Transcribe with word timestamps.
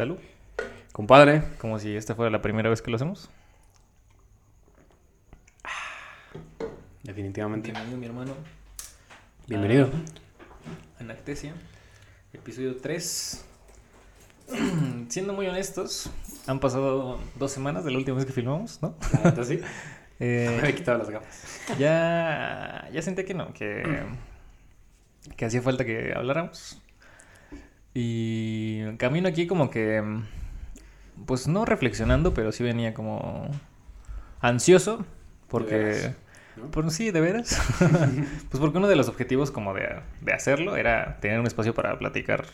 Salud. 0.00 0.16
Compadre. 0.92 1.42
Como 1.58 1.78
si 1.78 1.94
esta 1.94 2.14
fuera 2.14 2.30
la 2.30 2.40
primera 2.40 2.70
vez 2.70 2.80
que 2.80 2.90
lo 2.90 2.96
hacemos. 2.96 3.28
Definitivamente. 7.02 7.70
Bienvenido, 7.70 7.98
mi 7.98 8.06
hermano. 8.06 8.32
Bienvenido. 9.46 9.90
a 10.98 11.02
Anactesia. 11.02 11.52
Episodio 12.32 12.78
3. 12.78 13.44
Siendo 15.10 15.34
muy 15.34 15.46
honestos, 15.48 16.08
han 16.46 16.60
pasado 16.60 17.20
dos 17.38 17.52
semanas 17.52 17.84
de 17.84 17.90
la 17.90 17.98
última 17.98 18.16
vez 18.16 18.24
que 18.24 18.32
filmamos, 18.32 18.80
¿no? 18.80 18.94
Sí. 19.44 19.60
Eh, 20.18 20.58
Me 20.62 20.70
he 20.70 20.74
quitado 20.74 20.96
las 20.96 21.10
gafas. 21.10 21.60
ya, 21.78 22.88
ya 22.90 23.02
sentí 23.02 23.24
que 23.24 23.34
no, 23.34 23.52
que, 23.52 23.82
que 25.36 25.44
hacía 25.44 25.60
falta 25.60 25.84
que 25.84 26.14
habláramos. 26.16 26.80
Y 27.94 28.96
camino 28.96 29.28
aquí 29.28 29.46
como 29.46 29.70
que, 29.70 30.02
pues 31.26 31.48
no 31.48 31.64
reflexionando, 31.64 32.34
pero 32.34 32.52
sí 32.52 32.62
venía 32.62 32.94
como 32.94 33.50
ansioso, 34.40 35.04
porque... 35.48 35.74
veras? 35.74 36.16
¿no? 36.56 36.70
Por, 36.70 36.90
sí, 36.90 37.10
de 37.10 37.20
veras. 37.20 37.60
pues 38.50 38.60
porque 38.60 38.78
uno 38.78 38.88
de 38.88 38.96
los 38.96 39.08
objetivos 39.08 39.50
como 39.50 39.74
de, 39.74 40.00
de 40.20 40.32
hacerlo 40.32 40.76
era 40.76 41.18
tener 41.20 41.40
un 41.40 41.46
espacio 41.46 41.74
para 41.74 41.98
platicar 41.98 42.46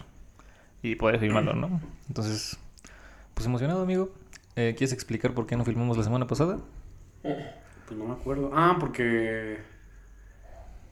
y 0.82 0.94
poder 0.94 1.18
filmarlo, 1.18 1.54
¿no? 1.54 1.80
Entonces, 2.08 2.58
pues 3.34 3.46
emocionado, 3.46 3.82
amigo. 3.82 4.10
Eh, 4.54 4.74
¿Quieres 4.76 4.92
explicar 4.92 5.34
por 5.34 5.46
qué 5.46 5.56
no 5.56 5.64
filmamos 5.64 5.98
la 5.98 6.04
semana 6.04 6.26
pasada? 6.26 6.58
Pues 7.22 7.98
no 7.98 8.06
me 8.06 8.14
acuerdo. 8.14 8.50
Ah, 8.54 8.76
porque 8.80 9.58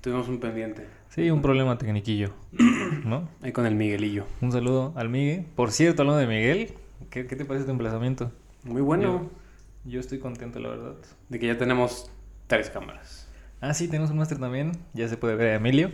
tuvimos 0.01 0.29
un 0.29 0.41
pendiente. 0.41 0.87
Sí, 1.15 1.31
un 1.31 1.43
problema 1.43 1.79
tecniquillo, 1.79 2.35
¿no? 3.05 3.29
Ahí 3.43 3.53
con 3.53 3.67
el 3.67 3.77
Miguelillo. 3.77 4.27
Un 4.41 4.51
saludo 4.51 4.93
al 4.97 5.09
Miguel. 5.09 5.47
Por 5.55 5.71
cierto, 5.71 6.03
hablando 6.03 6.19
de 6.21 6.27
Miguel, 6.27 6.75
¿qué, 7.11 7.27
qué 7.27 7.37
te 7.37 7.45
parece 7.45 7.67
tu 7.67 7.71
emplazamiento? 7.71 8.33
Muy 8.65 8.83
bueno. 8.83 9.31
Yo 9.85 10.01
estoy 10.01 10.19
contento, 10.19 10.59
la 10.59 10.71
verdad. 10.71 10.95
De 11.29 11.39
que 11.39 11.47
ya 11.47 11.57
tenemos 11.59 12.11
tres 12.49 12.71
cámaras. 12.71 13.29
Ah, 13.61 13.75
sí, 13.75 13.87
tenemos 13.87 14.11
un 14.11 14.19
máster 14.19 14.39
también. 14.39 14.73
Ya 14.93 15.09
se 15.09 15.17
puede 15.17 15.37
ver 15.37 15.53
a 15.53 15.55
Emilio. 15.57 15.93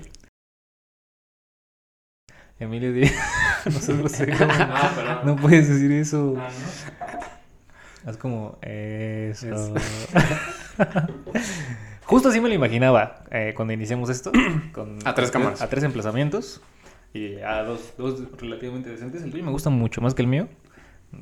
Emilio 2.58 2.92
diría... 2.92 3.12
Nosotros 3.66 4.12
cómo- 4.38 4.50
Ah. 4.52 5.22
No 5.26 5.36
puedes 5.36 5.68
decir 5.68 5.92
eso. 5.92 6.34
Ah, 6.38 6.48
Haz 8.06 8.16
como 8.16 8.56
eso. 8.62 9.74
Justo 12.10 12.28
así 12.28 12.40
me 12.40 12.48
lo 12.48 12.54
imaginaba 12.54 13.22
eh, 13.30 13.52
cuando 13.54 13.72
iniciamos 13.72 14.10
esto. 14.10 14.32
Con 14.72 14.98
A 15.06 15.14
tres 15.14 15.30
cámaras. 15.30 15.62
A 15.62 15.68
tres 15.68 15.84
emplazamientos. 15.84 16.60
Y 17.14 17.36
a 17.38 17.62
dos, 17.62 17.94
dos 17.96 18.20
relativamente 18.38 18.90
decentes. 18.90 19.22
El 19.22 19.30
tuyo 19.30 19.44
me 19.44 19.50
gusta 19.52 19.70
mucho 19.70 20.00
más 20.00 20.14
que 20.14 20.22
el 20.22 20.28
mío. 20.28 20.48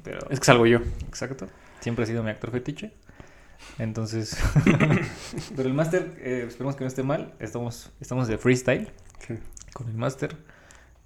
Pero, 0.03 0.19
Es 0.31 0.39
que 0.41 0.47
salgo 0.47 0.67
yo. 0.67 0.79
exacto. 1.07 1.47
Siempre 1.81 2.05
ha 2.05 2.07
sido 2.07 2.23
mi 2.23 2.31
actor 2.31 2.51
fetiche. 2.51 2.93
Entonces. 3.79 4.37
pero 5.57 5.69
el 5.69 5.75
máster, 5.75 6.15
eh, 6.21 6.45
esperemos 6.49 6.75
que 6.77 6.85
no 6.85 6.89
esté 6.89 7.03
mal. 7.03 7.35
Estamos, 7.39 7.93
estamos 8.01 8.29
de 8.29 8.39
freestyle 8.39 8.89
Sí. 9.27 9.35
con 9.75 9.89
el 9.89 9.95
máster. 9.97 10.37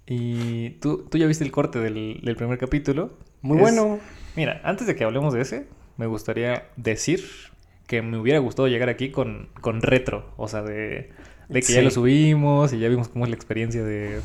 Y 0.05 0.71
tú, 0.81 1.07
tú 1.09 1.17
ya 1.17 1.27
viste 1.27 1.43
el 1.43 1.51
corte 1.51 1.79
del, 1.79 2.19
del 2.23 2.35
primer 2.35 2.57
capítulo. 2.57 3.17
Muy 3.41 3.57
Es- 3.57 3.61
bueno. 3.61 3.99
Mira, 4.35 4.61
antes 4.63 4.87
de 4.87 4.95
que 4.95 5.03
hablemos 5.03 5.33
de 5.33 5.41
ese, 5.41 5.67
me 5.97 6.07
gustaría 6.07 6.67
decir 6.75 7.23
que 7.93 8.01
me 8.01 8.17
hubiera 8.17 8.39
gustado 8.39 8.67
llegar 8.67 8.89
aquí 8.89 9.11
con, 9.11 9.49
con 9.61 9.83
retro. 9.83 10.33
O 10.35 10.47
sea, 10.47 10.63
de, 10.63 11.11
de 11.47 11.61
que 11.61 11.73
ya 11.73 11.83
lo 11.83 11.91
subimos 11.91 12.73
y 12.73 12.79
ya 12.79 12.89
vimos 12.89 13.07
cómo 13.07 13.25
es 13.25 13.29
la 13.29 13.35
experiencia 13.35 13.83
de, 13.83 14.19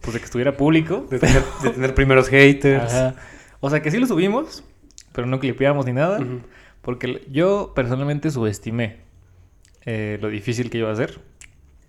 pues 0.00 0.14
de 0.14 0.20
que 0.20 0.24
estuviera 0.24 0.56
público. 0.56 1.06
De 1.10 1.18
tener, 1.18 1.42
de 1.62 1.68
tener 1.68 1.94
primeros 1.94 2.28
haters. 2.28 2.94
Ajá. 2.94 3.14
O 3.60 3.68
sea, 3.68 3.82
que 3.82 3.90
sí 3.90 3.98
lo 3.98 4.06
subimos, 4.06 4.64
pero 5.12 5.26
no 5.26 5.38
clipeamos 5.38 5.84
ni 5.84 5.92
nada. 5.92 6.18
Porque 6.80 7.22
yo 7.30 7.72
personalmente 7.76 8.30
subestimé 8.30 9.00
eh, 9.84 10.18
lo 10.22 10.28
difícil 10.28 10.70
que 10.70 10.78
iba 10.78 10.90
a 10.90 10.96
ser. 10.96 11.20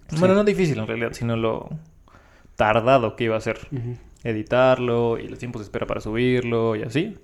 Sí. 0.09 0.17
Bueno, 0.19 0.35
no 0.35 0.44
difícil 0.44 0.79
en 0.79 0.88
realidad, 0.88 1.13
sino 1.13 1.38
lo 1.38 1.69
tardado 2.57 3.15
que 3.15 3.23
iba 3.23 3.38
a 3.38 3.41
ser 3.41 3.57
editarlo 4.25 5.17
y 5.17 5.29
los 5.29 5.39
tiempos 5.39 5.61
de 5.61 5.63
espera 5.63 5.88
para 5.88 6.01
subirlo 6.01 6.75
y 6.75 6.83
así. 6.83 7.17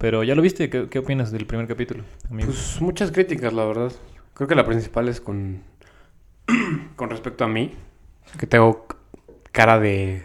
Pero 0.00 0.24
ya 0.24 0.34
lo 0.34 0.40
viste, 0.40 0.70
¿qué, 0.70 0.88
qué 0.88 0.98
opinas 0.98 1.30
del 1.30 1.44
primer 1.44 1.66
capítulo, 1.68 2.04
amigo? 2.30 2.46
Pues 2.46 2.80
muchas 2.80 3.12
críticas, 3.12 3.52
la 3.52 3.66
verdad. 3.66 3.92
Creo 4.32 4.48
que 4.48 4.54
la 4.54 4.64
principal 4.64 5.08
es 5.08 5.20
con, 5.20 5.62
con 6.96 7.10
respecto 7.10 7.44
a 7.44 7.48
mí. 7.48 7.74
Que 8.38 8.46
tengo 8.46 8.86
cara 9.52 9.78
de, 9.78 10.22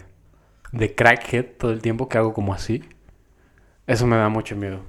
de 0.71 0.95
crackhead 0.95 1.45
todo 1.57 1.71
el 1.71 1.81
tiempo, 1.81 2.07
que 2.07 2.17
hago 2.17 2.33
como 2.33 2.53
así. 2.53 2.83
Eso 3.85 4.07
me 4.07 4.15
da 4.15 4.29
mucho 4.29 4.55
miedo. 4.55 4.79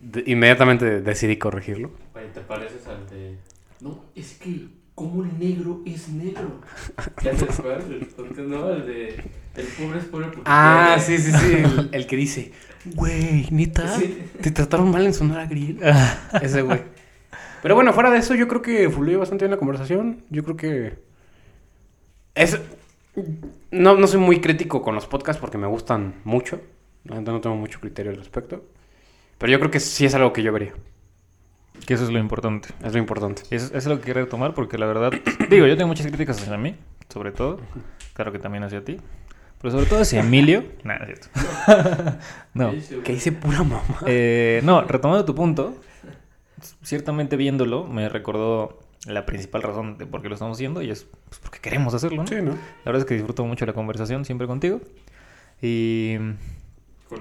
De- 0.00 0.22
inmediatamente 0.26 1.00
decidí 1.00 1.36
corregirlo. 1.36 1.90
Te 2.32 2.40
pareces 2.42 2.86
al 2.86 3.08
de. 3.10 3.36
No, 3.80 4.04
es 4.14 4.34
que. 4.34 4.68
¿Cómo 4.94 5.24
el 5.24 5.36
negro 5.40 5.80
es 5.84 6.08
negro? 6.08 6.60
¿Ya 7.24 7.32
te 7.32 7.46
acuerdas? 7.46 7.84
No, 8.38 8.70
el 8.70 8.86
de. 8.86 9.08
El 9.56 9.66
pobre 9.76 9.98
es 9.98 10.04
pobre 10.04 10.26
porque. 10.26 10.42
Ah, 10.44 10.98
sí, 11.00 11.18
sí, 11.18 11.32
sí. 11.32 11.52
El, 11.54 11.88
el 11.90 12.06
que 12.06 12.14
dice, 12.14 12.52
güey, 12.84 13.46
neta, 13.50 13.88
Sí. 13.98 14.22
te 14.40 14.50
trataron 14.50 14.90
mal 14.90 15.04
en 15.06 15.14
Sonora 15.14 15.46
Grill. 15.46 15.80
Ese 16.42 16.62
güey. 16.62 16.82
Pero 17.62 17.74
bueno, 17.74 17.92
fuera 17.92 18.10
de 18.10 18.18
eso, 18.18 18.34
yo 18.34 18.46
creo 18.46 18.60
que 18.62 18.90
fluyó 18.90 19.18
bastante 19.18 19.44
bien 19.44 19.52
la 19.52 19.56
conversación. 19.56 20.22
Yo 20.30 20.44
creo 20.44 20.56
que. 20.56 20.98
Es... 22.34 22.60
No, 23.70 23.96
no 23.96 24.06
soy 24.06 24.20
muy 24.20 24.40
crítico 24.40 24.82
con 24.82 24.94
los 24.94 25.06
podcasts 25.06 25.40
porque 25.40 25.56
me 25.56 25.66
gustan 25.66 26.14
mucho. 26.24 26.60
Neta 27.04 27.32
no 27.32 27.40
tengo 27.40 27.56
mucho 27.56 27.80
criterio 27.80 28.10
al 28.10 28.18
respecto. 28.18 28.64
Pero 29.38 29.52
yo 29.52 29.58
creo 29.58 29.70
que 29.70 29.80
sí 29.80 30.04
es 30.04 30.14
algo 30.14 30.32
que 30.32 30.42
yo 30.42 30.52
vería. 30.52 30.72
Que 31.86 31.94
eso 31.94 32.04
es 32.04 32.10
lo 32.10 32.18
importante. 32.18 32.68
Es 32.84 32.92
lo 32.92 32.98
importante. 32.98 33.42
Eso, 33.50 33.66
eso 33.66 33.76
es 33.76 33.86
lo 33.86 33.96
que 33.98 34.04
quiero 34.04 34.20
retomar 34.24 34.54
porque 34.54 34.78
la 34.78 34.86
verdad, 34.86 35.12
digo, 35.50 35.66
yo 35.66 35.76
tengo 35.76 35.88
muchas 35.88 36.06
críticas 36.06 36.40
hacia 36.40 36.56
mí, 36.56 36.76
sobre 37.12 37.32
todo. 37.32 37.60
Claro 38.14 38.32
que 38.32 38.38
también 38.38 38.64
hacia 38.64 38.84
ti. 38.84 38.98
Pero 39.64 39.72
sobre 39.72 39.86
todo 39.86 40.00
hacia 40.02 40.20
Emilio. 40.20 40.62
Nada, 40.84 41.06
es 41.06 41.20
cierto. 41.30 42.18
no. 42.52 42.72
Que 43.02 43.12
dice 43.14 43.32
pura 43.32 43.62
mamá. 43.62 43.82
Eh, 44.06 44.60
no, 44.62 44.82
retomando 44.82 45.24
tu 45.24 45.34
punto, 45.34 45.80
ciertamente 46.82 47.36
viéndolo 47.36 47.86
me 47.86 48.10
recordó 48.10 48.80
la 49.06 49.24
principal 49.24 49.62
razón 49.62 49.96
de 49.96 50.04
por 50.04 50.20
qué 50.20 50.28
lo 50.28 50.34
estamos 50.34 50.58
haciendo 50.58 50.82
y 50.82 50.90
es 50.90 51.04
pues, 51.28 51.38
porque 51.40 51.60
queremos 51.60 51.94
hacerlo, 51.94 52.22
¿no? 52.24 52.26
Sí, 52.26 52.36
¿no? 52.42 52.50
La 52.50 52.58
verdad 52.84 53.00
es 53.00 53.04
que 53.06 53.14
disfruto 53.14 53.42
mucho 53.46 53.64
la 53.64 53.72
conversación 53.72 54.26
siempre 54.26 54.46
contigo. 54.46 54.82
Y 55.62 56.16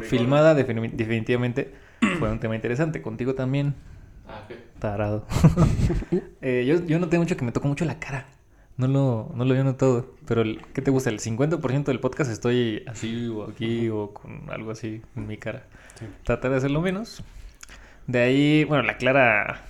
filmada 0.01 0.53
defini- 0.53 0.91
definitivamente 0.91 1.73
fue 2.19 2.29
un 2.29 2.39
tema 2.41 2.55
interesante. 2.55 3.01
Contigo 3.01 3.35
también, 3.35 3.73
Ah, 4.27 4.41
ok. 4.49 4.55
tarado. 4.79 5.25
Eh, 6.41 6.65
yo, 6.67 6.85
yo 6.85 6.99
noté 6.99 7.17
mucho 7.17 7.37
que 7.37 7.45
me 7.45 7.53
tocó 7.53 7.69
mucho 7.69 7.85
la 7.85 7.99
cara. 7.99 8.25
No 8.75 8.87
lo, 8.87 9.31
no 9.35 9.45
lo 9.45 9.51
había 9.51 9.63
notado. 9.63 10.07
Pero, 10.27 10.41
el, 10.41 10.61
¿qué 10.73 10.81
te 10.81 10.89
gusta? 10.89 11.09
El 11.09 11.19
50% 11.19 11.83
del 11.85 11.99
podcast 11.99 12.31
estoy 12.31 12.83
así 12.87 13.27
o 13.27 13.47
aquí 13.47 13.89
o 13.89 14.13
con 14.13 14.49
algo 14.49 14.71
así 14.71 15.01
en 15.15 15.27
mi 15.27 15.37
cara. 15.37 15.63
Sí. 15.99 16.05
Tratar 16.23 16.51
de 16.51 16.57
hacerlo 16.57 16.81
menos. 16.81 17.23
De 18.07 18.19
ahí, 18.19 18.63
bueno, 18.63 18.83
la 18.83 18.97
clara... 18.97 19.61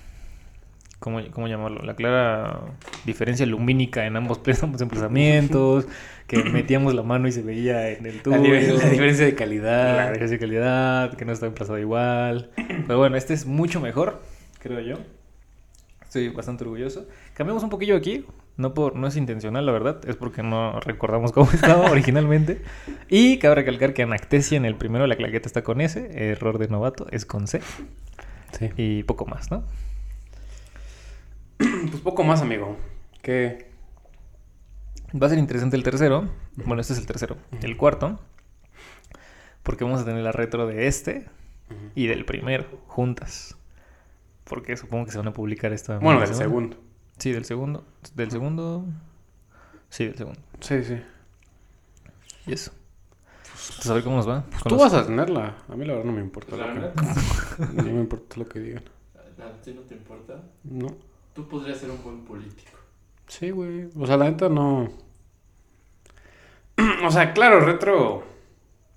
¿Cómo, 1.00 1.20
cómo 1.32 1.50
llamarlo? 1.50 1.82
La 1.82 1.98
clara 1.98 2.62
diferencia 3.04 3.46
lumínica 3.46 4.06
en 4.06 4.16
ambos, 4.16 4.40
ambos 4.64 4.80
emplazamientos. 4.80 5.86
que 6.28 6.42
metíamos 6.46 6.94
la 6.94 7.04
mano 7.04 7.28
y 7.28 7.34
se 7.34 7.42
veía 7.42 7.90
en 7.90 8.06
el 8.06 8.22
tubo. 8.22 8.38
La, 8.38 8.62
la 8.62 8.90
diferencia 8.90 9.26
de 9.26 9.36
calidad. 9.36 9.98
La 9.98 10.08
diferencia 10.12 10.38
de 10.38 10.40
calidad, 10.40 11.14
que 11.18 11.26
no 11.26 11.34
está 11.34 11.46
emplazado 11.46 11.78
igual. 11.78 12.52
Pero 12.56 12.98
bueno, 12.98 13.18
este 13.18 13.34
es 13.34 13.46
mucho 13.46 13.82
mejor, 13.82 14.22
creo 14.60 14.80
yo. 14.80 14.96
Estoy 16.04 16.30
bastante 16.30 16.64
orgulloso. 16.64 17.06
Cambiamos 17.34 17.64
un 17.64 17.70
poquillo 17.70 17.98
aquí. 17.98 18.26
No, 18.56 18.74
por, 18.74 18.96
no 18.96 19.08
es 19.08 19.16
intencional, 19.16 19.66
la 19.66 19.72
verdad. 19.72 20.08
Es 20.08 20.16
porque 20.16 20.44
no 20.44 20.80
recordamos 20.80 21.32
cómo 21.32 21.52
estaba 21.54 21.90
originalmente. 21.90 22.62
Y 23.10 23.40
cabe 23.40 23.56
recalcar 23.56 23.94
que 23.94 24.04
Anactesia 24.04 24.58
en 24.58 24.66
el 24.66 24.76
primero, 24.76 25.08
la 25.08 25.16
claqueta 25.16 25.48
está 25.48 25.64
con 25.64 25.82
S. 25.82 26.10
Error 26.14 26.60
de 26.60 26.68
novato 26.68 27.08
es 27.12 27.26
con 27.26 27.48
C. 27.48 27.62
Sí. 28.52 28.70
Y 28.78 29.04
poco 29.04 29.26
más, 29.26 29.52
¿no? 29.52 29.64
Pues 31.90 32.02
poco 32.02 32.24
más, 32.24 32.42
amigo. 32.42 32.78
Que. 33.22 33.72
Va 35.20 35.28
a 35.28 35.30
ser 35.30 35.40
interesante 35.40 35.76
el 35.76 35.84
tercero. 35.84 36.30
Bueno, 36.56 36.82
este 36.82 36.94
es 36.94 37.00
el 37.00 37.06
tercero. 37.06 37.38
El 37.62 37.78
cuarto. 37.78 38.20
Porque 39.64 39.84
vamos 39.84 40.02
a 40.02 40.06
tener 40.06 40.24
la 40.24 40.32
retro 40.32 40.68
de 40.68 40.88
este 40.88 41.26
y 41.96 42.08
del 42.08 42.26
primero 42.26 42.66
juntas. 42.88 43.58
Porque 44.44 44.76
supongo 44.76 45.06
que 45.06 45.12
se 45.12 45.18
van 45.18 45.28
a 45.28 45.34
publicar 45.34 45.72
esta. 45.72 46.00
Bueno, 46.00 46.20
del 46.20 46.36
segundo. 46.36 46.78
Sí, 47.18 47.32
del 47.32 47.46
segundo. 47.46 47.84
Del 48.16 48.32
segundo. 48.32 48.86
Sí, 49.90 50.06
del 50.06 50.18
segundo. 50.18 50.40
Sí, 50.60 50.84
sí. 50.84 51.02
Y 52.48 52.54
eso. 52.54 52.72
Entonces, 53.46 53.90
a 53.90 53.94
ver 53.94 54.04
cómo 54.04 54.18
nos 54.18 54.28
va. 54.28 54.44
Pues 54.50 54.64
tú 54.64 54.70
los- 54.72 54.82
vas 54.82 54.94
a 54.94 55.06
tenerla. 55.06 55.56
A 55.70 55.76
mí 55.76 55.86
la 55.86 55.94
verdad 55.94 56.06
no 56.06 56.12
me 56.14 56.22
importa. 56.22 56.58
La 56.58 56.68
lo 56.68 56.74
que- 56.74 56.80
verdad, 56.80 57.74
No 57.74 57.84
me 57.84 58.00
importa 58.02 58.38
lo 58.38 58.48
que 58.50 58.60
digan. 58.60 58.84
¿a 59.40 59.62
ti 59.62 59.74
no 59.74 59.82
te 59.82 59.96
importa? 59.96 60.42
No. 60.64 60.88
Tú 61.34 61.48
podrías 61.48 61.78
ser 61.78 61.90
un 61.92 62.02
buen 62.04 62.24
político. 62.26 62.72
Sí, 63.28 63.50
güey. 63.52 63.90
O 63.98 64.06
sea, 64.06 64.18
la 64.18 64.30
neta 64.30 64.50
no. 64.50 64.90
O 67.06 67.12
sea, 67.12 67.34
claro, 67.34 67.60
retro 67.62 68.24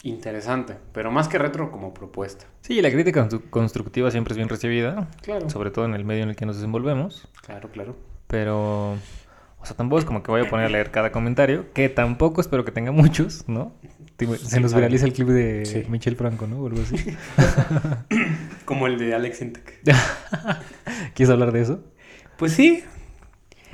interesante, 0.09 0.75
pero 0.93 1.11
más 1.11 1.29
que 1.29 1.39
retro 1.39 1.71
como 1.71 1.93
propuesta. 1.95 2.47
Sí, 2.63 2.81
la 2.83 2.91
crítica 2.91 3.27
constru- 3.27 3.49
constructiva 3.51 4.11
siempre 4.11 4.33
es 4.33 4.37
bien 4.37 4.49
recibida, 4.49 5.09
Claro. 5.23 5.49
sobre 5.51 5.71
todo 5.71 5.85
en 5.85 5.95
el 5.95 6.05
medio 6.05 6.23
en 6.23 6.31
el 6.31 6.37
que 6.37 6.47
nos 6.47 6.57
desenvolvemos. 6.57 7.29
Claro, 7.45 7.71
claro. 7.71 7.97
Pero, 8.27 8.93
o 8.93 9.65
sea, 9.65 9.77
tampoco 9.77 10.01
es 10.01 10.05
como 10.05 10.23
que 10.23 10.31
voy 10.31 10.41
a 10.45 10.51
poner 10.51 10.67
a 10.67 10.69
leer 10.69 10.91
cada 10.91 11.13
comentario, 11.13 11.73
que 11.73 11.89
tampoco 11.89 12.41
espero 12.41 12.65
que 12.65 12.73
tenga 12.73 12.93
muchos, 12.93 13.49
¿no? 13.49 13.73
Se 14.43 14.61
nos 14.61 14.75
viraliza 14.75 15.05
el 15.05 15.13
clip 15.13 15.29
de 15.29 15.67
Sí. 15.67 15.85
Michel 15.89 16.17
Franco, 16.17 16.47
¿no? 16.47 16.61
O 16.61 16.67
algo 16.69 16.81
así. 16.81 16.97
Como 18.65 18.87
el 18.87 18.99
de 18.99 19.15
Alex 19.15 19.43
Intec. 19.43 19.81
¿Quieres 21.15 21.31
hablar 21.31 21.53
de 21.53 21.61
eso? 21.63 21.85
Pues 22.39 22.53
sí, 22.53 22.83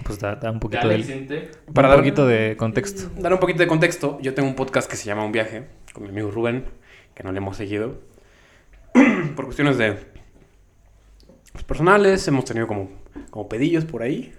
Pues 0.04 0.18
da, 0.18 0.36
da 0.36 0.50
un 0.50 0.60
poquito 0.60 0.88
de. 0.88 1.50
Para 1.74 1.88
un 1.88 1.92
dar- 1.92 1.98
poquito 2.00 2.26
de 2.26 2.56
contexto. 2.56 3.10
dar 3.18 3.32
un 3.32 3.38
poquito 3.40 3.58
de 3.60 3.66
contexto, 3.66 4.18
yo 4.20 4.34
tengo 4.34 4.48
un 4.48 4.54
podcast 4.54 4.90
que 4.90 4.96
se 4.96 5.04
llama 5.06 5.24
Un 5.24 5.32
Viaje 5.32 5.66
con 5.92 6.02
mi 6.04 6.08
amigo 6.10 6.30
Rubén, 6.30 6.64
que 7.14 7.22
no 7.22 7.32
le 7.32 7.38
hemos 7.38 7.56
seguido. 7.56 7.98
por 9.36 9.46
cuestiones 9.46 9.78
de 9.78 9.96
pues, 11.52 11.64
personales, 11.64 12.26
hemos 12.28 12.44
tenido 12.44 12.66
como, 12.66 12.90
como 13.30 13.48
pedillos 13.48 13.84
por 13.84 14.02
ahí. 14.02 14.34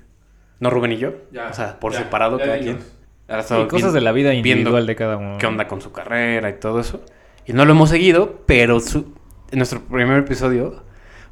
No 0.60 0.69
Rubén 0.69 0.94
y 0.94 0.98
yo, 0.98 1.13
Ya, 1.31 1.50
o 1.50 1.54
sea, 1.54 1.80
por 1.80 1.92
ya, 1.92 2.00
separado 2.00 2.39
ya 2.39 2.45
cada 2.45 2.60
quien. 2.60 2.80
Ahora 3.27 3.63
Y 3.63 3.68
cosas 3.68 3.94
de 3.94 4.01
la 4.01 4.12
vida 4.12 4.30
viendo 4.31 4.50
individual 4.50 4.86
de 4.86 4.95
cada 4.95 5.18
uno. 5.18 5.38
qué 5.38 5.45
onda 5.48 5.68
con 5.68 5.81
su 5.81 5.92
carrera 5.92 6.50
y 6.50 6.54
todo 6.60 6.80
eso. 6.80 7.04
Y 7.45 7.54
no 7.54 7.65
lo 7.65 7.71
hemos 7.71 7.89
seguido, 7.89 8.44
pero 8.45 8.80
su, 8.80 9.13
en 9.51 9.60
nuestro 9.60 9.81
primer 9.81 10.19
episodio 10.19 10.83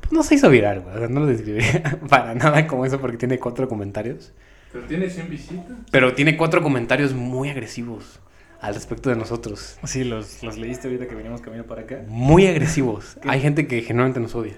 pues 0.02 0.12
no 0.12 0.24
se 0.24 0.36
hizo 0.36 0.50
viral, 0.50 0.82
güey. 0.82 0.96
O 0.96 1.00
sea, 1.00 1.08
no 1.08 1.22
lo 1.22 1.26
describiría 1.28 2.00
para 2.10 2.36
nada 2.36 2.68
como 2.68 2.86
eso 2.86 3.00
porque 3.00 3.18
tiene 3.18 3.40
cuatro 3.40 3.70
comentarios. 3.70 4.34
Pero 4.74 4.86
tiene 4.86 5.10
100 5.10 5.30
visitas. 5.30 5.66
Pero 5.92 6.14
tiene 6.14 6.38
cuatro 6.38 6.62
comentarios 6.62 7.14
muy 7.14 7.50
agresivos 7.50 8.20
al 8.62 8.74
respecto 8.74 9.10
de 9.10 9.16
nosotros. 9.16 9.78
Sí, 9.84 10.04
los, 10.04 10.44
los 10.44 10.58
leíste 10.58 10.88
ahorita 10.88 11.08
que 11.08 11.16
veníamos 11.16 11.42
camino 11.42 11.64
para 11.66 11.82
acá. 11.82 12.04
Muy 12.08 12.48
agresivos. 12.48 13.18
Hay 13.24 13.42
gente 13.42 13.68
que 13.68 13.82
genuinamente 13.82 14.20
nos 14.20 14.36
odia. 14.36 14.56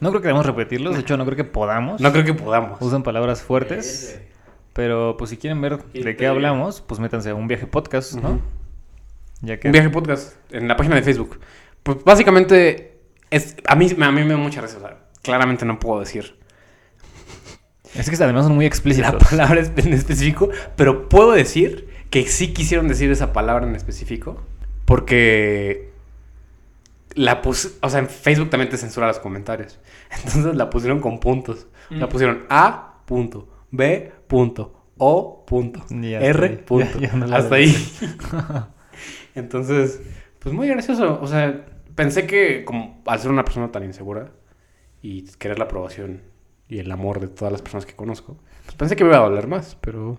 No 0.00 0.10
creo 0.10 0.22
que 0.22 0.28
debamos 0.28 0.46
repetirlos, 0.46 0.94
de 0.94 1.00
hecho 1.02 1.16
no 1.16 1.24
creo 1.24 1.36
que 1.36 1.44
podamos. 1.44 2.00
No 2.00 2.12
creo 2.12 2.24
que 2.24 2.34
podamos. 2.34 2.80
Usan 2.80 3.02
palabras 3.02 3.42
fuertes, 3.42 4.16
Eh, 4.16 4.28
pero 4.72 5.16
pues 5.18 5.30
si 5.30 5.36
quieren 5.36 5.60
ver 5.60 5.78
¿Quién 5.92 6.04
de 6.04 6.16
qué 6.16 6.26
hablamos, 6.26 6.80
pues 6.80 6.98
métanse 6.98 7.30
a 7.30 7.34
un 7.34 7.46
viaje 7.46 7.66
podcast, 7.66 8.14
¿no? 8.14 8.40
Ya 9.42 9.60
que 9.60 9.68
Un 9.68 9.72
viaje 9.72 9.90
podcast 9.90 10.34
en 10.50 10.66
la 10.66 10.76
página 10.76 10.96
de 10.96 11.02
Facebook. 11.02 11.40
Pues 11.82 12.02
básicamente, 12.04 12.91
es, 13.32 13.56
a, 13.66 13.74
mí, 13.74 13.88
a 14.00 14.12
mí 14.12 14.22
me 14.24 14.30
da 14.30 14.36
mucha 14.36 14.60
risa. 14.60 14.76
o 14.76 14.80
sea, 14.80 14.98
claramente 15.22 15.64
no 15.64 15.78
puedo 15.80 16.00
decir 16.00 16.38
es 17.94 18.08
que 18.08 18.16
además 18.24 18.44
son 18.46 18.54
muy 18.54 18.64
la 18.64 18.68
explícitos. 18.68 19.22
palabra 19.28 19.60
es- 19.60 19.72
en 19.76 19.92
específico, 19.92 20.48
pero 20.76 21.08
puedo 21.10 21.32
decir 21.32 21.88
que 22.10 22.26
sí 22.26 22.52
quisieron 22.54 22.88
decir 22.88 23.10
esa 23.10 23.32
palabra 23.34 23.66
en 23.66 23.74
específico 23.76 24.40
porque 24.86 25.90
la 27.14 27.42
pus 27.42 27.74
o 27.82 27.90
sea, 27.90 27.98
en 28.00 28.08
Facebook 28.08 28.48
también 28.48 28.70
te 28.70 28.78
censura 28.78 29.06
los 29.06 29.18
comentarios. 29.18 29.78
Entonces 30.24 30.54
la 30.54 30.70
pusieron 30.70 31.00
con 31.00 31.20
puntos. 31.20 31.66
La 31.90 32.06
Mm. 32.06 32.08
pusieron 32.08 32.46
A 32.48 32.94
punto, 33.04 33.48
B 33.70 34.12
punto, 34.26 34.86
O 34.96 35.44
punto, 35.44 35.84
Ya 35.90 36.20
R 36.20 36.56
ya- 36.56 36.64
punto. 36.64 36.98
ya 36.98 37.12
no 37.12 37.26
la 37.26 37.36
Hasta 37.38 37.56
ahí. 37.56 37.76
Entonces, 39.34 40.00
pues 40.38 40.54
muy 40.54 40.68
gracioso. 40.68 41.18
O 41.20 41.26
sea, 41.26 41.64
pensé 41.94 42.26
que 42.26 42.64
como 42.64 43.02
al 43.06 43.18
ser 43.20 43.30
una 43.30 43.44
persona 43.44 43.70
tan 43.72 43.84
insegura 43.84 44.30
y 45.02 45.24
querer 45.38 45.58
la 45.58 45.64
aprobación 45.64 46.22
y 46.68 46.78
el 46.78 46.90
amor 46.90 47.20
de 47.20 47.28
todas 47.28 47.52
las 47.52 47.62
personas 47.62 47.86
que 47.86 47.94
conozco, 47.94 48.38
pues 48.64 48.76
pensé 48.76 48.96
que 48.96 49.04
me 49.04 49.10
iba 49.10 49.18
a 49.18 49.28
doler 49.28 49.46
más, 49.46 49.76
pero 49.80 50.18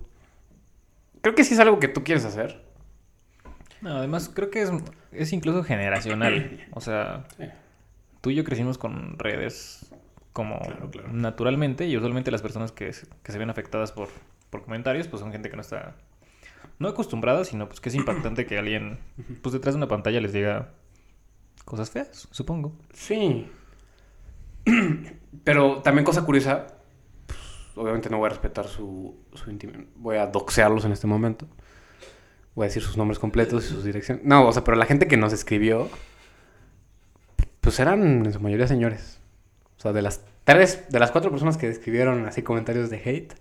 creo 1.21 1.35
que 1.35 1.43
sí 1.43 1.53
es 1.53 1.59
algo 1.59 1.79
que 1.79 1.87
tú 1.87 2.03
quieres 2.03 2.25
hacer. 2.25 2.63
No, 3.81 3.97
además 3.97 4.29
creo 4.33 4.49
que 4.49 4.61
es, 4.61 4.71
es 5.11 5.33
incluso 5.33 5.63
generacional. 5.63 6.65
O 6.71 6.81
sea, 6.81 7.25
Sí. 7.37 7.45
tú 8.21 8.29
y 8.29 8.35
yo 8.35 8.43
crecimos 8.43 8.77
con 8.77 9.17
redes 9.19 9.91
como 10.31 10.59
Claro, 10.59 10.89
claro. 10.89 11.09
naturalmente 11.11 11.85
y 11.87 11.95
usualmente 11.97 12.31
las 12.31 12.41
personas 12.41 12.71
que, 12.71 12.91
se- 12.93 13.07
que 13.23 13.31
se 13.31 13.37
ven 13.37 13.49
afectadas 13.49 13.91
por, 13.91 14.09
por 14.49 14.63
comentarios 14.63 15.07
pues 15.07 15.19
son 15.21 15.31
gente 15.31 15.49
que 15.49 15.55
no 15.55 15.61
está 15.61 15.95
no 16.79 16.87
acostumbrada, 16.87 17.43
sino 17.45 17.67
pues 17.67 17.79
que 17.81 17.89
es 17.89 17.95
impactante 18.01 18.45
que 18.45 18.57
alguien 18.57 18.97
pues 19.41 19.53
detrás 19.53 19.75
de 19.75 19.77
una 19.77 19.87
pantalla 19.87 20.19
les 20.21 20.33
diga 20.33 20.69
cosas 21.65 21.89
feas, 21.89 22.27
supongo. 22.31 22.73
Sí. 22.93 23.49
Pero 25.43 25.81
también 25.81 26.05
cosa 26.05 26.23
curiosa, 26.23 26.67
pues, 27.25 27.39
obviamente 27.75 28.09
no 28.09 28.17
voy 28.17 28.27
a 28.27 28.29
respetar 28.29 28.67
su, 28.67 29.15
su 29.33 29.49
intimidad. 29.49 29.83
Voy 29.95 30.17
a 30.17 30.27
doxearlos 30.27 30.85
en 30.85 30.91
este 30.91 31.07
momento. 31.07 31.47
Voy 32.55 32.65
a 32.65 32.67
decir 32.67 32.83
sus 32.83 32.97
nombres 32.97 33.19
completos 33.19 33.65
y 33.65 33.67
sus 33.69 33.83
direcciones. 33.83 34.23
No, 34.23 34.47
o 34.47 34.51
sea, 34.51 34.63
pero 34.63 34.77
la 34.77 34.85
gente 34.85 35.07
que 35.07 35.17
nos 35.17 35.33
escribió, 35.33 35.89
pues 37.61 37.79
eran 37.79 38.25
en 38.25 38.33
su 38.33 38.39
mayoría 38.39 38.67
señores. 38.67 39.19
O 39.77 39.81
sea, 39.81 39.91
de 39.91 40.01
las 40.01 40.23
tres, 40.43 40.85
de 40.89 40.99
las 40.99 41.11
cuatro 41.11 41.31
personas 41.31 41.57
que 41.57 41.67
escribieron 41.67 42.25
así 42.27 42.43
comentarios 42.43 42.89
de 42.89 42.97
hate, 42.97 43.33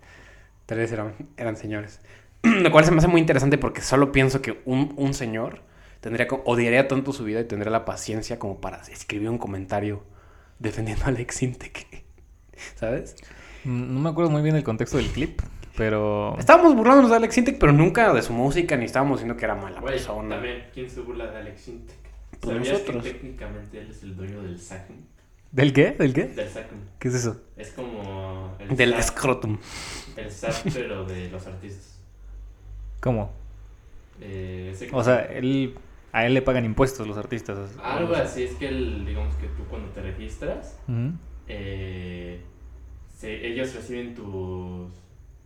tres 0.67 0.93
eran, 0.93 1.15
eran 1.37 1.57
señores. 1.57 2.01
Lo 2.43 2.73
cual 2.73 2.85
se 2.85 2.91
me 2.91 2.99
hace 2.99 3.09
muy 3.09 3.21
interesante 3.21 3.59
porque 3.59 3.83
solo 3.83 4.13
pienso 4.13 4.41
que 4.41 4.63
un, 4.65 4.95
un 4.97 5.13
señor 5.13 5.61
tendría 6.03 6.27
odiaría 6.45 6.87
tanto 6.89 7.15
su 7.15 7.25
vida 7.25 7.41
y 7.41 7.45
tendría 7.45 7.71
la 7.73 7.87
paciencia 7.87 8.39
como 8.39 8.61
para 8.61 8.83
escribir 8.83 9.31
un 9.31 9.39
comentario 9.39 10.03
defendiendo 10.59 11.05
a 11.07 11.09
Alex 11.09 11.43
Intec. 11.43 11.87
¿Sabes? 12.75 13.17
Mm, 13.65 13.95
No 13.95 14.01
me 14.01 14.11
acuerdo 14.11 14.31
muy 14.31 14.43
bien 14.43 14.55
el 14.57 14.65
contexto 14.65 14.99
del 14.99 15.07
clip, 15.09 15.41
pero 15.77 16.37
Estábamos 16.39 16.75
burlándonos 16.77 17.11
de 17.11 17.17
Alex 17.17 17.39
Intec, 17.39 17.59
pero 17.59 17.73
nunca 17.73 18.13
de 18.13 18.21
su 18.21 18.35
música, 18.35 18.77
ni 18.77 18.85
estábamos 18.85 19.21
diciendo 19.21 19.39
que 19.39 19.45
era 19.47 19.55
mala 19.55 19.81
Güey, 19.81 19.95
persona. 19.95 20.35
también, 20.35 20.65
¿quién 20.75 20.91
se 20.91 21.01
burla 21.01 21.31
de 21.31 21.39
Alex 21.39 21.69
Intec? 21.69 21.97
Pues 22.41 22.57
¿Sabías 22.57 22.73
nosotros. 22.73 23.05
que 23.05 23.11
técnicamente 23.13 23.79
él 23.81 23.89
es 23.91 24.03
el 24.03 24.17
dueño 24.17 24.43
del 24.43 24.59
Sacum? 24.61 24.97
¿del 25.53 25.73
qué? 25.73 25.93
¿Del 25.93 26.13
qué? 26.15 26.25
Del 26.29 26.49
Sacum. 26.49 26.79
¿Qué 26.99 27.09
es 27.09 27.15
eso? 27.15 27.41
Es 27.57 27.71
como 27.73 28.57
el 28.59 28.77
Del 28.77 28.93
SAT, 28.95 29.03
scrotum. 29.03 29.59
el 30.17 30.31
SAT, 30.31 30.55
pero 30.75 31.05
de 31.05 31.29
los 31.31 31.47
artistas. 31.47 32.01
¿Cómo? 33.01 33.31
Eh, 34.21 34.71
ese- 34.73 34.89
O 34.93 35.03
sea, 35.05 35.21
él 35.27 35.75
a 36.13 36.27
él 36.27 36.35
le 36.35 36.43
pagan 36.43 36.65
impuestos 36.65 37.07
los 37.07 37.17
artistas. 37.17 37.77
Algo 37.83 38.15
así 38.15 38.45
es 38.45 38.55
que 38.55 38.69
el, 38.69 39.05
digamos 39.07 39.35
que 39.37 39.47
tú 39.49 39.65
cuando 39.69 39.89
te 39.91 40.03
registras, 40.03 40.79
eh, 41.49 42.41
se- 43.17 43.47
ellos 43.47 43.75
reciben 43.75 44.15
tus, 44.15 44.93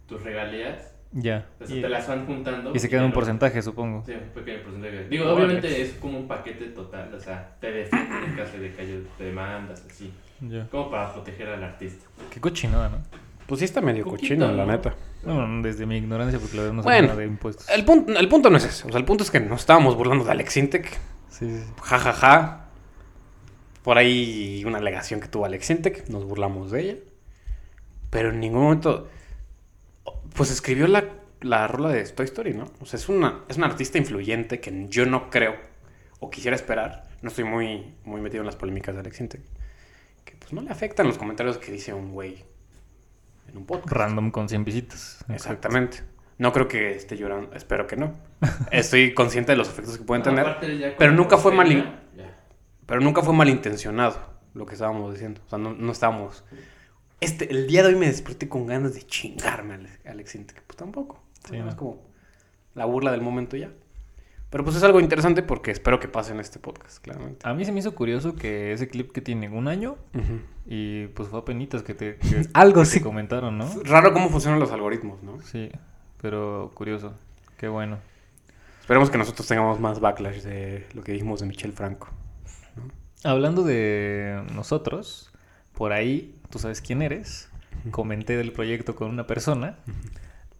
tus 0.07 0.23
regalías, 0.23 0.93
Ya. 1.13 1.47
o 1.61 1.67
sea, 1.67 1.77
Y, 1.77 1.81
te 1.83 1.89
las 1.89 2.09
van 2.09 2.27
juntando. 2.27 2.73
y 2.75 2.79
se 2.79 2.89
queda 2.89 3.03
un 3.03 3.09
lo- 3.11 3.15
porcentaje, 3.15 3.63
supongo. 3.63 4.03
Sí, 4.05 4.13
un 4.13 4.29
pequeño 4.35 4.63
porcentaje. 4.63 5.09
Digo, 5.09 5.33
obviamente 5.33 5.83
es 5.83 5.93
como 5.95 6.19
un 6.19 6.29
paquete 6.29 6.67
total, 6.67 7.13
o 7.15 7.21
sea, 7.21 7.57
te 7.61 7.71
defienden 7.71 8.25
en 8.25 8.37
caso 8.37 8.59
de 8.59 8.73
que 8.73 8.83
haya 8.83 8.95
demandas, 9.19 9.85
así. 9.89 10.13
Ya. 10.41 10.67
Como 10.69 10.91
para 10.91 11.13
proteger 11.15 11.49
al 11.49 11.63
artista. 11.65 12.07
Qué 12.31 12.41
cochinada, 12.41 12.89
¿no? 12.91 12.99
Pues 13.47 13.61
sí 13.61 13.65
está 13.65 13.81
medio 13.81 14.05
cochino, 14.05 14.51
la 14.53 14.67
neta. 14.67 14.95
Bueno, 15.27 15.63
desde 15.63 15.87
mi 15.87 15.97
ignorancia, 15.97 16.39
porque 16.39 16.57
la 16.57 16.63
verdad 16.63 16.77
no 16.77 16.83
sé 16.83 16.87
Bueno, 16.87 17.09
nada 17.09 17.19
de 17.19 17.27
impuestos. 17.27 17.69
El 17.69 17.85
punto, 17.85 18.17
el 18.17 18.29
punto 18.29 18.49
no 18.49 18.59
es 18.59 18.65
ese. 18.65 18.87
O 18.87 18.91
sea, 18.91 18.99
el 18.99 19.05
punto 19.05 19.25
es 19.25 19.31
que 19.31 19.41
nos 19.41 19.61
estábamos 19.61 19.97
burlando 19.97 20.25
de 20.25 20.31
Alex 20.31 20.57
Intec. 20.57 20.93
Sí, 21.29 21.51
sí, 21.51 21.59
sí. 21.59 21.73
Ja, 21.83 21.99
ja, 21.99 22.13
ja. 22.13 22.69
Por 23.83 23.99
ahí 23.99 24.63
una 24.65 24.79
alegación 24.79 25.21
que 25.21 25.27
tuvo 25.27 25.45
Alex 25.45 25.71
Intec. 25.71 26.09
Nos 26.09 26.25
burlamos 26.25 26.71
de 26.71 26.81
ella. 26.81 26.97
Pero 28.11 28.31
en 28.31 28.41
ningún 28.41 28.63
momento... 28.63 29.09
Pues 30.35 30.51
escribió 30.51 30.87
la, 30.87 31.05
la 31.41 31.67
rola 31.67 31.89
de 31.89 32.05
Toy 32.05 32.27
Story, 32.27 32.55
¿no? 32.55 32.71
O 32.81 32.87
sea, 32.87 32.99
es 32.99 33.09
una, 33.09 33.41
es 33.49 33.57
una 33.57 33.67
artista 33.67 33.99
influyente 33.99 34.61
que 34.61 34.87
yo 34.89 35.07
no 35.07 35.29
creo 35.31 35.57
o 36.21 36.31
quisiera 36.31 36.55
esperar. 36.55 37.09
No 37.23 37.31
estoy 37.31 37.45
muy, 37.45 37.95
muy 38.05 38.21
metido 38.21 38.43
en 38.43 38.47
las 38.47 38.57
polémicas 38.57 38.95
de 38.95 39.01
Alex 39.01 39.21
Intec. 39.21 39.41
Que 40.25 40.37
pues 40.37 40.53
no 40.53 40.63
le 40.63 40.71
afectan 40.71 41.07
los 41.07 41.19
comentarios 41.19 41.59
que 41.59 41.73
dice 41.73 41.93
un 41.95 42.13
güey 42.13 42.45
en 43.49 43.57
un 43.59 43.67
podcast. 43.67 43.93
Random 43.93 44.31
con 44.31 44.49
100 44.49 44.65
visitas. 44.65 45.25
Exactamente. 45.29 45.99
No 46.39 46.53
creo 46.53 46.69
que 46.69 46.95
esté 46.95 47.17
llorando, 47.17 47.55
espero 47.55 47.87
que 47.87 47.97
no. 47.97 48.15
Estoy 48.71 49.15
consciente 49.15 49.53
de 49.53 49.59
los 49.59 49.69
efectos 49.69 49.97
que 49.99 50.05
pueden 50.05 50.23
No, 50.25 50.31
tener, 50.59 50.97
pero 50.99 51.13
nunca 51.13 51.39
fue 51.39 51.53
mal- 51.53 52.03
pero 52.85 53.01
nunca 53.01 53.23
fue 53.23 53.35
malintencionado 53.35 54.21
lo 54.55 54.65
que 54.67 54.75
estábamos 54.75 55.13
diciendo. 55.13 55.41
O 55.47 55.49
sea, 55.51 55.59
no, 55.59 55.73
no 55.75 55.91
estábamos... 55.93 56.45
Este, 57.21 57.51
el 57.51 57.67
día 57.67 57.83
de 57.83 57.89
hoy 57.89 57.95
me 57.97 58.07
desperté 58.07 58.49
con 58.49 58.67
ganas 58.67 58.95
de 58.95 59.03
chingarme 59.03 59.75
a 59.75 59.77
Ale- 59.79 59.99
a 60.07 60.11
Alex 60.11 60.35
Intec. 60.35 60.63
Pues 60.63 60.77
tampoco. 60.77 61.23
Sí, 61.49 61.57
es 61.57 61.65
no. 61.65 61.77
como 61.77 62.03
la 62.75 62.85
burla 62.85 63.11
del 63.13 63.23
momento 63.23 63.57
ya. 63.57 63.71
Pero 64.51 64.63
pues 64.65 64.77
es 64.77 64.83
algo 64.85 65.01
interesante 65.01 65.43
porque 65.43 65.71
espero 65.73 65.99
que 65.99 66.09
pase 66.09 66.33
en 66.33 66.41
este 66.41 66.59
podcast, 66.59 66.99
claramente. 67.03 67.47
A 67.49 67.53
mí 67.53 67.65
se 67.65 67.73
me 67.73 67.81
hizo 67.81 67.95
curioso 67.95 68.37
que 68.37 68.73
ese 68.73 68.89
clip 68.89 69.11
que 69.13 69.21
tiene 69.21 69.49
un 69.49 69.67
año 69.69 69.97
y 70.67 71.09
pues 71.09 71.29
fue 71.29 71.41
a 71.41 71.45
penitas 71.45 71.83
que 71.83 71.95
te, 71.95 72.17
que- 72.17 72.47
Algo 72.55 72.81
que 72.81 72.87
sí. 72.87 72.99
te 72.99 73.05
comentaron, 73.05 73.59
¿no? 73.59 73.69
Raro 73.85 74.13
cómo 74.13 74.29
funcionan 74.31 74.61
los 74.61 74.71
algoritmos, 74.71 75.23
¿no? 75.23 75.41
Sí, 75.43 75.71
pero 76.23 76.71
curioso. 76.75 77.15
Qué 77.59 77.67
bueno. 77.69 77.99
Esperemos 78.81 79.11
que 79.11 79.19
nosotros 79.19 79.49
tengamos 79.49 79.81
más 79.81 79.99
backlash 79.99 80.43
de 80.43 80.87
lo 80.95 81.03
que 81.03 81.11
dijimos 81.13 81.41
de 81.41 81.47
Michel 81.47 81.73
Franco. 81.73 82.09
Hablando 83.25 83.65
de 83.65 84.45
nosotros, 84.55 85.33
por 85.75 85.93
ahí, 85.93 86.37
tú 86.51 86.61
sabes 86.61 86.81
quién 86.81 87.03
eres, 87.03 87.51
comenté 87.91 88.37
del 88.37 88.53
proyecto 88.53 88.95
con 88.95 89.11
una 89.11 89.27
persona 89.27 89.77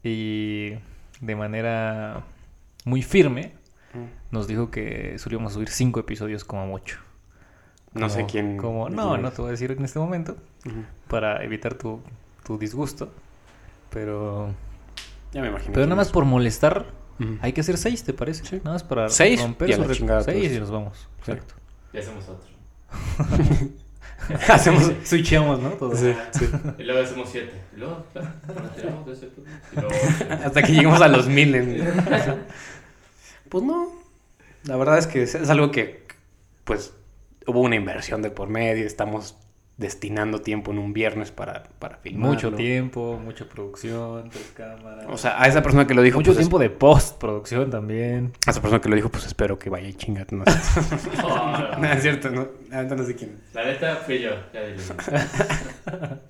y 0.03 0.71
de 1.21 1.37
manera 1.37 2.25
muy 2.85 3.03
firme 3.03 3.55
nos 4.31 4.47
dijo 4.49 4.71
que 4.71 5.19
solíamos 5.19 5.53
subir 5.55 5.69
cinco 5.69 6.01
episodios 6.01 6.45
como 6.45 6.67
mucho. 6.67 6.99
No 7.95 8.09
sé 8.11 8.19
Como- 8.21 8.31
quién. 8.31 8.57
Como, 8.59 8.89
no, 8.91 9.17
no 9.17 9.31
te 9.31 9.41
voy 9.41 9.49
a 9.49 9.51
decir 9.53 9.71
en 9.73 9.85
este 9.85 9.99
momento 9.99 10.37
para 11.09 11.43
evitar 11.45 11.75
tu, 11.75 12.01
tu 12.45 12.59
disgusto. 12.59 13.11
Pero, 13.91 14.53
Ya 15.33 15.41
me 15.41 15.49
imagino. 15.49 15.73
pero 15.73 15.87
nada 15.87 15.97
más 15.97 16.11
por 16.11 16.25
molestar, 16.25 16.87
hay 17.41 17.53
que 17.55 17.63
hacer 17.63 17.79
seis, 17.79 18.05
¿te 18.05 18.13
parece? 18.13 18.45
Sí. 18.45 18.57
Nada 18.57 18.73
más 18.75 18.85
para 18.85 19.09
Seis 19.09 19.41
romper 19.41 19.71
y 19.71 19.73
a 19.73 19.77
su 19.77 19.81
la 19.83 19.87
récord. 19.87 19.99
chingada 19.99 20.21
Seis 20.23 20.43
todos. 20.45 20.57
y 20.57 20.61
nos 20.61 20.71
vamos. 20.71 21.09
Sí. 21.25 21.31
Exacto. 21.33 21.55
Y 21.95 21.99
hacemos 21.99 22.29
otro. 22.29 22.47
Hacemos. 24.53 24.93
Switcheamos, 25.05 25.61
¿no? 25.61 25.71
Todo. 25.71 25.95
Sí, 25.97 26.13
sí. 26.33 26.49
Y 26.79 26.83
luego 26.83 27.03
hacemos 27.03 27.29
siete. 27.31 27.53
Y 27.77 27.81
luego, 27.81 28.05
claro, 28.13 28.29
de 29.07 29.13
ese. 29.13 29.27
Y 29.73 29.77
luego. 29.77 29.91
Hasta 30.45 30.63
que 30.63 30.73
lleguemos 30.73 31.01
a 31.01 31.09
los 31.09 31.29
mil. 31.29 31.55
Pues 33.49 33.65
no. 33.65 33.89
La 34.65 34.77
verdad 34.77 34.99
es 34.99 35.07
que 35.07 35.23
es, 35.23 35.35
es 35.35 35.49
algo 35.51 35.71
que, 35.71 36.07
pues, 36.65 36.93
hubo 37.47 37.61
una 37.61 37.77
inversión 37.77 38.23
de 38.23 38.31
por 38.31 38.49
medio. 38.49 38.85
Estamos 38.87 39.37
destinando 39.79 40.41
tiempo 40.41 40.71
en 40.73 40.79
un 40.79 40.95
viernes 40.95 41.31
para, 41.31 41.65
para 41.79 41.99
filmar. 41.99 42.31
Mucho 42.31 42.51
tiempo, 42.53 43.21
mucha 43.23 43.47
producción, 43.47 44.31
tres 44.31 44.53
cámaras. 44.57 45.05
O 45.09 45.19
sea, 45.19 45.41
a 45.41 45.47
esa 45.47 45.63
persona 45.63 45.87
que 45.87 45.93
lo 45.95 46.01
dijo. 46.03 46.19
mucho 46.19 46.31
pues, 46.31 46.39
es- 46.39 46.45
tiempo 46.45 46.59
de 46.59 46.71
postproducción 46.71 47.71
también. 47.71 48.33
A 48.47 48.51
esa 48.53 48.61
persona 48.63 48.81
que 48.81 48.89
lo 48.89 48.97
dijo, 48.97 49.11
pues 49.11 49.27
espero 49.27 49.59
que 49.59 49.69
vaya 49.71 49.87
y 49.89 49.95
chinga. 49.95 50.27
No, 50.31 50.45
sé. 50.47 50.81
No, 51.23 51.79
no, 51.79 51.93
es 51.93 52.03
cierto, 52.03 52.31
no, 52.31 52.49
la 52.71 52.83
neta 52.83 52.97
no 52.97 53.05
sé 53.05 53.15
quién. 53.17 53.39
La 53.53 53.65
neta 53.65 53.97
fui 53.97 54.19
yo, 54.21 54.31
ya 54.53 54.63
dile. 54.63 54.83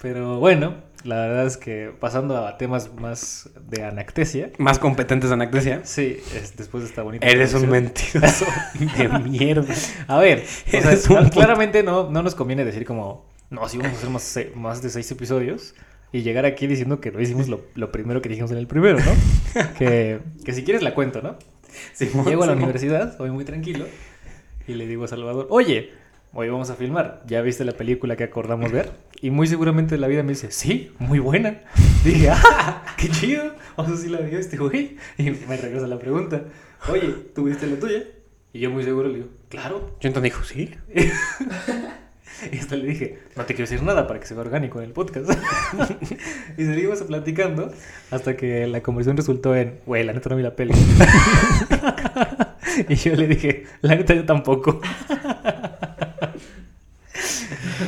Pero 0.00 0.38
bueno, 0.40 0.74
la 1.04 1.16
verdad 1.16 1.46
es 1.46 1.56
que 1.56 1.92
pasando 1.98 2.46
a 2.46 2.56
temas 2.58 2.92
más 2.94 3.50
de 3.68 3.84
anactesia. 3.84 4.50
Más 4.58 4.78
competentes 4.78 5.30
de 5.30 5.34
Anaclesia. 5.34 5.80
Sí, 5.84 6.18
es, 6.34 6.56
después 6.56 6.84
de 6.84 6.90
esta 6.90 7.02
bonita. 7.02 7.26
Eres 7.26 7.54
un 7.54 7.68
mentiroso 7.68 8.46
de 8.96 9.08
mierda. 9.08 9.74
A 10.06 10.18
ver, 10.18 10.44
o 10.66 10.70
sea, 10.70 11.20
un 11.20 11.28
claramente 11.28 11.82
no, 11.82 12.10
no 12.10 12.22
nos 12.22 12.34
conviene 12.34 12.64
decir 12.64 12.84
como, 12.84 13.26
no, 13.50 13.68
si 13.68 13.78
vamos 13.78 13.94
a 13.94 13.96
hacer 13.96 14.10
más, 14.10 14.38
más 14.54 14.82
de 14.82 14.90
seis 14.90 15.10
episodios 15.10 15.74
y 16.12 16.22
llegar 16.22 16.44
aquí 16.44 16.66
diciendo 16.66 17.00
que 17.00 17.10
no 17.10 17.20
hicimos 17.20 17.48
lo, 17.48 17.62
lo 17.74 17.90
primero 17.90 18.20
que 18.22 18.28
dijimos 18.28 18.50
en 18.50 18.58
el 18.58 18.66
primero, 18.66 18.98
¿no? 18.98 19.72
que, 19.78 20.20
que 20.44 20.52
si 20.52 20.62
quieres 20.62 20.82
la 20.82 20.94
cuento, 20.94 21.22
¿no? 21.22 21.36
Simón, 21.94 22.26
Llego 22.26 22.42
a 22.44 22.46
la 22.46 22.52
universidad, 22.52 23.16
voy 23.18 23.30
muy 23.30 23.44
tranquilo 23.44 23.86
y 24.66 24.74
le 24.74 24.86
digo 24.86 25.04
a 25.04 25.08
Salvador, 25.08 25.46
oye, 25.50 25.90
hoy 26.34 26.48
vamos 26.48 26.70
a 26.70 26.74
filmar, 26.74 27.22
¿ya 27.26 27.42
viste 27.42 27.64
la 27.64 27.72
película 27.72 28.16
que 28.16 28.24
acordamos 28.24 28.72
ver? 28.72 28.90
Y 29.20 29.30
muy 29.30 29.46
seguramente 29.46 29.98
la 29.98 30.08
vida 30.08 30.22
me 30.22 30.30
dice, 30.30 30.50
sí, 30.50 30.92
muy 30.98 31.18
buena. 31.18 31.60
Dije, 32.04 32.30
ah, 32.30 32.82
qué 32.96 33.08
chido, 33.08 33.54
o 33.76 33.86
sea, 33.86 33.96
sí 33.96 34.08
la 34.08 34.20
vio 34.20 34.38
este 34.38 34.56
güey. 34.56 34.96
Y 35.18 35.30
me 35.30 35.56
regresa 35.56 35.86
la 35.86 35.98
pregunta, 35.98 36.44
oye, 36.88 37.14
¿tú 37.34 37.44
viste 37.44 37.66
la 37.66 37.78
tuya? 37.78 38.02
Y 38.52 38.60
yo 38.60 38.70
muy 38.70 38.82
seguro 38.82 39.08
le 39.08 39.16
digo, 39.16 39.28
claro. 39.48 39.96
Yo 40.00 40.08
entonces 40.08 40.22
dijo, 40.22 40.44
sí. 40.44 40.74
Y 42.50 42.58
hasta 42.58 42.74
le 42.74 42.88
dije, 42.88 43.20
no 43.36 43.44
te 43.44 43.54
quiero 43.54 43.70
decir 43.70 43.84
nada 43.86 44.08
para 44.08 44.18
que 44.18 44.26
sea 44.26 44.36
orgánico 44.36 44.80
en 44.80 44.86
el 44.86 44.92
podcast. 44.92 45.30
y 46.58 46.64
seguimos 46.64 47.00
platicando 47.02 47.72
hasta 48.10 48.36
que 48.36 48.66
la 48.66 48.82
conversación 48.82 49.16
resultó 49.16 49.54
en, 49.54 49.78
güey, 49.86 50.02
la 50.02 50.12
neta 50.12 50.28
no 50.28 50.34
vi 50.34 50.42
la 50.42 50.56
peli. 50.56 50.74
y 52.88 52.94
yo 52.96 53.14
le 53.14 53.28
dije, 53.28 53.66
la 53.82 53.94
neta 53.94 54.14
yo 54.14 54.24
tampoco. 54.24 54.80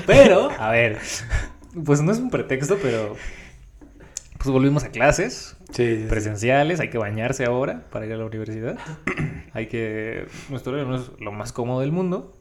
Pero, 0.06 0.50
a 0.58 0.70
ver, 0.70 0.99
pues 1.84 2.02
no 2.02 2.12
es 2.12 2.18
un 2.18 2.30
pretexto, 2.30 2.78
pero 2.80 3.16
pues 4.38 4.50
volvimos 4.50 4.84
a 4.84 4.90
clases 4.90 5.56
Sí, 5.75 6.02
sí, 6.02 6.06
presenciales, 6.08 6.78
hay 6.78 6.88
que 6.88 6.99
bañarse 6.99 7.44
ahora 7.44 7.82
para 7.90 8.06
ir 8.06 8.12
a 8.12 8.16
la 8.16 8.25
universidad. 8.25 8.78
Hay 9.54 9.66
que... 9.66 10.26
Nuestro 10.49 10.73
horario 10.73 10.88
no 10.88 10.96
es 10.96 11.11
lo 11.18 11.32
más 11.32 11.52
cómodo 11.52 11.80
del 11.80 11.90
mundo, 11.90 12.37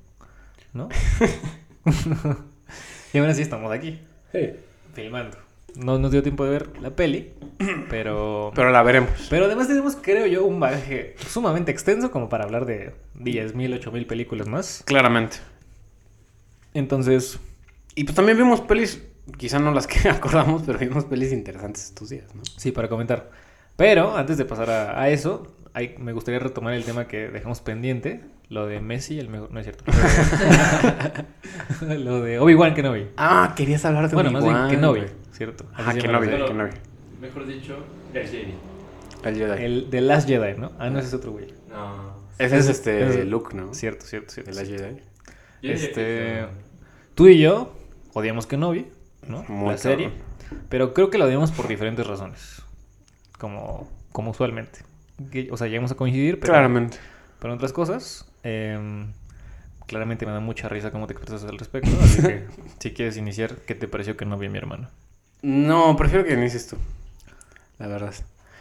¿no? 0.71 0.87
y 3.13 3.17
aún 3.17 3.27
así 3.27 3.41
estamos 3.41 3.71
aquí, 3.71 3.99
sí. 4.31 4.51
filmando. 4.93 5.37
No 5.75 5.97
nos 5.97 6.11
dio 6.11 6.21
tiempo 6.21 6.45
de 6.45 6.51
ver 6.51 6.79
la 6.79 6.91
peli, 6.91 7.33
pero... 7.89 8.51
Pero 8.53 8.69
la 8.69 8.83
veremos. 8.83 9.09
Pero 9.31 9.45
además 9.45 9.67
tenemos, 9.67 9.95
creo 9.99 10.27
yo, 10.27 10.45
un 10.45 10.59
bagaje 10.59 11.15
sumamente 11.27 11.71
extenso 11.71 12.11
como 12.11 12.29
para 12.29 12.43
hablar 12.43 12.67
de 12.67 12.93
10.000, 13.19 13.81
8.000 13.81 14.05
películas 14.05 14.47
más. 14.47 14.83
Claramente. 14.85 15.37
Entonces, 16.75 17.39
Y 17.95 18.03
pues 18.05 18.15
también 18.15 18.37
vimos 18.37 18.61
pelis, 18.61 19.01
quizá 19.37 19.59
no 19.59 19.71
las 19.71 19.87
que 19.87 20.09
acordamos, 20.09 20.63
pero 20.65 20.79
vimos 20.79 21.05
pelis 21.05 21.31
interesantes 21.31 21.85
estos 21.85 22.09
días, 22.09 22.33
¿no? 22.35 22.41
sí, 22.57 22.71
para 22.71 22.87
comentar. 22.89 23.29
Pero 23.75 24.15
antes 24.15 24.37
de 24.37 24.45
pasar 24.45 24.69
a, 24.69 25.01
a 25.01 25.09
eso, 25.09 25.55
hay- 25.73 25.95
me 25.97 26.13
gustaría 26.13 26.39
retomar 26.39 26.73
el 26.73 26.83
tema 26.83 27.07
que 27.07 27.29
dejamos 27.29 27.61
pendiente, 27.61 28.21
lo 28.49 28.67
de 28.67 28.79
Messi, 28.81 29.19
el 29.19 29.29
mejor... 29.29 29.51
No 29.51 29.59
es 29.59 29.65
cierto. 29.65 29.83
lo 31.81 32.21
de 32.21 32.39
Obi-Wan 32.39 32.73
Kenobi. 32.73 33.07
Ah, 33.17 33.53
querías 33.55 33.83
hablar 33.85 34.09
de 34.09 34.15
Bueno, 34.15 34.31
más 34.31 34.43
bien 34.43 34.55
Obi-Wan, 34.55 34.71
Kenobi. 34.71 35.01
¿cierto? 35.31 35.65
Ah, 35.73 35.89
Así 35.89 35.99
Kenobi. 35.99 36.27
Kenobi. 36.27 36.71
Mejor 37.21 37.47
dicho, 37.47 37.77
el 38.13 38.27
Jedi. 38.27 38.53
El 39.23 39.35
Jedi. 39.37 39.63
El 39.63 39.87
The 39.89 40.01
Last 40.01 40.27
Jedi, 40.27 40.59
¿no? 40.59 40.71
Ah, 40.77 40.89
no, 40.89 40.99
ese 40.99 41.07
es 41.07 41.13
otro 41.13 41.31
güey. 41.31 41.47
No. 41.69 42.13
Ese 42.37 42.57
es 42.57 42.67
este 42.69 43.07
ese- 43.07 43.25
Luke, 43.25 43.55
¿no? 43.55 43.73
Cierto, 43.73 44.05
cierto, 44.05 44.31
cierto. 44.33 44.51
De 44.51 44.57
la 44.57 44.65
cierto. 44.65 44.85
Jedi. 44.87 45.01
Este, 45.73 46.39
es, 46.41 46.45
tú 47.15 47.27
y 47.27 47.39
yo 47.39 47.73
odiamos 48.13 48.47
Kenobi, 48.47 48.87
¿no? 49.27 49.43
Muy 49.47 49.71
la 49.71 49.77
serie. 49.77 50.11
Pero 50.69 50.93
creo 50.93 51.09
que 51.09 51.17
la 51.17 51.25
odiamos 51.25 51.51
por 51.51 51.67
diferentes 51.67 52.05
razones. 52.05 52.61
Como, 53.37 53.89
como 54.11 54.31
usualmente. 54.31 54.79
O 55.51 55.57
sea, 55.57 55.67
llegamos 55.67 55.91
a 55.91 55.95
coincidir, 55.95 56.39
pero, 56.39 56.53
Claramente. 56.53 56.97
pero 57.39 57.53
en 57.53 57.57
otras 57.57 57.73
cosas. 57.73 58.25
em, 58.43 59.11
claramente 59.87 60.25
me 60.25 60.31
da 60.31 60.39
mucha 60.39 60.69
risa 60.69 60.91
cómo 60.91 61.07
te 61.07 61.13
expresas 61.13 61.47
al 61.49 61.57
respecto. 61.57 61.89
Así 62.01 62.21
que, 62.21 62.45
si 62.79 62.91
quieres 62.93 63.17
iniciar, 63.17 63.55
¿qué 63.67 63.75
te 63.75 63.87
pareció 63.87 64.15
que 64.17 64.25
no 64.25 64.37
vi 64.37 64.47
a 64.47 64.49
mi 64.49 64.57
hermano? 64.57 64.89
No, 65.41 65.95
prefiero 65.97 66.23
que 66.25 66.33
inicies 66.33 66.67
tú. 66.67 66.77
La 67.79 67.87
verdad. 67.87 68.13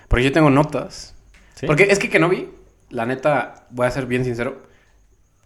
Porque 0.09 0.25
yo 0.25 0.33
tengo 0.33 0.51
notas. 0.51 1.15
¿Sí? 1.55 1.67
Porque 1.67 1.85
es 1.85 1.99
que 1.99 2.09
Kenobi, 2.11 2.49
la 2.91 3.07
neta, 3.07 3.67
voy 3.71 3.87
a 3.87 3.91
ser 3.91 4.07
bien 4.07 4.25
sincero. 4.25 4.63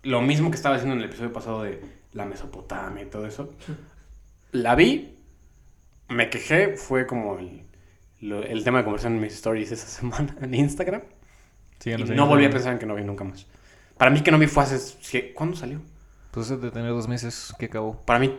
Lo 0.02 0.22
mismo 0.22 0.50
que 0.50 0.56
estaba 0.56 0.76
haciendo 0.76 0.94
en 0.94 1.00
el 1.02 1.08
episodio 1.08 1.32
pasado 1.32 1.62
de 1.62 1.82
la 2.12 2.24
Mesopotamia 2.24 3.02
y 3.02 3.06
todo 3.06 3.26
eso. 3.26 3.52
La 4.62 4.74
vi, 4.74 5.18
me 6.08 6.30
quejé, 6.30 6.76
fue 6.76 7.06
como 7.06 7.38
el, 7.38 7.62
lo- 8.20 8.42
el 8.42 8.64
tema 8.64 8.78
de 8.78 8.84
conversación 8.84 9.14
en 9.14 9.20
mis 9.20 9.34
stories 9.34 9.72
esa 9.72 9.86
semana 10.00 10.36
en 10.40 10.54
Instagram. 10.54 11.02
Síganos 11.78 12.10
y 12.10 12.14
no 12.14 12.26
volví 12.26 12.44
a 12.46 12.50
pensar 12.50 12.72
en 12.72 12.78
Kenobi 12.78 13.04
nunca 13.04 13.24
más. 13.24 13.46
Para 13.98 14.10
mí 14.10 14.20
Kenobi 14.22 14.46
fue 14.46 14.62
hace... 14.62 15.32
¿Cuándo 15.34 15.56
salió? 15.56 15.80
Pues 16.30 16.50
es 16.50 16.60
de 16.60 16.70
tener 16.70 16.90
dos 16.90 17.08
meses 17.08 17.54
que 17.58 17.66
acabó. 17.66 18.00
Para 18.04 18.18
mí... 18.18 18.34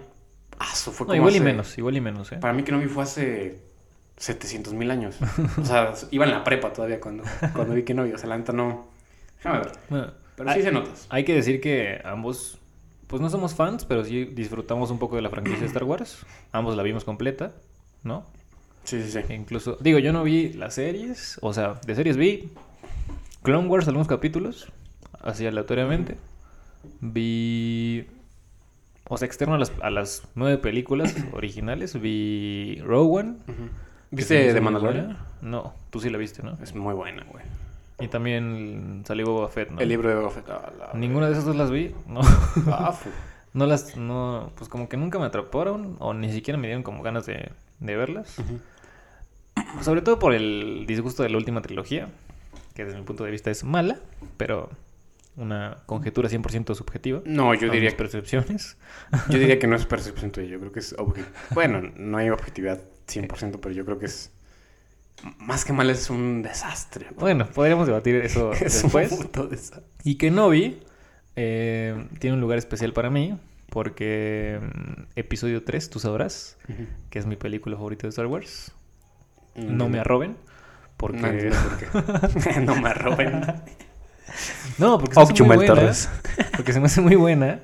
Ah, 0.60 0.70
eso 0.74 0.92
fue 0.92 1.06
No, 1.06 1.08
como 1.10 1.16
igual 1.18 1.36
y 1.36 1.40
menos, 1.40 1.78
igual 1.78 1.98
y 1.98 2.02
menos, 2.02 2.32
¿eh? 2.32 2.38
Para 2.38 2.54
mí 2.54 2.64
Kenobi 2.64 2.88
fue 2.88 3.04
hace 3.04 3.60
700 4.18 4.74
mil 4.74 4.90
años. 4.90 5.18
O 5.60 5.66
sea, 5.66 5.94
iba 6.12 6.26
en 6.26 6.32
la 6.32 6.44
prepa 6.44 6.74
todavía 6.74 7.00
cuando, 7.00 7.24
cuando 7.54 7.76
vi 7.76 7.84
Kenobi. 7.84 8.12
O 8.14 8.18
sea, 8.18 8.28
la 8.30 8.38
neta 8.38 8.54
no... 8.54 8.88
Déjame 9.38 9.60
ver. 9.60 9.72
Bueno, 9.90 10.14
Pero 10.36 10.50
sí 10.52 10.58
hay- 10.58 10.64
se 10.64 10.72
notas. 10.72 11.06
Hay 11.10 11.24
que 11.26 11.34
decir 11.36 11.62
que 11.62 12.02
ambos, 12.04 12.60
pues 13.08 13.22
no 13.22 13.30
somos 13.30 13.56
fans, 13.56 13.86
pero 13.86 14.04
sí 14.04 14.26
disfrutamos 14.26 14.92
un 14.92 15.00
poco 15.00 15.16
de 15.16 15.22
la 15.22 15.30
franquicia 15.30 15.62
de 15.62 15.68
Star 15.68 15.84
Wars. 15.84 16.26
Ambos 16.52 16.76
la 16.76 16.84
vimos 16.84 17.04
completa, 17.04 17.54
¿no? 18.04 18.26
Sí, 18.84 19.02
sí, 19.02 19.12
sí. 19.12 19.20
E 19.28 19.36
incluso, 19.36 19.78
digo, 19.82 20.00
yo 20.00 20.14
no 20.14 20.24
vi 20.24 20.54
las 20.54 20.76
series, 20.76 21.40
o 21.42 21.54
sea, 21.54 21.80
de 21.86 21.96
series 21.96 22.18
vi 22.18 22.50
Clone 23.44 23.68
Wars, 23.68 23.88
algunos 23.88 24.08
capítulos, 24.08 24.68
así 25.22 25.46
aleatoriamente. 25.46 26.18
Vi, 27.02 28.08
o 29.10 29.18
sea, 29.18 29.26
externo 29.26 29.56
a 29.56 29.58
las, 29.58 29.72
a 29.82 29.90
las 29.90 30.24
nueve 30.36 30.58
películas 30.58 31.16
originales, 31.34 32.00
vi 32.00 32.78
se 32.78 32.84
me 32.86 33.70
¿Viste 34.12 34.54
muy 34.54 34.62
Mandalorian? 34.62 35.18
No, 35.42 35.74
tú 35.90 36.00
sí 36.00 36.10
la 36.10 36.18
viste, 36.18 36.44
¿no? 36.44 36.58
Es 36.62 36.74
muy 36.74 36.94
buena, 36.94 37.26
güey. 37.30 37.44
Y 38.00 38.08
también 38.10 39.04
salió 39.08 39.26
Boba 39.26 39.50
Fett, 39.50 39.72
¿no? 39.72 39.80
El 39.80 39.90
libro 39.90 40.08
de 40.10 40.16
Boba 40.16 40.30
Fett. 40.30 40.48
ah, 40.50 40.72
la- 40.78 40.94
Ninguna 41.00 41.26
de 41.28 41.32
esas 41.34 41.46
dos 41.46 41.56
las 41.56 41.72
vi, 41.72 41.94
no. 42.08 42.22
Ah. 42.68 42.98
No 43.54 43.66
las, 43.66 43.98
no, 43.98 44.52
pues 44.56 44.70
como 44.70 44.88
que 44.88 44.98
nunca 44.98 45.18
me 45.18 45.26
atraparon 45.26 45.96
o 46.00 46.14
ni 46.14 46.32
siquiera 46.32 46.60
me 46.60 46.68
dieron 46.68 46.84
como 46.84 47.02
ganas 47.02 47.26
de, 47.26 47.50
de 47.80 47.96
verlas. 47.96 48.38
Ujú. 48.38 48.60
Sobre 49.82 50.02
todo 50.04 50.20
por 50.20 50.34
el 50.36 50.86
disgusto 50.88 51.24
de 51.24 51.30
la 51.30 51.38
última 51.38 51.62
trilogía, 51.64 52.08
que 52.76 52.86
desde 52.86 53.00
mi 53.00 53.04
punto 53.04 53.24
de 53.24 53.32
vista 53.32 53.50
es 53.50 53.64
mala, 53.64 53.98
pero 54.36 54.70
una 55.38 55.78
conjetura 55.88 56.30
100% 56.30 56.76
subjetiva. 56.76 57.22
No, 57.26 57.54
yo 57.56 57.72
diría, 57.72 57.96
percepciones. 57.98 58.78
yo 59.30 59.40
diría 59.40 59.58
que 59.58 59.66
no 59.66 59.76
es 59.76 59.86
percepción 59.88 60.30
tuya. 60.32 60.48
Yo 60.50 60.60
creo 60.60 60.72
que 60.72 60.80
es... 60.80 60.96
obje- 60.98 61.26
Bueno, 61.52 61.82
no 61.96 62.18
hay 62.18 62.30
objetividad 62.30 62.80
100%, 63.08 63.60
pero 63.60 63.74
yo 63.74 63.86
creo 63.86 63.98
que 63.98 64.06
es... 64.06 64.32
Más 65.40 65.66
que 65.66 65.74
mal 65.74 65.90
es 65.90 66.10
un 66.10 66.42
desastre. 66.42 67.08
Bueno, 67.18 67.48
podríamos 67.48 67.88
debatir 67.88 68.16
eso 68.24 68.54
Es 68.54 68.84
un 68.84 68.84
después. 68.84 69.14
puto 69.14 69.48
desastre. 69.48 69.84
Y 70.04 70.16
Kenobi 70.16 70.80
eh, 71.36 72.08
tiene 72.20 72.36
un 72.36 72.42
lugar 72.42 72.58
especial 72.58 72.94
para 72.94 73.10
mí, 73.10 73.38
porque 73.70 74.60
mm, 74.62 75.02
episodio 75.16 75.64
3, 75.64 75.90
tú 75.90 76.00
sabrás, 76.00 76.58
que 77.10 77.20
es 77.20 77.26
mi 77.26 77.36
película 77.36 77.76
favorita 77.76 78.04
de 78.04 78.10
Star 78.10 78.28
Wars. 78.28 78.72
Mm. 79.56 79.76
No 79.78 79.90
me 79.90 80.00
arroben. 80.00 80.38
Porque... 80.98 81.20
No 81.20 81.28
entiendo 81.28 81.58
por 81.62 81.78
qué. 82.44 82.60
no 82.62 82.76
me 82.76 82.94
roben. 82.94 83.42
No, 84.78 85.00
porque 85.00 85.16
se 85.16 85.20
me 85.20 85.24
hace 85.26 85.44
muy 85.44 85.56
buena. 85.56 85.92
Porque 86.56 86.74
se 86.74 86.80
me 86.80 86.86
hace 86.86 87.02
muy 87.02 87.16
buena. 87.16 87.60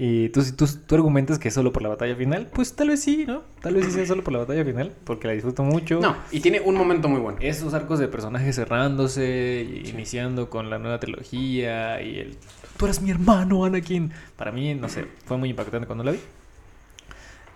Y 0.00 0.28
tú, 0.28 0.42
si 0.42 0.52
tú, 0.52 0.64
tú 0.86 0.94
argumentas 0.94 1.40
que 1.40 1.48
es 1.48 1.54
solo 1.54 1.72
por 1.72 1.82
la 1.82 1.88
batalla 1.88 2.14
final, 2.14 2.46
pues 2.54 2.72
tal 2.76 2.88
vez 2.90 3.02
sí, 3.02 3.24
¿no? 3.26 3.42
Tal 3.60 3.74
vez 3.74 3.84
sí 3.86 3.90
sea 3.90 4.06
solo 4.06 4.22
por 4.22 4.32
la 4.32 4.38
batalla 4.38 4.64
final, 4.64 4.92
porque 5.02 5.26
la 5.26 5.32
disfruto 5.32 5.64
mucho. 5.64 5.98
No, 5.98 6.16
y 6.30 6.38
tiene 6.38 6.60
un 6.60 6.76
momento 6.76 7.08
muy 7.08 7.20
bueno. 7.20 7.38
Esos 7.40 7.74
arcos 7.74 7.98
de 7.98 8.06
personajes 8.06 8.54
cerrándose, 8.54 9.66
y 9.68 9.88
iniciando 9.88 10.48
con 10.50 10.70
la 10.70 10.78
nueva 10.78 11.00
trilogía 11.00 12.00
y 12.00 12.20
el... 12.20 12.36
Tú 12.76 12.84
eres 12.84 13.02
mi 13.02 13.10
hermano, 13.10 13.64
Anakin. 13.64 14.12
Para 14.36 14.52
mí, 14.52 14.72
no 14.74 14.88
sé, 14.88 15.04
fue 15.24 15.36
muy 15.36 15.50
impactante 15.50 15.88
cuando 15.88 16.04
la 16.04 16.12
vi. 16.12 16.20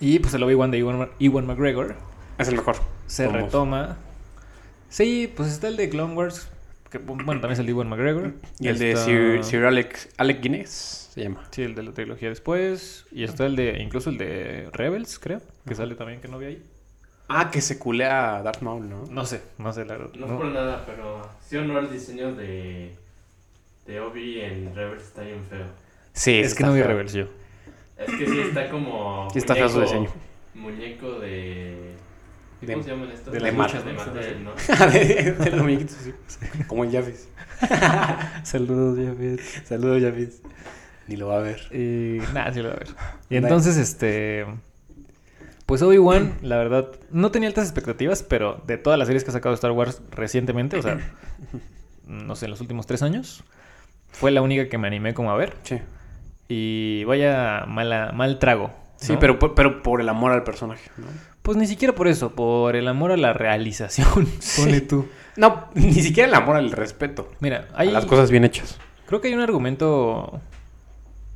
Y 0.01 0.19
pues 0.19 0.35
el 0.35 0.43
Obi-Wan 0.43 0.73
de 0.73 0.79
Ewan, 0.79 1.11
Ewan 1.21 1.47
McGregor 1.47 1.95
Es 2.39 2.49
el 2.49 2.57
mejor. 2.57 2.75
se 3.07 3.27
Vamos. 3.29 3.43
retoma. 3.43 3.99
Sí, 4.89 5.33
pues 5.37 5.49
está 5.53 5.69
el 5.69 5.77
de 5.77 5.89
Clone 5.89 6.15
Wars, 6.15 6.49
que 6.91 6.99
bueno, 6.99 7.25
también 7.35 7.53
es 7.53 7.59
el 7.61 7.67
de 7.67 7.73
Ewan 7.73 7.89
McGregor. 7.89 8.35
Y 8.59 8.67
el 8.67 8.81
de 8.81 8.97
Sir, 8.97 9.45
Sir 9.45 9.65
Alec, 9.65 10.11
Alec 10.17 10.43
Guinness 10.43 11.02
se 11.13 11.23
llama. 11.23 11.45
Sí, 11.51 11.63
el 11.63 11.75
de 11.75 11.83
la 11.83 11.93
trilogía 11.93 12.29
después. 12.31 13.05
Y 13.13 13.25
está 13.25 13.45
el 13.47 13.55
de, 13.57 13.79
incluso 13.83 14.09
el 14.11 14.17
de 14.19 14.71
Rebels, 14.73 15.19
creo, 15.19 15.43
que 15.67 15.75
sale 15.75 15.95
también 15.95 16.21
que 16.21 16.29
no 16.29 16.39
vi 16.39 16.47
ahí. 16.47 16.63
Ah, 17.29 17.51
que 17.51 17.61
se 17.61 17.79
culea 17.79 18.37
a 18.37 18.43
Darth 18.43 18.63
Maul, 18.63 18.89
¿no? 18.89 19.05
No 19.11 19.25
sé, 19.27 19.43
no 19.59 19.73
sé 19.73 19.85
la 19.85 19.97
verdad. 19.97 20.15
No, 20.15 20.27
no. 20.27 20.33
es 20.35 20.39
por 20.41 20.47
nada, 20.53 20.85
pero 20.87 21.23
sí 21.47 21.57
honor 21.57 21.85
el 21.85 21.93
diseño 21.93 22.35
de, 22.35 22.95
de 23.87 24.01
Obi 24.01 24.41
en 24.41 24.75
Reverse 24.75 25.07
está 25.07 25.23
bien 25.23 25.43
feo. 25.49 25.67
Sí, 26.15 26.41
Es 26.41 26.55
que 26.55 26.65
no 26.65 26.73
vi. 26.73 26.83
Rebels 26.83 27.13
yo. 27.13 27.27
Es 27.99 28.15
que 28.15 28.27
sí 28.27 28.41
está 28.41 28.71
como. 28.71 29.29
Sí 29.33 29.39
está 29.39 29.55
feo 29.55 29.69
su 29.69 29.81
diseño. 29.83 30.11
Muñeco 30.55 31.19
de. 31.21 31.95
De- 32.61 32.73
¿Cómo 32.75 32.83
se 32.85 32.91
llaman 32.91 33.11
estos? 33.11 33.33
de 33.33 33.41
de 33.41 33.53
¿no? 33.53 33.59
Mattel, 33.59 34.45
¿no? 34.45 34.53
de, 34.93 35.33
de 35.33 35.51
los 35.51 35.63
muñequitos, 35.63 35.97
sí. 35.97 36.13
Como 36.69 36.85
el 36.85 36.93
Javis. 36.93 37.29
Saludos, 38.45 38.99
ya 38.99 39.13
ves. 39.15 39.63
Saludos, 39.65 40.03
Javis. 40.03 40.41
Ni 41.09 41.17
lo 41.17 41.29
va 41.29 41.37
a 41.39 41.41
ver. 41.41 41.61
Y 41.75 42.19
nada, 42.33 42.53
sí 42.53 42.61
lo 42.61 42.69
voy 42.69 42.77
a 42.77 42.81
ver. 42.81 42.89
Y 43.31 43.37
entonces, 43.37 43.77
este. 43.77 44.47
Pues 45.67 45.81
Obi-Wan, 45.83 46.35
la 46.43 46.57
verdad, 46.59 46.89
no 47.11 47.31
tenía 47.31 47.49
altas 47.49 47.65
expectativas, 47.65 48.23
pero 48.23 48.63
de 48.67 48.77
todas 48.79 48.99
las 48.99 49.07
series 49.09 49.25
que 49.25 49.31
ha 49.31 49.33
sacado 49.33 49.55
Star 49.55 49.71
Wars 49.71 50.03
recientemente, 50.11 50.77
o 50.77 50.83
sea, 50.83 50.99
no 52.07 52.35
sé, 52.37 52.47
en 52.47 52.51
los 52.51 52.61
últimos 52.61 52.87
tres 52.87 53.03
años, 53.03 53.43
fue 54.11 54.31
la 54.33 54.43
única 54.43 54.69
que 54.69 54.77
me 54.77 54.87
animé 54.89 55.15
como 55.15 55.31
a 55.31 55.37
ver. 55.37 55.55
Sí. 55.63 55.79
Y 56.49 57.05
vaya 57.05 57.65
mala, 57.67 58.13
mal 58.13 58.39
trago. 58.39 58.71
Sí, 58.97 59.15
pero, 59.19 59.39
por- 59.39 59.55
pero 59.55 59.83
por 59.83 60.01
el 60.01 60.09
amor 60.09 60.33
al 60.33 60.45
personaje, 60.45 60.91
¿no? 60.99 61.07
Pues 61.43 61.57
ni 61.57 61.67
siquiera 61.67 61.95
por 61.95 62.07
eso, 62.07 62.35
por 62.35 62.77
el 62.77 62.87
amor 62.87 63.11
a 63.13 63.17
la 63.17 63.33
realización. 63.33 64.27
Sí. 64.41 64.63
Ponle 64.63 64.81
tú. 64.83 65.09
No, 65.37 65.69
ni 65.75 65.95
siquiera 65.95 66.29
el 66.29 66.35
amor 66.35 66.57
al 66.57 66.71
respeto. 66.73 67.31
Mira, 67.41 67.69
A 67.73 67.81
hay. 67.81 67.91
las 67.91 68.05
cosas 68.05 68.31
bien 68.31 68.45
hechas. 68.45 68.79
Creo 69.07 69.21
que 69.21 69.29
hay 69.29 69.35
un 69.35 69.41
argumento 69.41 70.41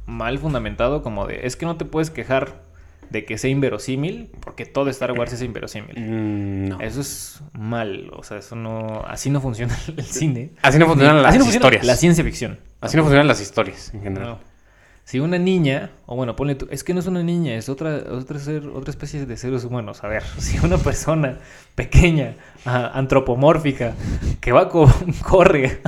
mal 0.07 0.39
fundamentado 0.39 1.03
como 1.03 1.27
de 1.27 1.47
es 1.47 1.57
que 1.57 1.67
no 1.67 1.77
te 1.77 1.85
puedes 1.85 2.11
quejar 2.11 2.65
de 3.11 3.25
que 3.25 3.39
sea 3.39 3.51
inverosímil 3.51 4.31
porque 4.41 4.67
todo 4.67 4.91
Star 4.91 5.13
Wars 5.13 5.33
es 5.33 5.43
inverosímil. 5.43 5.95
Mm, 5.97 6.69
no. 6.69 6.81
Eso 6.81 7.01
es 7.01 7.41
mal, 7.53 8.11
o 8.13 8.23
sea, 8.23 8.39
eso 8.39 8.57
no 8.57 9.05
así 9.07 9.31
no 9.31 9.41
funciona 9.41 9.77
el 9.97 10.05
cine. 10.05 10.53
Así 10.63 10.79
no 10.79 10.87
funcionan 10.87 11.23
las 11.23 11.31
Así 11.31 11.39
no 11.39 11.45
funciona 11.45 11.67
historias. 11.67 11.87
La 11.87 11.97
ciencia 11.97 12.25
ficción. 12.25 12.59
Así 12.81 12.97
no 12.97 13.03
funcionan 13.03 13.27
las 13.27 13.41
historias 13.41 13.93
en 13.95 14.03
general. 14.03 14.29
No. 14.29 14.57
Si 15.05 15.21
una 15.21 15.39
niña, 15.39 15.93
o 16.07 16.17
bueno, 16.17 16.35
ponle 16.35 16.57
tú, 16.57 16.67
es 16.69 16.83
que 16.83 16.93
no 16.93 16.99
es 16.99 17.07
una 17.07 17.23
niña, 17.23 17.55
es 17.55 17.69
otra 17.69 18.03
otra 18.11 18.41
ser, 18.41 18.67
otra 18.67 18.91
especie 18.91 19.25
de 19.25 19.37
seres 19.37 19.63
humanos. 19.63 20.03
A 20.03 20.09
ver, 20.09 20.25
si 20.39 20.59
una 20.59 20.79
persona 20.79 21.39
pequeña, 21.77 22.35
antropomórfica, 22.65 23.95
que 24.41 24.51
va 24.51 24.69
con 24.69 24.91
corre, 25.23 25.81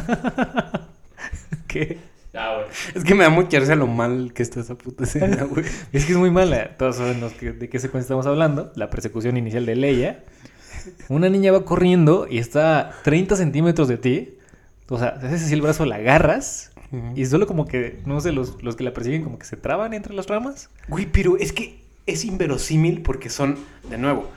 que 1.67 1.99
Ah. 2.39 2.63
Es 2.95 3.03
que 3.05 3.15
me 3.15 3.25
da 3.25 3.31
mucha 3.31 3.59
risa 3.59 3.75
lo 3.75 3.87
mal 3.87 4.33
que 4.33 4.43
está 4.43 4.61
esa 4.61 4.77
puta 4.77 5.05
escena, 5.05 5.45
güey. 5.45 5.65
Es 5.93 6.05
que 6.05 6.13
es 6.13 6.19
muy 6.19 6.31
mala. 6.31 6.77
Todos 6.77 6.97
sabemos 6.97 7.33
que- 7.33 7.53
de 7.53 7.69
qué 7.69 7.79
secuencia 7.79 8.05
estamos 8.07 8.27
hablando. 8.27 8.73
La 8.77 8.91
persecución 8.91 9.37
inicial 9.37 9.67
de 9.67 9.75
Leia. 9.77 10.25
Una 11.09 11.29
niña 11.29 11.53
va 11.53 11.65
corriendo 11.65 12.27
y 12.31 12.39
está 12.39 12.81
a 12.81 13.03
30 13.03 13.37
centímetros 13.37 13.89
de 13.89 13.99
ti. 13.99 14.39
O 14.89 14.99
sea, 14.99 15.09
haces 15.09 15.43
así 15.45 15.55
el 15.55 15.63
brazo, 15.63 15.85
la 15.85 15.97
agarras. 15.97 16.73
Y 17.15 17.27
solo 17.27 17.47
como 17.47 17.67
que, 17.67 18.01
no 18.07 18.19
sé, 18.23 18.33
los, 18.33 18.63
los 18.63 18.75
que 18.75 18.83
la 18.85 18.95
persiguen 18.95 19.23
como 19.23 19.39
que 19.39 19.45
se 19.45 19.57
traban 19.59 19.93
entre 19.93 20.15
las 20.15 20.27
ramas. 20.27 20.71
Güey, 20.89 21.05
pero 21.05 21.37
es 21.37 21.53
que 21.53 21.83
es 22.07 22.25
inverosímil 22.25 23.03
porque 23.03 23.29
son, 23.29 23.59
de 23.91 23.99
nuevo, 23.99 24.31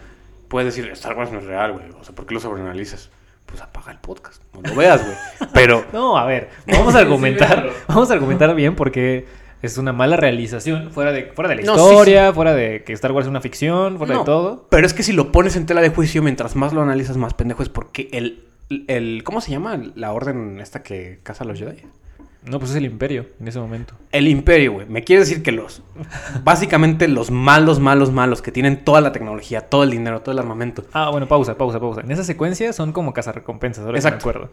puedes 0.50 0.76
decir, 0.76 0.92
Star 0.92 1.18
Wars 1.18 1.32
no 1.32 1.40
es 1.40 1.46
real, 1.46 1.72
güey. 1.72 1.86
O 1.98 2.04
sea, 2.04 2.14
¿por 2.14 2.26
qué 2.26 2.34
lo 2.34 2.42
sobreanalizas? 2.42 3.10
Pues 3.52 3.62
apaga 3.62 3.92
el 3.92 4.00
podcast, 4.00 4.42
no 4.54 4.62
lo 4.70 4.76
veas, 4.76 5.04
güey. 5.04 5.16
Pero, 5.54 5.86
No, 5.94 6.18
a 6.18 6.26
ver, 6.26 6.50
vamos 6.68 6.96
a 6.96 7.00
argumentar. 7.02 7.70
vamos 7.88 8.10
a 8.10 8.14
argumentar 8.14 8.54
bien 8.56 8.76
porque 8.76 9.26
es 9.62 9.78
una 9.78 9.94
mala 9.94 10.16
realización. 10.18 10.92
Fuera 10.92 11.12
de, 11.12 11.26
fuera 11.34 11.50
de 11.50 11.58
la 11.58 11.62
No, 11.64 11.76
sí, 11.78 11.82
historia, 11.84 12.34
fuera 12.34 12.54
de 12.56 12.84
que 12.84 12.94
Star 12.94 13.12
Wars 13.12 13.26
es 13.26 13.30
una 13.30 13.42
ficción, 13.42 13.98
fuera 13.98 14.14
No, 14.14 14.20
de 14.22 14.26
todo. 14.26 14.68
Pero 14.70 14.88
es 14.88 14.94
que 14.94 15.04
si 15.04 15.12
lo 15.14 15.32
pones 15.32 15.56
en 15.56 15.66
tela 15.66 15.82
de 15.82 15.90
juicio, 15.90 16.24
mientras 16.24 16.56
más 16.56 16.74
lo 16.74 16.82
analizas, 16.82 17.18
más 17.18 17.34
pendejo 17.34 17.62
es 17.62 17.70
porque 17.70 18.10
el, 18.14 18.44
el 18.88 19.22
¿cómo 19.24 19.42
se 19.42 19.52
llama 19.52 19.80
la 19.96 20.14
orden 20.14 20.60
esta 20.60 20.82
que 20.84 21.20
caza 21.24 21.44
a 21.44 21.48
los 21.48 21.60
Jedi? 21.60 21.78
No, 22.44 22.58
pues 22.58 22.72
es 22.72 22.78
el 22.78 22.86
imperio 22.86 23.28
en 23.40 23.48
ese 23.48 23.60
momento. 23.60 23.94
El 24.12 24.28
imperio, 24.28 24.74
güey. 24.74 24.88
Me 24.88 25.04
quiere 25.04 25.20
decir 25.20 25.44
que 25.44 25.52
los, 25.52 25.84
básicamente 26.44 27.08
los 27.08 27.30
malos, 27.32 27.80
malos, 27.80 28.12
malos, 28.12 28.42
que 28.42 28.52
tienen 28.52 28.84
toda 28.84 29.00
la 29.02 29.12
tecnología, 29.12 29.62
todo 29.62 29.84
el 29.84 29.92
dinero, 29.92 30.22
todo 30.22 30.32
el 30.34 30.40
armamento. 30.40 30.86
Ah, 30.94 31.10
bueno, 31.12 31.28
pausa, 31.28 31.56
pausa, 31.58 31.80
pausa. 31.80 32.02
En 32.02 32.12
esa 32.12 32.24
secuencia 32.24 32.74
son 32.74 32.94
como 32.94 33.14
cazarrecompensas, 33.14 33.86
ahora 33.86 34.00
que 34.00 34.04
me 34.04 34.10
Exacto. 34.10 34.30
acuerdo. 34.30 34.52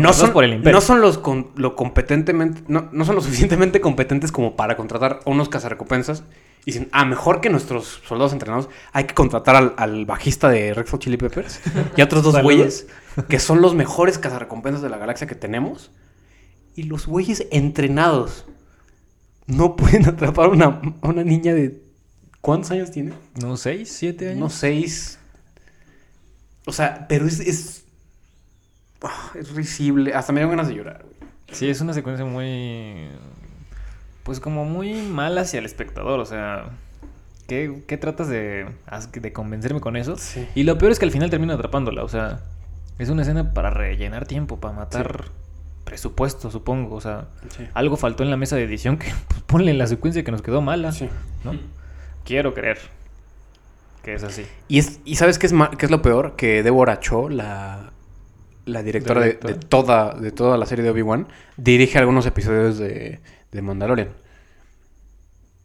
no 0.00 0.12
son, 0.12 0.32
por 0.32 0.44
el 0.44 0.52
imperio. 0.54 0.76
no 0.76 0.80
son 0.80 1.00
los 1.00 1.18
con- 1.18 1.50
lo 1.56 1.74
competentemente, 1.74 2.62
no, 2.68 2.88
no 2.92 3.04
son 3.04 3.16
lo 3.16 3.20
suficientemente 3.22 3.80
competentes 3.80 4.30
como 4.30 4.54
para 4.54 4.76
contratar 4.76 5.20
a 5.24 5.30
unos 5.30 5.48
cazarrecompensas. 5.48 6.22
Y 6.64 6.72
dicen, 6.72 6.88
ah, 6.90 7.04
mejor 7.04 7.40
que 7.40 7.48
nuestros 7.48 8.02
soldados 8.06 8.32
entrenados, 8.32 8.68
hay 8.92 9.04
que 9.04 9.14
contratar 9.14 9.54
al, 9.54 9.74
al 9.76 10.04
bajista 10.04 10.48
de 10.48 10.74
Red 10.74 10.88
Hot 10.88 11.00
Chili 11.00 11.16
Peppers 11.16 11.60
y 11.96 12.00
a 12.00 12.04
otros 12.04 12.24
dos 12.24 12.40
güeyes 12.42 12.88
que 13.28 13.38
son 13.38 13.62
los 13.62 13.74
mejores 13.76 14.18
cazarrecompensas 14.18 14.82
de 14.82 14.88
la 14.90 14.98
galaxia 14.98 15.26
que 15.28 15.34
tenemos. 15.36 15.90
Y 16.76 16.84
los 16.84 17.06
güeyes 17.06 17.46
entrenados 17.50 18.44
no 19.46 19.76
pueden 19.76 20.06
atrapar 20.08 20.46
a 20.46 20.48
una, 20.50 20.80
a 21.00 21.08
una 21.08 21.24
niña 21.24 21.54
de... 21.54 21.82
¿Cuántos 22.40 22.70
años 22.70 22.92
tiene? 22.92 23.12
No, 23.40 23.56
seis, 23.56 23.90
siete 23.90 24.28
años. 24.28 24.38
No, 24.38 24.50
seis. 24.50 25.18
O 26.66 26.72
sea, 26.72 27.06
pero 27.08 27.26
es... 27.26 27.40
Es, 27.40 27.84
ah, 29.02 29.32
es 29.34 29.50
risible. 29.50 30.14
Hasta 30.14 30.32
me 30.32 30.40
dio 30.40 30.48
ganas 30.50 30.68
de 30.68 30.74
llorar, 30.74 31.02
güey. 31.02 31.16
Sí, 31.50 31.68
es 31.68 31.80
una 31.80 31.92
secuencia 31.92 32.24
muy. 32.24 33.08
Pues 34.22 34.40
como 34.40 34.64
muy 34.64 34.94
mala 35.02 35.42
hacia 35.42 35.58
el 35.58 35.64
espectador. 35.64 36.20
O 36.20 36.26
sea, 36.26 36.70
¿qué, 37.46 37.82
qué 37.86 37.96
tratas 37.96 38.28
de, 38.28 38.66
de 39.12 39.32
convencerme 39.32 39.80
con 39.80 39.96
eso? 39.96 40.16
Sí. 40.16 40.46
Y 40.54 40.64
lo 40.64 40.76
peor 40.78 40.92
es 40.92 40.98
que 40.98 41.04
al 41.04 41.12
final 41.12 41.30
termina 41.30 41.54
atrapándola. 41.54 42.02
O 42.02 42.08
sea, 42.08 42.40
es 42.98 43.08
una 43.08 43.22
escena 43.22 43.54
para 43.54 43.70
rellenar 43.70 44.26
tiempo, 44.26 44.58
para 44.58 44.74
matar 44.74 45.26
presupuesto, 45.86 46.50
supongo. 46.50 46.96
O 46.96 47.00
sea, 47.00 47.28
Sí. 47.56 47.66
algo 47.72 47.96
faltó 47.96 48.22
en 48.24 48.30
la 48.30 48.36
mesa 48.36 48.56
de 48.56 48.64
edición 48.64 48.98
que 48.98 49.06
pues, 49.28 49.40
ponle 49.42 49.70
en 49.70 49.78
la 49.78 49.86
secuencia 49.86 50.22
que 50.24 50.30
nos 50.32 50.42
quedó 50.42 50.60
mala. 50.60 50.92
Sí. 50.92 51.08
¿no? 51.44 51.54
Quiero 52.24 52.52
creer 52.52 52.78
que 54.02 54.14
es 54.14 54.22
así. 54.22 54.44
Y, 54.68 54.78
es, 54.80 55.00
y 55.04 55.14
¿sabes 55.16 55.38
qué 55.38 55.46
es, 55.46 55.54
qué 55.78 55.86
es 55.86 55.90
lo 55.90 56.02
peor? 56.02 56.36
Que 56.36 56.62
Deborah 56.62 57.00
Cho, 57.00 57.28
la, 57.28 57.90
la 58.64 58.82
directora 58.82 59.20
de, 59.22 59.34
toda, 59.34 60.14
de 60.14 60.30
toda 60.32 60.58
la 60.58 60.66
serie 60.66 60.84
de 60.84 60.90
Obi-Wan, 60.90 61.26
dirige 61.56 61.98
algunos 61.98 62.26
episodios 62.26 62.78
de, 62.78 63.20
de 63.50 63.62
Mandalorian. 63.62 64.10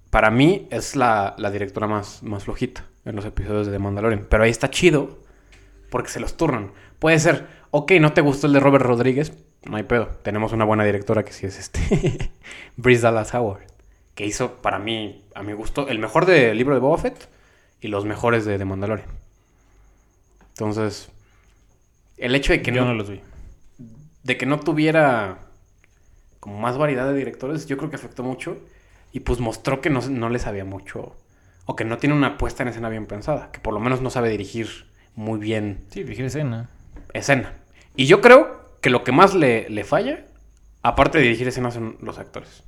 Para 0.10 0.30
mí 0.30 0.68
es 0.72 0.96
la, 0.96 1.36
la 1.38 1.52
directora 1.52 1.88
más, 1.88 2.22
más 2.24 2.44
flojita 2.44 2.84
en 3.06 3.16
los 3.16 3.26
episodios 3.26 3.68
de 3.68 3.74
The 3.74 3.80
Mandalorian. 3.80 4.26
Pero 4.30 4.44
ahí 4.44 4.50
está 4.52 4.70
chido 4.70 5.20
porque 5.90 6.10
se 6.10 6.20
los 6.20 6.36
turnan. 6.36 6.72
Puede 7.00 7.20
ser, 7.20 7.48
ok, 7.72 7.94
no 8.00 8.14
te 8.14 8.22
gustó 8.22 8.48
el 8.48 8.54
de 8.54 8.60
Robert 8.60 8.86
Rodríguez, 8.86 9.34
no 9.64 9.78
hay 9.78 9.84
pedo. 9.84 10.08
Tenemos 10.24 10.54
una 10.54 10.66
buena 10.66 10.84
directora 10.84 11.24
que 11.24 11.34
sí 11.34 11.46
es 11.46 11.60
este, 11.60 12.32
Brice 12.78 13.02
Dallas 13.02 13.34
Howard, 13.34 13.64
que 14.16 14.26
hizo 14.26 14.62
para 14.62 14.80
mí, 14.80 15.24
a 15.36 15.44
mi 15.44 15.54
gusto, 15.54 15.88
el 15.88 16.00
mejor 16.00 16.26
del 16.26 16.58
libro 16.58 16.74
de 16.76 16.82
Boba 16.82 16.98
Fett 16.98 17.30
y 17.82 17.88
los 17.88 18.06
mejores 18.06 18.46
de 18.46 18.58
The 18.58 18.66
Mandalorian. 18.66 19.10
Entonces, 20.54 21.10
el 22.18 22.36
hecho 22.36 22.54
de 22.54 22.62
que 22.62 22.72
Yo 22.72 22.82
no, 22.82 22.86
no 22.86 22.94
los 22.94 23.10
vi. 23.10 23.22
de 24.24 24.38
que 24.38 24.46
no 24.46 24.60
tuviera 24.60 25.40
como 26.40 26.60
más 26.60 26.78
variedad 26.78 27.08
de 27.08 27.16
directores, 27.16 27.68
yo 27.68 27.78
creo 27.78 27.90
que 27.90 27.96
afectó 27.98 28.24
mucho. 28.24 28.58
Y 29.12 29.22
pues 29.22 29.40
mostró 29.40 29.82
que 29.82 29.90
no, 29.90 30.02
no 30.10 30.30
le 30.30 30.40
sabía 30.40 30.66
mucho. 30.66 31.16
O 31.66 31.76
que 31.76 31.86
no 31.86 31.98
tiene 31.98 32.16
una 32.16 32.38
puesta 32.38 32.64
en 32.64 32.70
escena 32.70 32.90
bien 32.90 33.08
pensada. 33.08 33.52
Que 33.52 33.60
por 33.60 33.74
lo 33.74 33.80
menos 33.80 34.02
no 34.02 34.10
sabe 34.10 34.30
dirigir 34.30 34.88
muy 35.16 35.40
bien 35.40 35.86
Sí, 35.90 36.04
dirigir 36.04 36.26
escena. 36.26 36.70
escena. 37.14 37.54
Y 37.96 38.06
yo 38.06 38.22
creo 38.22 38.62
que 38.82 38.90
lo 38.90 39.04
que 39.04 39.12
más 39.12 39.34
le, 39.36 39.70
le 39.70 39.84
falla, 39.84 40.26
aparte 40.82 41.18
de 41.18 41.26
dirigir 41.26 41.48
escenas, 41.48 41.74
son 41.74 41.98
los 42.02 42.18
actores. 42.20 42.64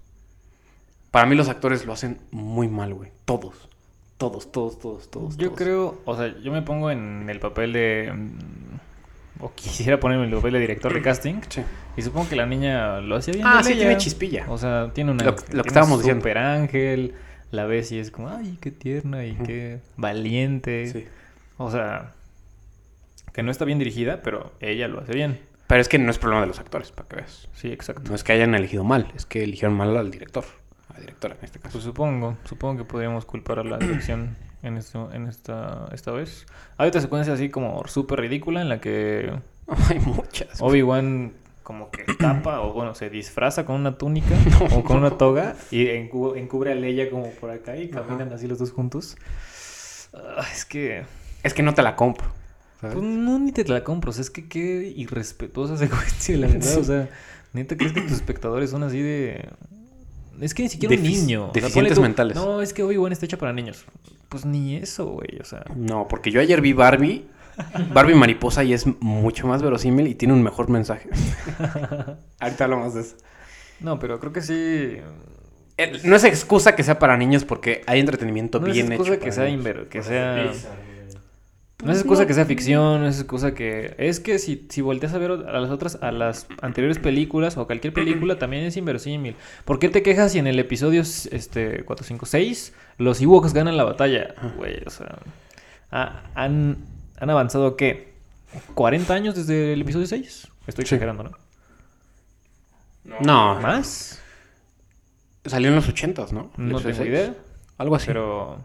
Para 1.11 1.25
mí 1.25 1.35
los 1.35 1.49
actores 1.49 1.85
lo 1.85 1.93
hacen 1.93 2.19
muy 2.31 2.67
mal, 2.67 2.93
güey. 2.93 3.11
Todos. 3.25 3.69
Todos, 4.17 4.51
todos, 4.51 4.79
todos, 4.79 5.09
todos. 5.11 5.37
Yo 5.37 5.47
todos. 5.47 5.59
creo, 5.59 6.01
o 6.05 6.15
sea, 6.17 6.33
yo 6.41 6.51
me 6.51 6.61
pongo 6.61 6.89
en 6.91 7.29
el 7.29 7.39
papel 7.39 7.73
de... 7.73 8.11
mm, 8.13 9.43
o 9.43 9.51
quisiera 9.55 9.99
ponerme 9.99 10.25
el 10.25 10.33
papel 10.33 10.53
de 10.53 10.59
director 10.59 10.93
de 10.93 11.01
casting. 11.01 11.35
Sí. 11.49 11.61
Y 11.97 12.01
supongo 12.01 12.29
que 12.29 12.35
la 12.35 12.45
niña 12.45 12.99
lo 13.01 13.15
hacía 13.17 13.33
bien. 13.33 13.45
Ah, 13.47 13.61
sí, 13.63 13.73
tiene 13.75 13.97
chispilla. 13.97 14.45
O 14.49 14.57
sea, 14.57 14.91
tiene 14.93 15.11
una. 15.11 15.23
Lo- 15.25 15.31
lo 15.31 15.37
que 15.37 15.51
un 15.57 15.67
estábamos 15.67 15.99
diciendo. 15.99 16.21
super 16.21 16.37
ángel. 16.37 17.13
La 17.51 17.65
ves 17.65 17.91
y 17.91 17.99
es 17.99 18.09
como, 18.09 18.29
ay, 18.29 18.57
qué 18.61 18.71
tierna 18.71 19.25
y 19.25 19.35
qué 19.35 19.79
valiente. 19.95 20.87
Sí. 20.87 21.05
O 21.57 21.69
sea, 21.69 22.13
que 23.33 23.43
no 23.43 23.51
está 23.51 23.65
bien 23.65 23.79
dirigida, 23.79 24.21
pero 24.21 24.53
ella 24.59 24.87
lo 24.87 24.99
hace 25.01 25.13
bien. 25.13 25.39
Pero 25.67 25.81
es 25.81 25.89
que 25.89 25.97
no 25.97 26.11
es 26.11 26.19
problema 26.19 26.41
de 26.41 26.47
los 26.47 26.59
actores, 26.59 26.91
para 26.91 27.07
que 27.09 27.15
veas. 27.17 27.49
Sí, 27.53 27.71
exacto. 27.71 28.03
No 28.09 28.15
es 28.15 28.23
que 28.23 28.33
hayan 28.33 28.53
elegido 28.55 28.83
mal, 28.83 29.11
es 29.15 29.25
que 29.25 29.43
eligieron 29.43 29.75
mal 29.75 29.95
al 29.97 30.11
director. 30.11 30.43
A 30.89 30.93
la 30.93 30.99
directora 30.99 31.35
en 31.39 31.45
este 31.45 31.59
caso. 31.59 31.71
Pues 31.73 31.83
supongo, 31.83 32.37
supongo 32.43 32.77
que 32.77 32.83
podríamos 32.85 33.25
culpar 33.25 33.59
a 33.59 33.63
la 33.63 33.77
dirección 33.77 34.35
en, 34.61 34.77
esto, 34.77 35.09
en 35.13 35.27
esta, 35.27 35.87
esta 35.93 36.11
vez. 36.11 36.45
Hay 36.77 36.89
otra 36.89 37.01
secuencia 37.01 37.33
así 37.33 37.49
como 37.49 37.87
súper 37.87 38.19
ridícula 38.19 38.61
en 38.61 38.69
la 38.69 38.79
que 38.79 39.33
Hay 39.89 39.99
muchas. 39.99 40.61
Obi-Wan 40.61 41.33
como 41.63 41.89
que 41.91 42.03
tapa 42.19 42.59
o 42.59 42.73
bueno, 42.73 42.93
se 42.93 43.09
disfraza 43.09 43.65
con 43.65 43.77
una 43.77 43.97
túnica 43.97 44.35
o 44.75 44.83
con 44.83 44.97
una 44.97 45.11
toga 45.17 45.55
y 45.71 45.85
encu- 45.85 46.37
encubre 46.37 46.73
a 46.73 46.75
Leia 46.75 47.09
como 47.09 47.31
por 47.31 47.49
acá 47.49 47.77
y 47.77 47.87
caminan 47.89 48.33
así 48.33 48.47
los 48.47 48.59
dos 48.59 48.71
juntos. 48.73 49.15
Ah, 50.13 50.45
es 50.51 50.65
que... 50.65 51.05
Es 51.41 51.53
que 51.53 51.63
no 51.63 51.73
te 51.73 51.81
la 51.81 51.95
compro. 51.95 52.27
¿Sabes? 52.83 52.97
Pues 52.97 53.07
no, 53.07 53.39
ni 53.39 53.51
te 53.51 53.63
la 53.65 53.83
compro. 53.83 54.11
O 54.11 54.13
sea, 54.13 54.21
es 54.21 54.29
que 54.29 54.47
qué 54.47 54.93
irrespetuosa 54.95 55.75
secuencia, 55.77 56.37
la 56.37 56.47
verdad. 56.47 56.77
O 56.77 56.83
sea, 56.83 57.09
¿neta 57.53 57.75
crees 57.75 57.93
que 57.93 58.01
tus 58.01 58.11
espectadores 58.11 58.69
son 58.69 58.83
así 58.83 59.01
de...? 59.01 59.49
Es 60.41 60.53
que 60.53 60.63
ni 60.63 60.69
siquiera 60.69 60.95
un 60.95 61.03
niño. 61.03 61.49
O 61.49 61.53
sea, 61.53 61.61
deficientes 61.61 61.95
tú, 61.95 62.01
mentales. 62.01 62.35
No, 62.35 62.61
es 62.61 62.73
que 62.73 62.83
Obi-Wan 62.83 63.11
está 63.11 63.25
hecha 63.25 63.37
para 63.37 63.53
niños. 63.53 63.85
Pues 64.29 64.45
ni 64.45 64.75
eso, 64.75 65.05
güey. 65.05 65.39
O 65.39 65.45
sea... 65.45 65.63
No, 65.75 66.07
porque 66.07 66.31
yo 66.31 66.41
ayer 66.41 66.59
vi 66.61 66.73
Barbie. 66.73 67.25
Barbie 67.93 68.15
Mariposa 68.15 68.63
y 68.63 68.73
es 68.73 68.85
mucho 68.99 69.45
más 69.47 69.61
verosímil 69.61 70.07
y 70.07 70.15
tiene 70.15 70.33
un 70.33 70.41
mejor 70.41 70.69
mensaje. 70.69 71.07
Ahorita 72.39 72.63
hablamos 72.63 72.95
de 72.95 73.01
eso. 73.01 73.15
No, 73.79 73.99
pero 73.99 74.19
creo 74.19 74.33
que 74.33 74.41
sí... 74.41 74.97
Eh, 75.77 75.99
No 76.03 76.15
es 76.15 76.23
excusa 76.23 76.75
que 76.75 76.81
sea 76.83 76.97
para 76.97 77.15
niños 77.15 77.45
porque 77.45 77.83
hay 77.85 77.99
entretenimiento 77.99 78.59
No 78.59 78.67
es 78.67 78.73
bien 78.73 78.91
excusa 78.91 79.13
hecho. 79.13 79.23
que 79.23 79.31
sea, 79.31 79.45
niños. 79.45 79.65
que 79.89 79.99
Pues, 79.99 80.07
sea... 80.07 80.51
No 81.83 81.91
es 81.91 81.99
excusa 81.99 82.25
que 82.25 82.33
sea 82.33 82.45
ficción, 82.45 83.01
no 83.01 83.07
es 83.07 83.19
excusa 83.19 83.53
que... 83.53 83.93
Es 83.97 84.19
que 84.19 84.39
si, 84.39 84.65
si 84.69 84.81
volteas 84.81 85.13
a 85.13 85.17
ver 85.17 85.31
a 85.31 85.59
las 85.59 85.69
otras, 85.69 85.97
a 86.01 86.11
las 86.11 86.47
anteriores 86.61 86.99
películas 86.99 87.57
o 87.57 87.65
cualquier 87.65 87.93
película, 87.93 88.37
también 88.39 88.63
es 88.63 88.77
inverosímil. 88.77 89.35
¿Por 89.65 89.79
qué 89.79 89.89
te 89.89 90.01
quejas 90.03 90.31
si 90.31 90.39
en 90.39 90.47
el 90.47 90.57
episodio 90.59 91.01
este, 91.01 91.83
4, 91.83 92.05
5, 92.05 92.25
6 92.25 92.73
los 92.99 93.19
Ewoks 93.21 93.53
ganan 93.53 93.75
la 93.77 93.83
batalla? 93.83 94.33
Güey, 94.57 94.81
o 94.85 94.89
sea... 94.89 95.17
ha- 95.91 96.23
han, 96.35 96.77
han 97.19 97.29
avanzado, 97.29 97.75
¿qué? 97.75 98.13
¿40 98.75 99.09
años 99.11 99.35
desde 99.35 99.73
el 99.73 99.81
episodio 99.81 100.05
6? 100.07 100.47
Estoy 100.67 100.85
Sí. 100.85 100.95
exagerando, 100.95 101.23
¿no? 101.23 101.31
No, 103.21 103.59
¿Más? 103.59 104.19
salió 105.45 105.67
en 105.69 105.75
los 105.75 105.89
ochentas, 105.89 106.31
¿no? 106.31 106.51
No 106.55 106.79
tengo 106.79 107.03
idea. 107.03 107.33
Algo 107.77 107.95
así. 107.95 108.07
Pero... 108.07 108.59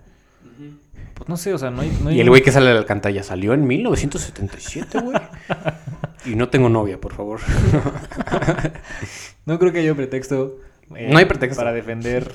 Pues 1.19 1.29
no 1.29 1.37
sé, 1.37 1.53
o 1.53 1.59
sea, 1.59 1.71
no 1.71 1.83
hay... 1.83 1.97
no 2.03 2.09
hay 2.11 2.17
Y 2.17 2.21
el 2.21 2.29
güey 2.31 2.43
que 2.43 2.51
sale 2.53 2.67
de 2.69 2.75
la 2.75 2.81
alcantarilla 2.81 3.23
salió 3.23 3.53
en 3.55 3.67
1977, 3.67 5.01
güey. 5.01 5.19
y 6.25 6.35
no 6.37 6.49
tengo 6.49 6.69
novia, 6.69 7.01
por 7.01 7.13
favor. 7.15 7.41
No 9.47 9.59
creo 9.59 9.73
que 9.73 9.81
haya 9.81 9.95
pretexto. 9.95 10.59
eh, 10.95 11.09
No 11.11 11.19
hay 11.19 11.25
pretexto. 11.25 11.59
Para 11.61 11.73
defender 11.73 12.33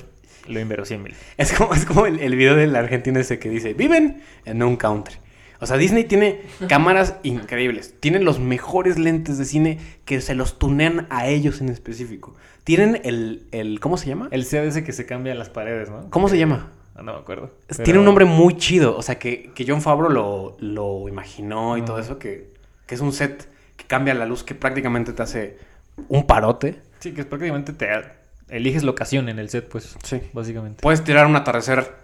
lo 0.48 0.60
inverosímil. 0.60 1.14
Es 1.38 1.52
como, 1.52 1.74
es 1.74 1.84
como 1.86 2.06
el, 2.06 2.20
el 2.20 2.36
video 2.36 2.54
del 2.54 2.76
argentino 2.76 3.18
ese 3.20 3.38
que 3.38 3.48
dice, 3.48 3.72
viven 3.74 4.22
en 4.44 4.62
un 4.62 4.76
country. 4.76 5.16
O 5.60 5.66
sea, 5.66 5.76
Disney 5.78 6.04
tiene 6.04 6.42
cámaras 6.68 7.14
increíbles. 7.22 7.94
Tienen 8.00 8.24
los 8.26 8.38
mejores 8.40 8.98
lentes 8.98 9.38
de 9.38 9.44
cine 9.46 9.78
que 10.04 10.20
se 10.20 10.34
los 10.34 10.58
tunean 10.58 11.06
a 11.08 11.28
ellos 11.28 11.60
en 11.62 11.70
específico. 11.70 12.34
Tienen 12.64 13.00
el, 13.04 13.46
el 13.52 13.80
¿cómo 13.80 13.96
se 13.96 14.06
llama? 14.08 14.28
El 14.30 14.46
CAD 14.46 14.64
ese 14.66 14.84
que 14.84 14.92
se 14.92 15.06
cambia 15.06 15.32
en 15.32 15.38
las 15.38 15.48
paredes, 15.48 15.88
¿no? 15.88 16.10
¿Cómo 16.10 16.28
se 16.28 16.36
llama? 16.36 16.70
Ah, 16.96 17.02
no 17.02 17.12
me 17.14 17.18
acuerdo. 17.18 17.50
Pero- 17.66 17.82
Tiene 17.84 17.98
un 17.98 18.04
nombre 18.04 18.24
muy 18.24 18.56
chido. 18.56 18.96
O 18.96 19.02
sea, 19.02 19.18
que, 19.18 19.50
que 19.54 19.64
John 19.66 19.82
Favreau 19.82 20.10
lo, 20.10 20.56
lo 20.60 21.08
imaginó 21.08 21.76
y 21.76 21.82
todo 21.82 21.98
eso. 21.98 22.18
Que, 22.18 22.52
que 22.86 22.94
es 22.94 23.00
un 23.00 23.12
set 23.12 23.48
que 23.76 23.84
cambia 23.86 24.14
la 24.14 24.26
luz, 24.26 24.44
que 24.44 24.54
prácticamente 24.54 25.12
te 25.12 25.22
hace 25.22 25.58
un 26.08 26.26
parote. 26.26 26.80
Sí, 27.00 27.12
que 27.12 27.22
es 27.22 27.26
prácticamente 27.26 27.72
te 27.72 27.88
eliges 28.48 28.82
locación 28.84 29.28
en 29.28 29.38
el 29.38 29.48
set, 29.50 29.68
pues. 29.68 29.96
Sí. 30.04 30.20
Básicamente. 30.32 30.80
Puedes 30.82 31.02
tirar 31.02 31.26
un 31.26 31.34
atardecer 31.36 31.94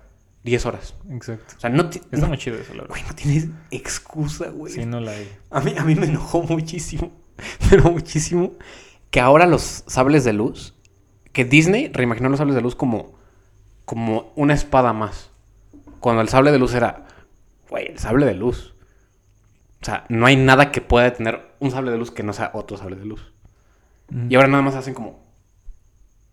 10 0.42 0.66
horas. 0.66 0.94
Exacto. 1.10 1.54
O 1.56 1.60
sea, 1.60 1.70
no, 1.70 1.82
Está 1.90 2.16
no- 2.16 2.26
muy 2.28 2.38
chido 2.38 2.56
eso, 2.56 2.72
la 2.74 2.82
verdad. 2.82 2.88
güey, 2.88 3.02
no 3.08 3.14
tienes 3.14 3.48
excusa, 3.70 4.48
güey. 4.48 4.72
Sí, 4.72 4.84
no 4.86 5.00
la 5.00 5.12
hay. 5.12 5.28
A 5.50 5.60
mí, 5.60 5.74
a 5.78 5.84
mí 5.84 5.94
me 5.94 6.06
enojó 6.06 6.42
muchísimo, 6.42 7.12
pero 7.70 7.90
muchísimo, 7.90 8.54
que 9.10 9.20
ahora 9.20 9.46
los 9.46 9.84
sables 9.86 10.24
de 10.24 10.32
luz, 10.32 10.74
que 11.32 11.44
Disney 11.44 11.88
reimaginó 11.92 12.28
los 12.28 12.38
sables 12.38 12.56
de 12.56 12.62
luz 12.62 12.74
como, 12.74 13.18
como 13.90 14.32
una 14.36 14.54
espada 14.54 14.92
más. 14.92 15.30
Cuando 15.98 16.22
el 16.22 16.28
sable 16.28 16.52
de 16.52 16.60
luz 16.60 16.74
era, 16.74 17.08
güey, 17.68 17.88
el 17.88 17.98
sable 17.98 18.24
de 18.24 18.34
luz. 18.34 18.72
O 19.82 19.84
sea, 19.84 20.04
no 20.08 20.26
hay 20.26 20.36
nada 20.36 20.70
que 20.70 20.80
pueda 20.80 21.12
tener 21.12 21.40
un 21.58 21.72
sable 21.72 21.90
de 21.90 21.98
luz 21.98 22.12
que 22.12 22.22
no 22.22 22.32
sea 22.32 22.52
otro 22.54 22.76
sable 22.76 22.94
de 22.94 23.04
luz. 23.04 23.32
Y 24.28 24.36
ahora 24.36 24.46
nada 24.46 24.62
más 24.62 24.76
hacen 24.76 24.94
como, 24.94 25.24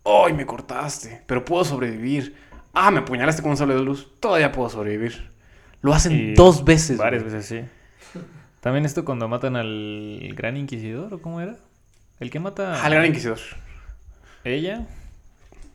¡ay, 0.04 0.34
me 0.34 0.46
cortaste! 0.46 1.24
Pero 1.26 1.44
puedo 1.44 1.64
sobrevivir. 1.64 2.36
Ah, 2.74 2.92
me 2.92 3.00
apuñalaste 3.00 3.42
con 3.42 3.50
un 3.50 3.56
sable 3.56 3.74
de 3.74 3.82
luz. 3.82 4.08
Todavía 4.20 4.52
puedo 4.52 4.70
sobrevivir. 4.70 5.32
Lo 5.80 5.92
hacen 5.92 6.12
Y 6.12 6.34
dos 6.34 6.64
veces. 6.64 6.96
Varias 6.96 7.24
güey. 7.24 7.34
veces, 7.34 7.66
sí. 8.12 8.20
También 8.60 8.84
esto 8.84 9.04
cuando 9.04 9.26
matan 9.26 9.56
al 9.56 10.32
Gran 10.36 10.56
Inquisidor, 10.56 11.12
¿o 11.12 11.20
cómo 11.20 11.40
era? 11.40 11.56
El 12.20 12.30
que 12.30 12.38
mata 12.38 12.84
Al 12.84 12.92
gran 12.92 13.06
inquisidor. 13.06 13.38
ella. 14.44 14.86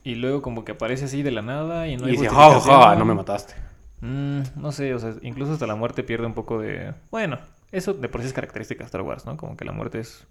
Y 0.04 0.16
luego 0.16 0.42
como 0.42 0.66
que 0.66 0.74
aparece 0.74 1.06
así 1.06 1.24
de 1.24 1.32
la 1.32 1.42
nada 1.42 1.88
y 1.88 1.96
no 1.98 2.04
y 2.08 2.12
hay 2.12 2.18
dice, 2.18 2.30
ja, 2.30 2.60
ja, 2.60 2.96
no 2.96 3.06
me 3.06 3.14
mataste. 3.14 3.54
Mm, 4.02 4.42
no 4.58 4.72
sé, 4.74 4.94
o 4.94 5.00
sea, 5.00 5.14
incluso 5.22 5.54
hasta 5.54 5.66
la 5.66 5.76
muerte 5.76 6.04
pierde 6.04 6.26
un 6.26 6.34
poco 6.34 6.60
de... 6.60 6.94
Bueno, 7.10 7.40
eso 7.72 7.94
de 7.94 8.10
por 8.10 8.20
sí 8.22 8.28
es 8.28 8.34
característica 8.34 8.80
de 8.84 8.86
Star 8.88 9.02
Wars, 9.02 9.26
¿no? 9.26 9.38
Como 9.38 9.56
que 9.56 9.64
la 9.64 9.72
muerte 9.72 10.00
es... 10.02 10.26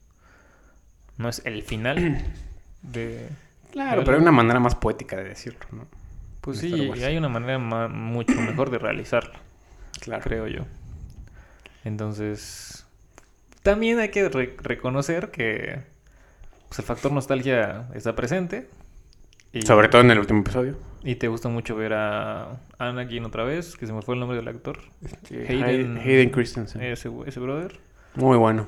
No 1.16 1.28
es 1.28 1.40
el 1.46 1.62
final 1.62 2.22
de... 2.82 3.28
Claro, 3.70 4.04
pero 4.04 4.18
hay 4.18 4.22
una 4.22 4.32
manera 4.32 4.60
más 4.60 4.74
poética 4.74 5.16
de 5.16 5.24
decirlo, 5.24 5.60
¿no? 5.72 5.86
Pues 6.42 6.58
sí, 6.58 6.90
y 6.94 7.02
hay 7.04 7.16
una 7.16 7.30
manera 7.30 7.58
ma- 7.58 7.88
mucho 7.88 8.34
mejor 8.34 8.68
de 8.70 8.78
realizarlo, 8.78 9.32
Claro. 10.00 10.22
creo 10.22 10.48
yo. 10.48 10.64
Entonces, 11.84 12.84
también 13.62 13.98
hay 14.00 14.10
que 14.10 14.28
re- 14.28 14.56
reconocer 14.60 15.30
que 15.30 15.80
pues, 16.68 16.78
el 16.80 16.84
factor 16.84 17.12
nostalgia 17.12 17.86
está 17.94 18.14
presente. 18.14 18.68
Y, 19.52 19.62
Sobre 19.62 19.88
todo 19.88 20.00
en 20.00 20.10
el 20.10 20.18
último 20.18 20.40
episodio. 20.40 20.76
Y 21.04 21.16
te 21.16 21.28
gusta 21.28 21.48
mucho 21.48 21.74
ver 21.76 21.92
a 21.94 22.58
Anakin 22.78 23.24
otra 23.24 23.44
vez, 23.44 23.76
que 23.76 23.86
se 23.86 23.92
me 23.92 24.00
fue 24.02 24.14
el 24.14 24.20
nombre 24.20 24.38
del 24.38 24.48
actor. 24.48 24.78
Hayden- 25.30 25.62
Hayden, 25.64 25.98
Hayden 25.98 26.30
Christensen. 26.30 26.80
Ese, 26.82 27.10
ese 27.26 27.40
brother. 27.40 27.78
Muy 28.14 28.36
bueno. 28.38 28.66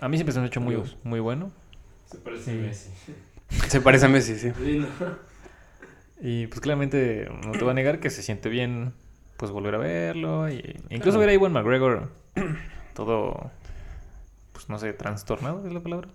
A 0.00 0.08
mí 0.08 0.16
siempre 0.16 0.32
se 0.32 0.40
me 0.40 0.46
ha 0.46 0.48
hecho 0.48 0.60
muy, 0.60 0.82
muy 1.04 1.20
bueno. 1.20 1.50
Se 2.10 2.18
parece 2.18 2.44
Sí. 2.44 2.50
a 2.50 2.54
Messi. 2.62 2.90
Se 3.68 3.80
parece 3.80 4.06
a 4.06 4.08
Messi, 4.08 4.36
sí. 4.36 4.50
Sí, 4.64 4.78
¿no? 4.80 4.86
Y 6.20 6.46
pues 6.48 6.60
claramente 6.60 7.28
no 7.44 7.52
te 7.52 7.60
voy 7.60 7.70
a 7.70 7.74
negar 7.74 8.00
que 8.00 8.10
se 8.10 8.22
siente 8.22 8.48
bien 8.48 8.94
pues 9.36 9.52
volver 9.52 9.74
a 9.74 9.78
verlo. 9.78 10.48
Y 10.48 10.56
incluso 10.90 11.18
Claro. 11.18 11.20
ver 11.20 11.28
a 11.28 11.34
Iwan 11.34 11.52
McGregor 11.52 12.10
todo, 12.94 13.50
pues 14.52 14.68
no 14.68 14.78
sé, 14.78 14.92
trastornado 14.94 15.64
es 15.66 15.72
la 15.72 15.80
palabra. 15.80 16.08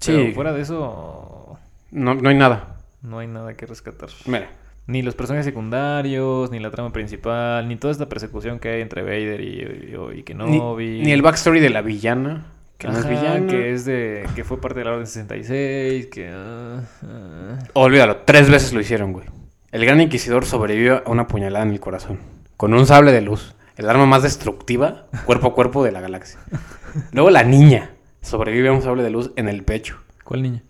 Sí. 0.00 0.12
Pero 0.12 0.34
fuera 0.34 0.52
de 0.52 0.60
eso 0.62 1.58
No, 1.90 2.14
no 2.14 2.28
hay 2.28 2.36
nada. 2.36 2.76
no 3.02 3.18
hay 3.18 3.26
nada 3.26 3.54
que 3.54 3.66
rescatar. 3.66 4.08
Mira. 4.26 4.50
Ni 4.86 5.02
los 5.02 5.14
personajes 5.14 5.44
secundarios, 5.44 6.50
ni 6.50 6.58
la 6.58 6.70
trama 6.70 6.92
principal, 6.92 7.68
ni 7.68 7.76
toda 7.76 7.92
esta 7.92 8.08
persecución 8.08 8.58
que 8.58 8.70
hay 8.70 8.80
entre 8.80 9.02
Vader 9.02 9.40
y, 9.40 10.18
y, 10.18 10.22
Kenobi. 10.24 11.00
ni 11.00 11.12
el 11.12 11.22
backstory 11.22 11.60
de 11.60 11.70
la 11.70 11.82
villana. 11.82 12.46
Que 12.76 12.88
no 12.88 12.98
es 12.98 13.06
villana. 13.06 13.46
que 13.46 13.72
es 13.72 13.84
de 13.84 14.26
que 14.34 14.42
fue 14.42 14.60
parte 14.60 14.78
de 14.78 14.86
la 14.86 14.92
Orden 14.92 15.06
66, 15.06 16.06
que 16.06 16.30
ah, 16.32 16.82
ah. 17.04 17.58
Olvídalo, 17.74 18.22
tres 18.24 18.50
veces 18.50 18.72
lo 18.72 18.80
hicieron, 18.80 19.12
güey. 19.12 19.26
El 19.70 19.84
gran 19.84 20.00
inquisidor 20.00 20.46
sobrevivió 20.46 21.02
a 21.06 21.10
una 21.10 21.28
puñalada 21.28 21.64
en 21.64 21.72
el 21.72 21.78
corazón. 21.78 22.18
Con 22.56 22.74
un 22.74 22.86
sable 22.86 23.12
de 23.12 23.20
luz. 23.20 23.54
El 23.76 23.88
arma 23.88 24.06
más 24.06 24.22
destructiva, 24.22 25.06
cuerpo 25.24 25.48
a 25.48 25.54
cuerpo, 25.54 25.84
de 25.84 25.92
la 25.92 26.00
galaxia. 26.00 26.40
Luego 27.12 27.30
la 27.30 27.44
niña 27.44 27.90
sobrevive 28.22 28.68
a 28.68 28.72
un 28.72 28.82
sable 28.82 29.02
de 29.02 29.10
luz 29.10 29.30
en 29.36 29.48
el 29.48 29.62
pecho. 29.62 29.98
¿Cuál 30.24 30.42
niña? 30.42 30.62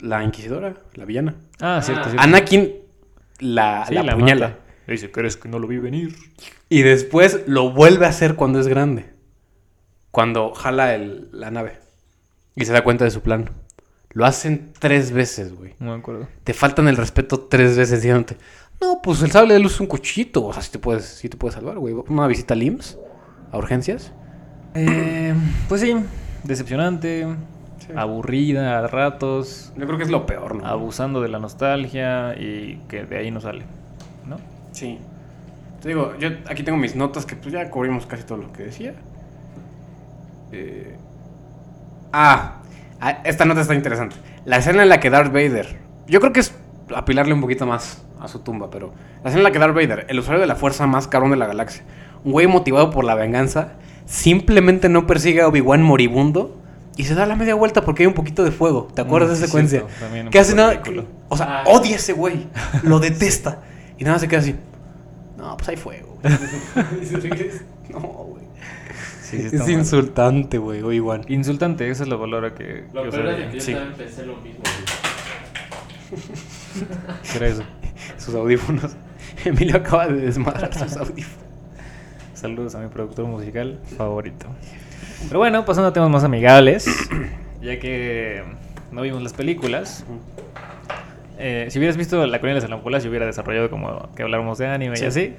La 0.00 0.22
inquisidora, 0.22 0.74
la 0.94 1.04
villana. 1.04 1.34
Ah, 1.60 1.80
cierto, 1.82 2.02
Ah. 2.02 2.10
cierto. 2.10 2.22
Anakin 2.22 2.72
la, 3.40 3.84
Sí, 3.86 3.94
la 3.94 4.02
la 4.02 4.12
apuñala. 4.12 4.48
mata. 4.48 4.60
Le 4.86 4.92
dice, 4.92 5.10
¿crees 5.10 5.36
que 5.36 5.48
no 5.48 5.58
lo 5.58 5.66
vi 5.66 5.78
venir? 5.78 6.14
Y 6.68 6.82
después 6.82 7.40
lo 7.46 7.70
vuelve 7.72 8.06
a 8.06 8.08
hacer 8.08 8.34
cuando 8.36 8.58
es 8.60 8.68
grande. 8.68 9.10
Cuando 10.10 10.52
jala 10.54 10.94
el- 10.94 11.28
la 11.32 11.50
nave. 11.50 11.78
Y 12.56 12.64
se 12.64 12.72
da 12.72 12.82
cuenta 12.82 13.04
de 13.04 13.10
su 13.10 13.20
plan. 13.20 13.50
Lo 14.10 14.24
hacen 14.24 14.72
tres 14.78 15.12
veces, 15.12 15.52
güey. 15.54 15.74
No 15.78 15.92
me 15.92 15.98
acuerdo. 15.98 16.28
Te 16.44 16.54
faltan 16.54 16.88
el 16.88 16.96
respeto 16.96 17.40
tres 17.40 17.76
veces 17.76 18.00
diciéndote, 18.02 18.36
no, 18.80 19.00
pues 19.02 19.22
el 19.22 19.30
sable 19.30 19.54
de 19.54 19.60
luz 19.60 19.74
es 19.74 19.80
un 19.80 19.86
cuchillito. 19.86 20.44
O 20.46 20.52
sea, 20.52 20.62
sí 20.62 20.70
te 20.70 20.78
puedes, 20.78 21.04
sí 21.04 21.28
te 21.28 21.36
puedes 21.36 21.54
salvar, 21.54 21.78
güey. 21.78 21.94
Una 22.08 22.26
visita 22.26 22.54
al 22.54 22.62
IMSS, 22.62 22.98
a 23.52 23.58
urgencias. 23.58 24.12
Eh, 24.74 25.34
pues 25.68 25.82
sí, 25.82 25.94
decepcionante, 26.44 27.26
Sí. 27.88 27.92
aburrida 27.96 28.78
a 28.78 28.86
ratos, 28.86 29.72
Yo 29.76 29.86
creo 29.86 29.98
que 29.98 30.04
es 30.04 30.10
lo 30.10 30.24
peor, 30.26 30.54
¿no? 30.54 30.66
abusando 30.66 31.20
de 31.20 31.28
la 31.28 31.38
nostalgia 31.38 32.34
y 32.38 32.80
que 32.88 33.04
de 33.04 33.18
ahí 33.18 33.30
no 33.30 33.40
sale, 33.40 33.64
¿no? 34.26 34.36
Sí. 34.72 34.98
Te 35.82 35.88
digo, 35.88 36.12
yo 36.18 36.28
aquí 36.48 36.62
tengo 36.62 36.76
mis 36.78 36.94
notas 36.96 37.24
que 37.26 37.34
pues 37.36 37.52
ya 37.52 37.70
cubrimos 37.70 38.04
casi 38.06 38.24
todo 38.24 38.38
lo 38.38 38.52
que 38.52 38.64
decía. 38.64 38.94
Eh, 40.52 40.96
Ah, 42.12 42.56
ah, 43.00 43.18
esta 43.24 43.44
nota 43.44 43.60
está 43.60 43.74
interesante. 43.74 44.16
La 44.46 44.56
escena 44.56 44.82
en 44.82 44.88
la 44.88 44.98
que 44.98 45.10
Darth 45.10 45.32
Vader. 45.32 45.76
Yo 46.06 46.20
creo 46.20 46.32
que 46.32 46.40
es 46.40 46.54
apilarle 46.94 47.34
un 47.34 47.40
poquito 47.42 47.66
más 47.66 48.02
a 48.18 48.28
su 48.28 48.38
tumba, 48.40 48.70
pero 48.70 48.92
la 49.22 49.28
escena 49.30 49.40
en 49.40 49.44
la 49.44 49.50
que 49.52 49.58
Darth 49.58 49.74
Vader, 49.74 50.06
el 50.08 50.18
usuario 50.18 50.40
de 50.40 50.46
la 50.46 50.56
fuerza 50.56 50.86
más 50.86 51.06
cabrón 51.06 51.30
de 51.32 51.36
la 51.36 51.46
galaxia, 51.46 51.84
un 52.24 52.32
güey 52.32 52.46
motivado 52.46 52.90
por 52.90 53.04
la 53.04 53.14
venganza, 53.14 53.72
simplemente 54.06 54.88
no 54.88 55.06
persigue 55.06 55.42
a 55.42 55.48
Obi-Wan 55.48 55.82
moribundo 55.82 56.56
y 56.98 57.04
se 57.04 57.14
da 57.14 57.24
la 57.24 57.34
media 57.36 57.54
vuelta 57.54 57.80
porque 57.82 58.02
hay 58.02 58.06
un 58.08 58.12
poquito 58.14 58.44
de 58.44 58.50
fuego. 58.50 58.88
¿Te 58.94 59.00
acuerdas 59.00 59.30
Mm, 59.30 59.32
de 59.32 59.36
sí, 59.38 59.42
esa 59.44 59.46
secuencia? 59.50 59.84
cierto, 60.10 60.30
Que 60.30 60.38
hace 60.38 60.54
nada. 60.54 60.82
O 61.30 61.36
sea, 61.38 61.60
Ah. 61.60 61.64
odia 61.66 61.96
ese 61.96 62.12
güey. 62.12 62.46
Lo 62.82 62.98
detesta. 63.00 63.62
Y 63.96 64.04
nada, 64.04 64.18
se 64.18 64.28
queda 64.28 64.40
así. 64.40 64.54
No, 65.38 65.56
pues 65.56 65.68
hay 65.70 65.76
fuego. 65.76 66.18
no, 67.90 68.00
güey. 68.00 68.44
Sí, 69.22 69.36
Es 69.46 69.52
mal. 69.54 69.70
insultante, 69.70 70.58
güey, 70.58 70.82
Obi-Wan. 70.82 71.22
Insultante, 71.28 71.88
esa 71.90 72.02
es 72.02 72.08
la 72.08 72.18
palabra 72.18 72.54
que 72.54 72.84
Lo 72.92 73.04
que 73.04 73.10
peor 73.10 73.26
usaría. 73.26 73.46
es 73.46 73.50
que 73.52 73.58
yo 73.58 73.64
Sí. 73.64 73.72
también 73.74 73.94
pensé 73.96 74.26
lo 74.26 74.36
mismo. 74.36 74.60
güey. 76.10 76.22
¿Qué 77.32 77.36
era 77.38 77.48
eso? 77.48 77.62
Sus 78.16 78.34
audífonos. 78.34 78.92
Emilio 79.44 79.76
acaba 79.76 80.06
de 80.08 80.20
desmadrar 80.22 80.72
sus 80.74 80.96
audífonos. 80.96 81.44
Saludos 82.34 82.74
a 82.74 82.80
mi 82.80 82.88
productor 82.88 83.26
musical 83.26 83.78
favorito. 83.96 84.46
Pero 85.26 85.38
bueno, 85.40 85.64
pasando 85.64 85.88
a 85.88 85.92
temas 85.92 86.10
más 86.10 86.24
amigables, 86.24 86.86
ya 87.62 87.78
que 87.78 88.42
no 88.92 89.02
vimos 89.02 89.22
las 89.22 89.32
películas. 89.32 90.04
eh, 91.38 91.66
si 91.70 91.78
hubieras 91.78 91.96
visto 91.96 92.24
La 92.26 92.40
Colina 92.40 92.54
de 92.54 92.60
las 92.60 92.64
Alampulas, 92.70 93.02
yo 93.04 93.10
hubiera 93.10 93.26
desarrollado 93.26 93.70
como 93.70 94.08
que 94.14 94.22
habláramos 94.22 94.58
de 94.58 94.66
anime 94.68 94.96
Sí. 94.96 95.04
y 95.04 95.06
así. 95.08 95.34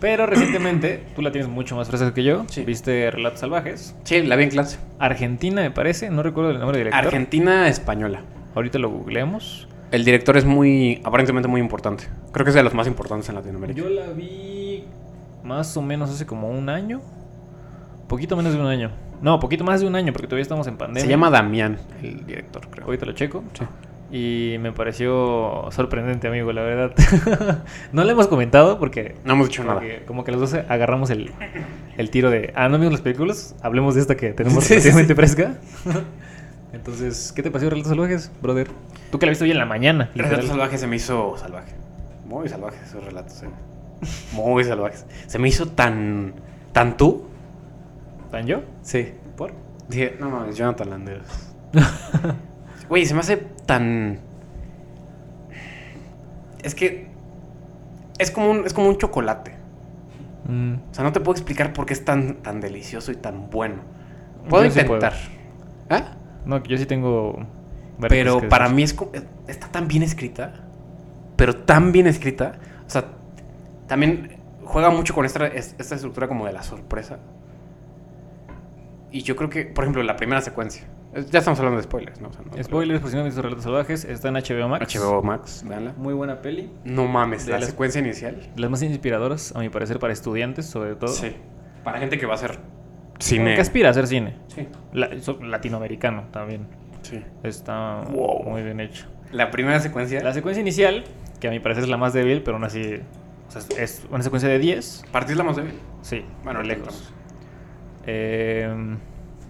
Pero 0.00 0.26
recientemente, 0.26 1.02
tú 1.16 1.22
la 1.22 1.32
tienes 1.32 1.50
mucho 1.50 1.74
más 1.74 1.88
fresca 1.88 2.14
que 2.14 2.22
yo, 2.22 2.44
Sí. 2.48 2.64
viste 2.64 3.10
Relatos 3.10 3.40
Salvajes. 3.40 3.96
Sí, 4.04 4.22
la 4.22 4.36
vi 4.36 4.44
en 4.44 4.50
clase. 4.50 4.78
Argentina, 5.00 5.60
me 5.62 5.70
parece, 5.72 6.08
no 6.10 6.22
recuerdo 6.22 6.50
el 6.52 6.58
nombre 6.60 6.78
del 6.78 6.86
director. 6.86 7.06
Argentina 7.06 7.68
española. 7.68 8.20
Ahorita 8.54 8.78
lo 8.78 8.90
googleamos. 8.90 9.66
El 9.90 10.04
director 10.04 10.36
es 10.36 10.44
muy, 10.44 11.00
aparentemente 11.04 11.48
muy 11.48 11.60
importante. 11.60 12.04
Creo 12.32 12.44
que 12.44 12.50
es 12.50 12.54
de 12.54 12.62
los 12.62 12.74
más 12.74 12.86
importantes 12.86 13.28
en 13.28 13.34
Latinoamérica. 13.36 13.80
Yo 13.80 13.88
la 13.88 14.06
vi 14.12 14.84
más 15.42 15.76
o 15.76 15.82
menos 15.82 16.10
hace 16.10 16.26
como 16.26 16.48
un 16.50 16.68
año. 16.68 17.00
Poquito 18.06 18.36
menos 18.36 18.52
de 18.52 18.60
un 18.60 18.66
año. 18.66 18.90
No, 19.20 19.40
poquito 19.40 19.64
más 19.64 19.80
de 19.80 19.86
un 19.86 19.94
año, 19.96 20.12
porque 20.12 20.26
todavía 20.28 20.42
estamos 20.42 20.66
en 20.66 20.76
pandemia. 20.76 21.02
Se 21.02 21.08
llama 21.08 21.30
Damián, 21.30 21.78
el 22.02 22.24
director, 22.26 22.68
creo. 22.70 22.86
Ahorita 22.86 23.06
lo 23.06 23.12
checo. 23.12 23.42
Sí. 23.54 23.64
Y 24.10 24.56
me 24.60 24.72
pareció 24.72 25.68
sorprendente, 25.70 26.28
amigo, 26.28 26.50
la 26.52 26.62
verdad. 26.62 26.92
no 27.92 28.04
lo 28.04 28.10
hemos 28.10 28.26
comentado 28.28 28.78
porque, 28.78 29.16
No 29.24 29.34
hemos 29.34 29.48
dicho 29.48 29.64
nada. 29.64 29.82
como 30.06 30.24
que 30.24 30.32
los 30.32 30.40
dos 30.40 30.54
agarramos 30.54 31.10
el, 31.10 31.30
el 31.98 32.10
tiro 32.10 32.30
de, 32.30 32.52
ah, 32.56 32.68
no 32.70 32.78
vimos 32.78 32.92
las 32.92 33.02
películas, 33.02 33.54
hablemos 33.60 33.94
de 33.96 34.00
esta 34.00 34.16
que 34.16 34.32
tenemos 34.32 34.64
Sí, 34.64 34.80
sí. 34.80 34.90
fresca. 35.14 35.56
Entonces, 36.72 37.32
¿qué 37.34 37.42
te 37.42 37.50
pareció 37.50 37.70
Relatos 37.70 37.90
Salvajes, 37.90 38.30
brother? 38.42 38.68
Tú 39.10 39.18
que 39.18 39.26
la 39.26 39.30
viste 39.30 39.44
hoy 39.44 39.50
en 39.50 39.58
la 39.58 39.66
mañana. 39.66 40.04
El 40.14 40.22
literal. 40.22 40.30
relato 40.30 40.48
salvaje 40.48 40.78
se 40.78 40.86
me 40.86 40.96
hizo 40.96 41.36
salvaje. 41.38 41.72
Muy 42.26 42.48
salvajes 42.48 42.80
esos 42.82 43.02
relatos, 43.04 43.42
eh. 43.42 43.48
Muy 44.32 44.64
salvajes. 44.64 45.06
Se 45.26 45.38
me 45.38 45.48
hizo 45.48 45.66
tan. 45.68 46.34
tan 46.72 46.96
tú. 46.96 47.24
¿Tan 48.30 48.46
yo? 48.46 48.62
Sí. 48.82 49.12
¿Por? 49.36 49.52
Dije, 49.88 50.16
no 50.20 50.28
mames, 50.30 50.56
Jonathan 50.56 50.90
Landeros. 50.90 51.26
Güey, 52.88 53.04
se 53.04 53.12
me 53.14 53.20
hace 53.20 53.36
tan. 53.66 54.18
Es 56.62 56.74
que. 56.74 57.08
Es 58.18 58.30
como 58.30 58.50
un, 58.50 58.66
es 58.66 58.72
como 58.72 58.88
un 58.88 58.96
chocolate. 58.98 59.54
Mm, 60.48 60.74
O 60.90 60.94
sea, 60.94 61.04
no 61.04 61.12
te 61.12 61.20
puedo 61.20 61.36
explicar 61.36 61.72
por 61.72 61.86
qué 61.86 61.92
es 61.92 62.04
tan, 62.04 62.36
tan 62.42 62.60
delicioso 62.60 63.12
y 63.12 63.16
tan 63.16 63.50
bueno. 63.50 63.76
Puedo 64.48 64.64
yo 64.64 64.70
sí 64.70 64.80
intentar. 64.80 65.12
¿Ah? 65.90 66.16
No, 66.46 66.62
yo 66.64 66.76
sí 66.78 66.86
tengo... 66.86 67.38
Pero 68.08 68.48
para 68.48 68.64
decir. 68.64 68.76
mí 68.76 68.82
es 68.82 68.94
co- 68.94 69.12
está 69.46 69.68
tan 69.68 69.86
bien 69.88 70.02
escrita. 70.02 70.54
Pero 71.36 71.54
tan 71.56 71.92
bien 71.92 72.06
escrita. 72.06 72.52
O 72.86 72.90
sea, 72.90 73.04
también 73.86 74.36
juega 74.64 74.90
mucho 74.90 75.14
con 75.14 75.26
esta, 75.26 75.46
es- 75.46 75.74
esta 75.78 75.94
estructura 75.94 76.26
como 76.28 76.46
de 76.46 76.52
la 76.52 76.62
sorpresa. 76.62 77.18
Y 79.10 79.22
yo 79.22 79.36
creo 79.36 79.48
que, 79.48 79.64
por 79.64 79.84
ejemplo, 79.84 80.02
la 80.02 80.16
primera 80.16 80.40
secuencia. 80.42 80.86
Ya 81.30 81.38
estamos 81.38 81.58
hablando 81.58 81.78
de 81.78 81.84
spoilers, 81.84 82.20
¿no? 82.20 82.28
O 82.28 82.32
sea, 82.32 82.42
no- 82.44 82.62
Spoilers, 82.62 83.00
por 83.00 83.08
si 83.10 83.16
no 83.16 83.22
han 83.22 83.26
visto 83.28 83.40
Relatos 83.40 83.64
Salvajes, 83.64 84.04
está 84.04 84.28
en 84.28 84.34
HBO 84.36 84.68
Max. 84.68 84.94
HBO 84.94 85.22
Max, 85.22 85.64
véanla. 85.66 85.94
Muy 85.96 86.12
buena 86.14 86.42
peli. 86.42 86.70
No 86.84 87.06
mames, 87.06 87.46
De 87.46 87.52
la 87.52 87.58
las- 87.60 87.70
secuencia 87.70 88.00
inicial. 88.00 88.38
Las 88.56 88.70
más 88.70 88.82
inspiradoras, 88.82 89.54
a 89.56 89.60
mi 89.60 89.70
parecer, 89.70 89.98
para 89.98 90.12
estudiantes, 90.12 90.66
sobre 90.66 90.94
todo. 90.96 91.08
Sí. 91.08 91.34
Para 91.82 91.98
gente 91.98 92.18
que 92.18 92.26
va 92.26 92.32
a 92.32 92.36
hacer 92.36 92.58
cine. 93.18 93.54
Que 93.54 93.60
aspira 93.62 93.88
a 93.88 93.90
hacer 93.92 94.06
cine. 94.06 94.36
Sí. 94.48 94.68
La- 94.92 95.08
latinoamericano 95.40 96.24
también. 96.30 96.66
Sí. 97.02 97.22
Está 97.42 98.02
Wow. 98.10 98.44
muy 98.44 98.62
bien 98.62 98.78
hecho. 98.80 99.06
La 99.32 99.50
primera 99.50 99.80
secuencia. 99.80 100.22
La 100.22 100.34
secuencia 100.34 100.60
inicial, 100.60 101.04
que 101.40 101.48
a 101.48 101.50
mi 101.50 101.58
parecer 101.60 101.84
es 101.84 101.90
la 101.90 101.96
más 101.96 102.12
débil, 102.12 102.42
pero 102.42 102.56
aún 102.58 102.64
así 102.64 103.00
o 103.48 103.50
sea, 103.50 103.62
es- 103.82 104.04
una 104.10 104.22
secuencia 104.22 104.48
de 104.48 104.58
10. 104.58 105.04
Partís 105.10 105.36
la 105.36 105.44
más 105.44 105.56
débil. 105.56 105.72
Sí, 106.02 106.22
Bueno, 106.44 106.62
lejos. 106.62 107.14
Eh, 108.10 108.96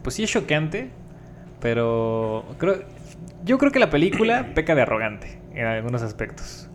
pues 0.03 0.17
sí 0.17 0.25
es 0.25 0.31
choqueante, 0.31 0.91
pero 1.61 2.45
creo, 2.59 2.83
yo 3.45 3.57
creo 3.57 3.71
que 3.71 3.79
la 3.79 3.89
película 3.89 4.49
peca 4.55 4.75
de 4.75 4.83
arrogante 4.83 5.39
en 5.55 5.65
algunos 5.65 6.03
aspectos. 6.03 6.69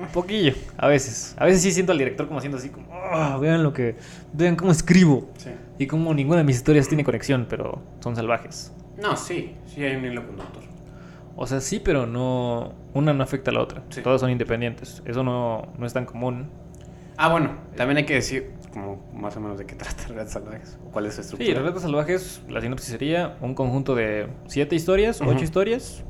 Un 0.00 0.06
poquillo, 0.08 0.54
a 0.78 0.86
veces. 0.86 1.34
A 1.36 1.44
veces 1.46 1.62
sí 1.62 1.72
siento 1.72 1.90
al 1.90 1.98
director 1.98 2.26
como 2.28 2.38
haciendo 2.38 2.58
así 2.58 2.68
como, 2.70 2.86
"Ah, 2.92 3.36
vean 3.40 3.64
lo 3.64 3.72
que, 3.72 3.96
vean 4.32 4.54
cómo 4.54 4.70
escribo. 4.70 5.28
Sí. 5.36 5.50
Y 5.78 5.86
como 5.88 6.14
ninguna 6.14 6.38
de 6.38 6.44
mis 6.44 6.56
historias 6.56 6.86
tiene 6.88 7.02
conexión, 7.02 7.46
pero 7.50 7.82
son 7.98 8.14
salvajes. 8.14 8.72
No, 9.02 9.16
sí. 9.16 9.56
Sí 9.66 9.82
hay 9.82 9.96
un 9.96 10.04
hilo 10.04 10.24
conductor. 10.26 10.62
O 11.36 11.46
sea, 11.46 11.60
sí, 11.60 11.80
pero 11.84 12.06
no. 12.06 12.72
Una 12.94 13.12
no 13.12 13.22
afecta 13.24 13.50
a 13.50 13.54
la 13.54 13.60
otra. 13.62 13.82
Sí. 13.88 14.00
Todas 14.00 14.20
son 14.20 14.30
independientes. 14.30 15.02
Eso 15.06 15.22
no, 15.24 15.72
no 15.76 15.86
es 15.86 15.92
tan 15.92 16.06
común. 16.06 16.48
Ah, 17.16 17.28
bueno, 17.30 17.50
también 17.76 17.98
hay 17.98 18.06
que 18.06 18.14
decir 18.14 18.52
como 18.72 19.08
más 19.12 19.36
o 19.36 19.40
menos 19.40 19.58
de 19.58 19.66
qué 19.66 19.74
trata 19.76 20.06
Relatos 20.08 20.32
Salvajes 20.32 20.78
o 20.84 20.90
cuál 20.90 21.06
es 21.06 21.14
su 21.14 21.20
estructura. 21.22 21.46
Sí, 21.48 21.54
Relatos 21.54 21.82
Salvajes, 21.82 22.42
la 22.48 22.60
sinopsis 22.60 22.88
sería 22.90 23.36
un 23.40 23.54
conjunto 23.54 23.94
de 23.94 24.28
siete 24.46 24.74
historias, 24.76 25.20
Ujú. 25.20 25.30
ocho 25.30 25.44
historias, 25.44 26.04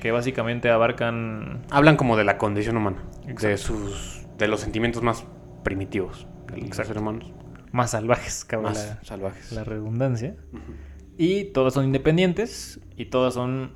que 0.00 0.10
básicamente 0.12 0.70
abarcan. 0.70 1.62
Hablan 1.70 1.96
como 1.96 2.16
de 2.16 2.24
la 2.24 2.38
condición 2.38 2.76
humana, 2.76 3.02
de 3.26 3.56
sus 3.56 4.22
de 4.38 4.46
los 4.48 4.60
sentimientos 4.60 5.02
más 5.02 5.24
primitivos 5.64 6.26
de 6.52 6.58
los 6.62 6.76
seres 6.76 6.96
humanos, 6.96 7.32
más 7.72 7.90
salvajes, 7.90 8.44
cabrón. 8.44 8.72
más 8.72 8.86
La, 8.86 9.04
salvajes. 9.04 9.52
la 9.52 9.64
redundancia. 9.64 10.36
Ujú. 10.52 10.62
Y 11.16 11.46
todas 11.46 11.74
son 11.74 11.84
independientes 11.84 12.80
y 12.96 13.06
todas 13.06 13.34
son. 13.34 13.72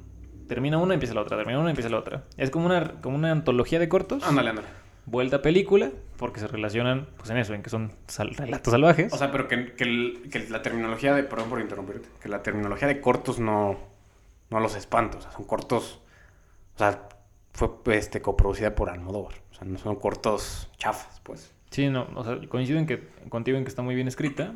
Termina 0.47 0.77
una, 0.79 0.95
empieza 0.95 1.15
la 1.15 1.23
otra, 1.23 1.37
termina 1.37 1.59
una, 1.59 1.71
empieza 1.71 1.89
la 1.89 1.99
otra. 1.99 2.25
Es 2.37 2.51
como 2.51 2.67
una, 2.67 3.01
como 3.01 3.17
una 3.17 3.33
antología 3.33 3.79
de 3.79 3.89
cortos. 3.89 4.23
Ándale, 4.23 4.51
ándale. 4.51 4.69
Vuelta 5.07 5.37
a 5.37 5.43
película, 5.43 5.91
porque 6.23 6.41
se 6.41 6.47
relacionan 6.47 7.09
pues 7.19 7.29
en 7.31 7.37
eso, 7.37 7.53
en 7.55 7.63
que 7.63 7.69
son 7.71 7.93
sal- 8.07 8.35
relatos 8.35 8.71
salvajes. 8.73 9.13
O 9.13 9.17
sea, 9.19 9.31
pero 9.31 9.49
que, 9.49 9.75
que 9.75 9.85
el- 9.85 10.29
que 10.33 10.49
la 10.49 10.63
terminología 10.63 11.15
de, 11.15 11.25
perdón 11.25 11.49
por 11.51 11.61
interrumpirte, 11.61 12.09
que 12.21 12.29
la 12.29 12.43
terminología 12.43 12.89
de 12.89 13.01
cortos 13.01 13.39
no, 13.39 13.77
no 14.51 14.61
los 14.61 14.75
espanta, 14.77 15.19
o 15.19 15.21
sea, 15.21 15.31
son 15.33 15.45
cortos, 15.45 16.01
o 16.77 16.79
sea, 16.79 17.09
fue 17.53 17.69
este, 17.99 18.23
coproducida 18.23 18.75
por 18.75 18.89
Almodóvar, 18.89 19.35
o 19.51 19.55
sea, 19.55 19.67
no 19.67 19.79
son 19.79 19.97
cortos 19.97 20.71
chafas, 20.79 21.21
pues. 21.23 21.53
Sí, 21.71 21.89
no, 21.89 22.07
o 22.15 22.25
sea, 22.25 22.39
coincido 22.49 22.79
en 22.79 22.87
que, 22.87 23.09
contigo 23.29 23.59
en 23.59 23.65
que 23.65 23.69
está 23.71 23.83
muy 23.83 23.95
bien 23.95 24.09
escrita. 24.09 24.55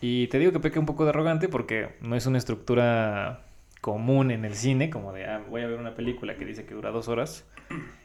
Y 0.00 0.26
te 0.28 0.38
digo 0.38 0.52
que 0.52 0.60
peca 0.60 0.78
un 0.78 0.86
poco 0.86 1.04
de 1.04 1.10
arrogante 1.10 1.48
porque 1.48 1.96
no 2.02 2.16
es 2.16 2.26
una 2.26 2.38
estructura 2.38 3.40
común 3.80 4.30
en 4.30 4.44
el 4.44 4.54
cine, 4.54 4.90
como 4.90 5.12
de, 5.12 5.24
ah, 5.26 5.42
voy 5.48 5.62
a 5.62 5.66
ver 5.66 5.78
una 5.78 5.94
película 5.94 6.36
que 6.36 6.44
dice 6.44 6.64
que 6.66 6.74
dura 6.74 6.90
dos 6.90 7.08
horas, 7.08 7.44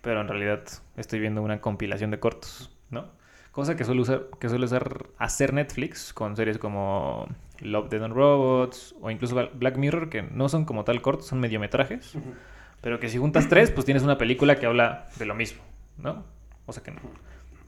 pero 0.01 0.21
en 0.21 0.27
realidad 0.27 0.63
estoy 0.97 1.19
viendo 1.19 1.41
una 1.41 1.59
compilación 1.61 2.09
de 2.11 2.19
cortos, 2.19 2.71
¿no? 2.91 3.09
Cosa 3.51 3.75
que 3.75 3.83
suele, 3.83 4.01
usar, 4.01 4.27
que 4.39 4.47
suele 4.47 4.65
usar, 4.65 5.07
hacer 5.17 5.53
Netflix 5.53 6.13
con 6.13 6.37
series 6.37 6.57
como 6.57 7.27
Love, 7.59 7.89
Dead 7.89 8.03
and 8.03 8.13
Robots 8.13 8.95
o 9.01 9.11
incluso 9.11 9.35
Black 9.53 9.77
Mirror, 9.77 10.09
que 10.09 10.21
no 10.21 10.47
son 10.47 10.63
como 10.63 10.85
tal 10.85 11.01
cortos, 11.01 11.27
son 11.27 11.39
mediometrajes, 11.39 12.13
pero 12.79 12.99
que 12.99 13.09
si 13.09 13.17
juntas 13.17 13.49
tres, 13.49 13.69
pues 13.71 13.85
tienes 13.85 14.03
una 14.03 14.17
película 14.17 14.55
que 14.55 14.65
habla 14.67 15.07
de 15.17 15.25
lo 15.25 15.35
mismo, 15.35 15.61
¿no? 15.97 16.23
O 16.65 16.71
sea 16.71 16.81
que, 16.81 16.93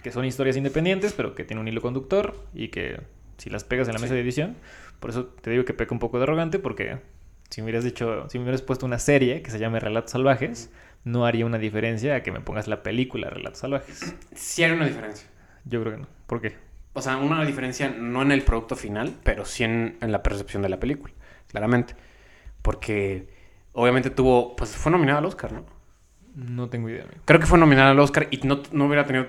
que 0.02 0.12
son 0.12 0.24
historias 0.24 0.56
independientes, 0.56 1.12
pero 1.14 1.36
que 1.36 1.44
tienen 1.44 1.62
un 1.62 1.68
hilo 1.68 1.82
conductor 1.82 2.36
y 2.54 2.70
que 2.70 3.02
si 3.38 3.50
las 3.50 3.66
pegas 3.66 3.88
en 3.90 3.96
la 3.96 4.00
mesa 4.00 4.14
de 4.14 4.22
edición, 4.22 4.56
por 5.02 5.10
eso 5.10 5.26
te 5.26 5.50
digo 5.50 5.66
que 5.66 5.74
peca 5.74 5.94
un 5.94 6.00
poco 6.00 6.18
de 6.18 6.24
arrogante, 6.24 6.60
porque 6.60 7.00
si 7.50 7.62
me 7.62 7.66
hubieras 7.66 7.84
dicho, 7.84 8.30
si 8.30 8.38
me 8.38 8.46
hubieras 8.46 8.62
puesto 8.62 8.86
una 8.86 9.00
serie 9.00 9.42
que 9.42 9.52
se 9.52 9.60
llame 9.60 9.80
Relatos 9.80 10.12
Salvajes, 10.12 10.72
no 11.04 11.26
haría 11.26 11.46
una 11.46 11.58
diferencia 11.58 12.16
a 12.16 12.24
que 12.24 12.32
me 12.32 12.40
pongas 12.40 12.68
la 12.68 12.84
película 12.84 13.30
Relatos 13.30 13.60
Salvajes. 13.60 14.16
Sí 14.36 14.64
hay 14.64 14.72
una 14.72 14.86
diferencia. 14.86 15.28
Yo 15.66 15.82
creo 15.82 15.94
que 15.94 16.02
no. 16.02 16.08
¿Por 16.28 16.42
qué? 16.42 16.56
O 16.94 17.02
sea, 17.02 17.18
una 17.18 17.44
diferencia 17.44 17.90
no 17.90 18.22
en 18.22 18.32
el 18.32 18.44
producto 18.44 18.76
final, 18.76 19.16
pero 19.24 19.46
sí 19.46 19.64
en, 19.64 19.98
en 20.00 20.12
la 20.12 20.22
percepción 20.22 20.62
de 20.62 20.70
la 20.70 20.80
película, 20.80 21.14
claramente. 21.48 21.96
Porque 22.62 23.28
obviamente 23.74 24.10
tuvo, 24.10 24.56
pues 24.56 24.76
fue 24.76 24.92
nominada 24.92 25.20
al 25.20 25.26
Oscar, 25.26 25.52
¿no? 25.52 25.66
No 26.36 26.70
tengo 26.70 26.90
idea, 26.90 27.04
amigo. 27.04 27.22
Creo 27.26 27.40
que 27.40 27.46
fue 27.46 27.60
nominada 27.60 27.92
al 27.92 28.00
Oscar 28.00 28.28
y 28.32 28.38
no, 28.48 28.62
no 28.72 28.86
hubiera 28.86 29.06
tenido, 29.06 29.28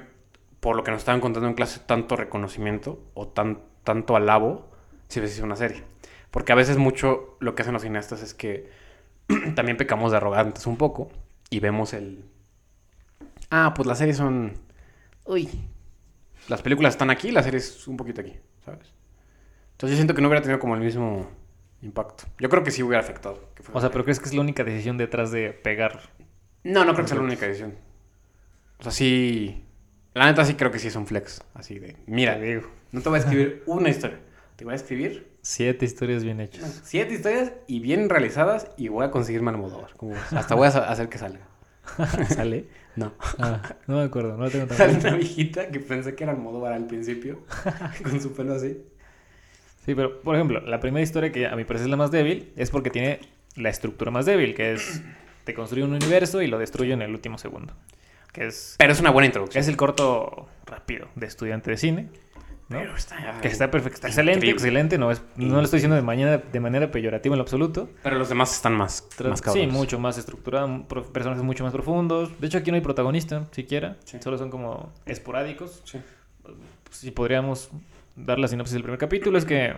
por 0.60 0.76
lo 0.76 0.84
que 0.84 0.90
nos 0.90 1.00
estaban 1.00 1.20
contando 1.20 1.48
en 1.48 1.54
clase, 1.54 1.80
tanto 1.84 2.16
reconocimiento 2.16 3.02
o 3.14 3.28
tan, 3.28 3.60
tanto 3.82 4.16
alabo 4.16 4.70
si 5.08 5.20
hubiese 5.20 5.36
sido 5.36 5.46
una 5.46 5.56
serie. 5.56 5.82
Porque 6.30 6.52
a 6.52 6.56
veces 6.56 6.76
mucho 6.76 7.36
lo 7.40 7.54
que 7.54 7.62
hacen 7.62 7.74
los 7.74 7.82
cineastas 7.82 8.22
es 8.22 8.34
que 8.34 8.70
también 9.54 9.76
pecamos 9.76 10.10
de 10.10 10.18
arrogantes 10.18 10.66
un 10.66 10.76
poco 10.76 11.10
y 11.50 11.60
vemos 11.60 11.92
el... 11.92 12.24
Ah, 13.50 13.72
pues 13.74 13.86
las 13.86 13.98
series 13.98 14.16
son... 14.16 14.54
Uy. 15.24 15.48
Las 16.48 16.62
películas 16.62 16.94
están 16.94 17.10
aquí, 17.10 17.30
las 17.30 17.44
series 17.44 17.86
un 17.88 17.96
poquito 17.96 18.20
aquí, 18.20 18.34
¿sabes? 18.64 18.92
Entonces 19.72 19.90
yo 19.90 19.96
siento 19.96 20.14
que 20.14 20.20
no 20.22 20.28
hubiera 20.28 20.42
tenido 20.42 20.58
como 20.60 20.74
el 20.74 20.80
mismo 20.82 21.30
impacto. 21.82 22.24
Yo 22.38 22.48
creo 22.48 22.62
que 22.62 22.70
sí 22.70 22.82
hubiera 22.82 23.02
afectado. 23.02 23.48
O 23.72 23.80
sea, 23.80 23.90
¿pero 23.90 24.04
crees 24.04 24.20
que 24.20 24.26
es 24.26 24.34
la 24.34 24.40
única 24.40 24.64
decisión 24.64 24.96
detrás 24.98 25.30
de 25.30 25.50
pegar? 25.50 26.00
no, 26.64 26.84
no 26.84 26.92
creo 26.92 27.04
que 27.04 27.08
sea 27.08 27.18
la 27.18 27.24
única 27.24 27.46
edición. 27.46 27.74
O 28.78 28.82
sea, 28.82 28.92
sí. 28.92 29.64
La 30.14 30.26
neta 30.26 30.44
sí 30.44 30.54
creo 30.54 30.70
que 30.70 30.78
sí 30.78 30.88
es 30.88 30.96
un 30.96 31.06
flex. 31.06 31.42
Así 31.54 31.78
de. 31.78 31.96
Mira, 32.06 32.38
Te 32.38 32.42
digo. 32.44 32.70
no 32.92 33.00
te 33.00 33.08
voy 33.08 33.18
a 33.18 33.20
escribir 33.22 33.62
una 33.66 33.88
historia. 33.88 34.20
Te 34.56 34.64
voy 34.64 34.72
a 34.72 34.76
escribir 34.76 35.33
Siete 35.46 35.84
historias 35.84 36.24
bien 36.24 36.40
hechas. 36.40 36.80
siete 36.84 37.12
historias 37.12 37.52
y 37.66 37.80
bien 37.80 38.08
realizadas 38.08 38.66
y 38.78 38.88
voy 38.88 39.04
a 39.04 39.10
conseguirme 39.10 39.50
Almodóvar. 39.50 39.92
como. 39.94 40.14
Hasta 40.30 40.54
voy 40.54 40.66
a 40.66 40.70
hacer 40.70 41.10
que 41.10 41.18
salga. 41.18 41.46
¿Sale? 42.30 42.64
No. 42.96 43.12
Ah, 43.38 43.76
no 43.86 43.98
me 43.98 44.04
acuerdo, 44.04 44.38
no 44.38 44.44
lo 44.44 44.50
tengo 44.50 44.66
tan 44.66 44.76
Sale 44.78 44.94
una 44.94 45.16
viejita 45.16 45.68
que 45.68 45.80
pensé 45.80 46.14
que 46.14 46.24
era 46.24 46.32
Almodóvar 46.32 46.72
al 46.72 46.86
principio. 46.86 47.40
con 48.02 48.22
su 48.22 48.32
pelo 48.32 48.54
así. 48.54 48.78
Sí, 49.84 49.94
pero 49.94 50.22
por 50.22 50.34
ejemplo, 50.34 50.60
la 50.62 50.80
primera 50.80 51.02
historia 51.02 51.30
que 51.30 51.46
a 51.46 51.54
mi 51.56 51.64
parecer 51.64 51.88
es 51.88 51.90
la 51.90 51.98
más 51.98 52.10
débil 52.10 52.50
es 52.56 52.70
porque 52.70 52.88
tiene 52.88 53.20
la 53.54 53.68
estructura 53.68 54.10
más 54.10 54.24
débil, 54.24 54.54
que 54.54 54.72
es 54.72 55.02
te 55.44 55.52
construye 55.52 55.84
un 55.84 55.92
universo 55.92 56.40
y 56.40 56.46
lo 56.46 56.58
destruye 56.58 56.94
en 56.94 57.02
el 57.02 57.10
último 57.10 57.36
segundo. 57.36 57.74
Que 58.32 58.46
es, 58.46 58.76
Pero 58.78 58.94
es 58.94 59.00
una 59.00 59.10
buena 59.10 59.26
introducción. 59.26 59.60
es 59.60 59.68
el 59.68 59.76
corto 59.76 60.48
rápido 60.64 61.08
de 61.16 61.26
estudiante 61.26 61.70
de 61.70 61.76
cine. 61.76 62.08
¿No? 62.68 62.78
Pero 62.78 62.96
está. 62.96 63.40
Que 63.40 63.48
está 63.48 63.70
perfecto, 63.70 63.96
está 63.96 64.08
excelente, 64.08 64.38
Increíble. 64.38 64.56
excelente, 64.56 64.98
no, 64.98 65.10
es, 65.10 65.22
no 65.36 65.56
lo 65.56 65.62
estoy 65.62 65.78
diciendo 65.78 65.96
de 65.96 66.02
manera, 66.02 66.38
de 66.38 66.60
manera 66.60 66.90
peyorativa 66.90 67.34
en 67.34 67.38
lo 67.38 67.42
absoluto. 67.42 67.90
Pero 68.02 68.18
los 68.18 68.28
demás 68.28 68.54
están 68.54 68.74
más, 68.74 69.06
más 69.22 69.38
sí, 69.38 69.44
cabrones. 69.44 69.72
mucho 69.72 69.98
más 69.98 70.18
estructurado, 70.18 70.86
personajes 71.12 71.44
mucho 71.44 71.64
más 71.64 71.72
profundos. 71.72 72.40
De 72.40 72.46
hecho, 72.46 72.58
aquí 72.58 72.70
no 72.70 72.76
hay 72.76 72.80
protagonista, 72.80 73.46
siquiera. 73.50 73.96
Sí. 74.04 74.18
Solo 74.20 74.38
son 74.38 74.50
como 74.50 74.92
esporádicos. 75.06 75.82
Sí. 75.84 75.98
Si 76.90 77.10
podríamos 77.10 77.70
dar 78.16 78.38
la 78.38 78.48
sinopsis 78.48 78.74
del 78.74 78.82
primer 78.82 78.98
capítulo, 78.98 79.36
es 79.38 79.44
que 79.44 79.74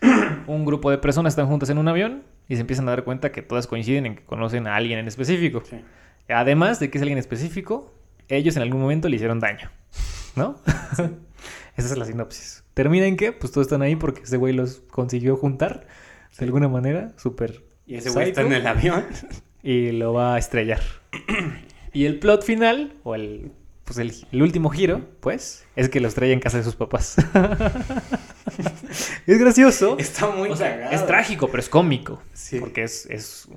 un 0.46 0.64
grupo 0.64 0.90
de 0.90 0.98
personas 0.98 1.32
están 1.32 1.46
juntas 1.46 1.68
en 1.70 1.78
un 1.78 1.88
avión 1.88 2.22
y 2.48 2.54
se 2.54 2.60
empiezan 2.60 2.86
a 2.88 2.92
dar 2.92 3.04
cuenta 3.04 3.32
que 3.32 3.42
todas 3.42 3.66
coinciden 3.66 4.06
en 4.06 4.16
que 4.16 4.24
conocen 4.24 4.66
a 4.66 4.76
alguien 4.76 4.98
en 4.98 5.08
específico. 5.08 5.62
Sí. 5.68 5.80
Además 6.28 6.80
de 6.80 6.90
que 6.90 6.98
es 6.98 7.02
alguien 7.02 7.18
específico, 7.18 7.92
ellos 8.28 8.56
en 8.56 8.62
algún 8.62 8.80
momento 8.80 9.08
le 9.08 9.16
hicieron 9.16 9.40
daño. 9.40 9.70
¿No? 10.34 10.56
Esa 11.76 11.92
es 11.92 11.98
la 11.98 12.04
sinopsis. 12.06 12.64
¿Termina 12.74 13.06
en 13.06 13.16
qué? 13.16 13.32
Pues 13.32 13.52
todos 13.52 13.66
están 13.66 13.82
ahí 13.82 13.96
porque 13.96 14.22
ese 14.22 14.36
güey 14.36 14.54
los 14.54 14.82
consiguió 14.90 15.36
juntar 15.36 15.86
de 16.38 16.44
alguna 16.44 16.68
manera, 16.68 17.12
súper. 17.16 17.62
Y 17.86 17.96
ese 17.96 18.10
güey 18.10 18.28
está 18.30 18.42
en 18.42 18.52
el 18.52 18.66
avión. 18.66 19.04
Y 19.62 19.90
lo 19.90 20.12
va 20.12 20.36
a 20.36 20.38
estrellar. 20.38 20.80
y 21.92 22.04
el 22.04 22.20
plot 22.20 22.44
final, 22.44 22.92
o 23.02 23.16
el, 23.16 23.50
pues 23.84 23.98
el, 23.98 24.12
el 24.30 24.42
último 24.42 24.70
giro, 24.70 25.00
pues, 25.18 25.64
es 25.74 25.88
que 25.88 25.98
lo 25.98 26.06
estrella 26.06 26.34
en 26.34 26.38
casa 26.38 26.58
de 26.58 26.62
sus 26.62 26.76
papás. 26.76 27.16
es 29.26 29.38
gracioso. 29.38 29.96
Está 29.98 30.30
muy 30.30 30.50
O 30.50 30.56
sea, 30.56 30.90
es 30.92 31.04
trágico, 31.06 31.48
pero 31.48 31.60
es 31.60 31.68
cómico. 31.68 32.22
Sí. 32.32 32.60
Porque 32.60 32.84
es, 32.84 33.06
es. 33.06 33.48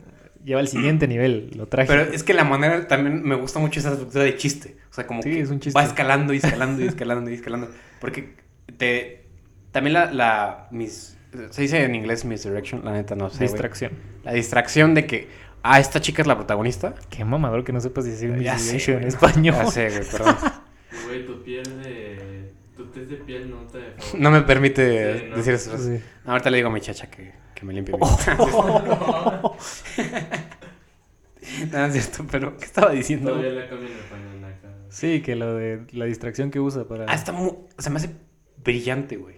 Lleva 0.43 0.61
al 0.61 0.67
siguiente 0.67 1.07
nivel, 1.07 1.51
lo 1.55 1.67
trágico. 1.67 1.93
Pero 1.93 2.11
es 2.11 2.23
que 2.23 2.33
la 2.33 2.43
manera 2.45 2.87
también 2.87 3.21
me 3.21 3.35
gusta 3.35 3.59
mucho 3.59 3.79
esa 3.79 3.91
estructura 3.91 4.23
de 4.23 4.35
chiste. 4.35 4.77
O 4.89 4.93
sea, 4.93 5.05
como 5.05 5.21
Sí, 5.21 5.29
que 5.31 5.41
es 5.41 5.49
un 5.49 5.59
chiste. 5.59 5.77
va 5.77 5.85
escalando 5.85 6.33
y 6.33 6.37
escalando 6.37 6.83
y 6.83 6.87
escalando 6.87 7.29
y 7.29 7.33
escalando. 7.35 7.69
Porque 7.99 8.35
te 8.77 9.25
también 9.71 9.93
la, 9.93 10.11
la 10.11 10.67
mis 10.71 11.15
se 11.51 11.61
dice 11.61 11.83
en 11.83 11.93
inglés 11.93 12.25
misdirection, 12.25 12.83
la 12.83 12.93
neta 12.93 13.15
no 13.15 13.29
sé. 13.29 13.43
Distracción. 13.43 13.91
La 14.23 14.33
distracción 14.33 14.95
de 14.95 15.05
que 15.05 15.27
ah, 15.61 15.79
esta 15.79 16.01
chica 16.01 16.23
es 16.23 16.27
la 16.27 16.35
protagonista. 16.35 16.95
Qué 17.09 17.23
mamador 17.23 17.63
que 17.63 17.71
no 17.71 17.79
sepas 17.79 18.05
decir 18.05 18.31
misdirection 18.31 19.03
en 19.03 19.07
español. 19.07 19.55
Ya 19.55 19.65
sé, 19.67 19.89
güey, 19.89 20.09
perdón. 20.11 20.35
Güey, 21.05 21.25
tu 21.25 21.43
piel 21.43 21.63
de. 21.83 22.51
Tu 22.75 22.85
test 22.87 23.09
de 23.11 23.17
piel 23.17 23.49
no 23.49 23.57
te. 23.67 23.93
No 24.17 24.31
me 24.31 24.41
permite 24.41 25.19
Sí, 25.19 25.25
no. 25.29 25.37
decir 25.37 25.53
eso. 25.53 25.77
Sí. 25.77 25.99
Ahorita 26.25 26.49
le 26.49 26.57
digo 26.57 26.69
a 26.69 26.71
mi 26.71 26.81
chacha 26.81 27.07
que, 27.09 27.31
que 27.53 27.65
me 27.65 27.73
limpie 27.73 27.95
bien. 27.95 28.37
no, 31.71 31.85
es 31.85 31.93
cierto, 31.93 32.25
pero 32.29 32.57
¿qué 32.57 32.65
estaba 32.65 32.91
diciendo? 32.91 33.31
Todavía 33.31 33.51
la 33.51 33.69
cambian 33.69 33.91
el 33.91 33.97
pañal 33.99 34.37
acá. 34.37 34.38
Sí, 34.89 35.21
que 35.21 35.35
lo 35.35 35.53
de 35.55 35.85
la 35.91 36.05
distracción 36.05 36.51
que 36.51 36.59
usa 36.59 36.85
para. 36.87 37.05
Ah, 37.07 37.13
está 37.15 37.31
muy... 37.31 37.53
Se 37.77 37.89
me 37.89 37.97
hace 37.97 38.15
brillante, 38.63 39.17
güey. 39.17 39.37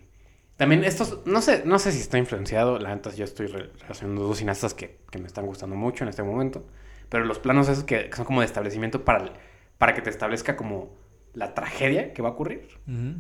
También 0.58 0.84
estos... 0.84 1.20
No 1.26 1.42
sé, 1.42 1.64
no 1.66 1.80
sé 1.80 1.92
si 1.92 2.00
está 2.00 2.18
influenciado. 2.18 2.78
La 2.80 2.94
neta, 2.94 3.10
yo 3.14 3.24
estoy 3.26 3.48
re- 3.48 3.70
relacionando 3.82 4.24
dos 4.24 4.38
cineastas 4.38 4.74
que, 4.74 5.00
que 5.10 5.20
me 5.20 5.28
están 5.28 5.46
gustando 5.46 5.76
mucho 5.76 6.04
en 6.04 6.10
este 6.10 6.24
momento. 6.24 6.66
Pero 7.10 7.26
los 7.26 7.40
planos 7.40 7.68
esos 7.68 7.84
que, 7.84 8.10
que 8.10 8.16
son 8.16 8.26
como 8.26 8.42
de 8.42 8.46
establecimiento 8.46 9.04
para, 9.04 9.34
para 9.78 9.94
que 9.94 10.02
te 10.02 10.10
establezca 10.10 10.56
como 10.56 10.90
la 11.34 11.54
tragedia 11.54 12.14
que 12.14 12.22
va 12.22 12.30
a 12.30 12.32
ocurrir. 12.34 12.68
Ujú. 12.88 13.16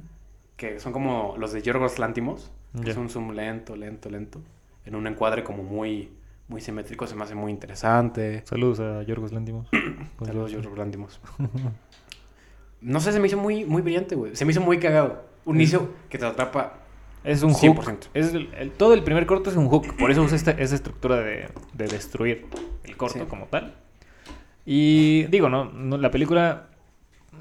Que 0.56 0.80
son 0.80 0.94
como 0.94 1.36
los 1.38 1.52
de 1.52 1.62
Yorgos 1.62 1.98
Lántimos. 2.00 2.52
Que 2.78 2.86
Ya. 2.86 2.92
es 2.92 2.98
un 2.98 3.10
zoom 3.10 3.32
lento, 3.32 3.76
lento, 3.76 4.10
lento. 4.10 4.42
En 4.86 4.96
un 4.96 5.08
encuadre 5.08 5.44
como 5.44 5.64
muy... 5.64 6.14
Muy 6.48 6.60
simétrico, 6.60 7.08
se 7.08 7.16
me 7.16 7.24
hace 7.24 7.34
muy 7.34 7.50
interesante. 7.50 8.44
Saludos 8.46 8.82
a 8.82 9.04
Yorgos 9.04 9.32
Lántimos. 9.32 9.70
Saludos, 10.26 10.52
Yorgos 10.52 10.78
Lántimos. 10.78 11.22
No 12.82 13.00
sé, 13.00 13.12
se 13.12 13.20
me 13.20 13.28
hizo 13.28 13.38
muy, 13.38 13.66
muy 13.66 13.82
brillante, 13.82 14.16
güey. 14.16 14.36
Se 14.36 14.44
me 14.46 14.52
hizo 14.52 14.62
muy 14.62 14.80
cagado. 14.80 15.24
Un 15.46 15.56
inicio 15.58 15.92
que 16.10 16.18
te 16.18 16.26
atrapa 16.26 16.80
Es 17.24 17.44
un 17.44 17.54
100%. 17.54 17.76
hook. 18.08 18.12
Es 18.16 18.34
el- 18.34 18.50
el- 18.58 18.72
todo 18.72 18.94
el 18.94 19.04
primer 19.04 19.26
corto 19.26 19.50
es 19.50 19.56
un 19.56 19.68
hook. 19.70 19.96
Por 19.98 20.10
eso 20.12 20.22
usa 20.24 20.36
esta, 20.36 20.52
esa 20.52 20.76
estructura 20.76 21.18
de, 21.18 21.50
de 21.74 21.88
destruir 21.88 22.46
el 22.84 22.98
corto 22.98 23.20
Sí. 23.20 23.26
como 23.28 23.46
tal. 23.46 23.76
Y 24.66 25.24
digo, 25.26 25.50
no, 25.50 25.66
no 25.66 25.98
la 25.98 26.12
película. 26.12 26.68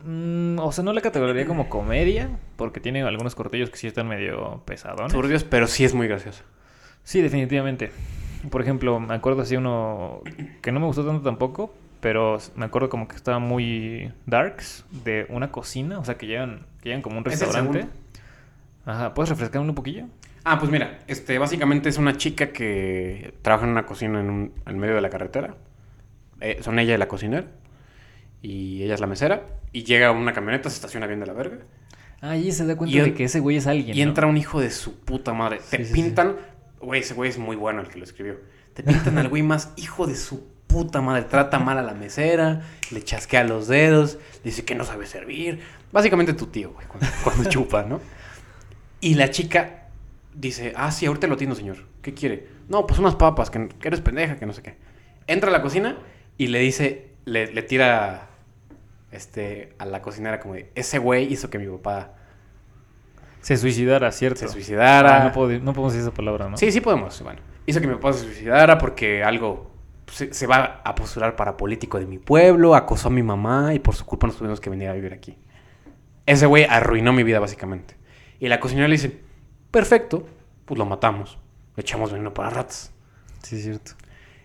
mm, 0.05 0.59
o 0.61 0.73
sea, 0.73 0.83
no 0.85 0.93
la 0.93 1.01
categorizaría 1.01 1.47
como 1.47 1.69
comedia. 1.69 2.31
Porque 2.57 2.81
tiene 2.81 3.03
algunos 3.03 3.35
cortillos 3.35 3.71
que 3.71 3.77
sí 3.77 3.87
están 3.87 4.09
medio 4.09 4.63
pesadones. 4.65 5.13
turbios, 5.13 5.45
pero 5.45 5.67
sí 5.67 5.85
es 5.85 5.95
muy 5.95 6.07
gracioso. 6.09 6.43
Sí, 7.03 7.21
definitivamente. 7.23 7.91
Por 8.51 8.63
ejemplo, 8.63 8.99
me 9.01 9.15
acuerdo 9.15 9.43
así 9.43 9.57
uno 9.57 10.23
que 10.63 10.73
no 10.73 10.81
me 10.81 10.87
gustó 10.87 11.05
tanto 11.05 11.23
tampoco, 11.23 11.75
pero 12.01 12.39
me 12.57 12.65
acuerdo 12.65 12.89
como 12.89 13.09
que 13.09 13.17
estaba 13.17 13.39
muy 13.39 14.13
darks 14.27 14.85
de 15.05 15.27
una 15.29 15.51
cocina, 15.53 15.99
o 15.99 16.05
sea, 16.05 16.17
que 16.17 16.27
llegan, 16.27 16.67
que 16.81 16.89
llegan 16.89 17.03
como 17.03 17.19
un 17.19 17.25
restaurante. 17.25 17.87
Ajá, 18.85 19.15
¿puedes 19.15 19.29
refrescarme 19.29 19.69
un 19.69 19.75
poquillo? 19.75 20.07
Ah, 20.45 20.59
pues 20.59 20.71
mira, 20.71 21.01
este, 21.07 21.39
básicamente 21.39 21.89
es 21.89 21.99
una 21.99 22.17
chica 22.17 22.53
que 22.53 23.35
trabaja 23.43 23.67
en 23.67 23.73
una 23.73 23.85
cocina 23.85 24.21
en, 24.21 24.31
un, 24.31 24.53
en 24.67 24.79
medio 24.79 24.95
de 24.95 25.01
la 25.03 25.11
carretera. 25.11 25.55
Eh, 26.41 26.59
son 26.63 26.79
ella 26.79 26.95
y 26.95 26.99
la 26.99 27.09
cocinera. 27.09 27.45
Y 28.43 28.83
ella 28.83 28.95
es 28.95 29.01
la 29.01 29.07
mesera. 29.07 29.43
Y 29.73 29.85
llega 29.85 30.11
una 30.13 30.33
camioneta, 30.33 30.71
se 30.71 30.77
estaciona 30.77 31.07
bien 31.07 31.21
de 31.21 31.27
la 31.27 31.35
verga. 31.35 31.59
Ah, 32.23 32.37
y 32.37 32.53
se 32.53 32.67
da 32.67 32.77
cuenta 32.77 32.97
Y 32.97 33.01
de 33.01 33.15
que 33.15 33.25
ese 33.25 33.41
güey 33.41 33.57
es 33.57 33.67
alguien. 33.67 33.97
Y 33.97 34.03
¿no? 34.03 34.09
entra 34.09 34.27
un 34.27 34.37
hijo 34.39 34.61
de 34.61 34.71
su 34.71 34.99
puta 35.01 35.35
madre. 35.35 35.61
Te 35.71 35.85
Sí, 35.85 35.93
pintan. 35.93 36.37
Güey, 36.81 37.01
ese 37.03 37.13
güey 37.13 37.29
es 37.29 37.39
muy 37.39 37.57
bueno 37.57 37.83
el 37.83 37.89
que 37.89 37.99
lo 37.99 38.05
escribió. 38.05 38.37
Te 38.73 38.83
pintan 38.83 39.19
al 39.19 39.29
güey 39.29 39.43
más 39.43 39.73
hijo 39.77 40.07
de 40.07 40.15
su 40.17 40.50
puta 40.71 41.01
madre. 41.01 41.23
Trata 41.23 41.59
mal 41.59 41.79
a 41.79 41.83
la 41.83 41.95
mesera, 41.95 42.63
le 42.91 43.03
chasquea 43.03 43.45
los 43.45 43.69
dedos, 43.69 44.19
dice 44.45 44.65
que 44.65 44.75
no 44.75 44.85
sabe 44.85 45.07
servir. 45.07 45.61
Básicamente 45.93 46.33
tu 46.35 46.47
tío, 46.47 46.71
güey, 46.73 46.87
cuando, 46.87 47.07
cuando 47.25 47.49
chupa, 47.49 47.83
¿no? 47.83 48.01
Y 49.01 49.15
la 49.15 49.31
chica 49.31 49.89
dice: 50.35 50.73
Ah, 50.77 50.91
sí, 50.93 51.07
ahorita 51.07 51.27
lo 51.27 51.35
atiendo, 51.35 51.57
señor. 51.57 51.79
¿Qué 52.03 52.15
quiere? 52.15 52.47
No, 52.69 52.87
pues 52.87 52.99
unas 53.01 53.17
papas, 53.17 53.51
que, 53.51 53.69
que 53.69 53.89
eres 53.89 54.01
pendeja, 54.01 54.37
que 54.37 54.47
no 54.47 54.53
sé 54.53 54.63
qué. 54.63 54.77
Entra 55.27 55.49
a 55.51 55.53
la 55.53 55.63
cocina 55.63 55.97
y 56.39 56.47
le 56.49 56.61
dice, 56.61 57.11
le, 57.25 57.53
le 57.53 57.63
tira 57.63 58.29
este, 59.13 59.75
a 59.79 59.85
la 59.87 60.01
cocinera 60.03 60.41
como 60.41 60.55
de: 60.55 60.71
Ese 60.75 60.99
güey 60.99 61.33
hizo 61.33 61.51
que 61.51 61.59
mi 61.59 61.67
papá 61.67 62.15
Se 63.41 63.57
suicidara, 63.57 64.13
¿cierto? 64.13 64.41
se 64.41 64.49
suicidara. 64.49 65.23
Ah, 65.23 65.25
no, 65.25 65.33
puedo- 65.33 65.59
no 65.61 65.73
podemos 65.73 65.93
decir 65.95 66.07
esa 66.07 66.15
palabra, 66.15 66.49
¿no? 66.49 66.57
Sí, 66.57 66.71
sí 66.73 66.81
podemos. 66.81 67.21
Bueno, 67.23 67.41
hizo 67.67 67.81
que 67.81 67.87
mi 67.87 67.95
papá 67.95 68.13
se 68.13 68.21
suicidara 68.25 68.79
porque 68.79 69.25
algo 69.25 69.71
se, 70.11 70.33
se 70.35 70.47
va 70.47 70.81
a 70.85 70.95
postular 70.95 71.37
para 71.37 71.57
político 71.57 71.99
de 71.99 72.07
mi 72.07 72.19
pueblo, 72.19 72.75
acosó 72.75 73.09
a 73.09 73.11
mi 73.11 73.23
mamá 73.23 73.75
y 73.75 73.79
por 73.79 73.95
su 73.95 74.05
culpa 74.05 74.27
nos 74.27 74.37
tuvimos 74.37 74.61
que 74.61 74.71
venir 74.71 74.89
a 74.89 74.93
vivir 74.93 75.13
aquí. 75.13 75.39
Ese 76.27 76.47
güey 76.47 76.65
arruinó 76.65 77.13
mi 77.13 77.23
vida 77.23 77.41
básicamente. 77.41 77.97
Y 78.39 78.49
la 78.49 78.61
cocinera 78.61 78.89
le 78.89 78.93
dice, 78.95 79.21
perfecto, 79.71 80.27
pues 80.65 80.79
lo 80.79 80.87
matamos. 80.87 81.39
Le 81.77 81.83
echamos 81.83 82.13
veneno 82.13 82.33
para 82.35 82.51
ratas. 82.51 82.93
Sí, 83.43 83.57
es 83.57 83.63
cierto. 83.65 83.93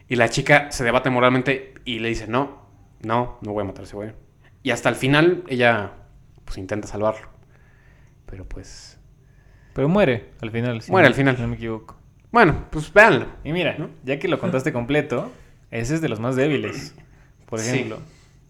Y 0.08 0.16
la 0.16 0.30
chica 0.30 0.72
se 0.72 0.84
debate 0.84 1.10
moralmente 1.10 1.74
y 1.86 2.00
le 2.00 2.10
dice, 2.10 2.28
no, 2.28 2.62
no, 3.02 3.38
no 3.42 3.54
voy 3.54 3.64
a 3.64 3.66
matar 3.66 3.82
a 3.82 3.84
ese 3.86 3.96
güey. 3.96 4.14
Y 4.64 4.72
hasta 4.72 4.90
el 4.90 4.96
final 4.96 5.44
ella 5.48 5.92
pues 6.44 6.58
intenta 6.58 6.88
salvarlo. 6.88 7.28
Pero 8.26 8.46
pues 8.46 9.00
Pero 9.74 9.88
muere 9.90 10.32
al 10.42 10.52
final. 10.52 10.82
si 10.82 10.92
Muere 10.92 11.06
no- 11.06 11.10
al 11.10 11.16
final. 11.16 11.36
si 11.36 11.42
no 11.42 11.48
me 11.48 11.56
equivoco. 11.56 11.96
Bueno, 12.32 12.66
pues 12.72 12.92
véanlo. 12.94 13.28
Y 13.44 13.52
mira, 13.54 13.76
¿No? 13.78 13.90
ya 14.04 14.20
que 14.20 14.28
lo 14.28 14.40
contaste 14.40 14.74
completo, 14.74 15.32
ese 15.80 15.96
es 15.96 16.02
de 16.02 16.10
los 16.10 16.20
más 16.20 16.36
débiles. 16.36 16.94
Por 17.46 17.60
Sí. 17.60 17.70
ejemplo, 17.70 18.00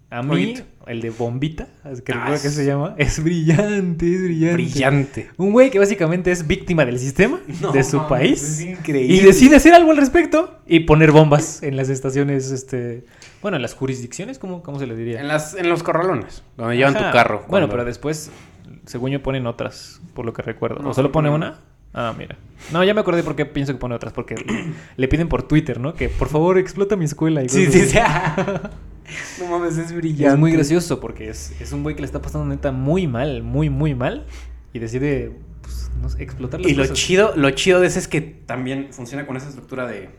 a 0.10 0.22
mí, 0.24 0.30
Poquito. 0.30 0.64
el 0.88 1.02
de 1.02 1.10
Bombita, 1.10 1.68
que 2.06 2.14
Ah, 2.14 2.28
que 2.42 2.48
es- 2.48 2.54
se 2.54 2.66
llama, 2.66 2.96
es 2.98 3.22
brillante, 3.24 4.14
es 4.16 4.24
brillante. 4.24 4.54
Brillante. 4.54 5.30
Un 5.38 5.52
güey 5.52 5.70
que 5.72 5.80
básicamente 5.80 6.32
es 6.32 6.48
víctima 6.48 6.86
del 6.86 7.00
sistema 7.00 7.40
de 7.74 7.84
su 7.84 8.08
país. 8.08 8.42
es 8.42 8.62
increíble. 8.62 9.14
Y 9.16 9.20
decide 9.20 9.56
hacer 9.58 9.74
algo 9.74 9.92
al 9.92 9.98
respecto 9.98 10.60
y 10.68 10.82
poner 10.82 11.12
bombas 11.12 11.62
en 11.64 11.76
las 11.76 11.90
estaciones, 11.90 12.52
este... 12.52 13.04
Bueno, 13.42 13.58
en 13.58 13.62
las 13.62 13.74
jurisdicciones, 13.76 14.40
¿cómo, 14.40 14.64
cómo 14.64 14.80
se 14.80 14.88
le 14.88 14.96
diría? 14.96 15.20
En, 15.22 15.28
las, 15.28 15.54
en 15.56 15.70
los 15.70 15.84
corralones, 15.84 16.44
donde 16.58 16.78
llevan 16.78 16.96
Ajá. 16.96 17.08
tu 17.08 17.14
carro. 17.14 17.46
Bueno, 17.48 17.68
pero 17.70 17.84
después, 17.86 18.32
según 18.86 19.12
yo, 19.12 19.22
ponen 19.22 19.46
otras, 19.46 20.02
por 20.14 20.26
lo 20.26 20.34
que 20.34 20.42
recuerdo. 20.42 20.82
No, 20.82 20.90
¿O 20.92 20.94
solo 20.94 21.12
pone 21.12 21.30
una? 21.30 21.60
Ah, 21.98 22.14
mira. 22.18 22.38
No, 22.74 22.84
ya 22.84 22.94
me 22.94 23.00
acordé 23.00 23.24
por 23.24 23.36
qué 23.38 23.46
pienso 23.46 23.72
que 23.72 23.80
pone 23.80 23.96
otras. 23.96 24.12
Porque 24.12 24.36
le, 24.36 24.74
le 24.98 25.08
piden 25.08 25.30
por 25.30 25.44
Twitter, 25.44 25.80
¿no? 25.80 25.94
Que 25.94 26.10
por 26.10 26.28
favor 26.28 26.58
explota 26.58 26.98
mi 26.98 27.06
escuela. 27.06 27.42
Y 27.42 27.48
Sí, 27.50 27.68
sí, 27.72 27.86
sí. 27.86 27.98
no 29.40 29.48
mames, 29.48 29.78
es 29.78 29.94
brillante. 29.94 30.34
es 30.34 30.38
muy 30.38 30.52
gracioso 30.52 31.00
porque 31.00 31.30
es, 31.30 31.54
es 31.62 31.72
un 31.72 31.84
güey 31.84 31.96
que 31.96 32.02
le 32.02 32.06
está 32.06 32.22
pasando 32.22 32.46
neta 32.48 32.72
muy 32.74 33.08
mal, 33.08 33.44
muy, 33.44 33.70
muy 33.70 33.96
mal. 33.96 34.26
Y 34.74 34.80
decide, 34.80 35.32
pues, 35.62 35.90
no 36.02 36.10
sé, 36.10 36.22
explotar 36.22 36.60
las 36.60 36.70
Y 36.70 36.76
lo 36.76 36.86
chido, 36.88 37.34
lo 37.38 37.50
chido 37.52 37.80
de 37.80 37.88
ese 37.88 38.00
es 38.00 38.10
que 38.10 38.20
también 38.20 38.90
funciona 38.92 39.26
con 39.26 39.38
esa 39.38 39.48
estructura 39.48 39.88
de. 39.88 40.10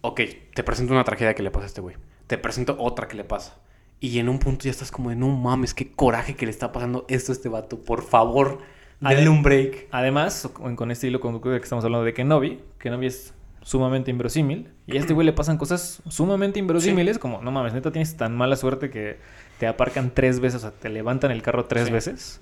Ok, 0.00 0.20
te 0.52 0.64
presento 0.64 0.94
una 0.94 1.04
tragedia 1.04 1.34
que 1.34 1.44
le 1.44 1.52
pasa 1.52 1.64
a 1.64 1.68
este 1.68 1.80
güey. 1.80 1.96
Te 2.26 2.38
presento 2.38 2.76
otra 2.78 3.06
que 3.06 3.16
le 3.16 3.24
pasa. 3.24 3.56
Y 4.00 4.18
en 4.18 4.28
un 4.28 4.38
punto 4.38 4.64
ya 4.64 4.70
estás 4.70 4.90
como 4.90 5.10
de 5.10 5.16
no 5.16 5.28
mames, 5.28 5.74
qué 5.74 5.90
coraje 5.92 6.34
que 6.34 6.46
le 6.46 6.50
está 6.50 6.72
pasando 6.72 7.04
esto 7.08 7.32
a 7.32 7.34
este 7.34 7.48
vato. 7.48 7.78
Por 7.80 8.02
favor, 8.02 8.58
Adem- 9.00 9.28
un 9.30 9.42
break. 9.42 9.86
Además, 9.90 10.48
con, 10.52 10.74
con 10.76 10.90
este 10.90 11.06
hilo 11.06 11.20
conductor 11.20 11.56
que 11.58 11.62
estamos 11.64 11.84
hablando 11.84 12.04
de 12.04 12.14
Kenobi, 12.14 12.60
Kenobi 12.78 13.06
es 13.06 13.32
sumamente 13.62 14.10
inverosímil. 14.10 14.68
Y 14.86 14.96
a 14.96 15.00
este 15.00 15.12
güey 15.14 15.26
le 15.26 15.32
pasan 15.32 15.58
cosas 15.58 16.02
sumamente 16.08 16.58
inverosímiles, 16.58 17.18
como, 17.18 17.40
no 17.42 17.50
mames, 17.52 17.74
neta 17.74 17.92
tienes 17.92 18.16
tan 18.16 18.36
mala 18.36 18.56
suerte 18.56 18.90
que 18.90 19.18
te 19.58 19.66
aparcan 19.66 20.10
tres 20.14 20.40
veces, 20.40 20.56
o 20.56 20.60
sea, 20.60 20.70
te 20.70 20.88
levantan 20.88 21.30
el 21.30 21.42
carro 21.42 21.66
tres 21.66 21.86
Sí. 21.86 21.92
veces. 21.92 22.40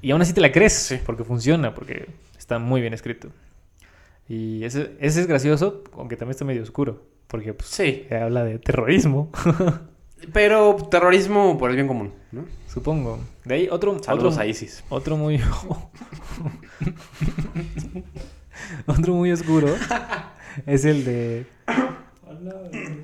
Y 0.00 0.10
aún 0.12 0.22
así 0.22 0.32
te 0.32 0.40
la 0.40 0.52
crees, 0.52 0.72
Sí. 0.74 0.98
porque 1.04 1.24
funciona, 1.24 1.74
porque 1.74 2.06
está 2.38 2.58
muy 2.58 2.80
bien 2.80 2.92
escrito. 2.94 3.28
Y 4.28 4.64
ese, 4.64 4.92
ese 5.00 5.20
es 5.22 5.26
gracioso, 5.26 5.82
aunque 5.94 6.16
también 6.16 6.30
está 6.32 6.44
medio 6.44 6.62
oscuro, 6.62 7.02
porque 7.26 7.52
pues, 7.52 7.68
Sí, 7.70 8.06
habla 8.10 8.44
de 8.44 8.58
terrorismo, 8.58 9.30
pero 10.32 10.76
terrorismo 10.90 11.58
por 11.58 11.70
el 11.70 11.76
bien 11.76 11.88
común, 11.88 12.12
¿no? 12.32 12.44
supongo. 12.68 13.20
De 13.44 13.54
ahí 13.54 13.68
otro, 13.70 14.02
Saludos 14.02 14.34
otro, 14.34 14.42
a 14.42 14.46
ISIS. 14.46 14.84
Otro 14.88 15.16
muy. 15.16 15.40
Otro 18.86 19.14
muy 19.14 19.32
oscuro 19.32 19.74
es 20.66 20.84
el 20.84 21.04
de. 21.04 21.46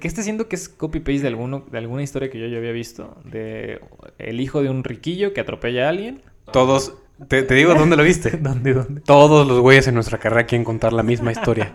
Que 0.01 0.09
este 0.09 0.23
siento 0.23 0.49
que 0.49 0.57
es 0.57 0.69
copy-paste 0.69 1.23
de, 1.23 1.29
alguno, 1.29 1.65
de 1.71 1.79
alguna 1.79 2.03
historia 2.03 2.31
que 2.31 2.39
yo 2.39 2.47
ya 2.47 2.59
había 2.59 2.73
visto. 2.73 3.17
De 3.25 3.81
el 4.19 4.41
hijo 4.41 4.63
de 4.63 4.71
un 4.71 4.85
riquillo 4.85 5.33
que 5.33 5.41
atropella 5.41 5.87
a 5.87 5.91
alguien. 5.91 6.23
Todos, 6.53 6.95
te, 7.29 7.43
te 7.43 7.55
digo 7.55 7.75
dónde 7.75 7.97
lo 7.97 8.03
viste. 8.03 8.31
¿Dónde, 8.41 8.75
dónde? 8.75 9.01
Todos 9.03 9.47
los 9.47 9.61
güeyes 9.61 9.87
en 9.89 9.95
nuestra 9.95 10.19
carrera 10.19 10.47
quieren 10.47 10.65
contar 10.65 10.93
la 10.93 11.03
misma 11.03 11.33
historia. 11.33 11.73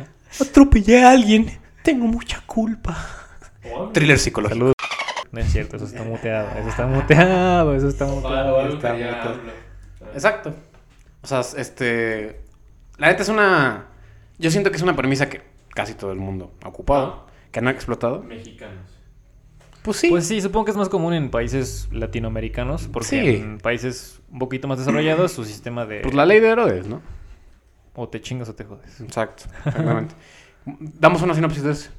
Atropellé 0.40 1.02
a 1.02 1.10
alguien. 1.10 1.50
Tengo 1.82 2.06
mucha 2.06 2.42
culpa. 2.46 2.96
Thriller 3.92 4.18
psicológico. 4.18 4.72
No 5.32 5.40
es 5.40 5.50
cierto, 5.52 5.76
eso 5.76 5.84
está 5.84 6.02
muteado. 6.04 6.48
Eso 6.58 6.68
está 6.68 6.86
muteado, 6.86 7.74
eso 7.74 7.88
está 7.88 8.06
muteado. 8.06 8.68
está 8.68 8.94
muerto. 8.94 9.40
Exacto. 10.14 10.54
O 11.22 11.26
sea, 11.26 11.40
este. 11.56 12.40
La 12.96 13.08
neta 13.08 13.22
es 13.22 13.28
una. 13.28 13.86
Yo 14.38 14.50
siento 14.50 14.70
que 14.70 14.76
es 14.76 14.82
una 14.82 14.96
premisa 14.96 15.28
que 15.28 15.42
casi 15.74 15.94
todo 15.94 16.12
el 16.12 16.18
mundo 16.18 16.52
ha 16.62 16.68
ocupado, 16.68 17.26
que 17.52 17.60
no 17.60 17.68
ha 17.68 17.72
explotado. 17.72 18.22
Mexicanos. 18.22 18.90
Pues 19.82 19.96
sí. 19.98 20.08
Pues 20.10 20.26
sí, 20.26 20.40
supongo 20.40 20.64
que 20.66 20.70
es 20.72 20.76
más 20.76 20.88
común 20.88 21.14
en 21.14 21.30
países 21.30 21.88
latinoamericanos, 21.92 22.88
porque 22.88 23.06
Sí. 23.08 23.16
en 23.36 23.58
países 23.58 24.20
un 24.30 24.38
poquito 24.38 24.68
más 24.68 24.78
desarrollados 24.78 25.32
su 25.32 25.44
sistema 25.44 25.86
de 25.86 26.00
Pues 26.00 26.14
la 26.14 26.26
ley 26.26 26.40
de 26.40 26.48
Herodes, 26.48 26.86
¿no? 26.88 27.00
o 27.94 28.08
te 28.08 28.20
chingas 28.20 28.48
o 28.48 28.54
te 28.54 28.64
jodes. 28.64 29.00
Exacto. 29.00 29.44
Exactamente. 29.66 30.14
Damos 30.64 31.20
una 31.22 31.34
sinopsis 31.34 31.62
de 31.64 31.72
eso. 31.72 31.90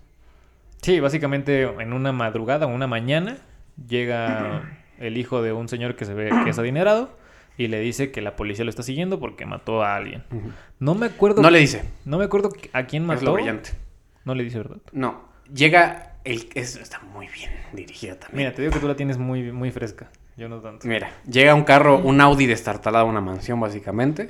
Sí, 0.81 0.99
básicamente 0.99 1.63
en 1.63 1.93
una 1.93 2.11
madrugada 2.11 2.65
o 2.65 2.69
una 2.69 2.87
mañana 2.87 3.37
llega 3.87 4.63
el 4.99 5.17
hijo 5.17 5.41
de 5.41 5.51
un 5.53 5.67
señor 5.69 5.95
que 5.95 6.05
se 6.05 6.13
ve 6.13 6.29
que 6.43 6.49
es 6.49 6.59
adinerado 6.59 7.17
y 7.57 7.67
le 7.67 7.79
dice 7.81 8.11
que 8.11 8.21
la 8.21 8.35
policía 8.35 8.63
lo 8.63 8.69
está 8.69 8.83
siguiendo 8.83 9.19
porque 9.19 9.45
mató 9.45 9.83
a 9.83 9.95
alguien. 9.95 10.23
No 10.79 10.95
me 10.95 11.07
acuerdo. 11.07 11.41
No 11.41 11.49
le 11.49 11.59
dice. 11.59 11.83
no 12.05 12.17
me 12.17 12.23
acuerdo 12.25 12.49
a 12.73 12.83
quién 12.83 13.05
mató. 13.05 13.19
Es 13.19 13.23
lo 13.25 13.33
brillante. 13.33 13.71
No 14.25 14.33
le 14.35 14.43
dice, 14.43 14.57
¿verdad? 14.59 14.77
No. 14.93 15.23
Llega. 15.53 16.05
El, 16.25 16.49
es- 16.53 16.75
está 16.75 16.99
muy 16.99 17.27
bien 17.27 17.49
dirigida 17.73 18.15
también. 18.19 18.37
Mira, 18.47 18.53
te 18.53 18.61
digo 18.61 18.73
que 18.73 18.79
tú 18.79 18.87
la 18.87 18.95
tienes 18.95 19.17
muy, 19.17 19.51
muy 19.51 19.71
fresca. 19.71 20.09
Yo 20.37 20.47
no 20.47 20.59
tanto. 20.59 20.87
Mira, 20.87 21.11
llega 21.29 21.53
un 21.55 21.63
carro, 21.63 21.97
un 21.97 22.21
Audi 22.21 22.45
destartalado 22.45 23.05
a 23.05 23.09
una 23.09 23.19
mansión, 23.21 23.59
básicamente. 23.59 24.29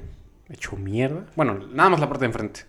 Hecho 0.49 0.75
mierda. 0.75 1.25
Bueno, 1.35 1.59
nada 1.71 1.89
más 1.89 1.99
la 1.99 2.07
parte 2.07 2.21
de 2.21 2.25
enfrente. 2.27 2.61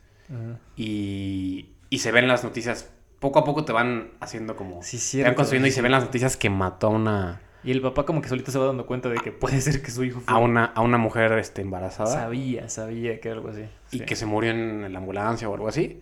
Y, 0.77 1.71
y 1.91 1.99
se 1.99 2.13
ven 2.13 2.29
las 2.29 2.45
noticias. 2.45 2.91
Poco 3.21 3.39
a 3.39 3.45
poco 3.45 3.65
te 3.65 3.73
van 3.73 4.11
haciendo 4.21 4.57
como. 4.57 4.83
Sí, 4.83 4.97
te 4.97 5.03
cierto. 5.03 5.29
van 5.29 5.35
construyendo 5.37 5.69
y 5.69 5.73
se 5.73 5.83
ven 5.83 5.93
las 5.93 6.03
noticias 6.05 6.37
que 6.37 6.51
mató 6.51 6.89
a 6.89 6.91
una. 6.91 7.41
Y 7.63 7.71
el 7.71 7.83
papá 7.83 8.07
como 8.07 8.23
que 8.23 8.29
solito 8.31 8.51
se 8.51 8.59
va 8.59 8.65
dando 8.67 8.87
cuenta 8.87 9.11
de 9.11 9.17
que 9.19 9.31
puede 9.33 9.61
ser 9.61 9.83
que 9.83 9.91
su 9.91 10.03
hijo 10.03 10.21
fue... 10.21 10.33
A 10.35 10.39
una, 10.39 10.65
a 10.65 10.81
una 10.81 10.97
mujer 10.97 11.33
este, 11.33 11.61
embarazada. 11.61 12.11
Sabía, 12.11 12.71
sabía 12.71 13.21
que 13.21 13.29
era 13.29 13.37
algo 13.37 13.51
así. 13.51 13.65
Y 13.91 13.99
Sí. 13.99 14.05
que 14.07 14.17
se 14.17 14.25
murió 14.25 14.51
en 14.51 14.91
la 14.91 14.99
ambulancia 14.99 15.47
o 15.49 15.53
algo 15.55 15.69
así. 15.69 16.01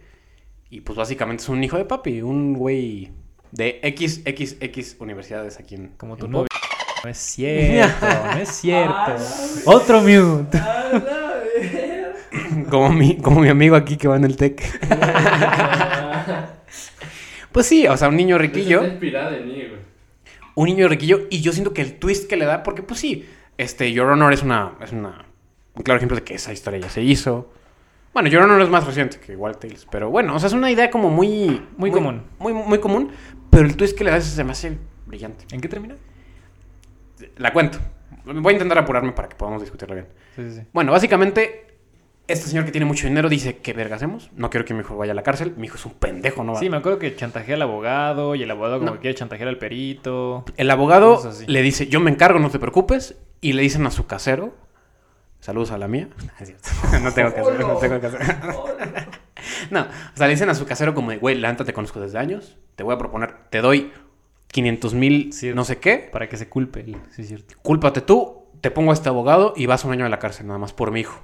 Y 0.70 0.82
pues 0.82 0.96
básicamente 0.96 1.42
es 1.42 1.48
un 1.48 1.62
hijo 1.64 1.76
de 1.76 1.84
papi. 1.84 2.22
Un 2.22 2.54
güey 2.54 3.10
de 3.50 3.80
XXX 3.82 5.00
universidades 5.00 5.58
aquí 5.58 5.74
en. 5.74 5.88
Como 5.96 6.16
tu 6.16 6.26
en 6.26 6.32
novio. 6.32 6.46
No 7.02 7.10
es 7.10 7.18
cierto, 7.18 8.06
no 8.06 8.38
es 8.38 8.48
cierto. 8.50 9.16
Otro 9.66 10.00
mute. 10.02 10.60
como, 12.70 12.90
mi, 12.90 13.16
como 13.16 13.40
mi 13.40 13.48
amigo 13.48 13.74
aquí 13.74 13.96
que 13.96 14.06
va 14.06 14.14
en 14.16 14.24
el 14.24 14.36
TEC. 14.36 14.62
pues 17.52 17.66
sí, 17.66 17.86
o 17.86 17.96
sea, 17.96 18.08
un 18.08 18.16
niño 18.16 18.38
riquillo. 18.38 18.80
Está 18.80 18.92
inspirada 18.92 19.36
en 19.36 19.46
mí, 19.46 19.54
güey. 19.54 19.80
un 20.54 20.68
niño 20.68 20.88
riquillo 20.88 21.26
y 21.30 21.40
yo 21.40 21.52
siento 21.52 21.72
que 21.72 21.82
el 21.82 21.98
twist 21.98 22.28
que 22.28 22.36
le 22.36 22.44
da, 22.44 22.62
porque 22.62 22.82
pues 22.82 23.00
sí, 23.00 23.28
este, 23.56 23.92
Your 23.92 24.08
Honor 24.08 24.32
es 24.32 24.42
una, 24.42 24.72
es 24.80 24.92
una, 24.92 25.26
un 25.74 25.82
claro 25.82 25.96
ejemplo 25.98 26.16
de 26.16 26.24
que 26.24 26.34
esa 26.34 26.52
historia 26.52 26.80
ya 26.80 26.90
se 26.90 27.02
hizo. 27.02 27.52
Bueno, 28.12 28.28
Your 28.28 28.42
Honor 28.42 28.60
es 28.62 28.68
más 28.68 28.86
reciente 28.86 29.20
que 29.20 29.36
Wild 29.36 29.58
Tales, 29.58 29.86
pero 29.90 30.10
bueno, 30.10 30.34
o 30.34 30.38
sea, 30.40 30.48
es 30.48 30.52
una 30.52 30.70
idea 30.70 30.90
como 30.90 31.10
muy... 31.10 31.62
Muy 31.76 31.90
común. 31.90 32.22
Muy, 32.38 32.52
muy 32.52 32.78
común, 32.80 33.12
pero 33.50 33.66
el 33.66 33.76
twist 33.76 33.96
que 33.96 34.04
le 34.04 34.10
da 34.10 34.20
se 34.20 34.42
me 34.44 34.52
hace 34.52 34.78
brillante. 35.06 35.44
¿En 35.52 35.60
qué 35.60 35.68
termina? 35.68 35.96
La 37.36 37.52
cuento. 37.52 37.78
Voy 38.24 38.50
a 38.50 38.52
intentar 38.52 38.78
apurarme 38.78 39.12
para 39.12 39.28
que 39.28 39.36
podamos 39.36 39.60
discutirla 39.60 39.94
bien. 39.94 40.08
Sí, 40.34 40.42
sí, 40.50 40.56
sí. 40.56 40.66
Bueno, 40.72 40.92
básicamente, 40.92 41.67
este 42.28 42.46
señor 42.46 42.64
que 42.66 42.70
tiene 42.70 42.84
mucho 42.84 43.06
dinero 43.06 43.28
dice, 43.28 43.56
¿qué 43.58 43.72
verga 43.72 43.96
hacemos? 43.96 44.30
No 44.36 44.50
quiero 44.50 44.64
que 44.64 44.74
mi 44.74 44.80
hijo 44.80 44.96
vaya 44.96 45.12
a 45.12 45.14
la 45.14 45.22
cárcel. 45.22 45.54
Mi 45.56 45.66
hijo 45.66 45.76
es 45.76 45.84
un 45.86 45.92
pendejo, 45.94 46.44
¿no? 46.44 46.52
va". 46.52 46.60
Sí, 46.60 46.68
me 46.70 46.76
acuerdo 46.76 46.98
que 46.98 47.16
chantajea 47.16 47.56
al 47.56 47.62
abogado 47.62 48.34
y 48.34 48.42
el 48.42 48.50
abogado 48.50 48.78
como 48.78 48.90
No. 48.90 48.92
que 48.96 49.00
quiere 49.00 49.14
chantajear 49.16 49.48
al 49.48 49.58
perito. 49.58 50.44
El 50.56 50.70
abogado 50.70 51.20
le 51.46 51.62
dice, 51.62 51.88
yo 51.88 52.00
me 52.00 52.10
encargo, 52.10 52.38
no 52.38 52.50
te 52.50 52.58
preocupes. 52.58 53.16
Y 53.40 53.54
le 53.54 53.62
dicen 53.62 53.86
a 53.86 53.90
su 53.90 54.06
casero, 54.06 54.54
saludos 55.40 55.70
a 55.70 55.78
la 55.78 55.88
mía. 55.88 56.08
No 57.02 57.12
tengo 57.12 57.32
casero, 57.34 57.66
no 57.68 57.76
tengo 57.76 58.00
casero. 58.00 58.24
no, 59.70 59.80
o 59.82 60.16
sea, 60.16 60.26
le 60.26 60.34
dicen 60.34 60.48
a 60.50 60.54
su 60.54 60.66
casero 60.66 60.94
como 60.94 61.10
de, 61.10 61.18
güey, 61.18 61.36
la 61.36 61.50
neta 61.50 61.64
te 61.64 61.72
conozco 61.72 62.00
desde 62.00 62.18
años. 62.18 62.56
Te 62.76 62.82
voy 62.82 62.94
a 62.94 62.98
proponer, 62.98 63.34
te 63.50 63.60
doy 63.60 63.92
500 64.48 64.94
mil, 64.94 65.30
no 65.54 65.64
sé 65.64 65.78
qué. 65.78 66.08
Para 66.12 66.28
que 66.28 66.36
se 66.36 66.48
culpe. 66.48 66.84
Sí, 67.10 67.22
es 67.22 67.28
cierto. 67.28 67.54
Cúlpate 67.62 68.00
tú, 68.00 68.44
te 68.60 68.70
pongo 68.70 68.90
a 68.90 68.94
este 68.94 69.08
abogado 69.08 69.52
y 69.56 69.66
vas 69.66 69.84
un 69.84 69.92
año 69.92 70.04
a 70.04 70.08
la 70.08 70.18
cárcel 70.18 70.46
nada 70.46 70.58
más 70.58 70.72
por 70.72 70.90
mi 70.90 71.00
hijo. 71.00 71.20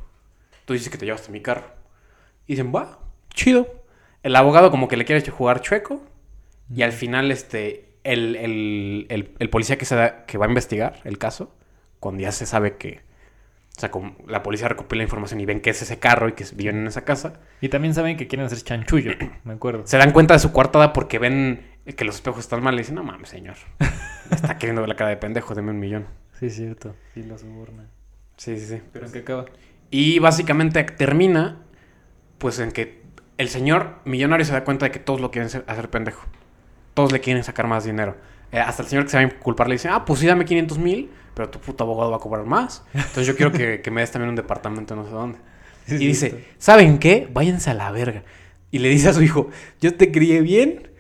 Tú 0.65 0.73
dices 0.73 0.89
que 0.91 0.99
te 0.99 1.05
llevaste 1.07 1.31
mi 1.33 1.41
carro. 1.41 1.67
Y 2.47 2.55
dicen, 2.55 2.73
va, 2.75 2.99
chido. 3.31 3.83
El 4.23 4.37
abogado 4.37 4.71
como 4.71 4.89
que 4.89 4.97
le 4.97 5.05
quiere 5.05 5.29
jugar 5.31 5.61
chueco. 5.61 6.03
Y 6.75 6.83
al 6.83 6.93
final, 6.93 7.31
este, 7.31 7.91
el, 8.05 8.37
el- 8.37 9.07
el- 9.11 9.35
el 9.39 9.51
policía 9.51 9.77
que, 9.77 9.85
se 9.85 9.95
da- 9.95 10.25
que 10.27 10.39
va 10.39 10.47
a 10.47 10.49
investigar 10.49 11.01
el 11.05 11.19
caso, 11.19 11.55
cuando 12.01 12.23
ya 12.23 12.33
se 12.33 12.47
sabe 12.47 12.77
que, 12.77 13.01
o 13.77 13.81
sea, 13.81 13.91
como 13.91 14.17
la 14.27 14.43
policía 14.43 14.69
recopila 14.69 15.03
información 15.03 15.41
y 15.41 15.47
ven 15.47 15.61
que 15.61 15.71
es 15.71 15.83
ese 15.83 15.99
carro 15.99 16.29
y 16.29 16.33
que 16.33 16.45
viven 16.55 16.77
en 16.79 16.87
esa 16.87 17.05
casa, 17.05 17.41
Y 17.61 17.69
también 17.69 17.93
saben 17.95 18.17
que 18.17 18.27
quieren 18.27 18.47
hacer 18.47 18.59
chanchullo, 18.63 19.13
me 19.45 19.53
acuerdo. 19.55 19.87
se 19.87 19.99
dan 19.99 20.13
cuenta 20.13 20.35
de 20.35 20.41
su 20.41 20.53
coartada 20.53 20.93
porque 20.93 21.19
ven 21.19 21.67
que 21.97 22.05
los 22.05 22.15
espejos 22.15 22.41
están 22.41 22.63
mal 22.63 22.75
y 22.75 22.79
dicen, 22.79 22.95
no 22.95 23.03
mames, 23.05 23.29
señor. 23.29 23.57
Está 24.31 24.57
queriendo 24.59 24.81
ver 24.81 24.89
la 24.89 24.97
cara 24.97 25.11
de 25.11 25.17
pendejo, 25.19 25.55
deme 25.55 25.71
un 25.71 25.81
millón. 25.81 26.07
Sí, 26.41 26.47
es 26.47 26.57
cierto. 26.57 26.97
Sí, 27.15 27.23
lo 27.23 27.39
soborna. 27.39 27.89
Sí, 28.37 28.59
sí, 28.59 28.67
sí. 28.67 28.83
Pero 28.93 29.07
en 29.07 29.13
qué 29.13 29.19
acaba. 29.21 29.45
Y 29.97 30.19
básicamente 30.19 30.83
termina, 30.83 31.63
pues 32.39 32.59
en 32.59 32.73
que 32.73 33.03
el 33.39 33.49
señor 33.49 34.01
millonario 34.05 34.45
se 34.45 34.51
da 34.53 34.65
cuenta 34.65 34.87
de 34.87 34.91
que 34.91 34.99
todos 34.99 35.21
lo 35.21 35.31
quieren 35.31 35.49
hacer 35.69 35.89
pendejo. 35.89 36.27
Todos 36.95 37.13
le 37.13 37.21
quieren 37.21 37.45
sacar 37.45 37.69
más 37.69 37.85
dinero. 37.85 38.17
eh, 38.51 38.59
hasta 38.59 38.83
el 38.83 38.89
señor 38.89 39.05
que 39.05 39.11
se 39.11 39.17
va 39.19 39.21
a 39.23 39.27
inculpar 39.27 39.69
le 39.69 39.75
dice, 39.77 39.89
ah, 39.89 40.05
pues 40.05 40.19
sí, 40.19 40.27
dame 40.27 40.45
500 40.45 40.79
mil, 40.79 41.11
pero 41.35 41.49
tu 41.49 41.61
puto 41.61 41.85
abogado 41.85 42.11
va 42.11 42.17
a 42.17 42.21
cobrar 42.21 42.45
más. 42.45 42.83
Entonces 42.93 43.27
yo 43.29 43.37
quiero 43.37 43.53
que, 43.53 43.83
que 43.83 43.91
me 43.93 44.01
des 44.01 44.11
también 44.11 44.31
un 44.31 44.37
departamento 44.37 44.97
no 44.97 45.05
sé 45.05 45.11
dónde. 45.13 45.39
Sí, 45.87 45.95
y 45.97 46.07
dice. 46.09 46.45
¿saben 46.59 46.99
qué? 46.99 47.29
Váyanse 47.33 47.71
a 47.71 47.75
la 47.75 47.93
verga. 47.93 48.25
Y 48.73 48.79
le 48.81 48.89
dice 48.89 49.11
a 49.11 49.13
su 49.13 49.23
hijo, 49.23 49.51
yo 49.81 49.95
te 49.97 50.11
crié 50.11 50.41
bien, 50.41 50.91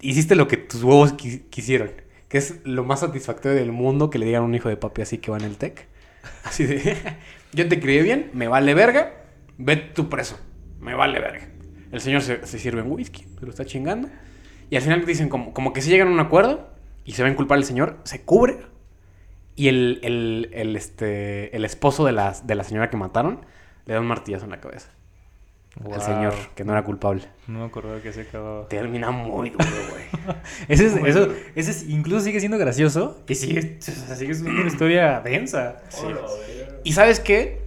hiciste 0.00 0.34
lo 0.34 0.48
que 0.48 0.56
tus 0.56 0.82
huevos 0.82 1.14
qui- 1.16 1.42
quisieron. 1.50 1.90
Que 2.28 2.38
es 2.38 2.60
lo 2.64 2.84
más 2.84 3.00
satisfactorio 3.00 3.58
del 3.58 3.72
mundo 3.72 4.08
que 4.10 4.18
le 4.18 4.26
digan 4.26 4.42
a 4.42 4.46
un 4.46 4.54
hijo 4.54 4.68
de 4.70 4.76
papi 4.78 5.02
así 5.02 5.18
que 5.18 5.30
va 5.30 5.36
en 5.38 5.44
el 5.44 5.56
tech. 5.58 5.88
Así 6.44 6.64
de, 6.64 6.96
yo 7.54 7.68
te 7.68 7.80
crié 7.80 8.02
bien, 8.02 8.30
me 8.32 8.48
vale 8.48 8.74
verga, 8.74 9.24
ve 9.58 9.76
tú 9.76 10.08
preso, 10.08 10.38
me 10.80 10.94
vale 10.94 11.20
verga. 11.20 11.48
El 11.92 12.00
señor 12.00 12.22
se, 12.22 12.46
se 12.46 12.58
sirve 12.58 12.80
en 12.80 12.90
whisky, 12.90 13.26
se 13.38 13.44
lo 13.44 13.50
está 13.50 13.64
chingando. 13.64 14.08
Y 14.70 14.76
al 14.76 14.82
final 14.82 15.04
dicen 15.06 15.28
como, 15.28 15.52
como 15.52 15.72
que 15.72 15.80
si 15.80 15.90
llegan 15.90 16.08
a 16.08 16.10
un 16.10 16.20
acuerdo 16.20 16.68
y 17.04 17.12
se 17.12 17.22
va 17.22 17.28
a 17.28 17.32
inculpar 17.32 17.58
el 17.58 17.64
señor, 17.64 17.98
se 18.04 18.22
cubre. 18.22 18.58
Y 19.56 19.68
el, 19.68 20.00
el, 20.02 20.50
el, 20.52 20.74
este, 20.74 21.54
el 21.54 21.64
esposo 21.64 22.04
de 22.04 22.12
la, 22.12 22.32
de 22.42 22.54
la 22.56 22.64
señora 22.64 22.90
que 22.90 22.96
mataron 22.96 23.46
le 23.86 23.94
da 23.94 24.00
un 24.00 24.06
martillazo 24.06 24.46
en 24.46 24.50
la 24.50 24.60
cabeza. 24.60 24.90
Al 25.80 25.86
Wow. 25.86 26.00
señor, 26.00 26.34
que 26.54 26.64
no 26.64 26.72
era 26.72 26.84
culpable. 26.84 27.22
No 27.48 27.58
me 27.60 27.64
acordaba 27.64 28.00
que 28.00 28.12
se 28.12 28.20
acababa. 28.22 28.68
Termina 28.68 29.10
muy 29.10 29.50
duro, 29.50 29.64
güey. 29.90 30.04
Ese, 30.68 30.86
es, 30.86 30.96
eso, 30.96 31.32
ese 31.56 31.70
es- 31.72 31.88
incluso 31.88 32.20
sigue 32.24 32.38
siendo 32.38 32.58
gracioso 32.58 33.20
y 33.28 33.34
sigue, 33.34 33.78
sigue 33.80 34.34
siendo 34.34 34.50
una 34.60 34.66
historia 34.68 35.20
densa. 35.20 35.82
¿Y 36.84 36.92
sabes 36.92 37.18
qué? 37.20 37.62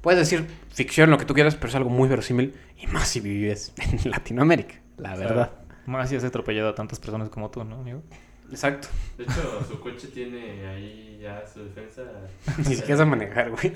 Puedes 0.00 0.18
decir 0.20 0.46
ficción, 0.72 1.10
lo 1.10 1.18
que 1.18 1.24
tú 1.24 1.34
quieras, 1.34 1.56
pero 1.56 1.68
es 1.68 1.74
algo 1.74 1.90
muy 1.90 2.08
verosímil. 2.08 2.54
Y 2.78 2.86
más 2.86 3.08
si 3.08 3.20
vives 3.20 3.72
en 3.76 3.98
Latinoamérica, 4.10 4.76
la 4.96 5.16
verdad. 5.16 5.50
Más 5.86 6.08
si 6.08 6.16
has 6.16 6.24
atropellado 6.24 6.68
a 6.68 6.74
tantas 6.74 7.00
personas 7.00 7.28
como 7.30 7.50
tú, 7.50 7.64
¿no, 7.64 7.80
amigo? 7.80 8.02
Exacto. 8.50 8.88
De 9.16 9.24
hecho, 9.24 9.64
su 9.68 9.80
coche 9.80 10.08
tiene 10.08 10.66
ahí 10.66 11.18
ya 11.22 11.42
su 11.46 11.64
defensa. 11.64 12.02
Ni 12.58 12.64
siquiera 12.76 12.96
sabes 12.98 13.06
manejar, 13.10 13.50
güey. 13.50 13.72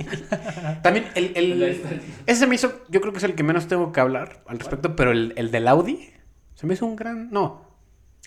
También 0.83 1.07
el... 1.15 1.33
el- 1.37 1.63
está. 1.63 1.91
ese 2.27 2.41
se 2.41 2.47
me 2.47 2.55
hizo, 2.57 2.83
yo 2.89 3.01
creo 3.01 3.13
que 3.13 3.19
es 3.19 3.25
el 3.25 3.35
que 3.35 3.43
menos 3.43 3.67
tengo 3.69 3.93
que 3.93 4.01
hablar 4.01 4.43
al 4.47 4.59
respecto, 4.59 4.97
pero 4.97 5.13
el, 5.13 5.33
el 5.37 5.51
del 5.51 5.69
Audi 5.69 6.11
se 6.55 6.67
me 6.67 6.75
hizo 6.75 6.87
un 6.87 6.97
gran... 6.97 7.31
No, 7.31 7.63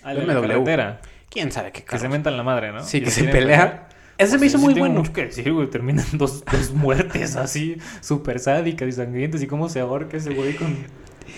Ah, 0.04 0.12
el 0.12 0.20
de 0.20 0.26
la 0.26 0.34
BMW. 0.34 0.46
carretera. 0.48 1.00
quién 1.28 1.50
sabe 1.50 1.72
qué 1.72 1.80
Que 1.80 1.86
carro. 1.86 2.02
se 2.02 2.08
mentan 2.08 2.36
la 2.36 2.44
madre, 2.44 2.70
¿no? 2.72 2.84
Sí, 2.84 3.00
que 3.00 3.10
se 3.10 3.24
pelea. 3.24 3.88
Ese 4.16 4.30
se 4.32 4.36
me 4.36 4.40
Pues 4.42 4.50
hizo 4.50 4.58
sí 4.58 4.64
muy 4.64 4.74
tengo 4.74 4.86
bueno. 4.86 5.00
mucho 5.00 5.12
que 5.12 5.24
decir, 5.26 5.52
güey. 5.52 5.68
Terminan 5.68 6.06
dos, 6.12 6.44
dos 6.44 6.70
muertes 6.72 7.34
así, 7.34 7.78
súper 8.00 8.38
sádicas 8.38 8.88
y 8.88 8.92
sangrientas. 8.92 9.42
Y 9.42 9.48
cómo 9.48 9.68
se 9.68 9.80
ahorca 9.80 10.16
ese 10.16 10.32
güey 10.34 10.54
con... 10.54 10.76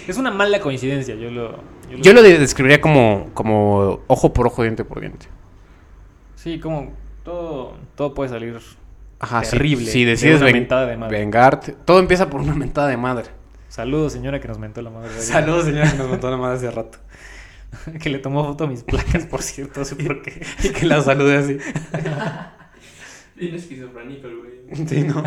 Es 0.09 0.17
una 0.17 0.31
mala 0.31 0.61
coincidencia, 0.61 1.15
yo 1.15 1.31
lo... 1.31 1.53
Yo 1.91 1.97
lo, 1.97 2.03
Yo 2.03 2.13
lo 2.13 2.23
de- 2.23 2.39
describiría 2.39 2.81
como, 2.81 3.31
como 3.35 4.01
ojo 4.07 4.33
por 4.33 4.47
ojo, 4.47 4.63
diente 4.63 4.85
por 4.85 5.01
diente. 5.01 5.27
Sí, 6.37 6.59
como 6.61 6.93
todo, 7.25 7.75
todo 7.97 8.15
puede 8.15 8.31
salir 8.31 8.59
Ajá, 9.19 9.43
terrible. 9.43 9.87
Si 9.91 10.05
de 10.05 10.13
decides 10.13 10.37
una 10.37 10.47
ven- 10.47 10.55
mentada 10.55 10.87
de 10.87 10.97
madre. 10.97 11.19
vengarte. 11.19 11.73
Todo 11.85 11.99
empieza 11.99 12.31
por 12.31 12.41
una 12.41 12.55
mentada 12.55 12.89
de 12.89 12.97
madre. 12.97 13.27
Saludos, 13.69 14.13
señora 14.13 14.41
que 14.41 14.49
nos 14.49 14.59
mentó 14.59 14.81
la 14.83 14.91
madre. 14.91 15.11
Saludos, 15.21 15.65
señora, 15.67 15.91
que 15.91 15.99
nos 15.99 16.09
montó 16.09 16.31
la 16.31 16.37
madre 16.37 16.57
hace 16.57 16.71
rato. 16.77 16.99
que 18.01 18.09
le 18.11 18.19
tomó 18.19 18.45
foto 18.45 18.65
a 18.65 18.67
mis 18.67 18.83
placas, 18.83 19.27
por 19.27 19.43
cierto, 19.43 19.81
no 19.81 19.85
sé 19.85 19.97
por 19.97 20.23
qué. 20.23 20.43
Y 20.65 20.71
que 20.71 20.87
la 20.87 21.03
salude 21.03 21.37
así. 21.37 21.59
Bien 23.37 23.55
esquizofrénico 23.55 24.27
el 24.29 24.37
güey. 24.39 24.87
Sí, 24.89 25.03
no. 25.05 25.23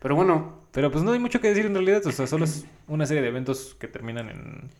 Pero 0.00 0.14
bueno, 0.16 0.61
Pero 0.72 0.90
pues 0.90 1.04
no 1.04 1.12
hay 1.12 1.18
mucho 1.18 1.40
que 1.40 1.48
decir 1.48 1.66
en 1.66 1.74
realidad, 1.74 2.04
o 2.06 2.12
sea, 2.12 2.26
solo 2.26 2.44
es 2.44 2.66
una 2.88 3.06
serie 3.06 3.22
de 3.22 3.28
eventos 3.28 3.76
que 3.78 3.88
terminan 3.88 4.28
en... 4.28 4.70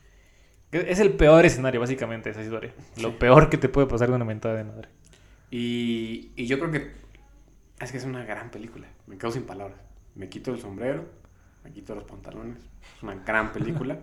Es 0.73 1.01
el 1.01 1.13
peor 1.13 1.45
escenario, 1.45 1.81
básicamente, 1.81 2.31
esa 2.31 2.43
historia. 2.43 2.73
Lo 3.01 3.19
peor 3.19 3.51
que 3.51 3.59
te 3.59 3.69
puede 3.69 3.87
pasar 3.87 4.09
de 4.09 4.15
una 4.17 4.25
mentada 4.25 4.55
de 4.55 4.65
madre. 4.65 4.89
y, 5.51 6.31
y 6.35 6.47
yo 6.47 6.59
creo 6.59 6.71
que 6.71 6.93
es 7.79 7.93
que 7.93 7.99
es 7.99 8.05
una 8.05 8.25
gran 8.25 8.51
película. 8.51 8.87
Me 9.07 9.19
quedo 9.19 9.31
sin 9.33 9.43
palabras. 9.43 9.79
Me 10.15 10.29
quito 10.31 10.51
el 10.51 10.59
sombrero, 10.61 11.05
me 11.63 11.73
quito 11.73 11.95
los 11.95 12.05
pantalones. 12.05 12.57
Es 12.97 13.03
una 13.03 13.17
gran 13.17 13.53
película. 13.53 13.99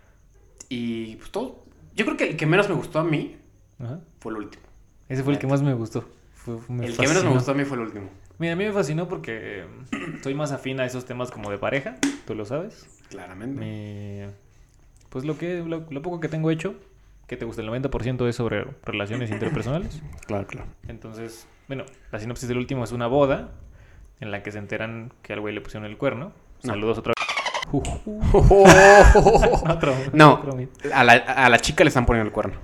y 0.70 1.16
pues 1.16 1.30
todo. 1.30 1.64
Yo 1.94 2.04
creo 2.06 2.16
que 2.16 2.30
el 2.30 2.36
que 2.36 2.46
menos 2.46 2.68
me 2.70 2.74
gustó 2.74 3.00
a 3.00 3.04
mí 3.04 3.36
Ajá. 3.78 4.00
fue 4.20 4.32
el 4.32 4.38
último. 4.38 4.62
Ese 5.08 5.22
fue 5.22 5.32
el 5.34 5.38
que 5.38 5.46
más 5.46 5.60
me 5.62 5.74
gustó. 5.74 6.08
Fue- 6.32 6.58
me 6.68 6.86
el 6.86 6.96
que 6.96 7.06
menos 7.08 7.24
me 7.24 7.30
gustó 7.30 7.50
a 7.50 7.54
mí 7.54 7.64
fue 7.64 7.76
el 7.76 7.82
último. 7.84 8.08
Mira, 8.38 8.52
a 8.52 8.56
mí 8.56 8.64
me 8.64 8.72
fascinó 8.72 9.08
porque 9.08 9.62
eh, 9.62 9.66
soy 10.22 10.34
más 10.34 10.52
afín 10.52 10.80
a 10.80 10.86
esos 10.86 11.04
temas 11.04 11.30
como 11.30 11.50
de 11.50 11.58
pareja, 11.58 11.96
tú 12.26 12.34
lo 12.34 12.44
sabes. 12.44 12.86
Claramente. 13.10 14.28
Pues 15.08 15.24
lo, 15.24 15.38
que, 15.38 15.62
lo, 15.66 15.84
lo 15.90 16.02
poco 16.02 16.20
que 16.20 16.28
tengo 16.28 16.50
hecho, 16.50 16.74
que 17.26 17.36
te 17.36 17.44
gusta, 17.44 17.62
el 17.62 17.68
90% 17.68 18.28
es 18.28 18.36
sobre 18.36 18.64
relaciones 18.84 19.30
interpersonales. 19.30 20.02
Claro, 20.26 20.46
claro. 20.46 20.66
Entonces, 20.88 21.48
bueno, 21.68 21.84
la 22.12 22.18
sinopsis 22.20 22.48
del 22.48 22.58
último 22.58 22.84
es 22.84 22.92
una 22.92 23.06
boda 23.06 23.48
en 24.20 24.30
la 24.30 24.42
que 24.42 24.52
se 24.52 24.58
enteran 24.58 25.10
que 25.22 25.32
al 25.32 25.40
güey 25.40 25.54
le 25.54 25.60
pusieron 25.62 25.88
el 25.90 25.96
cuerno. 25.96 26.32
No. 26.62 26.70
Saludos 26.72 26.98
otra 26.98 27.14
Otro- 29.68 29.94
no, 30.12 30.34
otro 30.34 30.54
mito. 30.54 30.72
a 30.92 31.04
la, 31.04 31.12
a 31.12 31.48
la 31.48 31.58
chica 31.58 31.84
le 31.84 31.88
están 31.88 32.06
poniendo 32.06 32.26
el 32.28 32.32
cuerno. 32.32 32.56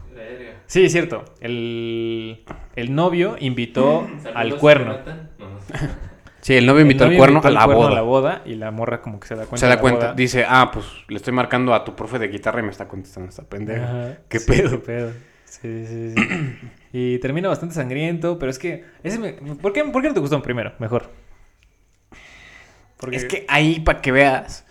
Sí, 0.66 0.84
es 0.86 0.92
cierto. 0.92 1.24
El, 1.40 2.42
el 2.74 2.94
novio 2.94 3.36
invitó 3.38 4.06
al 4.34 4.56
cuerno. 4.56 4.98
Sí, 6.40 6.54
el 6.54 6.66
novio 6.66 6.82
invitó 6.82 7.04
novio 7.04 7.18
cuerno 7.18 7.40
a 7.42 7.50
la 7.50 7.64
cuerno 7.64 7.82
boda. 7.82 7.90
a 7.90 7.94
la 7.94 8.02
boda 8.02 8.42
y 8.44 8.54
la 8.56 8.70
morra 8.70 9.00
como 9.00 9.18
que 9.18 9.26
se 9.28 9.34
da 9.34 9.46
cuenta. 9.46 9.56
Se 9.58 9.66
da 9.66 9.80
cuenta, 9.80 10.06
boda. 10.08 10.14
dice, 10.14 10.44
ah, 10.46 10.70
pues 10.72 10.84
le 11.08 11.16
estoy 11.16 11.32
marcando 11.32 11.72
a 11.72 11.84
tu 11.84 11.96
profe 11.96 12.18
de 12.18 12.28
guitarra 12.28 12.60
y 12.60 12.64
me 12.64 12.70
está 12.70 12.86
contestando 12.86 13.30
esta 13.30 13.44
pendeja. 13.44 13.84
Ajá, 13.84 14.18
¿Qué 14.28 14.38
sí, 14.40 14.52
pedo? 14.52 14.70
¿Qué 14.70 14.78
pedo? 14.78 15.12
Sí, 15.44 15.86
sí, 15.86 16.14
sí. 16.14 16.58
y 16.92 17.18
termina 17.20 17.48
bastante 17.48 17.74
sangriento, 17.74 18.38
pero 18.38 18.50
es 18.50 18.58
que... 18.58 18.84
Ese 19.02 19.18
me- 19.18 19.32
¿por, 19.32 19.72
qué, 19.72 19.84
¿Por 19.84 20.02
qué 20.02 20.08
no 20.08 20.14
te 20.14 20.20
gustó 20.20 20.42
primero? 20.42 20.74
Mejor. 20.78 21.10
Porque... 22.98 23.16
Es 23.16 23.24
que 23.24 23.46
ahí, 23.48 23.80
para 23.80 24.02
que 24.02 24.12
veas, 24.12 24.66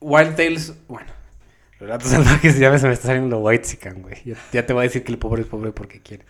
Wild 0.00 0.36
Tales, 0.36 0.74
bueno, 0.88 1.12
Relatos 1.78 2.08
Salvajes 2.10 2.58
ya 2.58 2.70
ves, 2.70 2.82
me 2.82 2.92
está 2.92 3.08
saliendo 3.08 3.36
lo 3.36 3.42
White 3.42 3.78
güey. 3.96 4.22
Ya, 4.24 4.34
ya 4.52 4.66
te 4.66 4.72
voy 4.72 4.80
a 4.80 4.84
decir 4.84 5.04
que 5.04 5.12
el 5.12 5.18
pobre 5.18 5.42
es 5.42 5.48
pobre 5.48 5.72
porque 5.72 6.00
quiere. 6.00 6.24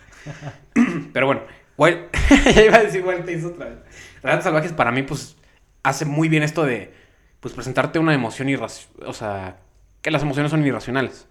Pero 1.13 1.25
bueno, 1.25 1.41
Wild... 1.77 1.99
ya 2.55 2.63
iba 2.63 2.77
a 2.77 2.83
decir 2.83 3.03
Wild 3.05 3.25
Tales 3.25 3.45
otra 3.45 3.69
vez. 3.69 3.77
Relatos 4.21 4.43
Salvajes 4.43 4.73
para 4.73 4.91
mí, 4.91 5.03
pues, 5.03 5.35
hace 5.83 6.05
muy 6.05 6.29
bien 6.29 6.43
esto 6.43 6.63
de, 6.63 6.93
pues, 7.39 7.53
presentarte 7.53 7.99
una 7.99 8.13
emoción 8.13 8.49
irracional, 8.49 9.09
o 9.09 9.13
sea, 9.13 9.57
que 10.01 10.11
las 10.11 10.21
emociones 10.21 10.51
son 10.51 10.65
irracionales. 10.65 11.27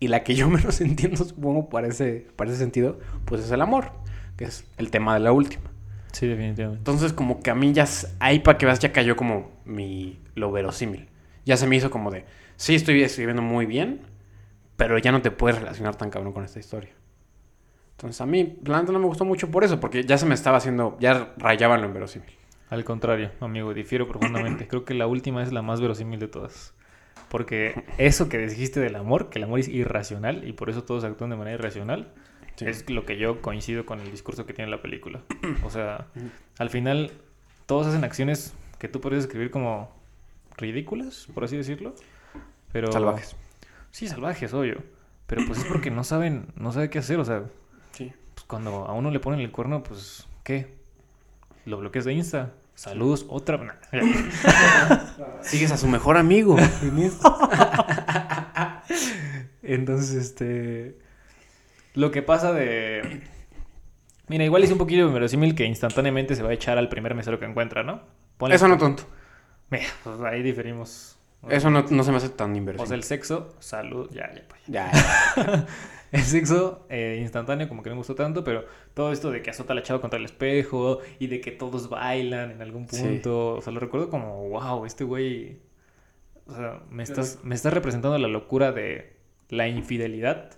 Y 0.00 0.08
la 0.08 0.22
que 0.24 0.34
yo 0.34 0.48
menos 0.50 0.80
entiendo, 0.80 1.24
supongo, 1.24 1.68
para 1.68 1.88
ese, 1.88 2.26
para 2.36 2.50
ese 2.50 2.58
sentido, 2.58 2.98
pues 3.24 3.42
es 3.42 3.50
el 3.50 3.60
amor, 3.60 3.92
que 4.36 4.44
es 4.44 4.64
el 4.76 4.90
tema 4.90 5.14
de 5.14 5.20
la 5.20 5.32
última. 5.32 5.70
Sí, 6.12 6.26
definitivamente. 6.26 6.78
Entonces, 6.78 7.12
como 7.12 7.40
que 7.40 7.50
a 7.50 7.54
mí 7.54 7.72
ya, 7.72 7.86
ahí 8.20 8.38
para 8.38 8.56
que 8.56 8.66
veas, 8.66 8.78
ya 8.78 8.92
cayó 8.92 9.16
como 9.16 9.50
mi, 9.64 10.18
lo 10.34 10.50
verosímil. 10.50 11.08
Ya 11.44 11.56
se 11.56 11.66
me 11.66 11.76
hizo 11.76 11.90
como 11.90 12.10
de, 12.10 12.24
sí, 12.56 12.74
estoy 12.74 13.02
escribiendo 13.02 13.42
muy 13.42 13.66
bien, 13.66 14.00
pero 14.76 14.98
ya 14.98 15.12
no 15.12 15.22
te 15.22 15.30
puedes 15.30 15.58
relacionar 15.58 15.96
tan 15.96 16.10
cabrón 16.10 16.32
con 16.32 16.44
esta 16.44 16.58
historia. 16.58 16.90
Entonces, 17.96 18.20
a 18.20 18.26
mí, 18.26 18.58
la 18.64 18.82
no 18.82 18.98
me 18.98 19.06
gustó 19.06 19.24
mucho 19.24 19.50
por 19.50 19.64
eso, 19.64 19.80
porque 19.80 20.04
ya 20.04 20.18
se 20.18 20.26
me 20.26 20.34
estaba 20.34 20.58
haciendo, 20.58 20.98
ya 21.00 21.32
rayaban 21.38 21.80
lo 21.80 21.86
inverosímil. 21.86 22.28
Al 22.68 22.84
contrario, 22.84 23.30
amigo, 23.40 23.72
difiero 23.72 24.06
profundamente. 24.06 24.68
Creo 24.68 24.84
que 24.84 24.92
la 24.92 25.06
última 25.06 25.42
es 25.42 25.52
la 25.52 25.62
más 25.62 25.80
verosímil 25.80 26.20
de 26.20 26.28
todas. 26.28 26.74
Porque 27.30 27.84
eso 27.98 28.28
que 28.28 28.38
dijiste 28.38 28.80
del 28.80 28.96
amor, 28.96 29.30
que 29.30 29.38
el 29.38 29.44
amor 29.44 29.60
es 29.60 29.68
irracional 29.68 30.46
y 30.46 30.52
por 30.52 30.68
eso 30.68 30.84
todos 30.84 31.04
actúan 31.04 31.30
de 31.30 31.36
manera 31.36 31.54
irracional, 31.58 32.12
Sí. 32.56 32.64
es 32.66 32.88
lo 32.88 33.04
que 33.04 33.18
yo 33.18 33.42
coincido 33.42 33.84
con 33.84 34.00
el 34.00 34.10
discurso 34.10 34.46
que 34.46 34.54
tiene 34.54 34.70
la 34.70 34.80
película. 34.80 35.20
O 35.64 35.70
sea, 35.70 36.06
al 36.58 36.70
final 36.70 37.10
todos 37.66 37.86
hacen 37.86 38.02
acciones 38.04 38.54
que 38.78 38.88
tú 38.88 39.00
podrías 39.00 39.24
escribir 39.24 39.50
como 39.50 39.90
ridículas, 40.56 41.28
por 41.34 41.44
así 41.44 41.56
decirlo. 41.56 41.94
Pero 42.72 42.90
Salvajes. 42.92 43.36
Sí, 43.90 44.08
salvajes, 44.08 44.54
obvio. 44.54 44.82
Pero 45.26 45.42
pues 45.46 45.58
es 45.60 45.64
porque 45.64 45.90
no 45.90 46.04
saben, 46.04 46.46
no 46.56 46.72
saben 46.72 46.88
qué 46.90 46.98
hacer. 46.98 47.18
O 47.18 47.24
sea, 47.24 47.44
Sí. 47.96 48.12
pues 48.34 48.44
cuando 48.46 48.84
a 48.86 48.92
uno 48.92 49.10
le 49.10 49.20
ponen 49.20 49.40
el 49.40 49.50
cuerno, 49.50 49.82
pues, 49.82 50.26
¿qué? 50.44 50.74
Lo 51.64 51.78
bloqueas 51.78 52.04
de 52.04 52.12
Insta. 52.12 52.52
Saludos, 52.74 53.24
otra. 53.30 53.78
Sigues 55.42 55.72
a 55.72 55.76
su 55.78 55.88
mejor 55.88 56.16
amigo. 56.18 56.56
Entonces, 59.62 60.14
este. 60.14 60.98
Lo 61.94 62.10
que 62.10 62.22
pasa 62.22 62.52
de. 62.52 63.22
Mira, 64.28 64.44
igual 64.44 64.64
es 64.64 64.70
un 64.72 64.78
poquillo 64.78 65.06
inverosímil 65.06 65.54
que 65.54 65.64
instantáneamente 65.64 66.34
se 66.34 66.42
va 66.42 66.50
a 66.50 66.52
echar 66.52 66.78
al 66.78 66.88
primer 66.88 67.14
mesero 67.14 67.38
que 67.38 67.46
encuentra, 67.46 67.82
¿no? 67.82 68.02
Ponle- 68.38 68.54
Eso 68.54 68.68
no 68.68 68.76
tonto. 68.76 69.04
Mira, 69.70 69.86
pues 70.04 70.20
ahí 70.20 70.42
diferimos. 70.42 71.16
Eso 71.48 71.70
no, 71.70 71.84
no 71.88 72.02
se 72.02 72.10
me 72.10 72.16
hace 72.16 72.28
tan 72.30 72.50
O 72.50 72.54
sea, 72.54 72.58
inverosímil. 72.58 72.92
el 72.94 73.02
sexo, 73.04 73.54
salud, 73.60 74.10
ya, 74.12 74.32
ya, 74.34 74.42
pues. 74.48 74.60
Ya, 74.66 74.90
ya. 74.92 75.66
El 76.16 76.22
sexo 76.22 76.86
eh, 76.88 77.18
instantáneo 77.20 77.68
como 77.68 77.82
que 77.82 77.90
no 77.90 77.96
me 77.96 78.00
gustó 78.00 78.14
tanto, 78.14 78.42
pero 78.42 78.64
todo 78.94 79.12
esto 79.12 79.30
de 79.30 79.42
que 79.42 79.50
azota 79.50 79.72
a 79.72 79.76
la 79.76 79.82
chava 79.82 80.00
contra 80.00 80.18
el 80.18 80.24
espejo 80.24 81.00
y 81.18 81.26
de 81.26 81.40
que 81.40 81.50
todos 81.52 81.88
bailan 81.88 82.50
en 82.52 82.62
algún 82.62 82.88
Sí. 82.88 83.02
punto, 83.02 83.54
o 83.56 83.60
sea, 83.60 83.72
lo 83.72 83.80
recuerdo 83.80 84.08
como, 84.08 84.48
wow, 84.48 84.86
este 84.86 85.04
güey, 85.04 85.58
o 86.46 86.54
sea, 86.54 86.82
me 86.90 87.02
estás, 87.02 87.40
me 87.42 87.54
estás 87.54 87.72
representando 87.74 88.16
la 88.18 88.28
locura 88.28 88.72
de 88.72 89.16
la 89.50 89.68
infidelidad 89.68 90.50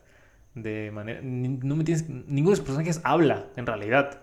de 0.54 0.90
manera... 0.90 1.20
No 1.22 1.76
me 1.76 1.84
tienes... 1.84 2.08
Ninguno 2.08 2.50
de 2.50 2.58
los 2.58 2.60
personajes 2.60 3.00
habla, 3.04 3.46
en 3.56 3.66
realidad. 3.66 4.22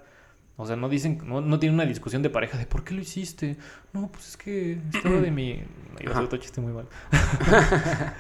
O 0.58 0.66
sea, 0.66 0.76
no 0.76 0.90
dicen... 0.90 1.22
No, 1.26 1.42
no 1.42 1.60
tienen 1.60 1.76
una 1.76 1.86
discusión 1.86 2.22
de 2.22 2.30
pareja 2.30 2.58
de 2.58 2.66
¿por 2.66 2.84
qué 2.84 2.94
lo 2.94 3.02
hiciste? 3.02 3.58
No, 3.94 4.10
pues 4.12 4.30
es 4.30 4.38
que 4.38 4.80
estaba 4.94 5.20
de 5.22 5.32
mi... 5.32 5.64
Iba 6.02 6.10
a 6.10 6.14
hacer 6.14 6.24
otro 6.26 6.38
chiste 6.40 6.62
muy 6.62 6.74
mal. 6.74 6.88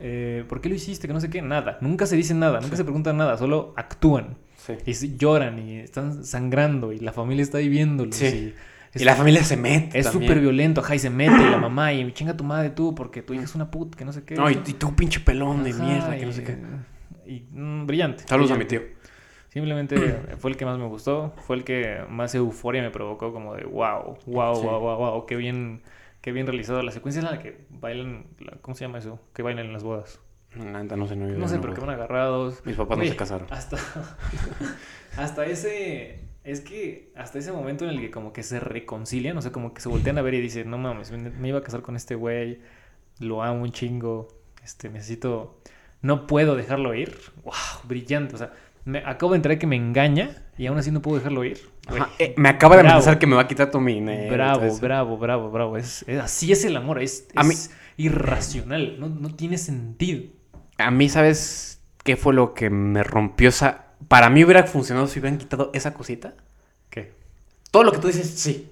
Eh, 0.00 0.44
¿Por 0.48 0.60
qué 0.60 0.68
lo 0.68 0.74
hiciste? 0.74 1.06
Que 1.06 1.14
no 1.14 1.20
sé 1.20 1.30
qué. 1.30 1.42
Nada. 1.42 1.78
Nunca 1.80 2.06
se 2.06 2.16
dice 2.16 2.34
nada. 2.34 2.60
Nunca 2.60 2.76
se 2.76 2.84
preguntan 2.84 3.16
nada. 3.16 3.36
Solo 3.36 3.72
actúan. 3.76 4.36
Sí. 4.56 4.74
Y 4.86 5.16
lloran 5.16 5.58
y 5.58 5.78
están 5.78 6.24
sangrando 6.24 6.92
y 6.92 6.98
la 6.98 7.12
familia 7.12 7.42
está 7.42 7.58
ahí 7.58 7.68
viéndolos. 7.68 8.14
Sí. 8.16 8.54
Y, 8.94 9.02
Y 9.02 9.04
la 9.04 9.14
familia 9.14 9.44
se 9.44 9.56
mete. 9.56 9.98
es 9.98 10.06
súper 10.08 10.40
violento, 10.40 10.80
ajá, 10.80 10.94
y 10.94 10.98
se 10.98 11.10
mete 11.10 11.42
y 11.42 11.50
la 11.50 11.58
mamá 11.68 11.92
y 11.92 12.10
chinga 12.12 12.36
tu 12.36 12.42
madre 12.44 12.70
tú 12.70 12.94
porque 12.94 13.22
tu 13.22 13.34
hija 13.34 13.44
es 13.44 13.54
una 13.54 13.70
puta, 13.70 13.96
que 13.96 14.04
no 14.04 14.12
sé 14.12 14.24
qué. 14.24 14.34
No, 14.34 14.50
y, 14.50 14.54
y 14.66 14.72
tú, 14.74 14.94
pinche 14.96 15.20
pelón 15.20 15.62
de 15.64 15.70
Ajá, 15.70 15.84
mierda, 15.84 16.16
que 16.16 16.22
y- 16.22 16.26
no 16.26 16.32
sé 16.32 16.42
qué. 16.44 16.56
Y, 17.26 17.44
mm, 17.52 17.86
brillante. 17.86 18.24
Saludos 18.26 18.50
a 18.52 18.56
mi 18.56 18.64
tío. 18.64 18.80
Simplemente 19.50 19.96
fue 20.38 20.50
el 20.50 20.56
que 20.56 20.64
más 20.64 20.78
me 20.78 20.86
gustó, 20.86 21.34
fue 21.46 21.56
el 21.56 21.64
que 21.64 21.98
más 22.10 22.34
euforia 22.34 22.82
me 22.82 22.90
provocó, 22.90 23.32
como 23.32 23.54
de 23.54 23.64
wow, 23.64 24.16
wow, 24.26 24.54
Sí. 24.56 24.62
wow, 24.66 24.80
wow, 24.80 24.96
wow, 24.98 25.26
qué 25.26 25.36
bien, 25.36 25.80
qué 26.20 26.32
bien 26.32 26.46
realizado. 26.46 26.82
La 26.82 26.92
secuencia 26.92 27.20
en 27.20 27.26
la 27.26 27.38
que 27.38 27.66
bailan, 27.70 28.26
la- 28.40 28.58
¿cómo 28.60 28.74
se 28.74 28.84
llama 28.84 28.98
eso? 28.98 29.20
Que 29.34 29.42
bailan 29.42 29.66
en 29.66 29.72
las 29.72 29.82
bodas. 29.82 30.20
La 30.56 30.82
neta 30.82 30.96
no 30.96 31.06
sé, 31.06 31.14
no, 31.14 31.26
No 31.26 31.46
sé, 31.48 31.58
pero 31.58 31.74
que 31.74 31.80
van 31.80 31.90
agarrados. 31.90 32.64
Mis 32.64 32.76
papás 32.76 32.98
no 32.98 33.04
se 33.04 33.16
casaron. 33.16 33.46
Hasta, 33.50 33.76
hasta 35.16 35.46
ese. 35.46 36.20
Es 36.44 36.62
que 36.62 37.12
hasta 37.14 37.38
ese 37.38 37.52
momento 37.52 37.84
en 37.84 37.90
el 37.90 38.00
que 38.00 38.10
como 38.10 38.32
que 38.32 38.42
se 38.42 38.58
reconcilian, 38.58 39.36
o 39.36 39.42
sea, 39.42 39.52
como 39.52 39.74
que 39.74 39.82
se 39.82 39.88
voltean 39.90 40.16
a 40.16 40.22
ver 40.22 40.32
y 40.34 40.40
dicen, 40.40 40.70
no 40.70 40.78
mames, 40.78 41.10
me, 41.12 41.18
me 41.30 41.48
iba 41.48 41.58
a 41.58 41.62
casar 41.62 41.82
con 41.82 41.94
este 41.94 42.14
güey, 42.14 42.60
lo 43.18 43.42
amo 43.42 43.62
un 43.64 43.72
chingo, 43.72 44.28
este, 44.64 44.88
necesito, 44.88 45.60
no 46.00 46.26
puedo 46.26 46.56
dejarlo 46.56 46.94
ir. 46.94 47.18
Wow, 47.44 47.52
brillante, 47.84 48.36
o 48.36 48.38
sea, 48.38 48.54
me, 48.88 48.98
acabo 49.04 49.32
de 49.32 49.36
enterar 49.36 49.58
que 49.58 49.66
me 49.66 49.76
engaña 49.76 50.30
y 50.56 50.66
aún 50.66 50.78
así 50.78 50.90
no 50.90 51.02
puedo 51.02 51.18
dejarlo 51.18 51.44
ir. 51.44 51.58
Ajá, 51.86 52.10
eh, 52.18 52.34
me 52.36 52.48
acaba 52.48 52.74
de 52.76 52.80
amenazar 52.80 53.18
que 53.18 53.26
me 53.26 53.36
va 53.36 53.42
a 53.42 53.48
quitar 53.48 53.70
tu 53.70 53.84
dinero. 53.84 54.32
bravo, 54.32 54.78
bravo, 54.78 55.18
bravo, 55.18 55.50
bravo, 55.50 55.76
es, 55.76 56.04
es- 56.08 56.20
así 56.20 56.50
es 56.52 56.64
el 56.64 56.76
amor, 56.76 57.00
es, 57.02 57.28
mí- 57.44 57.54
irracional, 57.96 58.98
no, 58.98 59.08
no 59.08 59.34
tiene 59.34 59.58
sentido. 59.58 60.22
A 60.78 60.90
mí, 60.90 61.08
¿sabes 61.08 61.80
qué 62.02 62.16
fue 62.16 62.32
lo 62.34 62.54
que 62.54 62.70
me 62.70 63.02
rompió 63.02 63.48
esa... 63.50 63.86
Para 64.08 64.30
mí 64.30 64.44
hubiera 64.44 64.62
funcionado 64.64 65.06
si 65.06 65.18
hubieran 65.18 65.38
quitado 65.38 65.70
esa 65.74 65.92
cosita. 65.92 66.34
¿Qué? 66.88 67.12
Todo 67.70 67.84
lo 67.84 67.92
que 67.92 67.98
tú 67.98 68.06
dices, 68.06 68.30
sí. 68.30 68.70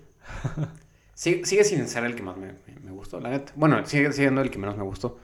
sigue, 1.15 1.45
sigue 1.45 1.65
sin 1.65 1.87
ser 1.89 2.05
el 2.05 2.15
que 2.15 2.23
más 2.23 2.37
me, 2.37 2.47
me- 2.47 2.81
me 2.83 2.91
gustó, 2.93 3.21
la 3.21 3.31
neta. 3.31 3.53
Bueno, 3.57 3.85
sigue 3.85 4.13
siendo 4.13 4.41
el 4.41 4.51
que 4.51 4.59
menos 4.59 4.77
me 4.77 4.85
gustó, 4.85 5.19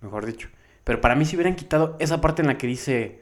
mejor 0.00 0.24
dicho. 0.24 0.48
Pero 0.84 1.00
para 1.00 1.14
mí 1.14 1.24
si 1.24 1.36
hubieran 1.36 1.56
quitado 1.56 1.96
esa 2.00 2.20
parte 2.20 2.42
en 2.42 2.48
la 2.48 2.56
que 2.58 2.66
dice... 2.66 3.20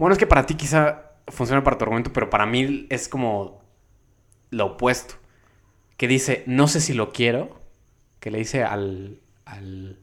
Bueno, 0.00 0.14
es 0.14 0.18
que 0.18 0.26
para 0.26 0.46
ti 0.46 0.54
quizá 0.54 1.12
funciona 1.28 1.62
para 1.62 1.78
tu 1.78 1.84
argumento, 1.84 2.12
pero 2.12 2.28
para 2.28 2.46
mí 2.46 2.86
es 2.90 3.08
como 3.08 3.62
lo 4.50 4.66
opuesto. 4.66 5.14
Que 5.96 6.08
dice, 6.08 6.42
no 6.46 6.66
sé 6.66 6.80
si 6.80 6.94
lo 6.94 7.12
quiero. 7.12 7.60
Que 8.18 8.30
le 8.32 8.38
dice 8.38 8.64
al... 8.64 9.20
al 9.44 9.98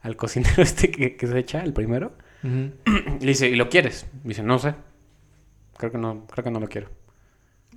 al 0.00 0.16
cocinero 0.16 0.62
este 0.62 0.90
que, 0.90 1.16
que 1.16 1.26
se 1.26 1.38
echa, 1.38 1.62
el 1.62 1.72
primero. 1.72 2.12
Le 2.42 2.72
dice, 3.20 3.48
¿y 3.48 3.56
lo 3.56 3.68
quieres? 3.68 4.06
Dice, 4.22 4.42
no 4.42 4.58
sé. 4.58 4.74
Creo 5.76 5.90
que 5.90 5.98
no, 5.98 6.26
creo 6.26 6.44
que 6.44 6.50
no 6.50 6.60
lo 6.60 6.68
quiero. 6.68 6.88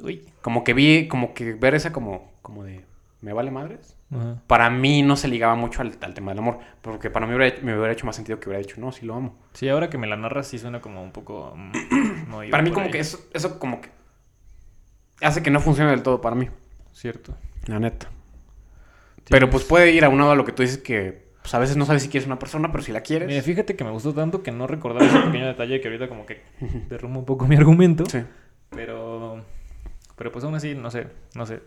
Uy. 0.02 0.26
Como 0.42 0.64
que 0.64 0.74
vi, 0.74 1.08
como 1.10 1.34
que 1.34 1.54
ver 1.56 1.74
esa 1.74 1.92
como, 1.92 2.32
como 2.42 2.64
de, 2.64 2.86
¿me 3.22 3.34
vale 3.34 3.52
madres? 3.52 3.97
Ajá. 4.10 4.41
Para 4.47 4.70
mí 4.70 5.01
no 5.01 5.16
se 5.18 5.28
ligaba 5.28 5.55
mucho 5.55 5.82
al, 5.82 5.97
al 6.01 6.14
tema 6.14 6.32
del 6.32 6.39
amor. 6.39 6.60
Porque 6.82 7.10
para 7.10 7.28
mí 7.28 7.36
hubiera- 7.36 7.55
me 7.62 7.76
hubiera 7.78 7.91
hecho 7.91 8.05
más 8.05 8.16
sentido 8.16 8.39
que 8.39 8.49
hubiera 8.49 8.62
dicho, 8.66 8.80
no, 8.80 8.91
sí 8.91 9.05
lo 9.05 9.16
amo. 9.16 9.36
Sí, 9.53 9.68
ahora 9.70 9.89
que 9.89 9.97
me 9.97 10.08
la 10.08 10.16
narras 10.16 10.47
sí 10.47 10.58
suena 10.60 10.80
como 10.82 11.03
un 11.03 11.12
poco... 11.12 11.53
mm, 11.55 12.49
para 12.51 12.64
mí 12.64 12.72
como 12.72 12.86
ahí. 12.86 12.91
que 12.91 12.99
eso, 12.99 13.20
eso 13.34 13.60
como 13.60 13.82
que 13.82 13.89
hace 15.22 15.43
que 15.43 15.49
no 15.51 15.60
funcione 15.60 15.89
del 15.91 16.03
todo 16.03 16.22
para 16.22 16.36
mí. 16.36 16.47
Cierto. 16.93 17.36
La 17.66 17.80
neta. 17.80 18.10
Pero 19.30 19.49
pues 19.49 19.64
puede 19.66 19.91
ir 19.91 20.05
aunado 20.05 20.32
a 20.32 20.36
lo 20.36 20.45
que 20.45 20.53
tú 20.53 20.62
dices 20.64 20.78
que 20.78 21.28
pues, 21.41 21.53
a 21.53 21.60
veces 21.60 21.76
no 21.76 21.86
sabes 21.86 22.01
si 22.03 22.10
quieres 22.10 22.28
una 22.28 22.39
persona, 22.39 22.72
pero 22.72 22.84
si 22.84 22.91
la 22.93 23.01
quieres. 23.01 23.28
Mira, 23.28 23.41
fíjate 23.41 23.76
que 23.76 23.84
me 23.84 23.91
gustó 23.91 24.14
tanto 24.14 24.41
que 24.41 24.51
no 24.51 24.68
recordaba 24.68 25.05
ese 25.05 25.20
pequeño 25.20 25.47
detalle 25.47 25.82
que 25.82 25.88
ahorita 25.89 26.08
como 26.08 26.26
que 26.26 26.41
derrumba 26.89 27.20
un 27.20 27.26
poco 27.26 27.45
mi 27.47 27.55
argumento. 27.58 28.05
Sí. 28.05 28.20
Pero... 28.70 29.43
Pero 30.16 30.32
pues 30.32 30.43
aún 30.45 30.55
así, 30.55 30.74
no 30.76 30.89
sé, 30.89 31.08
no 31.36 31.45
sé. 31.45 31.62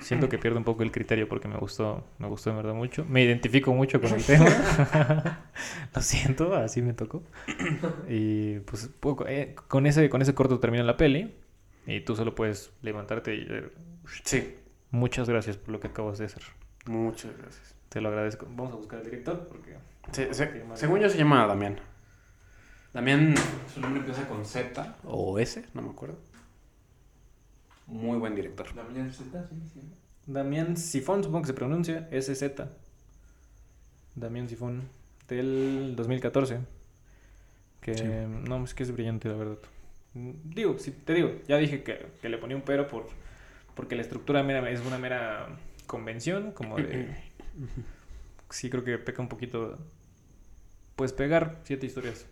Siento 0.00 0.28
que 0.28 0.38
pierdo 0.38 0.58
un 0.58 0.64
poco 0.64 0.82
el 0.82 0.92
criterio 0.92 1.28
porque 1.28 1.48
me 1.48 1.56
gustó, 1.56 2.04
me 2.18 2.28
gustó 2.28 2.50
de 2.50 2.56
verdad 2.56 2.74
mucho. 2.74 3.04
Me 3.06 3.22
identifico 3.24 3.72
mucho 3.74 4.00
con 4.00 4.12
el 4.12 4.22
tema. 4.24 4.46
Lo 5.94 6.00
siento, 6.02 6.54
así 6.54 6.80
me 6.82 6.92
tocó. 6.92 7.22
Y 8.08 8.60
pues 8.60 8.88
poco, 9.00 9.26
eh, 9.26 9.54
con, 9.68 9.86
ese, 9.86 10.08
con 10.10 10.22
ese 10.22 10.34
corto 10.34 10.60
termina 10.60 10.84
la 10.84 10.96
peli. 10.96 11.34
Y 11.86 12.00
tú 12.00 12.14
solo 12.16 12.34
puedes 12.34 12.72
levantarte 12.82 13.34
y... 13.34 13.46
eh, 13.48 13.70
Sí. 14.24 14.54
Muchas 14.90 15.28
gracias 15.28 15.56
por 15.56 15.70
lo 15.70 15.80
que 15.80 15.88
acabas 15.88 16.18
de 16.18 16.26
hacer. 16.26 16.42
Muchas 16.86 17.36
gracias. 17.36 17.74
Te 17.88 18.00
lo 18.00 18.08
agradezco. 18.10 18.46
Vamos 18.50 18.72
a 18.72 18.76
buscar 18.76 18.98
al 19.00 19.04
director 19.04 19.48
porque... 19.48 19.76
Se- 20.12 20.32
según 20.74 21.00
yo 21.00 21.08
se 21.08 21.18
llama 21.18 21.46
Damián. 21.46 21.80
Damián, 22.92 23.34
su 23.72 23.80
nombre 23.80 24.00
empieza 24.00 24.28
con 24.28 24.44
Z 24.44 24.96
o 25.04 25.38
S, 25.40 25.64
no 25.74 25.82
me 25.82 25.90
acuerdo. 25.90 26.18
Muy 27.86 28.18
buen 28.18 28.34
director. 28.34 28.66
Mañana 28.74 29.12
Z, 29.12 29.48
sí, 29.48 29.56
sí. 29.72 29.80
Damián 30.26 30.76
Sifón, 30.76 31.22
supongo 31.22 31.42
que 31.42 31.48
se 31.48 31.54
pronuncia, 31.54 32.08
SZ. 32.10 32.44
Damián 34.14 34.48
Sifón, 34.48 34.88
del 35.28 35.94
2014. 35.96 36.60
Que 37.80 37.94
Sí. 37.94 38.04
no, 38.48 38.64
es 38.64 38.74
que 38.74 38.82
es 38.84 38.92
brillante, 38.92 39.28
la 39.28 39.34
verdad. 39.36 39.58
Digo, 40.14 40.78
sí, 40.78 40.92
te 40.92 41.12
digo, 41.12 41.32
ya 41.46 41.56
dije 41.58 41.82
que, 41.82 42.06
que 42.22 42.28
le 42.28 42.38
ponía 42.38 42.56
un 42.56 42.62
pero 42.62 42.88
por, 42.88 43.06
porque 43.74 43.96
la 43.96 44.02
estructura 44.02 44.42
mera, 44.42 44.68
es 44.70 44.80
una 44.80 44.96
mera 44.98 45.48
convención, 45.86 46.52
como 46.52 46.76
de... 46.76 47.14
Sí, 48.50 48.70
creo 48.70 48.84
que 48.84 48.98
peca 48.98 49.20
un 49.20 49.28
poquito. 49.28 49.76
Pues 50.94 51.12
pegar 51.12 51.60
siete 51.64 51.86
historias 51.86 52.26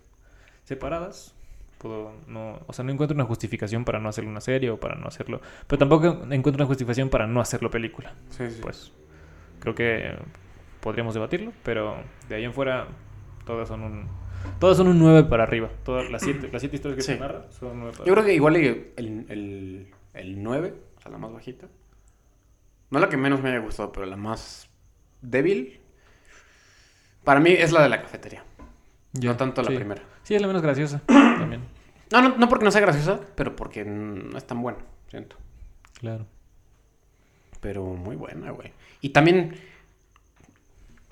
separadas. 0.65 1.35
Puedo 1.83 2.13
no, 2.29 2.61
o 2.67 2.73
sea, 2.73 2.85
no 2.85 2.93
encuentro 2.93 3.15
una 3.17 3.25
justificación 3.25 3.85
para 3.85 3.99
no 3.99 4.09
hacerlo 4.09 4.31
una 4.31 4.41
serie 4.41 4.71
o 4.71 4.79
para 4.79 4.95
no 4.95 5.09
hacerlo. 5.09 5.41
Pero 5.67 5.79
tampoco 5.81 6.07
encuentro 6.31 6.63
una 6.63 6.67
justificación 6.67 7.09
para 7.09 7.27
no 7.27 7.41
hacerlo 7.41 7.71
película. 7.71 8.15
Sí, 8.31 8.49
sí. 8.51 8.61
Pues 8.63 8.93
creo 9.59 9.75
que 9.75 10.15
podríamos 10.81 11.13
debatirlo, 11.15 11.53
pero 11.65 11.97
de 12.29 12.37
ahí 12.37 12.45
en 12.45 12.55
fuera 12.55 12.87
todas 13.45 13.67
son 13.69 13.83
un 13.83 14.07
todas 14.61 14.77
son 14.77 14.87
un 14.89 14.99
9 15.01 15.25
para 15.25 15.43
arriba. 15.43 15.71
Todas 15.85 16.09
las 16.11 16.23
siete, 16.23 16.49
las 16.53 16.63
siete 16.63 16.77
historias 16.77 16.97
que 16.97 17.03
Sí. 17.03 17.15
se 17.15 17.19
narran 17.19 17.45
son 17.51 17.79
9 17.81 17.93
para 17.97 18.05
Yo 18.07 18.13
creo 18.15 18.25
que 18.25 18.35
igual 18.35 18.57
el, 18.57 18.93
el, 18.97 19.27
el, 19.29 19.87
el 20.15 20.43
9, 20.43 20.75
o 20.97 21.01
sea, 21.01 21.11
la 21.11 21.19
más 21.19 21.33
bajita. 21.33 21.67
No 22.91 22.99
la 23.01 23.09
que 23.09 23.17
menos 23.17 23.43
me 23.43 23.49
haya 23.51 23.59
gustado, 23.59 23.91
pero 23.93 24.07
la 24.07 24.17
más 24.17 24.69
débil. 25.21 25.81
Para 27.25 27.41
mí 27.41 27.51
es 27.51 27.73
la 27.73 27.83
de 27.83 27.89
la 27.89 28.03
cafetería. 28.03 28.45
No 29.21 29.37
tanto 29.37 29.63
la 29.63 29.69
sí. 29.69 29.77
primera. 29.77 30.03
Sí, 30.23 30.35
es 30.35 30.41
la 30.41 30.47
menos 30.47 30.63
graciosa 30.63 31.01
también. 31.07 31.63
No, 32.13 32.21
no, 32.23 32.37
no 32.37 32.49
porque 32.49 32.65
no 32.65 32.71
sea 32.71 32.81
graciosa, 32.81 33.21
pero 33.35 33.57
porque 33.57 33.85
no 33.85 34.37
es 34.37 34.47
tan 34.47 34.61
buena, 34.63 34.79
siento. 35.09 35.37
Claro. 35.99 36.27
Pero 37.61 37.85
muy 37.85 38.17
buena, 38.17 38.51
güey. 38.51 38.73
Y 39.01 39.11
también, 39.11 39.55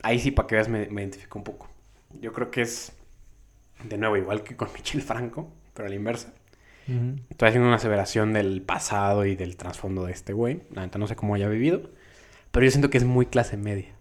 ahí 0.02 0.18
sí, 0.18 0.30
para 0.30 0.46
que 0.48 0.56
veas, 0.56 0.68
me, 0.68 0.86
me 0.88 1.02
identifico 1.02 1.38
un 1.38 1.44
poco. 1.44 1.68
Yo 2.20 2.32
creo 2.32 2.50
que 2.50 2.62
es, 2.62 2.92
de 3.84 3.98
nuevo, 3.98 4.16
igual 4.16 4.42
que 4.42 4.56
con 4.56 4.68
Michel 4.74 5.02
Franco, 5.02 5.52
pero 5.74 5.86
a 5.86 5.88
la 5.90 5.96
inversa. 5.96 6.32
Estoy 7.30 7.48
haciendo 7.50 7.68
una 7.68 7.76
aseveración 7.76 8.32
del 8.32 8.62
pasado 8.62 9.24
y 9.24 9.36
del 9.36 9.56
trasfondo 9.56 10.06
de 10.06 10.12
este 10.12 10.32
güey. 10.32 10.62
La 10.72 10.82
neta 10.82 10.98
no 10.98 11.06
sé 11.06 11.14
cómo 11.14 11.36
haya 11.36 11.48
vivido. 11.48 11.82
Pero 12.50 12.64
yo 12.64 12.70
siento 12.72 12.90
que 12.90 12.98
es 12.98 13.04
muy 13.04 13.26
clase 13.26 13.56
media. 13.56 13.94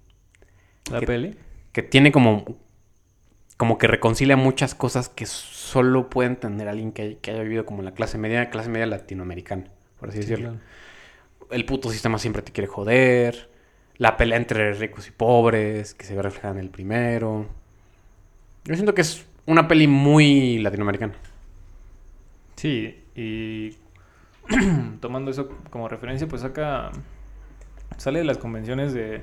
La 0.92 1.00
¿Qué- 1.00 1.06
peli. 1.06 1.38
Que 1.72 1.84
tiene 1.84 2.12
como... 2.12 2.58
Como 3.60 3.78
que 3.78 3.88
reconcilia 3.88 4.38
muchas 4.38 4.74
cosas 4.74 5.10
que 5.10 5.26
solo 5.26 6.10
puede 6.10 6.30
entender 6.30 6.70
alguien 6.70 6.94
que, 6.94 7.18
que 7.22 7.32
haya 7.32 7.44
vivido 7.44 7.66
como 7.66 7.82
la 7.82 7.92
clase 7.92 8.18
media, 8.18 8.50
clase 8.50 8.70
media 8.70 8.86
latinoamericana, 8.86 9.66
por 10.00 10.08
así 10.08 10.20
Sí, 10.24 10.30
decirlo. 10.30 10.52
claro. 10.52 10.64
El 11.52 11.66
puto 11.66 11.92
sistema 11.92 12.18
siempre 12.20 12.42
te 12.42 12.54
quiere 12.54 12.68
joder. 12.70 13.50
La 13.98 14.16
pelea 14.16 14.38
entre 14.38 14.72
ricos 14.76 15.10
y 15.10 15.12
pobres, 15.12 15.94
que 15.94 16.06
se 16.06 16.16
ve 16.16 16.22
reflejada 16.22 16.54
en 16.54 16.60
el 16.62 16.70
primero. 16.70 17.48
Yo 18.64 18.76
siento 18.76 18.94
que 18.96 19.02
es 19.02 19.26
una 19.46 19.68
peli 19.68 19.88
muy 19.88 20.60
latinoamericana. 20.60 21.16
Sí, 22.56 23.04
y 23.14 23.76
tomando 25.02 25.32
eso 25.32 25.50
como 25.70 25.90
referencia, 25.90 26.30
pues 26.30 26.46
acá 26.46 26.92
sale 27.98 28.20
de 28.20 28.26
las 28.26 28.38
convenciones 28.38 28.94
de 28.94 29.22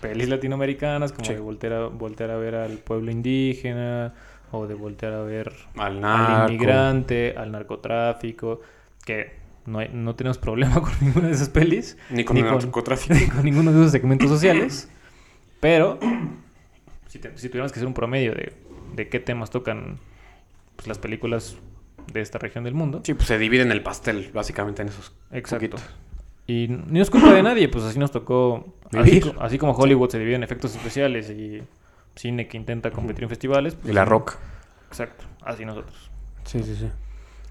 pelis 0.00 0.28
latinoamericanas, 0.28 1.12
como 1.12 1.24
Sí. 1.26 1.34
de 1.34 1.40
voltear 1.40 1.72
a, 1.74 1.86
voltear 1.86 2.30
a 2.30 2.36
ver 2.36 2.54
al 2.54 2.78
pueblo 2.78 3.10
indígena, 3.10 4.14
o 4.52 4.66
de 4.66 4.74
voltear 4.74 5.12
a 5.12 5.22
ver 5.22 5.52
Al 5.76 6.48
inmigrante, 6.50 7.34
al 7.36 7.52
narcotráfico, 7.52 8.60
que 9.04 9.38
no, 9.66 9.78
hay- 9.78 9.90
no 9.92 10.14
tenemos 10.16 10.38
problema 10.38 10.74
con 10.82 10.92
ninguna 11.00 11.28
de 11.28 11.34
esas 11.34 11.48
pelis, 11.50 11.96
Ni 12.10 12.24
con 12.24 12.34
Ni 12.34 12.40
el 12.42 12.48
con- 12.48 12.58
narcotráfico. 12.58 13.14
ni 13.14 13.26
con 13.28 13.44
ninguno 13.44 13.72
de 13.72 13.78
esos 13.80 13.92
segmentos 13.92 14.28
sociales, 14.36 14.88
pero 15.60 15.98
si, 17.08 17.18
te- 17.18 17.36
si 17.36 17.48
tuviéramos 17.48 17.72
que 17.72 17.78
hacer 17.78 17.86
un 17.86 17.94
promedio 17.94 18.34
de 18.34 18.52
de 18.94 19.08
qué 19.08 19.20
temas 19.20 19.50
tocan 19.50 19.98
pues, 20.74 20.88
las 20.88 20.98
películas 20.98 21.56
de 22.12 22.20
esta 22.22 22.38
región 22.38 22.64
del 22.64 22.74
mundo. 22.74 23.02
Sí, 23.04 23.14
pues 23.14 23.28
se 23.28 23.38
divide 23.38 23.62
en 23.62 23.70
el 23.70 23.84
pastel, 23.84 24.30
básicamente, 24.34 24.82
en 24.82 24.88
esos 24.88 25.14
Exacto. 25.30 25.76
poquitos. 25.76 25.94
Y 26.50 26.66
no 26.68 27.00
es 27.00 27.10
culpa 27.10 27.32
de 27.32 27.42
nadie, 27.44 27.68
pues 27.68 27.84
así 27.84 27.98
nos 27.98 28.10
tocó. 28.10 28.74
Así, 28.92 29.20
así 29.38 29.56
como 29.56 29.72
Hollywood 29.72 30.10
se 30.10 30.18
divide 30.18 30.34
en 30.34 30.42
efectos 30.42 30.74
especiales 30.74 31.30
y 31.30 31.62
cine 32.16 32.48
que 32.48 32.56
intenta 32.56 32.90
competir 32.90 33.22
en 33.22 33.28
festivales. 33.28 33.76
pues, 33.76 33.88
Y 33.88 33.92
la 33.92 34.04
rock. 34.04 34.36
Exacto, 34.88 35.24
así 35.42 35.64
nosotros. 35.64 36.10
Sí, 36.44 36.60
sí, 36.64 36.74
sí. 36.74 36.88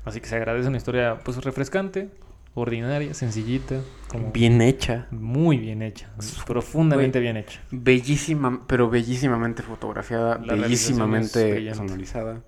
Así 0.03 0.19
que 0.19 0.27
se 0.27 0.35
agradece 0.35 0.67
una 0.67 0.75
historia 0.75 1.17
pues 1.23 1.41
refrescante, 1.43 2.09
ordinaria, 2.55 3.13
sencillita, 3.13 3.79
como 4.09 4.31
Bien 4.33 4.61
hecha. 4.61 5.07
muy 5.11 5.57
bien 5.57 5.81
hecha, 5.81 6.09
profundamente 6.45 7.21
bien 7.21 7.37
hecha. 7.37 7.61
Bellísima, 7.71 8.65
pero 8.67 8.89
bellísimamente 8.89 9.63
fotografiada, 9.63 10.39
La 10.39 10.55
bellísimamente 10.55 11.73
sonorizada. 11.73 12.41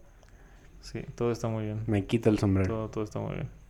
Sí, 0.81 0.99
todo 1.15 1.31
está 1.31 1.47
muy 1.47 1.63
bien. 1.63 1.83
Me 1.87 2.05
quita 2.05 2.29
el 2.29 2.39
sombrero. 2.39 2.67
Todo, 2.73 2.89
todo 2.89 3.03
está 3.05 3.19
muy 3.19 3.35
bien. 3.35 3.60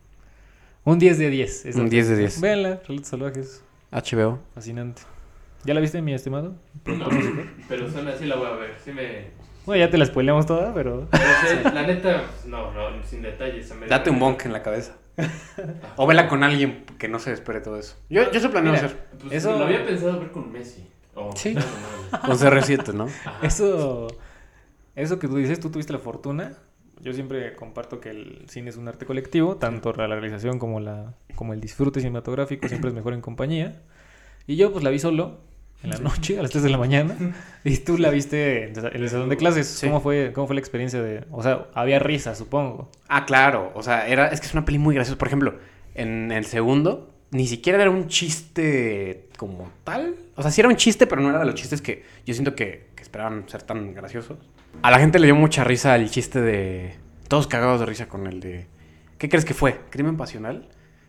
Un 0.84 0.98
10 0.98 1.18
de 1.18 1.30
10. 1.30 1.66
esa 1.66 1.80
Un 1.80 1.88
10 1.88 2.08
de 2.08 2.16
10. 2.16 2.40
Véanla, 2.40 2.80
Relatos 2.86 3.08
Salvajes. 3.08 3.64
HBO. 3.92 4.38
Fascinante. 4.54 5.02
¿Ya 5.64 5.74
la 5.74 5.80
viste, 5.80 6.02
mi 6.02 6.12
estimado? 6.12 6.56
No, 6.86 7.06
pero 7.68 7.88
suena 7.90 8.10
así 8.12 8.26
la 8.26 8.36
voy 8.36 8.46
a 8.46 8.54
ver. 8.54 8.74
Sí 8.84 8.90
me. 8.92 9.30
Bueno, 9.64 9.84
ya 9.84 9.90
te 9.90 9.96
la 9.98 10.04
spoileamos 10.06 10.44
toda, 10.46 10.74
pero... 10.74 11.06
pero 11.10 11.22
sí, 11.46 11.56
la 11.72 11.86
neta, 11.86 12.24
no, 12.46 12.72
no, 12.72 13.00
sin 13.04 13.22
detalles. 13.22 13.72
Date 13.88 14.10
un 14.10 14.18
bonk 14.18 14.44
en 14.46 14.52
la 14.52 14.60
cabeza. 14.62 14.96
o 15.96 16.06
vela 16.06 16.26
con 16.28 16.42
alguien 16.42 16.84
que 16.98 17.06
no 17.06 17.20
se 17.20 17.32
espere 17.32 17.60
todo 17.60 17.78
eso. 17.78 17.96
Yo, 18.10 18.28
yo 18.32 18.40
se 18.40 18.48
planeo 18.48 18.72
Mira, 18.72 18.86
hacer. 18.86 19.06
Pues 19.20 19.32
Eso- 19.34 19.56
lo 19.56 19.66
había 19.66 19.84
pensado 19.86 20.18
ver 20.18 20.32
con 20.32 20.50
Messi. 20.50 20.88
O 21.14 21.30
Sí. 21.36 21.54
Con 21.54 22.36
CR7, 22.38 22.92
¿no? 22.94 23.04
Ajá. 23.04 23.38
Eso, 23.46 24.08
eso 24.96 25.18
que 25.20 25.28
tú 25.28 25.36
dices, 25.36 25.60
tú 25.60 25.70
tuviste 25.70 25.92
la 25.92 25.98
fortuna. 26.00 26.54
Yo 27.02 27.12
siempre 27.12 27.56
comparto 27.56 28.00
que 28.00 28.10
el 28.10 28.44
cine 28.48 28.70
es 28.70 28.76
un 28.76 28.86
arte 28.86 29.06
colectivo, 29.06 29.56
tanto 29.56 29.92
la 29.92 30.06
realización 30.06 30.60
como, 30.60 30.78
la, 30.78 31.14
como 31.34 31.52
el 31.52 31.60
disfrute 31.60 31.98
cinematográfico 31.98 32.68
siempre 32.68 32.90
es 32.90 32.94
mejor 32.94 33.12
en 33.12 33.20
compañía. 33.20 33.82
Y 34.46 34.54
yo 34.54 34.70
pues 34.70 34.84
la 34.84 34.90
vi 34.90 35.00
solo, 35.00 35.40
en 35.82 35.90
la 35.90 35.98
noche, 35.98 36.38
a 36.38 36.42
las 36.42 36.52
3 36.52 36.62
de 36.62 36.70
la 36.70 36.78
mañana, 36.78 37.16
y 37.64 37.76
tú 37.78 37.98
la 37.98 38.10
viste 38.10 38.68
en, 38.68 38.76
el 38.78 39.10
salón 39.10 39.28
de 39.28 39.36
clases. 39.36 39.66
Sí. 39.66 39.88
¿Cómo, 39.88 40.00
fue, 40.00 40.32
¿Cómo 40.32 40.46
fue 40.46 40.54
la 40.54 40.60
experiencia 40.60 41.02
de...? 41.02 41.24
O 41.32 41.42
sea, 41.42 41.66
había 41.74 41.98
risa, 41.98 42.36
supongo. 42.36 42.88
Ah, 43.08 43.26
claro. 43.26 43.72
O 43.74 43.82
sea, 43.82 44.06
era, 44.06 44.28
es 44.28 44.40
que 44.40 44.46
es 44.46 44.52
una 44.52 44.64
peli 44.64 44.78
muy 44.78 44.94
graciosa. 44.94 45.18
Por 45.18 45.26
ejemplo, 45.26 45.58
en 45.96 46.30
el 46.30 46.44
segundo, 46.44 47.12
ni 47.32 47.48
siquiera 47.48 47.82
era 47.82 47.90
un 47.90 48.06
chiste 48.06 49.28
como 49.36 49.72
tal. 49.82 50.14
O 50.36 50.42
sea, 50.42 50.52
sí 50.52 50.60
era 50.60 50.68
un 50.68 50.76
chiste, 50.76 51.08
pero 51.08 51.20
no 51.20 51.30
era 51.30 51.40
de 51.40 51.46
los 51.46 51.56
chistes 51.56 51.82
que 51.82 52.04
yo 52.24 52.32
siento 52.32 52.54
que, 52.54 52.90
que 52.94 53.02
esperaban 53.02 53.48
ser 53.48 53.62
tan 53.62 53.92
graciosos. 53.92 54.38
A 54.80 54.90
la 54.90 54.98
gente 54.98 55.18
le 55.18 55.26
dio 55.26 55.36
mucha 55.36 55.64
risa 55.64 55.94
el 55.96 56.10
chiste 56.10 56.40
de... 56.40 56.94
Todos 57.28 57.46
cagados 57.46 57.80
de 57.80 57.86
risa 57.86 58.08
con 58.08 58.26
el 58.26 58.40
de... 58.40 58.66
¿Qué 59.18 59.28
crees 59.28 59.44
que 59.44 59.54
fue? 59.54 59.80
¿Crimen 59.90 60.16
pasional? 60.16 60.68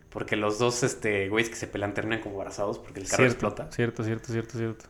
Porque 0.09 0.35
los 0.35 0.59
dos, 0.59 0.83
este, 0.83 1.29
güeyes 1.29 1.49
que 1.49 1.55
se 1.55 1.67
pelean 1.67 1.93
terminan 1.93 2.21
como 2.21 2.39
abrazados 2.39 2.77
porque 2.77 2.99
el 2.99 3.07
carro 3.07 3.23
Cierto, 3.23 3.33
explota. 3.33 3.71
Cierto, 3.71 4.03
cierto, 4.03 4.31
cierto, 4.31 4.57
cierto. 4.57 4.85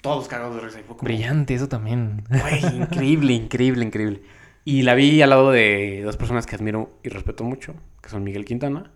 Todos 0.00 0.28
cagados 0.28 0.56
de 0.56 0.62
risa. 0.62 0.80
Y 0.80 0.82
fue 0.82 0.96
como... 0.96 1.06
Brillante, 1.06 1.54
eso 1.54 1.68
también. 1.68 2.24
Güey, 2.30 2.76
increíble, 2.76 3.34
increíble, 3.34 3.84
increíble. 3.84 4.22
Y 4.64 4.82
la 4.82 4.94
vi 4.94 5.20
al 5.20 5.30
lado 5.30 5.50
de 5.50 6.02
dos 6.04 6.16
personas 6.16 6.46
que 6.46 6.56
admiro 6.56 6.98
y 7.02 7.10
respeto 7.10 7.44
mucho, 7.44 7.74
que 8.00 8.08
son 8.08 8.24
Miguel 8.24 8.44
Quintana. 8.44 8.90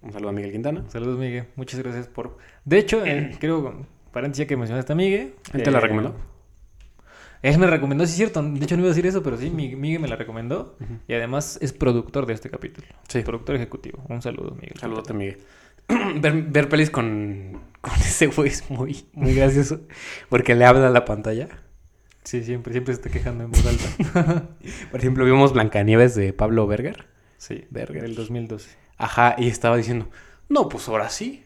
Un 0.00 0.12
saludo 0.12 0.30
a 0.30 0.32
Miguel 0.32 0.52
Quintana. 0.52 0.84
Saludos, 0.88 1.18
Miguel. 1.18 1.48
Muchas 1.56 1.80
gracias 1.80 2.08
por... 2.08 2.38
De 2.64 2.78
hecho, 2.78 3.04
eh, 3.04 3.36
creo, 3.38 3.86
paréntesis 4.12 4.46
que 4.46 4.56
mencionaste 4.56 4.92
a 4.92 4.96
Miguel. 4.96 5.34
¿Él 5.52 5.62
te 5.62 5.70
la 5.70 5.78
eh, 5.78 5.80
recomendó? 5.82 6.14
Él 7.54 7.58
me 7.58 7.66
recomendó, 7.66 8.04
sí 8.06 8.10
es 8.12 8.16
cierto. 8.16 8.42
De 8.42 8.64
hecho, 8.64 8.76
no 8.76 8.80
iba 8.82 8.88
a 8.88 8.94
decir 8.94 9.06
eso, 9.06 9.22
pero 9.22 9.36
sí, 9.36 9.50
Mi- 9.50 9.76
Miguel 9.76 10.00
me 10.00 10.08
la 10.08 10.16
recomendó. 10.16 10.76
Y 11.06 11.14
además 11.14 11.58
es 11.62 11.72
productor 11.72 12.26
de 12.26 12.34
este 12.34 12.50
capítulo. 12.50 12.86
Sí. 13.08 13.20
Productor 13.22 13.56
ejecutivo. 13.56 14.02
Un 14.08 14.20
saludo, 14.22 14.52
Miguel. 14.54 14.78
Saludote, 14.80 15.12
Miguel. 15.14 15.38
ver, 16.20 16.42
ver 16.42 16.68
pelis 16.68 16.90
con, 16.90 17.60
con 17.80 17.94
ese 17.94 18.26
güey 18.26 18.48
es 18.48 18.68
muy, 18.70 19.06
muy 19.12 19.34
gracioso. 19.34 19.82
Porque 20.28 20.54
le 20.54 20.64
habla 20.64 20.88
a 20.88 20.90
la 20.90 21.04
pantalla. 21.04 21.48
Sí, 22.24 22.42
siempre, 22.42 22.72
siempre 22.72 22.92
se 22.94 23.00
está 23.00 23.10
quejando 23.10 23.44
en 23.44 23.52
voz 23.52 23.64
alta. 23.64 24.48
Por 24.90 24.98
ejemplo, 25.00 25.24
vimos 25.24 25.52
Blancanieves 25.52 26.16
de 26.16 26.32
Pablo 26.32 26.66
Berger. 26.66 27.06
sí, 27.36 27.64
Verga. 27.70 28.02
del 28.02 28.16
2012. 28.16 28.68
Ajá, 28.98 29.36
y 29.38 29.46
estaba 29.48 29.76
diciendo, 29.76 30.08
no, 30.48 30.68
pues 30.68 30.88
ahora 30.88 31.08
sí. 31.10 31.44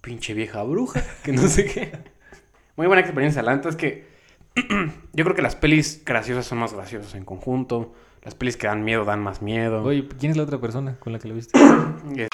Pinche 0.00 0.32
vieja 0.34 0.62
bruja. 0.62 1.02
Que 1.24 1.32
no 1.32 1.48
sé 1.48 1.64
qué. 1.64 1.90
Muy 2.76 2.86
buena 2.86 3.00
experiencia. 3.02 3.42
La 3.42 3.54
es 3.54 3.74
que 3.76 4.09
yo 5.12 5.24
creo 5.24 5.34
que 5.34 5.42
las 5.42 5.56
pelis 5.56 6.02
graciosas 6.04 6.46
son 6.46 6.58
más 6.58 6.72
graciosas 6.72 7.14
en 7.14 7.24
conjunto. 7.24 7.92
Las 8.22 8.34
pelis 8.34 8.56
que 8.56 8.66
dan 8.66 8.84
miedo 8.84 9.04
dan 9.04 9.22
más 9.22 9.40
miedo. 9.40 9.82
Oye, 9.82 10.06
¿quién 10.18 10.30
es 10.32 10.36
la 10.36 10.42
otra 10.42 10.60
persona 10.60 10.96
con 11.00 11.12
la 11.12 11.18
que 11.18 11.28
lo 11.28 11.34
viste? 11.34 11.58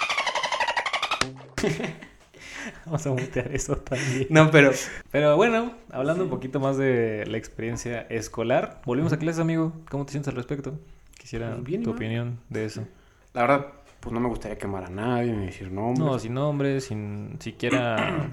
Vamos 2.85 3.07
a 3.07 3.11
mutear 3.11 3.55
eso 3.55 3.77
también. 3.77 4.27
No, 4.31 4.51
pero 4.51 4.73
Pero 5.11 5.37
bueno, 5.37 5.73
hablando 5.91 6.25
un 6.25 6.31
poquito 6.31 6.59
más 6.61 6.77
de 6.77 7.25
la 7.27 7.37
experiencia 7.39 8.01
escolar, 8.03 8.81
volvimos 8.85 9.13
a 9.13 9.19
clases, 9.19 9.41
amigo. 9.41 9.73
¿Cómo 9.91 10.05
te 10.05 10.13
sientes 10.13 10.29
al 10.29 10.37
respecto? 10.37 10.79
Quisiera 11.19 11.53
Pues 11.53 11.65
bien 11.65 11.83
tu 11.83 11.91
opinión 11.91 12.41
de 12.49 12.65
eso. 12.65 12.87
la 13.35 13.43
verdad, 13.43 13.67
pues 14.01 14.13
no 14.13 14.21
me 14.21 14.29
gustaría 14.29 14.59
quemar 14.59 14.85
a 14.85 14.89
nadie 14.91 15.33
ni 15.33 15.47
decir 15.47 15.71
nombres. 15.71 15.99
No, 16.07 16.19
sin 16.19 16.35
nombres, 16.35 16.85
sin 16.85 17.37
siquiera 17.41 18.31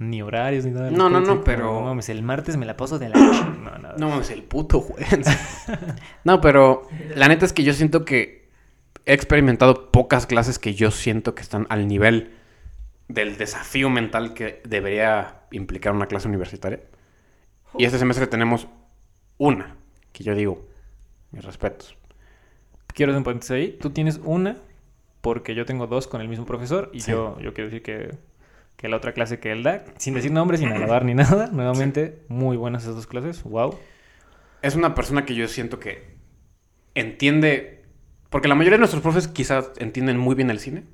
ni 0.00 0.22
horarios 0.22 0.64
ni 0.64 0.72
nada. 0.72 0.90
No, 0.90 1.08
no, 1.08 1.20
no, 1.20 1.44
pero- 1.44 1.64
No 1.74 1.82
mames, 1.82 2.08
el 2.08 2.22
martes 2.22 2.56
me 2.56 2.66
la 2.66 2.76
paso 2.76 2.98
de 2.98 3.10
la... 3.10 3.16
No, 3.18 3.78
nada. 3.78 3.94
No, 3.98 4.20
es 4.20 4.30
el 4.30 4.42
puto 4.42 4.80
juez. 4.80 5.06
no, 6.24 6.40
pero 6.40 6.82
la 7.14 7.28
neta 7.28 7.44
es 7.46 7.52
que 7.52 7.62
yo 7.62 7.72
siento 7.74 8.04
que 8.04 8.48
he 9.06 9.12
experimentado 9.12 9.90
pocas 9.92 10.26
clases 10.26 10.58
que 10.58 10.74
yo 10.74 10.90
siento 10.90 11.34
que 11.34 11.42
están 11.42 11.66
al 11.68 11.86
nivel 11.86 12.32
del 13.08 13.36
desafío 13.36 13.90
mental 13.90 14.34
que 14.34 14.62
debería 14.64 15.42
implicar 15.52 15.92
una 15.92 16.06
clase 16.06 16.28
universitaria. 16.28 16.80
Y 17.76 17.84
este 17.84 17.98
semestre 17.98 18.26
tenemos 18.26 18.68
una, 19.36 19.76
que 20.12 20.24
yo 20.24 20.34
digo, 20.34 20.66
mis 21.30 21.44
respetos. 21.44 21.96
Quiero 22.94 23.12
hacer 23.12 23.18
un 23.18 23.24
paréntesis 23.24 23.50
ahí. 23.52 23.78
Tú 23.80 23.90
tienes 23.90 24.18
una 24.24 24.56
porque 25.20 25.54
yo 25.54 25.66
tengo 25.66 25.86
dos 25.86 26.06
con 26.08 26.20
el 26.22 26.28
mismo 26.28 26.46
profesor 26.46 26.90
y 26.94 27.00
Sí. 27.00 27.10
yo, 27.12 27.38
yo 27.40 27.52
quiero 27.52 27.68
decir 27.70 27.82
que, 27.82 28.16
que 28.80 28.88
la 28.88 28.96
otra 28.96 29.12
clase 29.12 29.38
que 29.40 29.52
él 29.52 29.62
da, 29.62 29.84
sin 29.98 30.14
decir 30.14 30.32
nombres, 30.32 30.60
sin 30.60 30.72
alabar 30.72 31.04
ni 31.04 31.12
nada, 31.12 31.48
nuevamente, 31.52 32.22
muy 32.28 32.56
buenas 32.56 32.84
esas 32.84 32.94
dos 32.94 33.06
clases. 33.06 33.42
Wow. 33.42 33.78
Es 34.62 34.74
una 34.74 34.94
persona 34.94 35.26
que 35.26 35.34
yo 35.34 35.46
siento 35.48 35.78
que 35.78 36.16
entiende, 36.94 37.84
porque 38.30 38.48
la 38.48 38.54
mayoría 38.54 38.76
de 38.76 38.80
nuestros 38.80 39.02
profes 39.02 39.28
quizás 39.28 39.70
entienden 39.76 40.16
muy 40.16 40.34
bien 40.34 40.48
el 40.48 40.60
cine, 40.60 40.84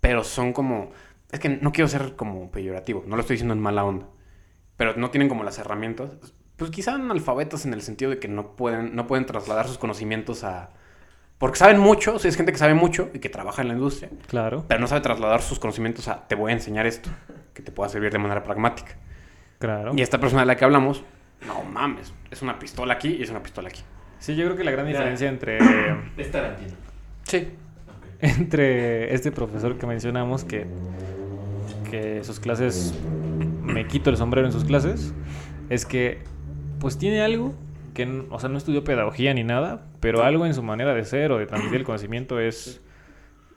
pero 0.00 0.24
son 0.24 0.54
como, 0.54 0.92
es 1.30 1.40
que 1.40 1.50
no 1.50 1.72
quiero 1.72 1.88
ser 1.88 2.16
como 2.16 2.50
peyorativo, 2.50 3.04
no 3.06 3.16
lo 3.16 3.20
estoy 3.20 3.34
diciendo 3.34 3.52
en 3.52 3.60
mala 3.60 3.84
onda, 3.84 4.06
pero 4.78 4.96
no 4.96 5.10
tienen 5.10 5.28
como 5.28 5.44
las 5.44 5.58
herramientas, 5.58 6.12
pues 6.56 6.70
quizás 6.70 6.94
analfabetas 6.94 7.66
en 7.66 7.74
el 7.74 7.82
sentido 7.82 8.10
de 8.10 8.18
que 8.18 8.28
no 8.28 8.56
pueden, 8.56 8.96
no 8.96 9.06
pueden 9.06 9.26
trasladar 9.26 9.68
sus 9.68 9.76
conocimientos 9.76 10.42
a... 10.42 10.70
Porque 11.40 11.56
saben 11.58 11.80
mucho, 11.80 12.14
o 12.14 12.18
sea, 12.20 12.28
es 12.28 12.36
gente 12.36 12.52
que 12.52 12.58
sabe 12.58 12.74
mucho 12.74 13.08
y 13.12 13.18
que 13.18 13.28
trabaja 13.28 13.62
en 13.62 13.68
la 13.68 13.74
industria, 13.74 14.10
Claro, 14.28 14.64
pero 14.68 14.78
no 14.78 14.86
sabe 14.86 15.00
trasladar 15.00 15.40
sus 15.42 15.58
conocimientos 15.58 16.06
a 16.06 16.28
te 16.28 16.34
voy 16.36 16.52
a 16.52 16.54
enseñar 16.54 16.86
esto, 16.86 17.10
que 17.54 17.62
te 17.62 17.72
pueda 17.72 17.88
servir 17.88 18.12
de 18.12 18.18
manera 18.18 18.44
pragmática. 18.44 18.92
claro. 19.58 19.92
Y 19.96 20.02
esta 20.02 20.20
persona 20.20 20.42
de 20.42 20.46
la 20.46 20.56
que 20.56 20.64
hablamos, 20.66 21.02
no 21.46 21.62
mames, 21.64 22.12
es 22.30 22.42
una 22.42 22.58
pistola 22.58 22.94
aquí 22.94 23.16
y 23.18 23.22
es 23.22 23.30
una 23.30 23.42
pistola 23.42 23.68
aquí. 23.70 23.80
Sí, 24.18 24.36
yo 24.36 24.44
creo 24.44 24.56
que 24.56 24.64
la 24.64 24.70
gran 24.70 24.84
Ya. 24.86 24.92
diferencia 24.92 25.28
entre, 25.30 25.58
Es 26.18 26.30
Tarantino. 26.30 26.74
Sí. 27.24 27.48
Entre 28.20 29.14
este 29.14 29.32
profesor 29.32 29.78
que 29.78 29.86
mencionamos, 29.86 30.44
que, 30.44 30.66
que 31.90 32.22
sus 32.22 32.38
clases, 32.38 32.94
me 33.62 33.86
quito 33.86 34.10
el 34.10 34.18
sombrero 34.18 34.46
en 34.46 34.52
sus 34.52 34.64
clases, 34.64 35.14
es 35.70 35.86
que 35.86 36.22
pues 36.80 36.98
tiene 36.98 37.22
algo 37.22 37.54
que, 38.06 38.24
o 38.30 38.38
sea, 38.40 38.48
no 38.48 38.58
estudió 38.58 38.84
pedagogía 38.84 39.32
ni 39.34 39.44
nada, 39.44 39.86
pero 40.00 40.22
algo 40.22 40.46
en 40.46 40.54
su 40.54 40.62
manera 40.62 40.94
de 40.94 41.04
ser 41.04 41.32
o 41.32 41.38
de 41.38 41.46
transmitir 41.46 41.78
el 41.80 41.84
conocimiento 41.84 42.40
es 42.40 42.80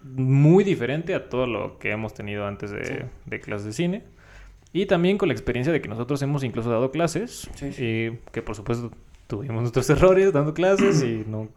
muy 0.03 0.63
diferente 0.63 1.15
a 1.15 1.29
todo 1.29 1.47
lo 1.47 1.79
que 1.79 1.91
hemos 1.91 2.13
tenido 2.13 2.45
antes 2.45 2.71
de, 2.71 3.05
de 3.25 3.39
clases 3.39 3.65
de 3.65 3.73
cine. 3.73 4.03
Y 4.73 4.85
también 4.87 5.17
con 5.17 5.29
la 5.29 5.33
experiencia 5.33 5.71
de 5.71 5.81
que 5.81 5.87
nosotros 5.87 6.21
hemos 6.23 6.43
incluso 6.43 6.69
dado 6.69 6.91
clases 6.91 7.49
Sí, 7.55 7.71
sí. 7.73 7.83
y 7.85 8.19
que 8.31 8.41
por 8.41 8.55
supuesto 8.55 8.91
tuvimos 9.27 9.61
nuestros 9.61 9.89
errores 9.91 10.33
dando 10.33 10.53
clases 10.53 11.03
y 11.03 11.23
no, 11.27 11.47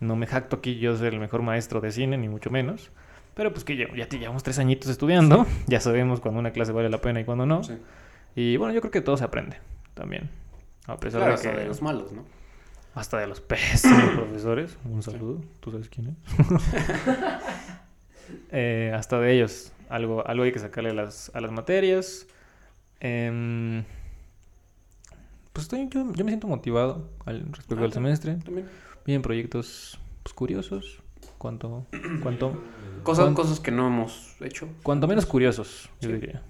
no 0.00 0.16
me 0.16 0.26
jacto 0.26 0.56
aquí 0.56 0.78
yo 0.78 0.96
ser 0.96 1.14
el 1.14 1.20
mejor 1.20 1.42
maestro 1.42 1.80
de 1.80 1.92
cine, 1.92 2.18
ni 2.18 2.28
mucho 2.28 2.50
menos. 2.50 2.90
Pero 3.34 3.52
pues 3.52 3.64
que 3.64 3.76
ya, 3.76 3.86
ya 3.94 4.08
te 4.08 4.18
llevamos 4.18 4.42
tres 4.42 4.58
añitos 4.58 4.90
estudiando, 4.90 5.46
ya 5.66 5.80
sabemos 5.80 6.20
cuando 6.20 6.40
una 6.40 6.50
clase 6.50 6.72
vale 6.72 6.90
la 6.90 7.00
pena 7.00 7.20
y 7.20 7.24
cuando 7.24 7.46
no. 7.46 7.62
Sí. 7.64 7.74
Y 8.34 8.56
bueno, 8.56 8.74
yo 8.74 8.80
creo 8.80 8.90
que 8.90 9.00
todo 9.00 9.16
se 9.16 9.24
aprende 9.24 9.56
también. 9.94 10.28
A 10.86 10.96
pesar 10.98 11.20
Claro, 11.20 11.28
de 11.30 11.34
hasta 11.34 11.52
que... 11.52 11.58
de 11.58 11.66
los 11.66 11.82
malos, 11.82 12.12
¿no? 12.12 12.24
Hasta 12.94 13.18
de 13.18 13.26
los 13.26 13.40
pésimos 13.40 14.10
profesores. 14.16 14.76
Un 14.84 15.02
saludo. 15.02 15.40
¿Tú 15.60 15.70
sabes 15.70 15.88
quién 15.88 16.08
es? 16.08 16.16
Eh, 18.50 18.92
hasta 18.94 19.18
de 19.20 19.32
ellos. 19.34 19.72
Algo, 19.88 20.26
algo 20.26 20.44
hay 20.44 20.52
que 20.52 20.58
sacarle 20.58 20.90
a 20.90 20.94
las, 20.94 21.30
a 21.34 21.40
las 21.40 21.50
materias. 21.52 22.26
Em, 23.00 23.84
pues 25.52 25.64
estoy, 25.64 25.88
yo, 25.90 26.10
yo 26.14 26.24
me 26.24 26.30
siento 26.30 26.46
motivado 26.46 27.10
al 27.26 27.40
respecto 27.52 27.76
Ah, 27.78 27.82
del 27.82 27.92
semestre. 27.92 28.36
También. 28.36 28.68
Vienen 29.04 29.22
proyectos 29.22 29.98
pues, 30.22 30.32
curiosos. 30.34 31.02
Cuanto, 31.38 31.86
cuanto, 32.22 32.62
Cosas, 33.02 33.24
¿Cuán- 33.24 33.34
cosas 33.34 33.58
que 33.60 33.70
no 33.72 33.88
hemos 33.88 34.36
hecho. 34.40 34.68
cuanto 34.84 35.08
menos 35.08 35.26
curiosos, 35.26 35.90
yo 36.00 36.08
Sí. 36.08 36.14
diría. 36.14 36.42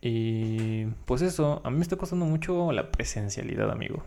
Y 0.00 0.84
pues 1.06 1.22
eso, 1.22 1.60
a 1.64 1.70
mí 1.70 1.76
me 1.76 1.82
está 1.82 1.96
costando 1.96 2.24
mucho 2.26 2.70
la 2.72 2.90
presencialidad, 2.90 3.70
amigo. 3.70 4.04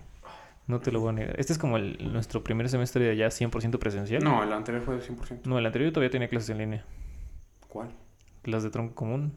No 0.67 0.79
te 0.79 0.91
lo 0.91 0.99
voy 0.99 1.09
a 1.09 1.13
negar. 1.13 1.39
Este 1.39 1.51
es 1.53 1.59
como 1.59 1.77
el- 1.77 2.11
nuestro 2.13 2.43
primer 2.43 2.69
semestre 2.69 3.03
de 3.03 3.15
ya 3.15 3.27
100% 3.31 3.79
presencial. 3.79 4.23
No, 4.23 4.43
el 4.43 4.53
anterior 4.53 4.83
fue 4.83 4.95
de 4.95 5.01
100%. 5.01 5.41
No, 5.45 5.57
el 5.57 5.65
anterior 5.65 5.91
todavía 5.91 6.11
tenía 6.11 6.27
clases 6.29 6.49
en 6.51 6.59
línea. 6.59 6.85
¿Cuál? 7.67 7.89
Las 8.43 8.63
de 8.63 8.69
tronco 8.69 8.93
común. 8.95 9.33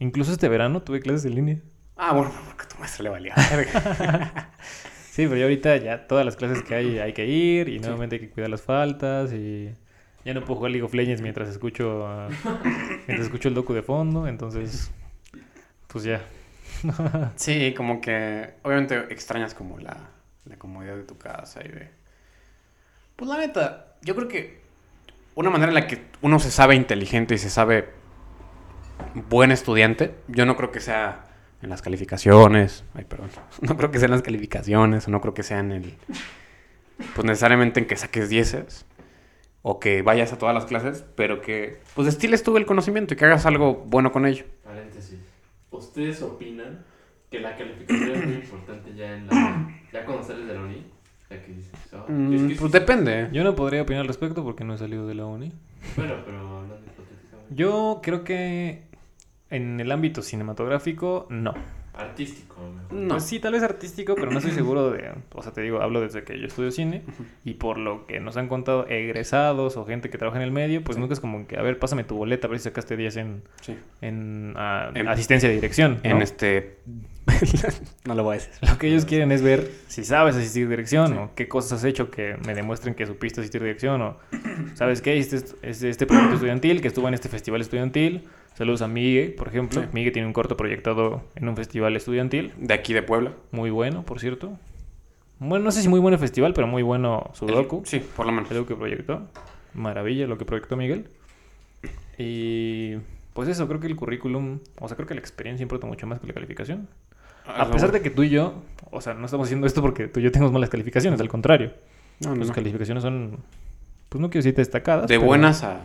Incluso 0.00 0.32
este 0.32 0.48
verano 0.48 0.82
tuve 0.82 1.00
clases 1.00 1.26
en 1.26 1.36
línea. 1.36 1.58
Ah, 1.96 2.12
bueno, 2.14 2.32
porque 2.46 2.66
tu 2.66 2.78
maestra 2.80 3.04
le 3.04 3.10
valía. 3.10 3.34
Sí, 5.12 5.24
pero 5.26 5.36
ya 5.36 5.42
ahorita 5.44 5.76
ya 5.76 6.06
todas 6.06 6.24
las 6.24 6.36
clases 6.36 6.62
que 6.62 6.74
hay 6.74 6.98
hay 6.98 7.12
que 7.12 7.26
ir 7.26 7.68
y 7.68 7.78
nuevamente 7.78 8.16
hay 8.16 8.20
que 8.22 8.30
cuidar 8.30 8.48
las 8.48 8.62
faltas 8.62 9.30
y 9.34 9.68
ya 10.24 10.32
no 10.32 10.40
puedo 10.40 10.54
jugar 10.56 10.70
League 10.72 10.84
of 10.86 10.94
Legends 10.94 11.20
mientras 11.20 11.50
escucho 11.50 12.08
mientras 13.06 13.26
escucho 13.26 13.48
el 13.48 13.54
docu 13.54 13.74
de 13.74 13.82
fondo, 13.82 14.26
entonces 14.26 14.90
pues 15.92 16.04
ya. 16.04 16.22
sí, 17.36 17.74
como 17.76 18.00
que 18.00 18.54
obviamente 18.62 18.96
extrañas 19.10 19.54
como 19.54 19.78
la, 19.78 19.96
comodidad 20.58 20.96
de 20.96 21.04
tu 21.04 21.18
casa 21.18 21.60
y 21.64 21.68
de... 21.68 21.90
Pues 23.14 23.28
la 23.28 23.38
neta, 23.38 23.94
yo 24.02 24.16
creo 24.16 24.26
que 24.26 24.62
una 25.34 25.50
manera 25.50 25.70
en 25.70 25.74
la 25.74 25.86
que 25.86 26.02
uno 26.22 26.38
se 26.38 26.50
sabe 26.50 26.74
inteligente 26.74 27.34
y 27.34 27.38
se 27.38 27.50
sabe 27.50 27.90
buen 29.14 29.52
estudiante, 29.52 30.14
yo 30.28 30.46
no 30.46 30.56
creo 30.56 30.72
que 30.72 30.80
sea 30.80 31.26
en 31.60 31.70
las 31.70 31.82
calificaciones, 31.82 32.84
ay 32.94 33.04
perdón, 33.04 33.30
no 33.60 33.76
creo 33.76 33.90
que 33.90 33.98
sea 33.98 34.06
en 34.06 34.12
las 34.12 34.22
calificaciones, 34.22 35.08
no 35.08 35.20
creo 35.20 35.34
que 35.34 35.42
sea 35.42 35.60
en 35.60 35.72
el, 35.72 35.94
pues 37.14 37.24
necesariamente 37.24 37.80
en 37.80 37.86
que 37.86 37.96
saques 37.96 38.28
dieces, 38.28 38.86
o 39.62 39.78
que 39.78 40.02
vayas 40.02 40.32
a 40.32 40.38
todas 40.38 40.54
las 40.54 40.64
clases, 40.64 41.04
pero 41.14 41.40
que 41.40 41.80
pues 41.94 42.06
destiles 42.06 42.42
tú 42.42 42.56
el 42.56 42.66
conocimiento 42.66 43.14
y 43.14 43.16
que 43.16 43.24
hagas 43.24 43.46
algo 43.46 43.74
bueno 43.86 44.10
con 44.10 44.26
ello. 44.26 44.44
¿Ustedes 45.72 46.22
opinan 46.22 46.84
que 47.30 47.40
la 47.40 47.56
calificación 47.56 48.10
es 48.14 48.24
muy 48.26 48.34
importante 48.34 48.94
ya 48.94 49.14
en 49.14 49.26
la 49.26 49.68
ya 49.92 50.04
cuando 50.04 50.22
sales 50.22 50.46
de 50.46 50.54
la 50.54 50.60
uni? 50.60 50.86
Ya 51.30 51.42
que 51.44 51.52
dices, 51.52 51.72
"Ah, 51.92 52.04
Mm, 52.08 52.34
es 52.34 52.42
que 52.42 52.54
pues 52.60 52.72
sí". 52.72 52.78
depende. 52.78 53.28
Yo 53.32 53.42
no 53.44 53.54
podría 53.54 53.82
opinar 53.82 54.02
al 54.02 54.08
respecto 54.08 54.44
porque 54.44 54.64
no 54.64 54.74
he 54.74 54.78
salido 54.78 55.06
de 55.06 55.14
la 55.14 55.24
uni. 55.26 55.52
Bueno, 55.96 56.14
pero 56.24 56.38
hablando 56.58 56.76
hipotéticamente. 56.86 57.54
Yo 57.54 58.00
creo 58.02 58.22
que 58.24 58.82
en 59.50 59.80
el 59.80 59.90
ámbito 59.90 60.22
cinematográfico 60.22 61.26
no. 61.30 61.54
Artístico, 61.94 62.56
mejor. 62.74 62.92
No. 62.92 63.08
Pues 63.08 63.24
sí, 63.24 63.38
tal 63.38 63.52
vez 63.52 63.62
artístico, 63.62 64.14
pero 64.14 64.30
no 64.30 64.38
estoy 64.38 64.54
seguro 64.54 64.90
de... 64.90 65.10
O 65.34 65.42
sea, 65.42 65.52
te 65.52 65.60
digo, 65.60 65.82
hablo 65.82 66.00
desde 66.00 66.24
que 66.24 66.38
yo 66.38 66.46
estudio 66.46 66.70
cine 66.70 67.02
y 67.44 67.54
por 67.54 67.76
lo 67.76 68.06
que 68.06 68.18
nos 68.18 68.36
han 68.38 68.48
contado 68.48 68.86
egresados 68.88 69.76
o 69.76 69.84
gente 69.84 70.08
que 70.08 70.16
trabaja 70.16 70.38
en 70.38 70.44
el 70.44 70.52
medio, 70.52 70.82
pues 70.82 70.96
Sí. 70.96 71.00
nunca 71.00 71.12
es 71.12 71.20
como 71.20 71.46
que, 71.46 71.58
a 71.58 71.62
ver, 71.62 71.78
pásame 71.78 72.04
tu 72.04 72.16
boleta, 72.16 72.46
a 72.46 72.50
ver 72.50 72.60
si 72.60 72.64
sacaste 72.64 72.96
10 72.96 73.16
en, 73.18 73.42
Sí. 73.60 73.76
en, 74.00 74.54
ah, 74.56 74.90
En- 74.94 75.06
asistencia 75.08 75.48
de 75.50 75.54
dirección. 75.56 76.00
¿no? 76.02 76.10
En 76.10 76.22
este... 76.22 76.78
no 78.06 78.14
lo 78.14 78.24
voy 78.24 78.36
a 78.36 78.38
decir. 78.38 78.52
Lo 78.68 78.78
que 78.78 78.88
ellos 78.88 79.04
quieren 79.04 79.30
es 79.30 79.42
ver 79.42 79.70
si 79.88 80.02
sabes 80.04 80.34
asistir 80.34 80.68
dirección 80.68 81.08
Sí. 81.08 81.14
o 81.18 81.30
qué 81.34 81.46
cosas 81.46 81.72
has 81.80 81.84
hecho 81.84 82.10
que 82.10 82.36
me 82.46 82.54
demuestren 82.54 82.94
que 82.94 83.06
supiste 83.06 83.40
asistir 83.40 83.62
dirección 83.62 84.00
o 84.02 84.16
sabes 84.74 85.02
qué, 85.02 85.18
este, 85.18 85.36
es 85.62 85.82
este 85.82 86.06
proyecto 86.06 86.34
estudiantil 86.34 86.80
que 86.80 86.88
estuvo 86.88 87.06
en 87.08 87.14
este 87.14 87.28
festival 87.28 87.60
estudiantil. 87.60 88.24
Saludos 88.54 88.82
a 88.82 88.88
Migue, 88.88 89.30
por 89.36 89.48
ejemplo. 89.48 89.80
Sí. 89.82 89.88
Migue 89.92 90.10
tiene 90.10 90.26
un 90.26 90.32
corto 90.34 90.56
proyectado 90.56 91.22
en 91.34 91.48
un 91.48 91.56
festival 91.56 91.96
estudiantil. 91.96 92.52
De 92.58 92.74
aquí 92.74 92.92
de 92.92 93.02
Puebla. 93.02 93.32
Muy 93.50 93.70
bueno, 93.70 94.02
por 94.04 94.20
cierto. 94.20 94.58
Bueno, 95.38 95.64
no 95.64 95.70
sé 95.72 95.82
si 95.82 95.88
muy 95.88 95.98
bueno 96.00 96.14
el 96.16 96.20
festival, 96.20 96.52
pero 96.54 96.66
muy 96.66 96.82
bueno 96.82 97.30
su 97.34 97.46
El- 97.46 97.54
docu. 97.54 97.82
Sí, 97.84 98.00
por 98.16 98.26
lo 98.26 98.32
menos. 98.32 98.50
Es 98.50 98.56
lo 98.56 98.66
que 98.66 98.76
proyectó. 98.76 99.22
Maravilla 99.74 100.26
lo 100.26 100.36
que 100.38 100.44
proyectó 100.44 100.76
Miguel. 100.76 101.06
Y 102.18 102.96
pues 103.32 103.48
eso, 103.48 103.66
creo 103.68 103.80
que 103.80 103.86
el 103.86 103.96
currículum, 103.96 104.58
o 104.78 104.86
sea, 104.88 104.96
creo 104.96 105.08
que 105.08 105.14
la 105.14 105.20
experiencia 105.20 105.62
importa 105.62 105.86
mucho 105.86 106.06
más 106.06 106.20
que 106.20 106.26
la 106.26 106.34
calificación. 106.34 106.88
Ah, 107.46 107.62
A 107.62 107.70
pesar 107.70 107.90
de 107.90 108.00
que 108.02 108.10
tú 108.10 108.22
y 108.22 108.28
yo, 108.30 108.62
o 108.90 109.00
sea, 109.00 109.14
no 109.14 109.24
estamos 109.24 109.46
haciendo 109.46 109.66
esto 109.66 109.80
porque 109.80 110.06
tú 110.06 110.20
y 110.20 110.22
yo 110.22 110.30
tenemos 110.30 110.52
malas 110.52 110.68
calificaciones, 110.70 111.20
al 111.20 111.28
contrario. 111.28 111.72
No, 112.20 112.30
no, 112.30 112.36
Tus 112.40 112.48
no. 112.48 112.54
calificaciones 112.54 113.02
son, 113.02 113.38
pues 114.08 114.20
no 114.20 114.28
quiero 114.30 114.44
decir 114.44 114.54
destacadas. 114.54 115.08
De 115.08 115.16
pero- 115.16 115.26
buenas 115.26 115.64
a... 115.64 115.80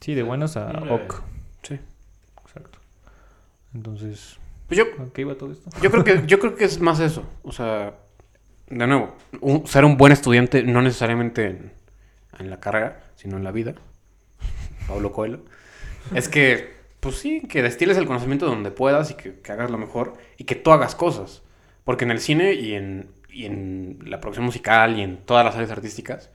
Sí, 0.00 0.14
de 0.14 0.22
buenas 0.22 0.56
a. 0.56 0.70
OK. 0.90 1.22
Sí. 1.62 1.78
Exacto. 2.44 2.78
Entonces, 3.74 4.38
Pues 4.66 4.78
yo, 4.78 4.84
¿a 5.02 5.12
qué 5.12 5.22
iba 5.22 5.34
todo 5.36 5.52
esto? 5.52 5.70
yo, 5.82 5.90
creo 5.90 6.04
que, 6.04 6.26
yo 6.26 6.38
creo 6.38 6.54
que 6.56 6.64
es 6.64 6.80
más 6.80 7.00
eso. 7.00 7.24
O 7.42 7.52
sea, 7.52 7.94
de 8.68 8.86
nuevo, 8.86 9.14
un- 9.40 9.66
ser 9.66 9.84
un 9.84 9.96
buen 9.96 10.12
estudiante 10.12 10.62
no 10.62 10.82
necesariamente 10.82 11.46
en, 11.46 11.72
en 12.38 12.50
la 12.50 12.60
carrera, 12.60 13.02
sino 13.16 13.36
en 13.36 13.44
la 13.44 13.52
vida. 13.52 13.74
Pablo 14.86 15.12
Coelho. 15.12 15.40
es 16.14 16.28
que, 16.28 16.74
pues 17.00 17.16
sí, 17.16 17.42
que 17.42 17.62
destiles 17.62 17.96
el 17.98 18.06
conocimiento 18.06 18.46
donde 18.46 18.70
puedas 18.70 19.10
y 19.10 19.14
que, 19.14 19.40
que 19.40 19.52
hagas 19.52 19.70
lo 19.70 19.78
mejor 19.78 20.14
y 20.36 20.44
que 20.44 20.54
tú 20.54 20.70
hagas 20.72 20.94
cosas. 20.94 21.42
Porque 21.84 22.04
en 22.04 22.10
el 22.10 22.20
cine 22.20 22.52
y 22.54 22.74
en, 22.74 23.10
y 23.30 23.44
en 23.46 23.98
la 24.04 24.20
producción 24.20 24.44
musical 24.46 24.98
y 24.98 25.02
en 25.02 25.18
todas 25.18 25.44
las 25.44 25.54
áreas 25.54 25.70
artísticas, 25.70 26.30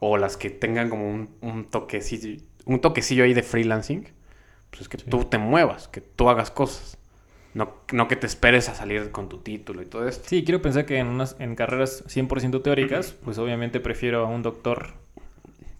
o 0.00 0.16
las 0.16 0.36
que 0.36 0.50
tengan 0.50 0.90
como 0.90 1.08
un, 1.10 1.30
un 1.40 1.64
toquecillo, 1.70 2.40
un 2.66 2.80
toquecillo 2.80 3.24
ahí 3.24 3.34
de 3.34 3.42
freelancing, 3.42 4.08
pues 4.70 4.82
es 4.82 4.88
que 4.88 4.98
Sí. 4.98 5.04
tú 5.10 5.24
te 5.24 5.38
muevas, 5.38 5.88
que 5.88 6.00
tú 6.00 6.28
hagas 6.28 6.50
cosas. 6.50 6.96
No, 7.54 7.72
no 7.92 8.06
que 8.08 8.16
te 8.16 8.26
esperes 8.26 8.68
a 8.68 8.74
salir 8.74 9.10
con 9.10 9.28
tu 9.28 9.38
título 9.38 9.82
y 9.82 9.86
todo 9.86 10.06
esto. 10.06 10.28
Sí, 10.28 10.44
quiero 10.44 10.60
pensar 10.62 10.84
que 10.86 10.98
en, 10.98 11.06
unas, 11.08 11.34
en 11.38 11.56
carreras 11.56 12.04
100% 12.06 12.62
teóricas, 12.62 13.12
pues 13.24 13.38
obviamente 13.38 13.80
prefiero 13.80 14.24
a 14.24 14.28
un 14.28 14.42
doctor 14.42 14.92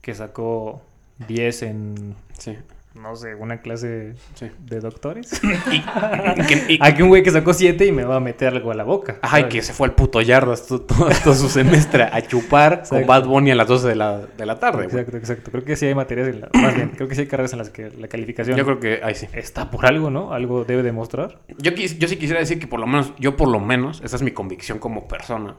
que 0.01 0.14
sacó 0.14 0.82
10 1.28 1.62
en, 1.62 2.14
Sí, 2.39 2.57
no 2.95 3.14
sé, 3.14 3.34
una 3.34 3.61
clase 3.61 4.14
sí. 4.34 4.51
de 4.59 4.80
doctores. 4.80 5.41
Y, 5.70 6.47
que- 6.47 6.64
y- 6.74 6.78
a 6.80 6.95
que 6.95 7.03
un 7.03 7.09
güey 7.11 7.22
que 7.22 7.30
sacó 7.30 7.53
7 7.53 7.84
y 7.86 7.93
me 7.93 8.05
va 8.05 8.16
a 8.16 8.20
meter 8.20 8.49
algo 8.49 8.70
a 8.70 8.74
la 8.74 8.84
boca. 8.84 9.18
Ajá, 9.22 9.39
y 9.39 9.43
¿sabes? 9.43 9.55
que 9.55 9.62
se 9.62 9.72
fue 9.72 9.86
al 9.89 9.95
puto 9.95 10.20
yardas 10.20 10.66
todo, 10.68 10.80
todo, 10.80 11.09
todo 11.22 11.34
su 11.34 11.49
semestre 11.49 12.05
a 12.05 12.20
chupar 12.22 12.82
con. 12.89 13.07
Bad 13.07 13.26
Bunny 13.26 13.51
a 13.51 13.55
las 13.55 13.68
12 13.68 13.89
de 13.89 13.95
la, 13.95 14.18
de 14.18 14.47
la 14.47 14.59
tarde. 14.59 14.84
Exacto, 14.84 15.16
exacto. 15.16 15.51
Creo 15.51 15.64
que 15.64 15.76
sí 15.76 15.86
hay 15.86 15.95
materias, 15.95 16.28
en 16.28 16.41
la- 16.41 16.49
más 16.55 16.74
bien, 16.74 16.91
creo 16.91 17.09
que 17.09 17.14
sí 17.14 17.20
hay 17.22 17.26
carreras 17.28 17.53
en 17.53 17.59
las 17.59 17.70
que 17.70 17.91
la 17.91 18.09
calificación 18.09 18.57
Yo 18.57 18.64
creo 18.64 18.80
que 18.80 19.01
ahí 19.05 19.14
sí. 19.14 19.26
está 19.32 19.70
por 19.70 19.86
algo, 19.86 20.11
¿no? 20.11 20.32
Algo 20.32 20.64
debe 20.64 20.82
demostrar. 20.82 21.39
Yo, 21.59 21.72
quis- 21.72 21.99
yo 21.99 22.09
sí 22.09 22.16
quisiera 22.16 22.41
decir 22.41 22.59
que 22.59 22.66
por 22.66 22.80
lo 22.80 22.86
menos, 22.86 23.12
yo 23.18 23.36
por 23.36 23.49
lo 23.49 23.61
menos, 23.61 24.01
esa 24.05 24.16
es 24.16 24.22
mi 24.22 24.32
convicción 24.32 24.78
como 24.78 25.07
persona. 25.07 25.55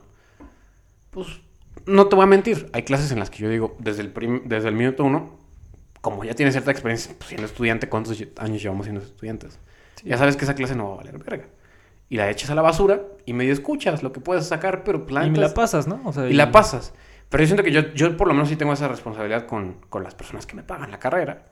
Pues 1.11 1.27
no 1.85 2.07
te 2.07 2.15
voy 2.15 2.23
a 2.23 2.27
mentir, 2.27 2.69
hay 2.73 2.83
clases 2.83 3.11
en 3.11 3.19
las 3.19 3.29
que 3.29 3.39
yo 3.43 3.49
digo, 3.49 3.75
desde 3.79 4.01
el, 4.01 4.09
prim- 4.11 4.41
desde 4.45 4.67
el 4.69 4.75
minuto 4.75 5.03
uno, 5.05 5.38
como 6.01 6.23
ya 6.23 6.33
tienes 6.33 6.53
cierta 6.53 6.71
experiencia 6.71 7.13
pues, 7.17 7.29
siendo 7.29 7.45
estudiante, 7.45 7.89
¿cuántos 7.89 8.23
años 8.37 8.61
llevamos 8.61 8.85
siendo 8.85 9.01
estudiantes? 9.01 9.59
Ya 10.03 10.17
sabes 10.17 10.37
que 10.37 10.45
esa 10.45 10.55
clase 10.55 10.75
no 10.75 10.89
va 10.89 10.93
a 10.93 10.97
valer 10.97 11.17
verga. 11.17 11.45
Y 12.09 12.17
la 12.17 12.29
echas 12.29 12.49
a 12.49 12.55
la 12.55 12.61
basura 12.61 13.01
y 13.25 13.33
medio 13.33 13.53
escuchas 13.53 14.01
lo 14.01 14.11
que 14.11 14.19
puedes 14.19 14.47
sacar, 14.47 14.83
pero 14.83 14.99
y 14.99 15.01
me 15.01 15.07
plantas 15.07 15.37
la 15.37 15.53
pasas, 15.53 15.87
¿no? 15.87 16.01
O 16.05 16.13
sea, 16.13 16.27
y 16.27 16.33
la 16.33 16.51
pasas. 16.51 16.93
Pero 17.29 17.43
yo 17.43 17.47
siento 17.47 17.63
que 17.63 17.71
yo, 17.71 17.93
yo 17.93 18.17
por 18.17 18.27
lo 18.27 18.33
menos 18.33 18.49
sí 18.49 18.55
tengo 18.55 18.73
esa 18.73 18.87
responsabilidad 18.87 19.45
con, 19.45 19.75
con 19.89 20.03
las 20.03 20.15
personas 20.15 20.45
que 20.45 20.55
me 20.55 20.63
pagan 20.63 20.89
la 20.89 20.99
carrera. 20.99 21.45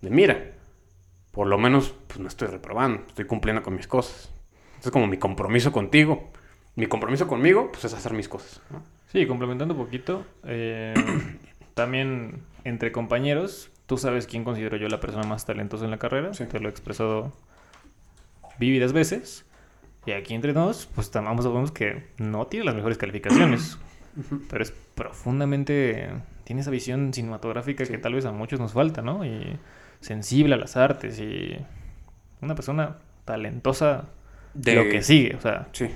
De 0.00 0.08
mira, 0.08 0.52
por 1.32 1.46
lo 1.46 1.58
menos 1.58 1.94
pues 2.06 2.20
no 2.20 2.28
estoy 2.28 2.48
reprobando, 2.48 3.04
estoy 3.08 3.26
cumpliendo 3.26 3.62
con 3.62 3.74
mis 3.74 3.86
cosas. 3.86 4.30
Es 4.82 4.90
como 4.90 5.06
mi 5.06 5.18
compromiso 5.18 5.72
contigo. 5.72 6.30
Mi 6.76 6.86
compromiso 6.86 7.26
conmigo, 7.26 7.70
pues 7.70 7.84
es 7.84 7.92
hacer 7.92 8.14
mis 8.14 8.28
cosas. 8.28 8.62
¿no? 8.70 8.82
Sí, 9.12 9.26
complementando 9.26 9.74
un 9.74 9.80
poquito, 9.80 10.24
eh, 10.44 10.94
también 11.74 12.42
entre 12.64 12.92
compañeros, 12.92 13.70
tú 13.90 13.98
sabes 13.98 14.28
quién 14.28 14.44
considero 14.44 14.76
yo 14.76 14.86
la 14.88 15.00
persona 15.00 15.26
más 15.26 15.44
talentosa 15.44 15.84
en 15.84 15.90
la 15.90 15.98
carrera, 15.98 16.32
Sí. 16.32 16.44
te 16.46 16.60
lo 16.60 16.68
he 16.68 16.70
expresado 16.70 17.32
vívidas 18.60 18.92
veces, 18.92 19.44
y 20.06 20.12
aquí 20.12 20.32
entre 20.34 20.52
nos, 20.52 20.86
pues 20.86 21.12
tam- 21.12 21.26
ambos 21.28 21.44
sabemos 21.44 21.72
que 21.72 22.04
no 22.18 22.46
tiene 22.46 22.66
las 22.66 22.76
mejores 22.76 22.98
calificaciones, 22.98 23.78
pero 24.48 24.62
es 24.62 24.70
profundamente, 24.94 26.08
tiene 26.44 26.62
esa 26.62 26.70
visión 26.70 27.12
cinematográfica 27.12 27.84
Sí. 27.84 27.90
que 27.92 27.98
tal 27.98 28.14
vez 28.14 28.24
a 28.26 28.30
muchos 28.32 28.60
nos 28.60 28.72
falta, 28.74 29.02
¿no? 29.02 29.24
Y 29.24 29.58
sensible 30.00 30.54
a 30.54 30.56
las 30.56 30.76
artes 30.76 31.18
y 31.18 31.56
una 32.40 32.54
persona 32.54 32.98
talentosa 33.24 34.04
de 34.54 34.74
lo 34.76 34.84
que 34.88 35.02
sigue, 35.02 35.34
o 35.34 35.40
sea, 35.40 35.66
Sí, 35.72 35.90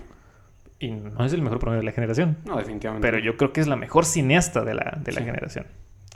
y 0.80 0.90
no 0.90 1.24
es 1.24 1.32
el 1.32 1.42
mejor 1.42 1.60
promedio 1.60 1.80
de 1.80 1.86
la 1.86 1.92
generación. 1.92 2.38
no, 2.44 2.56
definitivamente. 2.56 3.06
Pero 3.06 3.20
yo 3.20 3.36
creo 3.36 3.52
que 3.52 3.60
es 3.60 3.68
la 3.68 3.76
mejor 3.76 4.04
cineasta 4.04 4.64
de 4.64 4.74
la, 4.74 4.98
de 5.00 5.12
la 5.12 5.20
Sí. 5.20 5.24
generación. 5.26 5.66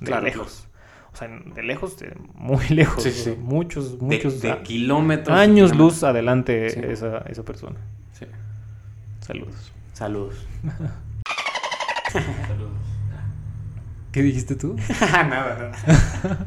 De 0.00 0.06
Claro, 0.06 0.24
lejos. 0.24 0.64
O 1.12 1.16
sea, 1.16 1.28
de 1.28 1.62
lejos, 1.62 1.98
de 1.98 2.14
muy 2.34 2.66
lejos. 2.68 3.02
Sí, 3.02 3.10
sí. 3.10 3.34
Muchos, 3.40 4.00
muchos 4.00 4.40
de, 4.40 4.52
a- 4.52 4.62
kilómetros. 4.62 5.36
años 5.36 5.72
kilómetros. 5.72 5.78
luz 5.78 6.04
adelante 6.04 6.70
Sí. 6.70 6.80
esa, 6.84 7.18
esa 7.28 7.42
persona. 7.44 7.76
Sí. 8.12 8.26
Saludos. 9.20 9.72
Saludos. 9.94 10.34
Saludos. 12.12 12.72
¿Qué 14.12 14.22
dijiste 14.22 14.54
tú? 14.56 14.76
nada, 15.00 15.28
nada. 15.58 16.46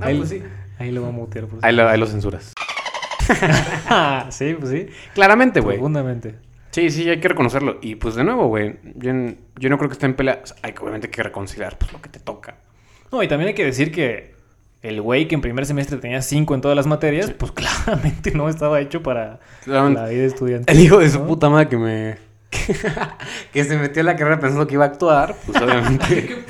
No, 0.00 0.06
ahí, 0.06 0.16
pues 0.18 0.30
sí. 0.30 0.42
ahí 0.78 0.90
lo 0.90 1.02
va 1.02 1.08
a 1.08 1.12
mutear. 1.12 1.46
Por 1.46 1.64
Ahí 1.64 1.74
lo, 1.74 1.88
ahí 1.88 1.98
lo 1.98 2.06
censuras. 2.06 2.52
sí, 4.30 4.54
pues 4.58 4.70
sí. 4.70 4.88
Claramente, 5.14 5.60
güey. 5.60 5.76
Profundamente. 5.76 6.36
Sí, 6.70 6.90
sí, 6.90 7.08
hay 7.08 7.20
que 7.20 7.28
reconocerlo. 7.28 7.78
Y 7.80 7.94
pues 7.96 8.14
de 8.14 8.24
nuevo, 8.24 8.48
güey, 8.48 8.78
yo, 8.96 9.12
yo 9.58 9.70
no 9.70 9.78
creo 9.78 9.88
que 9.88 9.94
esté 9.94 10.06
en 10.06 10.14
pelea. 10.14 10.40
O 10.42 10.46
sea, 10.46 10.56
hay 10.62 10.72
que 10.72 10.80
obviamente 10.80 11.08
que 11.10 11.22
reconciliar 11.22 11.78
pues, 11.78 11.92
lo 11.92 12.00
que 12.02 12.08
te 12.08 12.18
toca. 12.20 12.56
No, 13.12 13.22
y 13.22 13.28
también 13.28 13.48
hay 13.48 13.54
que 13.54 13.64
decir 13.64 13.90
que 13.92 14.34
el 14.82 15.00
güey 15.02 15.26
que 15.26 15.34
en 15.34 15.40
primer 15.40 15.66
semestre 15.66 15.98
tenía 15.98 16.22
cinco 16.22 16.54
en 16.54 16.60
todas 16.60 16.76
las 16.76 16.86
materias, 16.86 17.30
pues 17.30 17.52
claramente 17.52 18.30
no 18.32 18.48
estaba 18.48 18.80
hecho 18.80 19.02
para 19.02 19.40
Claramente. 19.64 20.00
la 20.00 20.08
vida 20.08 20.24
estudiante. 20.24 20.72
El 20.72 20.80
hijo 20.80 20.98
de 20.98 21.10
su 21.10 21.24
puta 21.26 21.48
madre 21.48 21.68
que 21.68 21.76
me. 21.78 22.28
que 23.52 23.64
se 23.64 23.76
metió 23.76 24.00
en 24.00 24.06
la 24.06 24.16
carrera 24.16 24.40
pensando 24.40 24.66
que 24.66 24.74
iba 24.74 24.84
a 24.84 24.88
actuar, 24.88 25.36
pues 25.46 25.60
obviamente. 25.62 26.38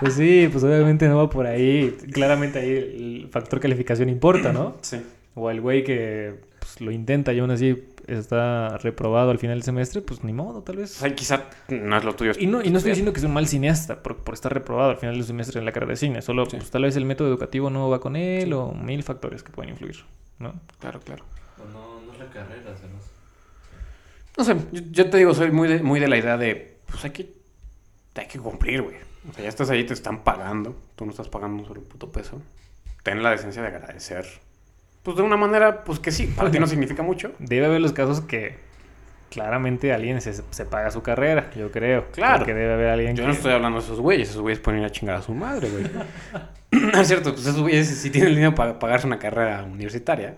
Pues 0.00 0.14
sí, 0.14 0.48
pues 0.50 0.64
obviamente 0.64 1.06
no 1.08 1.18
va 1.18 1.28
por 1.28 1.46
ahí. 1.46 1.94
Claramente 2.10 2.58
ahí 2.58 2.70
el 2.70 3.28
factor 3.30 3.60
calificación 3.60 4.08
importa, 4.08 4.50
¿no? 4.50 4.78
sí. 4.80 5.02
O 5.34 5.50
el 5.50 5.60
güey 5.60 5.84
que 5.84 6.36
pues, 6.58 6.80
lo 6.80 6.90
intenta 6.90 7.34
y 7.34 7.38
aún 7.40 7.50
así 7.50 7.84
está 8.06 8.78
reprobado 8.78 9.30
al 9.30 9.38
final 9.38 9.56
del 9.56 9.62
semestre, 9.64 10.00
pues 10.02 10.24
ni 10.24 10.32
modo, 10.32 10.62
tal 10.62 10.76
O 10.76 10.80
vez. 10.80 10.90
sea, 10.92 11.14
quizá 11.14 11.44
no 11.68 11.96
es 11.96 12.04
lo 12.04 12.14
tuyo. 12.14 12.32
Y 12.38 12.46
no, 12.46 12.62
y 12.62 12.70
no 12.70 12.78
estoy 12.78 12.90
diciendo 12.92 13.12
que 13.12 13.20
sea 13.20 13.28
un 13.28 13.34
mal 13.34 13.46
cineasta 13.48 14.02
por, 14.02 14.16
por 14.18 14.34
estar 14.34 14.52
reprobado 14.52 14.90
al 14.90 14.96
final 14.96 15.14
del 15.16 15.24
semestre 15.24 15.58
en 15.58 15.64
la 15.64 15.72
carrera 15.72 15.90
de 15.92 15.96
cine. 15.96 16.22
Solo 16.22 16.46
Sí. 16.46 16.56
pues, 16.56 16.70
tal 16.70 16.82
vez 16.82 16.96
el 16.96 17.04
método 17.04 17.28
educativo 17.28 17.70
no 17.70 17.88
va 17.88 18.00
con 18.00 18.16
él 18.16 18.52
o 18.52 18.72
mil 18.72 19.02
factores 19.02 19.42
que 19.42 19.52
pueden 19.52 19.70
influir, 19.70 20.04
¿no? 20.38 20.54
Claro, 20.78 21.00
claro. 21.00 21.24
O 21.58 21.64
no, 21.72 22.00
no 22.06 22.12
es 22.12 22.18
la 22.18 22.26
carrera, 22.30 22.76
se 22.76 22.86
nos... 22.88 23.04
No 24.38 24.44
sé, 24.44 24.56
yo, 24.72 24.82
yo 24.90 25.10
te 25.10 25.16
digo, 25.18 25.34
soy 25.34 25.50
muy 25.50 25.68
de, 25.68 25.82
muy 25.82 26.00
de 26.00 26.08
la 26.08 26.16
idea 26.16 26.36
de, 26.36 26.78
pues 26.86 27.04
hay 27.04 27.10
que, 27.10 27.32
hay 28.14 28.26
que 28.26 28.38
cumplir, 28.38 28.82
güey. 28.82 28.96
O 29.28 29.34
sea, 29.34 29.42
ya 29.42 29.48
estás 29.48 29.68
ahí, 29.70 29.84
te 29.84 29.92
están 29.92 30.24
pagando. 30.24 30.74
Tú 30.96 31.04
no 31.04 31.10
estás 31.10 31.28
pagando 31.28 31.62
un 31.62 31.68
solo 31.68 31.82
puto 31.82 32.10
peso. 32.10 32.40
Ten 33.02 33.22
la 33.22 33.30
decencia 33.30 33.60
de 33.60 33.68
agradecer. 33.68 34.26
Pues 35.10 35.16
de 35.16 35.24
una 35.24 35.36
manera, 35.36 35.82
pues 35.82 35.98
que 35.98 36.12
sí, 36.12 36.28
para 36.28 36.52
ti 36.52 36.60
no 36.60 36.68
significa 36.68 37.02
mucho. 37.02 37.32
Debe 37.40 37.66
haber 37.66 37.80
los 37.80 37.92
casos 37.92 38.20
que 38.20 38.54
claramente 39.28 39.92
alguien 39.92 40.20
se, 40.20 40.32
se 40.32 40.64
paga 40.64 40.92
su 40.92 41.02
carrera, 41.02 41.50
yo 41.56 41.72
creo. 41.72 42.12
Claro. 42.12 42.46
Que 42.46 42.54
debe 42.54 42.74
haber 42.74 42.90
alguien 42.90 43.16
Yo 43.16 43.24
que... 43.24 43.26
no 43.26 43.32
estoy 43.32 43.52
hablando 43.52 43.80
de 43.80 43.84
esos 43.84 43.98
güeyes, 43.98 44.30
esos 44.30 44.40
güeyes 44.40 44.60
pueden 44.60 44.82
ir 44.82 44.86
a 44.86 44.90
chingar 44.90 45.16
a 45.16 45.22
su 45.22 45.34
madre, 45.34 45.68
güey. 45.68 45.84
es 47.00 47.08
cierto, 47.08 47.32
pues 47.32 47.44
esos 47.44 47.60
güeyes, 47.60 47.88
si 47.88 48.10
tienen 48.10 48.28
el 48.28 48.36
dinero 48.36 48.54
para 48.54 48.78
pagarse 48.78 49.08
una 49.08 49.18
carrera 49.18 49.64
universitaria, 49.64 50.36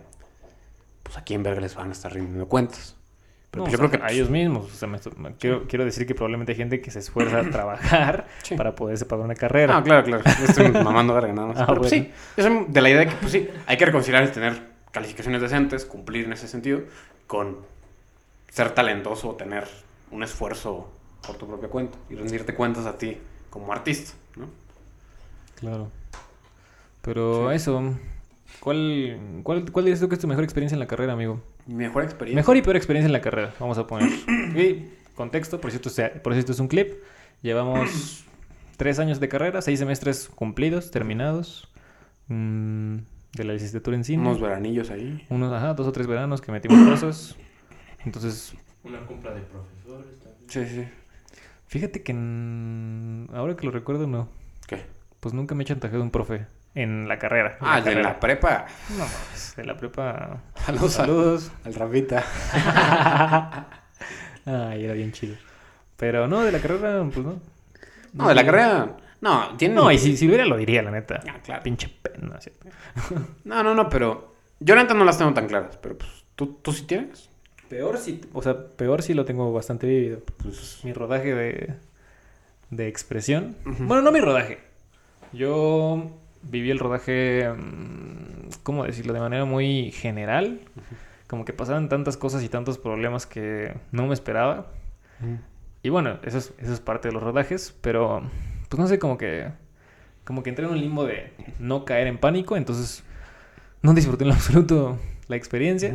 pues 1.02 1.18
aquí 1.18 1.34
en 1.34 1.42
verga 1.42 1.60
les 1.60 1.74
van 1.74 1.90
a 1.90 1.92
estar 1.92 2.10
rindiendo 2.10 2.48
cuentas. 2.48 2.96
Pero 3.52 3.64
No, 3.64 3.68
o 3.68 3.70
yo 3.70 3.76
sea, 3.78 3.86
creo 3.88 4.00
que 4.00 4.04
a 4.06 4.10
ellos 4.10 4.30
mismos. 4.30 4.64
O 4.66 4.74
sea, 4.74 4.88
me 4.88 4.96
estoy- 4.96 5.12
me- 5.18 5.34
quiero, 5.36 5.66
quiero 5.68 5.84
decir 5.84 6.06
que 6.06 6.14
probablemente 6.14 6.52
hay 6.52 6.56
gente 6.58 6.80
que 6.80 6.90
se 6.90 6.98
esfuerza 7.00 7.38
a 7.38 7.42
trabajar 7.50 8.26
Sí. 8.42 8.56
para 8.56 8.74
poderse 8.74 9.04
pagar 9.04 9.26
una 9.26 9.34
carrera. 9.34 9.76
Ah, 9.76 9.82
claro, 9.84 10.04
claro. 10.04 10.24
Yo 10.40 10.44
estoy 10.46 10.68
mamando 10.72 11.12
verga 11.14 11.32
nada 11.34 11.48
más. 11.48 11.58
Ah, 11.58 11.66
Pero 11.66 11.80
pues, 11.82 11.90
sí, 11.90 12.10
yo 12.36 12.42
soy 12.42 12.64
de 12.68 12.80
la 12.80 12.88
idea 12.90 13.00
de 13.00 13.06
que, 13.08 13.14
pues 13.16 13.30
sí, 13.32 13.48
hay 13.66 13.76
que 13.76 13.84
reconciliar 13.86 14.22
el 14.22 14.32
tener 14.32 14.58
calificaciones 14.90 15.40
decentes, 15.42 15.84
cumplir 15.84 16.24
en 16.24 16.32
ese 16.32 16.48
sentido, 16.48 16.80
con 17.26 17.58
ser 18.50 18.70
talentoso 18.70 19.28
o 19.30 19.34
tener 19.36 19.64
un 20.10 20.22
esfuerzo 20.22 20.90
por 21.26 21.36
tu 21.36 21.46
propia 21.46 21.68
cuenta 21.68 21.96
y 22.10 22.14
rendirte 22.14 22.54
cuentas 22.54 22.86
a 22.86 22.96
ti 22.98 23.18
como 23.50 23.70
artista, 23.72 24.12
¿no? 24.36 24.46
Claro. 25.60 25.88
Pero 27.02 27.50
eso, 27.52 27.94
¿cuál, 28.60 29.18
cuál, 29.42 29.70
¿cuál 29.70 29.84
dirías 29.84 30.00
tú 30.00 30.08
que 30.08 30.14
es 30.14 30.20
tu 30.20 30.26
mejor 30.28 30.44
experiencia 30.44 30.74
en 30.74 30.80
la 30.80 30.86
carrera, 30.86 31.12
amigo? 31.12 31.40
Mejor 31.66 32.02
experiencia. 32.04 32.36
Mejor 32.40 32.56
y 32.56 32.62
peor 32.62 32.76
experiencia 32.76 33.06
en 33.06 33.12
la 33.12 33.20
carrera, 33.20 33.54
vamos 33.60 33.78
a 33.78 33.86
poner. 33.86 34.08
Y 34.56 34.90
contexto, 35.14 35.60
por 35.60 35.70
cierto, 35.70 35.90
sea- 35.90 36.22
por 36.22 36.32
cierto 36.34 36.52
es 36.52 36.58
un 36.60 36.68
clip. 36.68 36.92
Llevamos 37.42 38.24
tres 38.76 38.98
años 38.98 39.20
de 39.20 39.28
carrera, 39.28 39.62
seis 39.62 39.78
semestres 39.78 40.28
cumplidos, 40.28 40.90
terminados. 40.90 41.70
mm, 42.28 42.96
de 43.34 43.44
la 43.44 43.52
licenciatura 43.54 43.96
en 43.96 44.04
cine. 44.04 44.22
Unos 44.22 44.40
veranillos 44.40 44.90
ahí. 44.90 45.24
Unos, 45.30 45.52
ajá, 45.52 45.72
dos 45.74 45.86
o 45.86 45.92
tres 45.92 46.06
veranos 46.06 46.40
que 46.42 46.52
metimos 46.52 46.78
cosas. 46.90 47.36
Entonces, 48.04 48.54
Una 48.84 49.00
compra 49.06 49.32
de 49.32 49.40
profesores 49.42 50.18
también. 50.20 50.48
Sí, 50.50 50.66
sí. 50.66 50.88
fíjate 51.66 52.02
que 52.02 52.12
mm, 52.12 53.28
ahora 53.34 53.56
que 53.56 53.64
lo 53.64 53.72
recuerdo, 53.72 54.06
no. 54.06 54.28
¿Qué? 54.66 54.82
Pues 55.20 55.32
nunca 55.34 55.54
me 55.54 55.62
he 55.62 55.66
chantajeado 55.66 56.02
un 56.02 56.10
profe 56.10 56.46
en 56.74 57.06
la 57.08 57.18
carrera. 57.18 57.52
en 57.60 57.66
Ah, 57.66 57.78
el 57.78 57.84
de 57.84 57.90
carrera. 57.90 58.08
la 58.10 58.20
prepa. 58.20 58.66
No, 58.98 59.04
de 59.56 59.64
la 59.64 59.76
prepa. 59.76 60.40
Saludos, 60.64 60.92
Saludos. 60.92 61.50
al 61.64 61.74
Rafita. 61.74 62.24
Ay, 64.44 64.84
era 64.84 64.94
bien 64.94 65.12
chido. 65.12 65.36
Pero 65.96 66.26
no, 66.28 66.42
de 66.42 66.52
la 66.52 66.60
carrera, 66.60 67.04
pues 67.12 67.24
no. 67.26 67.40
No, 68.12 68.28
de 68.28 68.34
la 68.34 68.44
carrera. 68.44 68.96
No, 69.20 69.56
tiene. 69.56 69.74
No, 69.74 69.90
y 69.90 69.98
si, 69.98 70.16
si 70.16 70.26
lo 70.26 70.30
hubiera, 70.32 70.46
lo 70.46 70.56
diría, 70.56 70.82
la 70.82 70.90
neta. 70.90 71.20
Ah, 71.28 71.38
claro. 71.44 71.62
Pinche 71.62 71.88
pena. 71.88 72.38
No, 73.44 73.62
no, 73.62 73.74
no, 73.74 73.88
pero. 73.88 74.34
Yo 74.60 74.74
la 74.76 74.82
neta 74.82 74.94
no 74.94 75.04
las 75.04 75.18
tengo 75.18 75.32
tan 75.34 75.46
claras, 75.48 75.76
pero 75.78 75.98
pues. 75.98 76.10
¿Tú, 76.36 76.58
tú 76.62 76.72
sí 76.72 76.84
tienes? 76.84 77.28
Peor 77.68 77.98
sí. 77.98 78.20
O 78.32 78.42
sea, 78.42 78.68
peor 78.68 79.02
sí 79.02 79.14
lo 79.14 79.24
tengo 79.24 79.52
bastante 79.52 79.86
vivido. 79.86 80.20
Pues 80.42 80.80
mi 80.84 80.92
rodaje 80.92 81.34
de, 81.34 81.74
de 82.70 82.88
expresión. 82.88 83.56
Bueno, 83.64 84.02
no 84.02 84.12
mi 84.12 84.20
rodaje. 84.20 84.58
Yo 85.32 86.10
viví 86.42 86.70
el 86.70 86.78
rodaje, 86.78 87.48
mm, 87.48 88.50
¿cómo 88.62 88.84
decirlo? 88.84 89.12
De 89.12 89.20
manera 89.20 89.44
muy 89.44 89.90
general. 89.92 90.60
Como 91.26 91.44
que 91.44 91.52
pasaban 91.52 91.88
tantas 91.88 92.16
cosas 92.16 92.42
y 92.42 92.48
tantos 92.48 92.78
problemas 92.78 93.26
que 93.26 93.74
no 93.90 94.06
me 94.06 94.14
esperaba. 94.14 94.66
Y 95.82 95.88
bueno, 95.88 96.18
eso 96.22 96.38
es, 96.38 96.52
eso 96.58 96.72
es 96.72 96.80
parte 96.80 97.08
de 97.08 97.14
los 97.14 97.22
rodajes, 97.22 97.74
pero 97.80 98.22
pues 98.68 98.78
no 98.78 98.86
sé, 98.86 98.98
como 98.98 99.18
que 99.18 99.48
como 100.24 100.42
que 100.42 100.50
entré 100.50 100.64
en 100.64 100.72
un 100.72 100.80
limbo 100.80 101.04
de 101.04 101.32
no 101.58 101.84
caer 101.84 102.06
en 102.06 102.18
pánico, 102.18 102.56
entonces 102.56 103.02
no 103.82 103.92
disfruté 103.94 104.24
en 104.24 104.28
lo 104.28 104.34
absoluto 104.36 104.98
la 105.28 105.36
experiencia. 105.36 105.94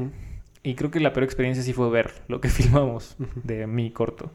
Y 0.63 0.75
creo 0.75 0.91
que 0.91 0.99
la 0.99 1.13
peor 1.13 1.23
experiencia 1.23 1.63
sí 1.63 1.73
fue 1.73 1.89
ver 1.89 2.11
lo 2.27 2.41
que 2.41 2.49
filmamos 2.49 3.15
de 3.43 3.67
mi 3.67 3.91
corto. 3.91 4.31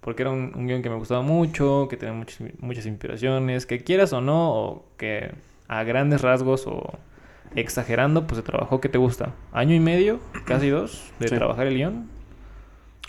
Porque 0.00 0.22
era 0.22 0.30
un, 0.30 0.52
un 0.54 0.66
guion 0.66 0.82
que 0.82 0.90
me 0.90 0.96
gustaba 0.96 1.22
mucho, 1.22 1.86
que 1.88 1.96
tenía 1.96 2.14
muchas, 2.14 2.38
muchas 2.58 2.86
inspiraciones, 2.86 3.66
que 3.66 3.80
quieras 3.80 4.12
o 4.12 4.20
no, 4.20 4.50
o 4.52 4.86
que 4.96 5.30
a 5.72 5.84
grandes 5.84 6.20
rasgos 6.22 6.66
o 6.66 6.98
exagerando, 7.54 8.26
pues 8.26 8.36
se 8.38 8.42
trabajó, 8.42 8.80
¿qué 8.80 8.88
te 8.88 8.98
gusta? 8.98 9.34
Año 9.52 9.74
y 9.74 9.80
medio, 9.80 10.18
casi 10.44 10.68
dos, 10.68 11.12
de 11.20 11.28
Sí. 11.28 11.34
trabajar 11.36 11.66
el 11.66 11.74
guion. 11.76 12.08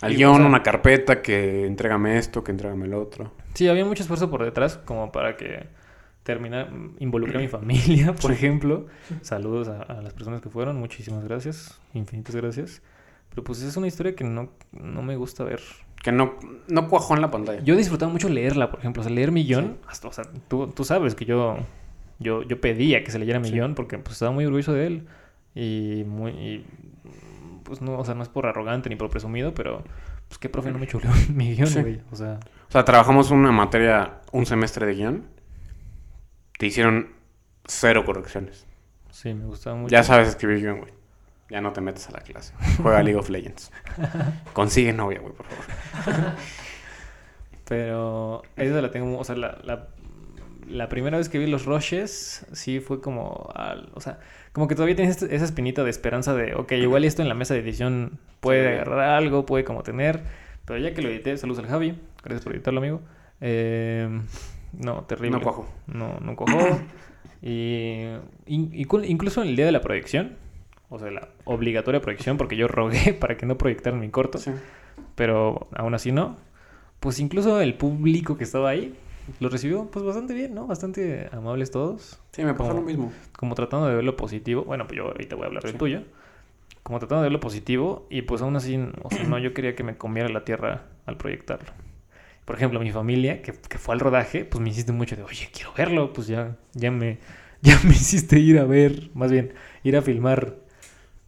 Al 0.01 0.15
guion, 0.15 0.37
sea- 0.37 0.45
una 0.45 0.63
carpeta 0.63 1.21
que 1.21 1.65
entrégame 1.65 2.17
esto, 2.17 2.43
que 2.43 2.51
entrégame 2.51 2.85
el 2.85 2.93
otro. 2.93 3.31
Sí, 3.53 3.67
había 3.67 3.85
mucho 3.85 4.01
esfuerzo 4.03 4.29
por 4.29 4.43
detrás, 4.43 4.77
como 4.77 5.11
para 5.11 5.37
que 5.37 5.67
terminar, 6.23 6.69
involucrar 6.99 7.37
a 7.37 7.41
mi 7.41 7.47
familia, 7.47 8.13
por 8.21 8.31
ejemplo. 8.31 8.85
Saludos 9.21 9.67
a, 9.67 9.81
a 9.81 10.01
las 10.01 10.13
personas 10.13 10.41
que 10.41 10.49
fueron, 10.49 10.77
muchísimas 10.79 11.23
gracias, 11.23 11.79
infinitas 11.93 12.35
gracias. 12.35 12.81
Pero 13.29 13.43
pues 13.43 13.61
es 13.61 13.77
una 13.77 13.87
historia 13.87 14.15
que 14.15 14.23
no, 14.23 14.49
no 14.71 15.01
me 15.01 15.15
gusta 15.15 15.43
ver. 15.43 15.61
Que 16.03 16.11
no, 16.11 16.33
no 16.67 16.89
cuajó 16.89 17.15
en 17.15 17.21
la 17.21 17.31
pantalla. 17.31 17.61
Yo 17.63 17.75
disfrutaba 17.75 18.11
mucho 18.11 18.27
leerla, 18.27 18.69
por 18.71 18.79
ejemplo, 18.79 19.01
o 19.01 19.03
sea, 19.05 19.13
leer 19.13 19.31
mi 19.31 19.43
guion, 19.45 19.77
hasta, 19.87 20.07
o 20.07 20.11
sea, 20.11 20.25
tú, 20.47 20.67
tú 20.67 20.83
sabes 20.83 21.13
que 21.15 21.25
yo, 21.25 21.57
yo, 22.21 22.43
yo 22.43 22.61
pedía 22.61 23.03
que 23.03 23.11
se 23.11 23.19
leyera 23.19 23.39
mi 23.39 23.47
Sí. 23.49 23.53
guion 23.53 23.75
porque 23.75 23.97
pues 23.97 24.13
estaba 24.13 24.31
muy 24.31 24.45
orgulloso 24.45 24.73
de 24.73 24.87
él 24.87 25.07
y 25.55 26.03
muy, 26.07 26.31
y, 26.31 26.65
pues 27.63 27.81
no, 27.81 27.97
o 27.99 28.05
sea, 28.05 28.15
no 28.15 28.23
es 28.23 28.29
por 28.29 28.45
arrogante 28.45 28.89
ni 28.89 28.95
por 28.95 29.09
presumido, 29.09 29.53
pero 29.53 29.83
pues 30.27 30.37
qué 30.39 30.47
profe 30.49 30.71
no 30.71 30.79
me 30.79 30.87
chuleó 30.87 31.09
mi 31.33 31.55
guion, 31.55 31.67
Sí. 31.67 31.81
güey, 31.81 32.01
o 32.11 32.15
sea, 32.15 32.39
O 32.69 32.71
sea, 32.71 32.85
trabajamos 32.85 33.31
una 33.31 33.51
materia, 33.51 34.21
un 34.31 34.45
semestre 34.45 34.85
de 34.85 34.93
guion. 34.95 35.25
Te 36.57 36.67
hicieron 36.67 37.09
cero 37.65 38.03
correcciones. 38.05 38.65
sí, 39.09 39.33
me 39.33 39.45
gustaba 39.45 39.75
mucho. 39.75 39.91
Ya 39.91 40.03
sabes 40.03 40.29
escribir 40.29 40.59
guion, 40.61 40.79
güey. 40.79 40.93
Ya 41.49 41.59
no 41.59 41.73
te 41.73 41.81
metes 41.81 42.07
a 42.07 42.11
la 42.13 42.19
clase. 42.19 42.53
Juega 42.81 43.03
League 43.03 43.19
of 43.19 43.29
Legends. 43.29 43.71
Consigue 44.53 44.93
novia, 44.93 45.19
güey, 45.19 45.33
por 45.33 45.45
favor. 45.47 46.31
Pero 47.67 48.41
esa 48.55 48.81
la 48.81 48.91
tengo, 48.91 49.17
o 49.17 49.23
sea, 49.23 49.35
la, 49.35 49.57
la, 49.63 49.87
la 50.69 50.89
primera 50.89 51.17
vez 51.17 51.29
que 51.29 51.37
vi 51.39 51.47
los 51.47 51.65
rushes, 51.65 52.45
sí 52.51 52.79
fue 52.79 53.01
como, 53.01 53.49
al- 53.55 53.89
o 53.93 54.01
sea, 54.01 54.19
como 54.53 54.67
que 54.67 54.75
todavía 54.75 54.95
tienes 54.95 55.21
esa 55.21 55.45
espinita 55.45 55.83
de 55.83 55.89
esperanza 55.89 56.33
de, 56.33 56.55
ok, 56.55 56.71
igual 56.73 57.03
esto 57.05 57.21
en 57.21 57.29
la 57.29 57.35
mesa 57.35 57.53
de 57.53 57.61
edición 57.61 58.19
puede 58.39 58.63
Sí. 58.67 58.73
agarrar 58.73 58.99
algo, 59.17 59.45
puede 59.45 59.63
como 59.63 59.83
tener, 59.83 60.21
pero 60.65 60.79
ya 60.79 60.93
que 60.93 61.01
lo 61.01 61.09
edité, 61.09 61.35
saludos 61.37 61.63
al 61.63 61.69
Javi, 61.69 61.95
gracias 62.23 62.43
por 62.43 62.53
editarlo, 62.55 62.79
amigo. 62.79 63.01
Eh, 63.41 64.07
no, 64.73 65.03
terrible. 65.03 65.31
No 65.31 65.41
cuajó. 65.41 65.67
No, 65.87 66.19
no 66.21 66.35
cuajó. 66.35 66.79
y 67.41 68.03
in- 68.45 68.71
inclu- 68.71 69.05
incluso 69.07 69.41
en 69.41 69.49
el 69.49 69.55
día 69.55 69.65
de 69.65 69.71
la 69.71 69.81
proyección, 69.81 70.35
o 70.89 70.99
sea, 70.99 71.09
la 71.11 71.29
obligatoria 71.45 72.01
proyección, 72.01 72.37
porque 72.37 72.55
yo 72.55 72.67
rogué 72.67 73.13
para 73.19 73.37
que 73.37 73.45
no 73.45 73.57
proyectaran 73.57 73.99
mi 73.99 74.09
corto 74.09 74.37
Sí. 74.37 74.51
pero 75.15 75.67
aún 75.75 75.93
así 75.93 76.11
no. 76.11 76.37
Pues 76.99 77.19
incluso 77.19 77.61
el 77.61 77.73
público 77.73 78.37
que 78.37 78.43
estaba 78.43 78.69
ahí 78.69 78.93
lo 79.39 79.49
recibió 79.49 79.85
pues 79.91 80.03
bastante 80.05 80.33
bien, 80.33 80.53
¿no? 80.53 80.67
Bastante 80.67 81.29
amables 81.31 81.71
todos, 81.71 82.19
Sí, 82.31 82.43
me 82.43 82.53
pasó 82.53 82.69
Como- 82.69 82.81
lo 82.81 82.85
mismo. 82.87 83.13
como 83.37 83.55
tratando 83.55 83.87
de 83.87 83.95
ver 83.95 84.03
lo 84.03 84.15
positivo. 84.15 84.63
Bueno, 84.63 84.85
pues 84.87 84.97
yo 84.97 85.07
ahorita 85.07 85.35
voy 85.35 85.43
a 85.43 85.47
hablar 85.47 85.63
del 85.63 85.73
Sí. 85.73 85.77
tuyo. 85.77 86.03
Como 86.83 86.97
tratando 86.99 87.21
de 87.23 87.25
ver 87.27 87.33
lo 87.33 87.39
positivo 87.39 88.07
y 88.09 88.23
pues 88.23 88.41
aún 88.41 88.55
así, 88.55 88.79
o 89.03 89.09
sea, 89.11 89.23
no, 89.25 89.37
yo 89.37 89.53
quería 89.53 89.75
que 89.75 89.83
me 89.83 89.97
comiera 89.97 90.29
la 90.29 90.43
tierra 90.45 90.85
al 91.05 91.17
proyectarlo. 91.17 91.69
Por 92.45 92.55
ejemplo, 92.55 92.79
mi 92.79 92.91
familia, 92.91 93.41
que, 93.43 93.53
que 93.53 93.77
fue 93.77 93.93
al 93.93 93.99
rodaje, 93.99 94.45
pues 94.45 94.61
me 94.63 94.69
hiciste 94.71 94.91
mucho 94.91 95.15
de, 95.15 95.23
oye, 95.23 95.49
quiero 95.53 95.71
verlo, 95.77 96.11
pues 96.11 96.25
ya, 96.27 96.57
ya 96.73 96.89
me, 96.91 97.19
ya 97.61 97.79
me 97.83 97.91
hiciste 97.91 98.39
ir 98.39 98.57
a 98.59 98.65
ver, 98.65 99.09
más 99.13 99.31
bien, 99.31 99.53
ir 99.83 99.95
a 99.95 100.01
filmar. 100.01 100.55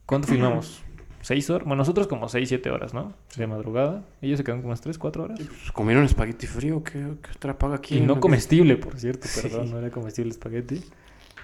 ¿Cuánto 0.08 0.28
filmamos? 0.28 0.82
Seis 1.24 1.50
horas. 1.50 1.66
Bueno, 1.68 1.78
nosotros 1.82 2.06
como 2.08 2.30
seis, 2.30 2.50
siete 2.50 2.70
horas, 2.70 2.94
¿no? 2.94 3.14
De 3.36 3.48
madrugada. 3.48 4.04
Ellos 4.22 4.38
se 4.38 4.44
quedan 4.44 4.60
como 4.60 4.70
unas 4.70 4.82
tres, 4.82 4.98
cuatro 5.00 5.24
horas. 5.24 5.40
Pues, 5.40 5.72
¿Comieron 5.72 6.04
espagueti 6.04 6.46
frío? 6.46 6.84
¿Qué, 6.84 6.92
qué 6.94 7.30
otra 7.36 7.58
paga 7.58 7.76
aquí? 7.78 7.98
Y 7.98 8.02
no 8.02 8.20
comestible, 8.22 8.76
por 8.78 9.00
cierto, 9.00 9.28
Sí. 9.28 9.42
perdón, 9.42 9.72
no 9.72 9.80
era 9.80 9.90
comestible 9.90 10.30
espagueti. 10.32 10.84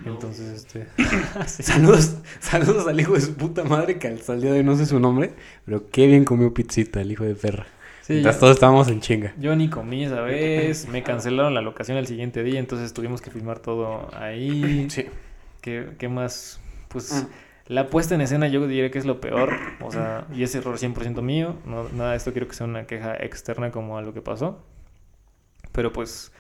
No. 0.06 0.12
Entonces, 0.14 0.48
este... 0.66 0.86
sí. 1.48 1.64
Saludos, 1.64 2.16
saludos 2.40 2.88
al 2.88 3.00
hijo 3.02 3.14
de 3.14 3.22
su 3.22 3.34
puta 3.34 3.64
madre 3.64 3.98
que 3.98 4.08
hasta 4.10 4.34
el 4.34 4.42
día 4.42 4.52
de 4.54 4.60
hoy 4.60 4.64
no 4.64 4.76
sé 4.78 4.86
su 4.86 5.00
nombre, 5.00 5.32
pero 5.66 5.90
qué 5.90 6.08
bien 6.08 6.24
comió 6.24 6.54
pizzita 6.54 7.02
el 7.02 7.12
hijo 7.12 7.24
de 7.26 7.36
perra. 7.36 7.66
Sí, 8.02 8.14
Mientras 8.14 8.36
yo- 8.36 8.40
todos 8.42 8.54
estábamos 8.56 8.88
en 8.88 9.02
chinga. 9.02 9.34
Yo 9.38 9.56
ni 9.56 9.70
comí 9.70 10.06
esa 10.06 10.22
vez, 10.22 10.88
me 10.88 11.04
cancelaron 11.04 11.54
la 11.54 11.62
locación 11.62 11.98
al 11.98 12.08
siguiente 12.08 12.44
día, 12.44 12.60
entonces 12.60 12.94
tuvimos 12.94 13.22
que 13.22 13.30
filmar 13.30 13.60
todo 13.60 14.10
ahí. 14.16 14.88
Sí. 14.90 15.06
¿Qué, 15.62 15.90
qué 15.98 16.08
más? 16.08 16.60
Pues 16.88 17.12
Mm. 17.24 17.28
La 17.70 17.88
puesta 17.88 18.16
en 18.16 18.22
escena 18.22 18.48
yo 18.48 18.68
diría 18.68 18.90
que 18.90 18.98
es 18.98 19.06
lo 19.06 19.22
peor, 19.22 19.54
o 19.82 19.92
sea, 19.92 20.26
y 20.34 20.42
es 20.42 20.54
error 20.56 20.78
100% 20.78 21.22
mío, 21.22 21.56
no, 21.66 21.88
nada 21.90 22.12
de 22.12 22.18
esto 22.18 22.32
quiero 22.32 22.48
que 22.48 22.56
sea 22.56 22.66
una 22.66 22.88
queja 22.88 23.16
externa 23.16 23.70
como 23.70 23.98
a 23.98 24.02
lo 24.02 24.12
que 24.12 24.22
pasó, 24.22 24.66
pero 25.72 25.94
pues 25.94 26.34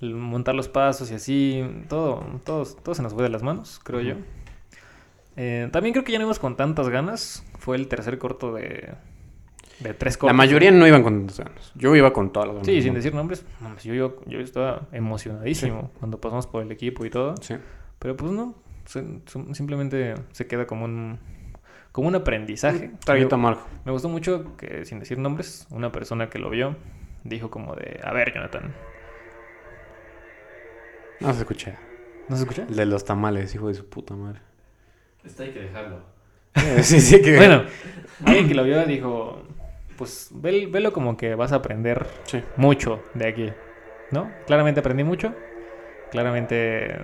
montar 0.00 0.54
los 0.54 0.68
pasos 0.68 1.10
y 1.10 1.14
así, 1.14 1.62
todo, 1.90 2.24
todo, 2.44 2.64
todo 2.64 2.94
se 2.94 3.02
nos 3.02 3.12
fue 3.12 3.22
de 3.22 3.28
las 3.28 3.42
manos, 3.42 3.80
creo 3.84 4.00
yo. 4.00 4.14
Eh, 5.36 5.68
también 5.72 5.92
creo 5.92 6.04
que 6.04 6.12
ya 6.12 6.18
no 6.18 6.22
íbamos 6.22 6.38
con 6.38 6.56
tantas 6.56 6.88
ganas, 6.88 7.44
fue 7.58 7.76
el 7.76 7.86
tercer 7.86 8.18
corto 8.18 8.54
de, 8.54 8.94
de 9.80 9.92
tres 9.92 10.16
cortos. 10.16 10.32
La 10.34 10.36
mayoría 10.36 10.70
no 10.70 10.86
iban 10.86 11.02
con 11.02 11.18
tantas 11.18 11.38
ganas. 11.38 11.72
Yo 11.74 11.94
iba 11.94 12.14
con 12.14 12.32
todas 12.32 12.46
las 12.48 12.54
ganas. 12.56 12.66
Sí, 12.66 12.80
sin 12.80 12.94
decir 12.94 13.14
nombres, 13.14 13.44
no, 13.60 13.76
yo, 13.76 13.92
yo, 13.92 14.22
yo 14.26 14.40
estaba 14.40 14.88
emocionadísimo 14.92 15.90
cuando 16.00 16.18
pasamos 16.18 16.46
por 16.46 16.62
el 16.62 16.72
equipo 16.72 17.04
y 17.04 17.10
todo. 17.10 17.34
Sí. 17.42 17.56
Pero 17.98 18.16
pues 18.16 18.32
no, 18.32 18.54
simplemente 18.86 20.14
se 20.32 20.46
queda 20.46 20.66
como 20.66 20.84
un, 20.84 21.18
como 21.92 22.08
un 22.08 22.14
aprendizaje. 22.14 22.90
Traguito 23.04 23.34
amargo. 23.36 23.66
Me 23.84 23.92
gustó 23.92 24.08
mucho 24.08 24.56
que, 24.56 24.84
sin 24.84 24.98
decir 24.98 25.18
nombres, 25.18 25.66
una 25.70 25.92
persona 25.92 26.28
que 26.30 26.38
lo 26.38 26.50
vio 26.50 26.76
dijo 27.24 27.50
como 27.50 27.74
de, 27.76 28.00
a 28.02 28.12
ver, 28.12 28.32
Jonathan, 28.34 28.72
No 31.20 31.32
se 31.32 31.40
escucha. 31.40 31.78
¿no 32.28 32.36
se 32.36 32.42
escucha? 32.42 32.66
El 32.68 32.76
de 32.76 32.86
los 32.86 33.04
tamales, 33.04 33.54
hijo 33.54 33.68
de 33.68 33.74
su 33.74 33.88
puta 33.88 34.14
madre. 34.14 34.40
Esta 35.24 35.44
hay 35.44 35.50
que 35.52 35.60
dejarlo. 35.60 36.00
sí, 36.82 37.00
sí, 37.00 37.22
que. 37.22 37.36
Bueno, 37.36 37.64
alguien 38.24 38.48
que 38.48 38.54
lo 38.54 38.64
vio 38.64 38.84
dijo, 38.86 39.42
pues 39.96 40.30
ve- 40.32 40.66
velo 40.66 40.92
como 40.92 41.16
que 41.16 41.34
vas 41.34 41.52
a 41.52 41.56
aprender 41.56 42.06
Sí. 42.24 42.42
mucho 42.56 43.02
de 43.14 43.28
aquí, 43.28 43.52
¿no? 44.10 44.30
Claramente 44.46 44.80
aprendí 44.80 45.04
mucho, 45.04 45.32
claramente 46.10 46.96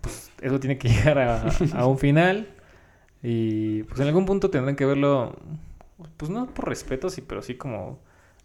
pues 0.00 0.30
eso 0.40 0.60
tiene 0.60 0.78
que 0.78 0.88
llegar 0.90 1.18
a, 1.18 1.44
a 1.74 1.86
un 1.86 1.98
final 1.98 2.48
y 3.22 3.82
pues 3.84 4.00
en 4.00 4.08
algún 4.08 4.26
punto 4.26 4.50
tendrán 4.50 4.76
que 4.76 4.86
verlo, 4.86 5.36
pues 6.16 6.30
no 6.30 6.46
por 6.54 6.68
respeto, 6.68 7.10
sí, 7.10 7.20
pero 7.22 7.42
sí 7.42 7.54
como 7.56 7.98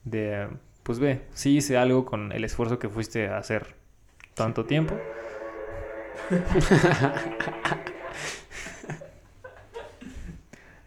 de, 0.04 0.48
pues 0.84 1.00
ve, 1.00 1.22
sí 1.34 1.58
hice 1.58 1.78
algo 1.78 2.06
con 2.06 2.32
el 2.32 2.44
esfuerzo 2.44 2.80
que 2.80 2.90
fuiste 2.90 3.28
a 3.30 3.38
hacer 3.38 3.76
tanto 4.34 4.66
tiempo. 4.66 4.96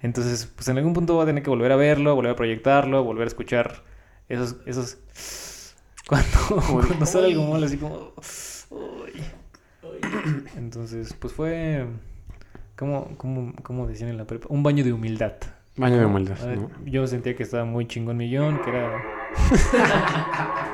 Entonces, 0.01 0.47
pues 0.47 0.69
en 0.69 0.79
algún 0.79 0.93
punto 0.93 1.16
va 1.16 1.25
a 1.25 1.27
tener 1.27 1.43
que 1.43 1.51
volver 1.51 1.73
a 1.73 1.77
verlo, 1.77 2.14
volver 2.14 2.33
a 2.33 2.37
proyectarlo, 2.37 3.03
volver 3.03 3.25
a 3.25 3.29
escuchar 3.29 3.83
esos, 4.29 4.57
esos 4.66 4.99
cuando, 6.07 6.29
cuando 6.87 7.07
sale 7.07 7.27
algo 7.29 7.45
malo 7.47 7.66
así 7.66 7.77
como 7.79 8.12
uy. 8.71 9.23
Entonces, 10.57 11.14
pues 11.14 11.32
fue 11.32 11.86
como, 12.76 13.16
como, 13.16 13.55
como 13.62 13.86
decían 13.86 14.11
en 14.11 14.16
la 14.16 14.26
prepa, 14.26 14.47
un 14.51 14.62
baño 14.62 14.84
de 14.84 14.93
humildad. 14.93 15.34
Baño 15.76 15.99
de 15.99 16.07
humildad. 16.07 16.36
Yo 16.84 17.07
sentía 17.07 17.36
que 17.36 17.43
estaba 17.43 17.64
muy 17.64 17.86
chingón 17.86 18.16
mi 18.16 18.28
guion, 18.28 18.61
que 18.62 18.70
era 18.70 19.03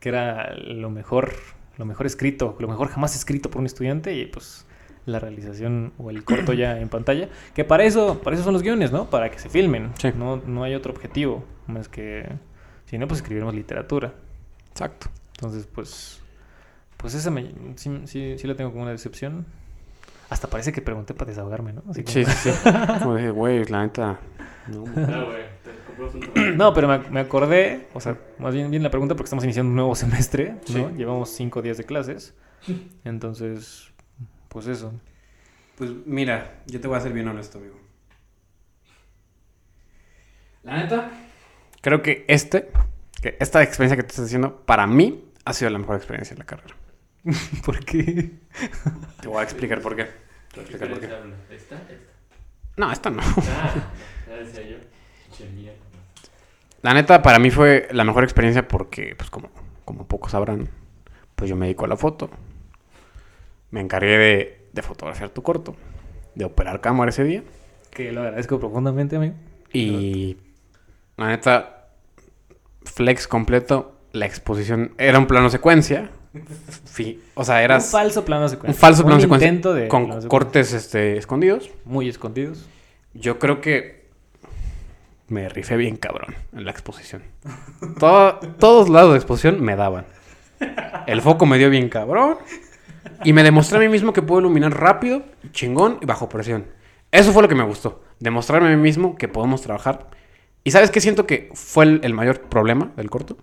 que 0.00 0.08
era 0.08 0.54
lo 0.56 0.90
mejor, 0.90 1.32
lo 1.76 1.84
mejor 1.84 2.06
escrito, 2.06 2.56
lo 2.58 2.66
mejor 2.66 2.88
jamás 2.88 3.14
escrito 3.14 3.50
por 3.50 3.60
un 3.60 3.66
estudiante 3.66 4.14
y 4.14 4.26
pues 4.26 4.66
la 5.06 5.18
realización 5.18 5.92
o 5.98 6.10
el 6.10 6.24
corto 6.24 6.52
ya 6.52 6.78
en 6.78 6.88
pantalla, 6.88 7.28
que 7.54 7.64
para 7.64 7.84
eso, 7.84 8.20
para 8.20 8.34
eso 8.34 8.44
son 8.44 8.54
los 8.54 8.62
guiones, 8.62 8.92
¿no? 8.92 9.10
Para 9.10 9.30
que 9.30 9.38
se 9.38 9.48
filmen. 9.48 9.92
Sí. 9.98 10.10
No, 10.16 10.36
no 10.36 10.64
hay 10.64 10.74
otro 10.74 10.92
objetivo 10.92 11.44
más 11.66 11.88
que 11.88 12.28
si 12.86 12.98
no 12.98 13.06
pues 13.06 13.20
escribiremos 13.20 13.54
literatura. 13.54 14.12
Exacto. 14.70 15.08
Entonces, 15.36 15.66
pues 15.72 16.20
pues 16.96 17.14
esa 17.14 17.30
me, 17.30 17.50
sí, 17.76 18.02
sí, 18.06 18.36
sí 18.38 18.46
la 18.46 18.54
tengo 18.54 18.70
como 18.70 18.82
una 18.82 18.90
decepción. 18.92 19.46
Hasta 20.28 20.48
parece 20.48 20.70
que 20.72 20.82
pregunté 20.82 21.14
para 21.14 21.30
desahogarme, 21.30 21.72
¿no? 21.72 21.82
Así 21.90 22.02
como- 22.04 22.12
Sí, 22.12 22.24
sí, 22.24 22.50
sí. 22.52 22.70
Como 23.02 23.16
dije, 23.16 23.30
güey, 23.30 23.64
la 23.64 23.82
neta. 23.82 24.20
No. 24.68 24.84
Ah, 24.96 25.24
güey, 25.24 26.74
pero 26.74 26.86
me, 26.88 26.98
me 27.10 27.20
acordé, 27.20 27.88
o 27.94 28.00
sea, 28.00 28.16
más 28.38 28.54
bien, 28.54 28.70
bien 28.70 28.82
la 28.82 28.90
pregunta 28.90 29.14
porque 29.14 29.24
estamos 29.26 29.44
iniciando 29.44 29.70
un 29.70 29.76
nuevo 29.76 29.94
semestre, 29.96 30.52
¿no? 30.52 30.60
Sí. 30.66 30.86
Llevamos 30.96 31.30
cinco 31.30 31.62
días 31.62 31.78
de 31.78 31.84
clases. 31.84 32.34
Entonces, 33.04 33.90
pues 34.48 34.66
eso. 34.66 34.92
Pues 35.76 35.90
mira, 36.04 36.60
yo 36.66 36.80
te 36.80 36.86
voy 36.86 36.98
a 36.98 37.00
ser 37.00 37.12
bien 37.14 37.26
honesto, 37.26 37.58
amigo. 37.58 37.76
La 40.62 40.76
neta, 40.76 41.10
Creo 41.80 42.02
que 42.02 42.24
este, 42.28 42.70
que 43.20 43.36
esta 43.40 43.62
experiencia 43.62 43.96
que 43.96 44.02
te 44.02 44.10
estás 44.10 44.26
diciendo, 44.26 44.62
para 44.64 44.86
mí, 44.86 45.30
ha 45.44 45.52
sido 45.52 45.70
la 45.70 45.78
mejor 45.78 45.96
experiencia 45.96 46.34
de 46.34 46.38
la 46.38 46.46
carrera. 46.46 46.74
¿Por 47.64 47.84
qué? 47.84 48.30
Te 49.20 49.28
voy 49.28 49.38
a 49.38 49.42
explicar 49.42 49.80
por 49.80 49.96
qué. 49.96 50.04
Te 50.04 50.60
voy 50.60 50.64
a 50.64 50.68
¿qué 50.68 50.76
explicar 50.76 50.88
por 50.88 51.00
qué. 51.00 51.06
¿Esta? 51.54 51.76
Esta. 51.76 52.10
No, 52.76 52.92
esta 52.92 53.10
no. 53.10 53.22
Ah, 53.22 53.74
ya 54.28 54.36
decía 54.44 54.62
yo. 54.62 54.76
La 56.82 56.94
neta, 56.94 57.20
para 57.20 57.38
mí 57.38 57.50
fue 57.50 57.88
la 57.92 58.04
mejor 58.04 58.24
experiencia 58.24 58.66
porque, 58.66 59.14
pues 59.16 59.28
como, 59.28 59.50
como 59.84 60.06
pocos 60.06 60.32
sabrán, 60.32 60.68
pues 61.34 61.50
yo 61.50 61.56
me 61.56 61.66
dedico 61.66 61.84
a 61.84 61.88
la 61.88 61.96
foto. 61.96 62.30
Me 63.70 63.80
encargué 63.80 64.16
de, 64.16 64.68
de 64.72 64.82
fotografiar 64.82 65.28
tu 65.28 65.42
corto, 65.42 65.76
de 66.34 66.46
operar 66.46 66.80
cámara 66.80 67.10
ese 67.10 67.24
día. 67.24 67.42
Que 67.90 68.12
lo 68.12 68.22
agradezco 68.22 68.58
profundamente, 68.58 69.16
amigo. 69.16 69.34
Y 69.72 70.38
la 71.16 71.28
neta, 71.28 71.79
flex 72.84 73.26
completo, 73.28 73.94
la 74.12 74.26
exposición 74.26 74.92
era 74.98 75.18
un 75.18 75.26
plano 75.26 75.50
secuencia. 75.50 76.10
Fi- 76.84 77.20
o 77.34 77.44
sea, 77.44 77.62
eras 77.62 77.84
un 77.86 77.90
falso 77.90 78.24
plano 78.24 78.44
un 78.44 78.50
secuencia. 78.50 78.80
falso 78.80 79.04
plano 79.04 79.20
secuencia 79.20 79.48
intento 79.48 79.74
de 79.74 79.88
con 79.88 80.04
secuencia. 80.06 80.28
cortes 80.28 80.72
este, 80.72 81.16
escondidos. 81.16 81.70
muy 81.84 82.08
escondidos. 82.08 82.68
Yo 83.14 83.38
creo 83.38 83.60
que 83.60 84.08
me 85.28 85.48
rifé 85.48 85.76
bien 85.76 85.96
cabrón 85.96 86.34
en 86.52 86.64
la 86.64 86.70
exposición. 86.70 87.22
Todo- 87.98 88.38
todos 88.58 88.88
lados 88.88 89.12
de 89.12 89.16
exposición 89.18 89.60
me 89.62 89.76
daban. 89.76 90.06
El 91.06 91.22
foco 91.22 91.46
me 91.46 91.58
dio 91.58 91.70
bien 91.70 91.88
cabrón. 91.88 92.36
Y 93.24 93.32
me 93.32 93.42
demostré 93.42 93.78
a 93.78 93.80
mí 93.80 93.88
mismo 93.88 94.12
que 94.12 94.22
puedo 94.22 94.40
iluminar 94.40 94.78
rápido, 94.78 95.22
chingón 95.52 95.98
y 96.00 96.06
bajo 96.06 96.28
presión. 96.28 96.66
Eso 97.10 97.32
fue 97.32 97.42
lo 97.42 97.48
que 97.48 97.54
me 97.54 97.64
gustó. 97.64 98.02
Demostrarme 98.18 98.68
a 98.68 98.76
mí 98.76 98.80
mismo 98.82 99.16
que 99.16 99.26
podemos 99.28 99.62
trabajar. 99.62 100.08
¿Y 100.64 100.70
sabes 100.72 100.90
qué 100.90 101.00
siento 101.00 101.26
que 101.26 101.50
fue 101.54 101.84
el, 101.84 102.00
el 102.02 102.14
mayor 102.14 102.42
problema 102.42 102.92
del 102.96 103.10
corto? 103.10 103.36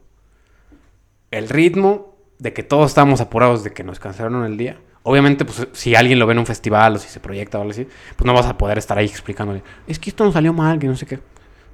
El 1.31 1.49
ritmo 1.49 2.15
de 2.39 2.53
que 2.53 2.63
todos 2.63 2.91
estábamos 2.91 3.21
apurados 3.21 3.63
de 3.63 3.73
que 3.73 3.83
nos 3.83 3.99
cancelaron 3.99 4.45
el 4.45 4.57
día. 4.57 4.77
Obviamente, 5.03 5.45
pues 5.45 5.67
si 5.73 5.95
alguien 5.95 6.19
lo 6.19 6.27
ve 6.27 6.33
en 6.33 6.39
un 6.39 6.45
festival 6.45 6.95
o 6.95 6.99
si 6.99 7.07
se 7.07 7.19
proyecta 7.19 7.57
o 7.57 7.61
algo 7.61 7.71
así, 7.71 7.87
pues 8.15 8.25
no 8.25 8.33
vas 8.33 8.45
a 8.45 8.57
poder 8.57 8.77
estar 8.77 8.97
ahí 8.97 9.05
explicándole. 9.05 9.63
Es 9.87 9.99
que 9.99 10.09
esto 10.09 10.23
no 10.23 10.31
salió 10.31 10.53
mal, 10.53 10.79
que 10.79 10.87
no 10.87 10.95
sé 10.95 11.05
qué. 11.05 11.19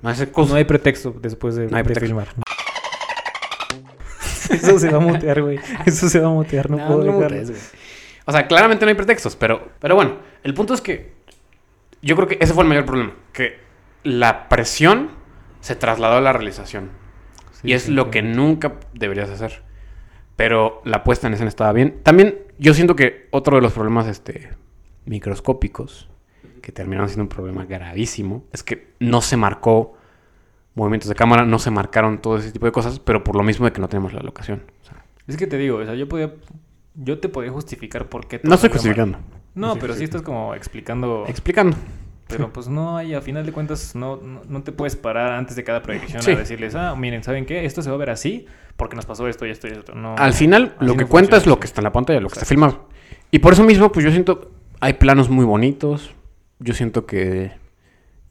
No, 0.01 0.09
hay 0.55 0.63
pretexto 0.65 1.15
después 1.19 1.55
de, 1.55 1.67
No 1.67 1.77
hay 1.77 1.83
de 1.83 1.93
pretexto. 1.93 2.05
filmar. 2.07 2.27
Eso 4.49 4.77
se 4.77 4.89
va 4.89 4.97
a 4.97 5.01
mutear, 5.01 5.41
güey. 5.41 5.59
Eso 5.85 6.09
se 6.09 6.19
va 6.19 6.27
a 6.27 6.31
mutear, 6.31 6.69
no, 6.69 6.77
No, 6.77 6.87
puedo 6.87 6.99
no 6.99 7.05
dejarlo. 7.17 7.37
mutes, 7.37 7.49
güey. 7.49 7.61
O 8.25 8.31
sea, 8.31 8.47
claramente 8.47 8.85
no 8.85 8.89
hay 8.89 8.95
pretextos, 8.95 9.35
pero, 9.35 9.69
pero 9.79 9.95
bueno, 9.95 10.17
el 10.43 10.53
punto 10.53 10.73
es 10.73 10.81
que 10.81 11.13
yo 12.01 12.15
creo 12.15 12.27
que 12.27 12.37
ese 12.39 12.53
fue 12.53 12.63
el 12.63 12.69
mayor 12.69 12.85
problema, 12.85 13.13
que 13.33 13.59
la 14.03 14.47
presión 14.49 15.09
se 15.63 15.77
trasladó 15.77 16.17
a 16.17 16.21
la 16.21 16.33
realización. 16.33 16.89
Sí, 17.53 17.69
y 17.69 17.73
es 17.73 17.83
sí, 17.83 17.91
lo 17.91 18.05
sí. 18.05 18.09
que 18.11 18.21
nunca 18.21 18.73
deberías 18.93 19.29
hacer. 19.29 19.63
Pero 20.35 20.81
la 20.83 21.05
puesta 21.05 21.27
en 21.27 21.33
escena 21.33 21.47
estaba 21.47 21.71
bien. 21.71 22.01
También 22.03 22.37
yo 22.59 22.73
siento 22.73 22.97
que 22.97 23.29
otro 23.31 23.55
de 23.55 23.61
los 23.61 23.71
problemas 23.71 24.07
este, 24.07 24.49
microscópicos, 25.05 26.09
que 26.61 26.73
terminaron 26.73 27.07
siendo 27.07 27.23
un 27.23 27.29
problema 27.29 27.63
gravísimo, 27.63 28.43
es 28.51 28.61
que 28.61 28.93
no 28.99 29.21
se 29.21 29.37
marcó 29.37 29.95
movimientos 30.75 31.07
de 31.07 31.15
cámara, 31.15 31.45
no 31.45 31.59
se 31.59 31.71
marcaron 31.71 32.19
todo 32.21 32.37
ese 32.37 32.51
tipo 32.51 32.65
de 32.65 32.73
cosas, 32.73 32.99
pero 32.99 33.23
por 33.23 33.37
lo 33.37 33.43
mismo 33.43 33.65
de 33.65 33.71
que 33.71 33.79
no 33.79 33.87
tenemos 33.87 34.11
la 34.11 34.21
locación. 34.21 34.63
O 34.81 34.85
sea, 34.85 35.05
Es 35.27 35.37
que 35.37 35.47
te 35.47 35.57
digo, 35.57 35.77
o 35.77 35.85
sea, 35.85 35.95
yo 35.95 36.09
podía... 36.09 36.33
Yo 36.95 37.19
te 37.19 37.29
podía 37.29 37.51
justificar 37.51 38.09
por 38.09 38.27
qué... 38.27 38.41
no 38.43 38.55
estoy 38.55 38.69
justificando, 38.69 39.17
No, 39.55 39.73
Sí, 39.73 39.79
pero 39.81 39.93
sí. 39.95 40.03
estás 40.03 40.23
como 40.23 40.53
explicando... 40.55 41.23
explicando. 41.27 41.77
Pero 42.37 42.53
pues 42.53 42.67
no 42.67 42.97
hay, 42.97 43.13
a 43.13 43.21
final 43.21 43.45
de 43.45 43.51
cuentas, 43.51 43.95
no, 43.95 44.17
no, 44.17 44.41
no 44.47 44.63
te 44.63 44.71
puedes 44.71 44.95
parar 44.95 45.33
antes 45.33 45.55
de 45.55 45.63
cada 45.63 45.81
proyección 45.81 46.21
Sí. 46.21 46.31
a 46.31 46.35
decirles, 46.37 46.75
ah, 46.75 46.95
miren, 46.95 47.23
¿saben 47.23 47.45
qué? 47.45 47.65
Esto 47.65 47.81
se 47.81 47.89
va 47.89 47.95
a 47.95 47.99
ver 47.99 48.09
así 48.09 48.45
porque 48.77 48.95
nos 48.95 49.05
pasó 49.05 49.27
esto 49.27 49.45
y 49.45 49.49
esto 49.51 49.67
y 49.67 49.71
esto. 49.71 49.93
No, 49.95 50.15
Al 50.17 50.33
final, 50.33 50.75
lo 50.79 50.95
que 50.95 51.05
cuenta 51.05 51.37
es 51.37 51.45
lo 51.45 51.59
que 51.59 51.67
está 51.67 51.81
en 51.81 51.85
la 51.85 51.91
pantalla, 51.91 52.19
lo 52.19 52.29
que 52.29 52.33
está 52.33 52.45
filmado. 52.45 52.89
Y 53.31 53.39
por 53.39 53.53
eso 53.53 53.63
mismo, 53.63 53.91
pues 53.91 54.03
yo 54.05 54.11
siento, 54.11 54.51
Hay 54.79 54.93
planos 54.93 55.29
muy 55.29 55.45
bonitos. 55.45 56.13
Yo 56.59 56.73
siento 56.73 57.05
que 57.05 57.51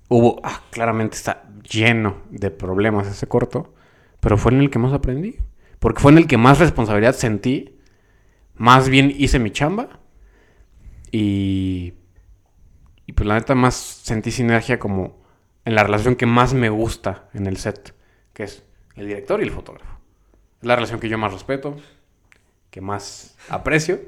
hubo, 0.09 0.41
ah, 0.45 0.61
claramente 0.71 1.17
está 1.17 1.45
lleno 1.69 2.17
de 2.31 2.51
problemas 2.51 3.07
ese 3.07 3.27
corto, 3.27 3.73
pero 4.21 4.37
fue 4.37 4.53
en 4.53 4.61
el 4.61 4.71
que 4.71 4.79
más 4.79 4.93
aprendí. 4.93 5.37
Porque 5.79 6.01
fue 6.01 6.13
en 6.13 6.19
el 6.19 6.27
que 6.27 6.37
más 6.37 6.59
responsabilidad 6.59 7.15
sentí. 7.15 7.79
Más 8.55 8.89
bien 8.89 9.13
hice 9.17 9.39
mi 9.39 9.51
chamba. 9.51 10.01
Y, 11.11 11.95
y 13.13 13.15
pues 13.15 13.27
la 13.27 13.35
neta 13.35 13.55
más 13.55 13.75
sentí 13.75 14.31
sinergia 14.31 14.79
como 14.79 15.19
en 15.67 15.75
la 15.75 15.85
relación 15.85 16.17
que 16.17 16.25
más 16.25 16.55
me 16.55 16.71
gusta 16.71 17.29
en 17.35 17.47
el 17.47 17.59
set, 17.59 17.95
que 18.33 18.45
es 18.45 18.65
el 18.97 19.07
director 19.07 19.39
y 19.41 19.45
el 19.45 19.51
fotógrafo. 19.51 19.99
Es 20.63 20.67
la 20.67 20.77
relación 20.77 20.99
que 20.99 21.11
yo 21.11 21.19
más 21.19 21.31
respeto, 21.31 21.77
que 22.71 22.81
más 22.81 23.37
aprecio. 23.51 24.01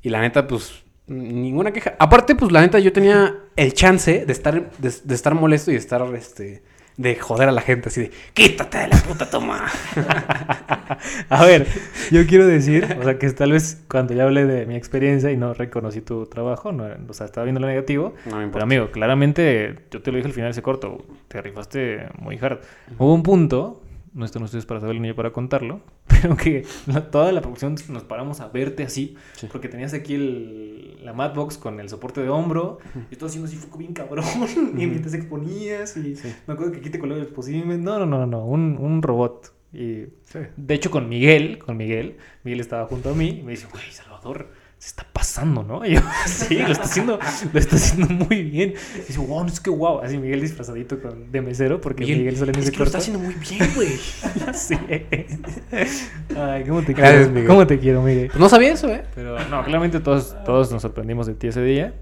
Y 0.00 0.08
la 0.08 0.22
neta, 0.22 0.46
pues, 0.46 0.82
ninguna 1.06 1.72
queja. 1.72 1.94
Aparte, 1.98 2.34
pues, 2.34 2.50
la 2.52 2.62
neta, 2.62 2.78
yo 2.78 2.90
tenía 2.90 3.36
el 3.54 3.74
chance 3.74 4.24
de 4.24 4.32
estar, 4.32 4.70
de, 4.78 5.14
estar 5.14 5.34
molesto 5.34 5.70
y 5.70 5.74
de 5.74 5.80
estar, 5.80 6.02
este, 6.14 6.62
de 6.96 7.16
joder 7.16 7.48
a 7.48 7.52
la 7.52 7.60
gente, 7.60 7.88
así 7.88 8.02
de, 8.02 8.10
quítate 8.34 8.78
de 8.78 8.88
la 8.88 8.96
puta 8.98 9.28
toma. 9.30 9.66
A 11.28 11.44
ver, 11.44 11.66
yo 12.10 12.26
quiero 12.26 12.46
decir, 12.46 12.96
o 13.00 13.04
sea, 13.04 13.18
que 13.18 13.30
tal 13.30 13.52
vez 13.52 13.82
cuando 13.88 14.14
ya 14.14 14.24
hablé 14.24 14.44
de 14.44 14.66
mi 14.66 14.76
experiencia 14.76 15.30
y 15.30 15.36
no 15.36 15.54
reconocí 15.54 16.00
tu 16.00 16.26
trabajo, 16.26 16.72
no, 16.72 16.86
o 17.08 17.14
sea, 17.14 17.26
estaba 17.26 17.44
viendo 17.44 17.60
lo 17.60 17.66
negativo, 17.66 18.14
No 18.26 18.38
me 18.38 18.48
pero 18.48 18.64
amigo, 18.64 18.90
claramente, 18.90 19.76
yo 19.90 20.02
te 20.02 20.10
lo 20.10 20.16
dije 20.16 20.28
al 20.28 20.34
final 20.34 20.48
de 20.48 20.52
ese 20.52 20.62
corto, 20.62 21.04
te 21.28 21.40
rifaste 21.40 22.08
muy 22.18 22.38
hard. 22.38 22.60
Hubo 22.98 23.14
un 23.14 23.22
punto, 23.22 23.82
no 24.14 24.24
esto 24.24 24.38
no 24.38 24.46
estoy 24.46 24.60
para 24.62 24.80
saberlo 24.80 25.00
ni 25.00 25.08
yo 25.08 25.16
para 25.16 25.30
contarlo, 25.30 25.80
pero 26.22 26.36
que 26.36 26.64
toda 27.10 27.32
la 27.32 27.40
producción 27.42 27.74
nos 27.88 28.04
paramos 28.04 28.40
a 28.40 28.48
verte 28.48 28.84
así, 28.84 29.16
Sí. 29.34 29.48
porque 29.50 29.68
tenías 29.68 29.92
aquí 29.94 30.14
el, 30.14 31.04
la 31.04 31.12
Madbox 31.12 31.58
con 31.58 31.80
el 31.80 31.88
soporte 31.88 32.22
de 32.22 32.28
hombro, 32.28 32.78
y 33.10 33.16
todo 33.16 33.26
haciendo 33.28 33.48
así 33.48 33.56
foco 33.56 33.78
bien 33.78 33.92
cabrón, 33.92 34.24
y 34.78 34.86
mientras 34.86 35.14
exponías, 35.14 35.96
y 35.96 36.16
Sí. 36.16 36.32
me 36.46 36.54
acuerdo 36.54 36.72
que 36.72 36.78
aquí 36.78 36.90
te 36.90 36.98
colgaba 36.98 37.20
el 37.20 37.26
dispositivo, 37.26 37.66
no, 37.66 37.98
no, 37.98 38.06
no, 38.06 38.26
no, 38.26 38.44
un, 38.46 38.76
un 38.78 39.02
robot. 39.02 39.52
Y 39.72 40.04
Sí. 40.24 40.38
de 40.56 40.74
hecho, 40.74 40.90
con 40.90 41.08
Miguel, 41.08 41.58
con 41.58 41.76
Miguel, 41.76 42.16
Miguel 42.44 42.60
estaba 42.60 42.86
junto 42.86 43.10
a 43.10 43.14
mí 43.14 43.38
y 43.40 43.42
me 43.42 43.52
dice, 43.52 43.66
güey, 43.72 43.84
Salvador, 43.90 44.48
se 44.82 44.88
está 44.88 45.06
pasando, 45.12 45.62
¿no? 45.62 45.86
Y 45.86 45.94
yo, 45.94 46.00
sí, 46.26 46.58
lo 46.58 46.72
está 46.72 46.82
haciendo, 46.82 47.20
lo 47.52 47.60
está 47.60 47.76
haciendo 47.76 48.12
muy 48.12 48.42
bien. 48.42 48.74
Y 48.96 48.98
dice, 49.06 49.20
wow, 49.20 49.46
es 49.46 49.60
que 49.60 49.70
wow. 49.70 50.00
Así 50.00 50.18
Miguel 50.18 50.40
disfrazadito 50.40 51.00
con, 51.00 51.30
de 51.30 51.40
mesero, 51.40 51.80
porque 51.80 52.04
Miguel, 52.04 52.36
sale 52.36 52.50
en 52.50 52.58
es 52.58 52.72
que 52.72 52.78
lo 52.78 52.84
está 52.84 52.98
haciendo 52.98 53.22
muy 53.22 53.34
bien, 53.34 53.70
güey. 53.76 53.90
Sí. 54.54 54.76
Ay, 56.36 56.64
¿cómo 56.64 56.82
te 56.82 56.94
Gracias, 56.94 57.14
quiero? 57.14 57.30
Miguel. 57.30 57.46
¿Cómo 57.46 57.66
te 57.68 57.78
quiero, 57.78 58.02
Miguel? 58.02 58.26
Pues 58.26 58.40
no 58.40 58.48
sabía 58.48 58.72
eso, 58.72 58.88
¿eh? 58.88 59.04
Pero 59.14 59.38
no, 59.48 59.62
claramente 59.62 60.00
todos, 60.00 60.34
todos 60.44 60.72
nos 60.72 60.82
sorprendimos 60.82 61.28
de 61.28 61.34
ti 61.34 61.46
ese 61.46 61.62
día. 61.62 61.94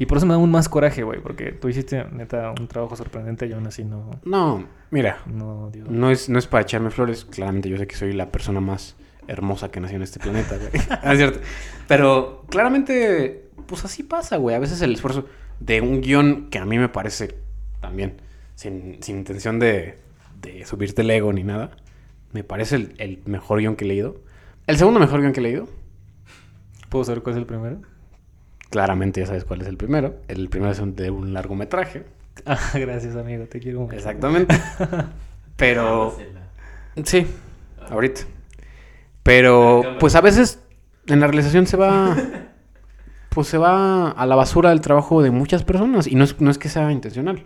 Y 0.00 0.06
por 0.06 0.18
eso 0.18 0.26
me 0.26 0.32
da 0.32 0.40
aún 0.40 0.50
más 0.50 0.68
coraje, 0.68 1.04
güey, 1.04 1.20
porque 1.20 1.52
tú 1.52 1.68
hiciste, 1.68 2.04
neta, 2.10 2.52
un 2.58 2.66
trabajo 2.66 2.96
sorprendente 2.96 3.46
y 3.46 3.52
aún 3.52 3.68
así 3.68 3.84
no, 3.84 4.10
No, 4.24 4.66
mira, 4.90 5.18
no 5.26 5.70
dio. 5.70 5.84
no 5.88 6.10
es, 6.10 6.28
no 6.28 6.40
es 6.40 6.48
para 6.48 6.62
echarme 6.62 6.90
flores. 6.90 7.24
Claramente 7.24 7.68
yo 7.68 7.76
sé 7.76 7.86
que 7.86 7.94
soy 7.94 8.12
la 8.12 8.32
persona 8.32 8.58
más 8.60 8.96
hermosa 9.28 9.70
que 9.70 9.80
nació 9.80 9.96
en 9.96 10.02
este 10.02 10.18
planeta, 10.20 10.56
güey. 10.56 10.70
Ah, 11.02 11.12
es 11.12 11.18
cierto. 11.18 11.40
Pero 11.88 12.44
claramente, 12.50 13.48
pues 13.66 13.84
así 13.84 14.02
pasa, 14.02 14.36
güey. 14.36 14.54
A 14.56 14.58
veces 14.58 14.80
el 14.82 14.94
esfuerzo 14.94 15.26
de 15.60 15.80
un 15.80 16.00
guion 16.00 16.48
que 16.50 16.58
a 16.58 16.64
mí 16.64 16.78
me 16.78 16.88
parece 16.88 17.36
también, 17.80 18.20
sin, 18.54 19.02
sin 19.02 19.18
intención 19.18 19.58
de, 19.58 19.98
de 20.40 20.64
subirte 20.66 21.02
el 21.02 21.10
ego 21.10 21.32
ni 21.32 21.44
nada, 21.44 21.70
me 22.32 22.44
parece 22.44 22.76
el, 22.76 22.94
el 22.98 23.22
mejor 23.26 23.60
guion 23.60 23.76
que 23.76 23.84
he 23.84 23.88
leído. 23.88 24.20
El 24.66 24.76
segundo 24.78 24.98
mejor 25.00 25.20
guion 25.20 25.32
que 25.32 25.40
he 25.40 25.42
leído, 25.42 25.68
¿Puedo 26.88 27.04
saber 27.04 27.22
cuál 27.22 27.34
es 27.36 27.40
el 27.40 27.46
primero? 27.46 27.80
claramente 28.70 29.20
ya 29.20 29.26
sabes 29.26 29.44
cuál 29.44 29.60
es 29.62 29.68
el 29.68 29.76
primero. 29.76 30.16
El 30.26 30.48
primero 30.48 30.72
es 30.72 30.78
un- 30.80 30.96
de 30.96 31.10
un 31.10 31.32
largometraje. 31.32 32.04
Ah, 32.46 32.58
gracias, 32.74 33.14
amigo, 33.14 33.44
te 33.46 33.60
quiero 33.60 33.80
mucho. 33.82 33.94
Exactamente. 33.94 34.56
Pero... 35.56 36.16
Sí, 37.04 37.26
ahorita. 37.90 38.22
Pero, 39.24 39.82
pues 39.98 40.14
a 40.14 40.20
veces 40.20 40.62
en 41.06 41.18
la 41.18 41.26
realización 41.26 41.66
se 41.66 41.76
va. 41.76 42.16
Pues 43.30 43.48
se 43.48 43.58
va 43.58 44.12
a 44.12 44.26
la 44.26 44.36
basura 44.36 44.70
el 44.70 44.80
trabajo 44.80 45.20
de 45.20 45.32
muchas 45.32 45.64
personas. 45.64 46.06
Y 46.06 46.14
no 46.14 46.22
es, 46.22 46.40
no 46.40 46.52
es 46.52 46.58
que 46.58 46.68
sea 46.68 46.92
intencional. 46.92 47.44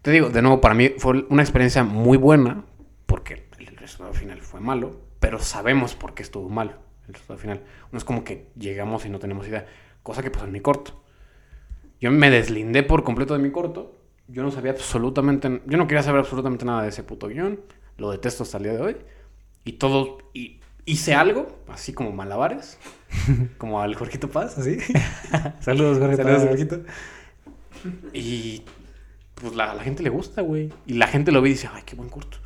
Te 0.00 0.12
digo, 0.12 0.28
de 0.28 0.42
nuevo, 0.42 0.60
para 0.60 0.76
mí 0.76 0.90
fue 0.96 1.26
una 1.28 1.42
experiencia 1.42 1.82
muy 1.82 2.16
buena. 2.16 2.64
Porque 3.06 3.48
el 3.58 3.76
resultado 3.76 4.12
final 4.12 4.40
fue 4.40 4.60
malo. 4.60 5.00
Pero 5.18 5.40
sabemos 5.40 5.96
por 5.96 6.14
qué 6.14 6.22
estuvo 6.22 6.48
malo 6.48 6.74
el 7.08 7.14
resultado 7.14 7.40
final. 7.40 7.62
No 7.90 7.98
es 7.98 8.04
como 8.04 8.22
que 8.22 8.52
llegamos 8.56 9.04
y 9.06 9.08
no 9.08 9.18
tenemos 9.18 9.48
idea. 9.48 9.66
Cosa 10.04 10.22
que 10.22 10.30
pasó 10.30 10.44
en 10.44 10.52
mi 10.52 10.60
corto. 10.60 11.02
Yo 12.00 12.12
me 12.12 12.30
deslindé 12.30 12.84
por 12.84 13.02
completo 13.02 13.34
de 13.34 13.40
mi 13.40 13.50
corto. 13.50 13.98
Yo 14.28 14.44
no 14.44 14.52
sabía 14.52 14.70
absolutamente... 14.70 15.62
Yo 15.66 15.78
no 15.78 15.88
quería 15.88 16.04
saber 16.04 16.20
absolutamente 16.20 16.64
nada 16.64 16.82
de 16.82 16.90
ese 16.90 17.02
puto 17.02 17.26
guion. 17.26 17.60
Lo 17.96 18.12
detesto 18.12 18.44
hasta 18.44 18.58
el 18.58 18.62
día 18.62 18.74
de 18.74 18.82
hoy. 18.82 18.96
Y 19.64 19.72
todo... 19.72 20.18
Y 20.34 20.60
hice 20.84 21.14
algo, 21.14 21.48
así 21.68 21.92
como 21.92 22.12
malabares. 22.12 22.78
como 23.58 23.80
al 23.80 23.94
Jorgito 23.94 24.28
Paz, 24.28 24.58
así. 24.58 24.78
Saludos, 25.60 25.98
Jorge. 25.98 26.16
Saludos. 26.16 26.44
Jorgito. 26.44 26.80
Y 28.12 28.62
pues 29.34 29.54
la, 29.54 29.70
a 29.70 29.74
la 29.74 29.82
gente 29.82 30.02
le 30.02 30.10
gusta, 30.10 30.42
güey. 30.42 30.72
Y 30.86 30.94
la 30.94 31.06
gente 31.06 31.32
lo 31.32 31.40
ve 31.42 31.50
y 31.50 31.52
dice, 31.52 31.68
ay, 31.72 31.82
qué 31.86 31.96
buen 31.96 32.08
corto. 32.08 32.38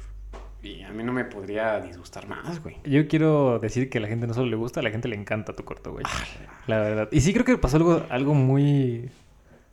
Y 0.63 0.83
a 0.83 0.91
mí 0.91 1.03
no 1.03 1.13
me 1.13 1.25
podría 1.25 1.81
disgustar 1.81 2.27
más, 2.27 2.63
güey. 2.63 2.77
Yo 2.85 3.07
quiero 3.07 3.59
decir 3.59 3.91
que 3.91 3.99
a 3.99 4.01
la 4.01 4.09
gente 4.09 4.27
no 4.27 4.33
solo 4.33 4.47
le 4.49 4.57
gusta, 4.57 4.81
a 4.81 4.83
la 4.83 4.91
gente 4.91 5.09
le 5.09 5.17
encanta 5.17 5.53
tu 5.53 5.65
corto, 5.65 5.93
güey. 5.93 6.05
Ah, 6.09 6.25
La 6.67 6.79
verdad. 6.79 7.09
Y 7.13 7.21
sí 7.21 7.35
creo 7.35 7.45
que 7.45 7.59
pasó 7.59 7.77
algo, 7.77 8.03
algo 8.09 8.35
muy... 8.35 9.11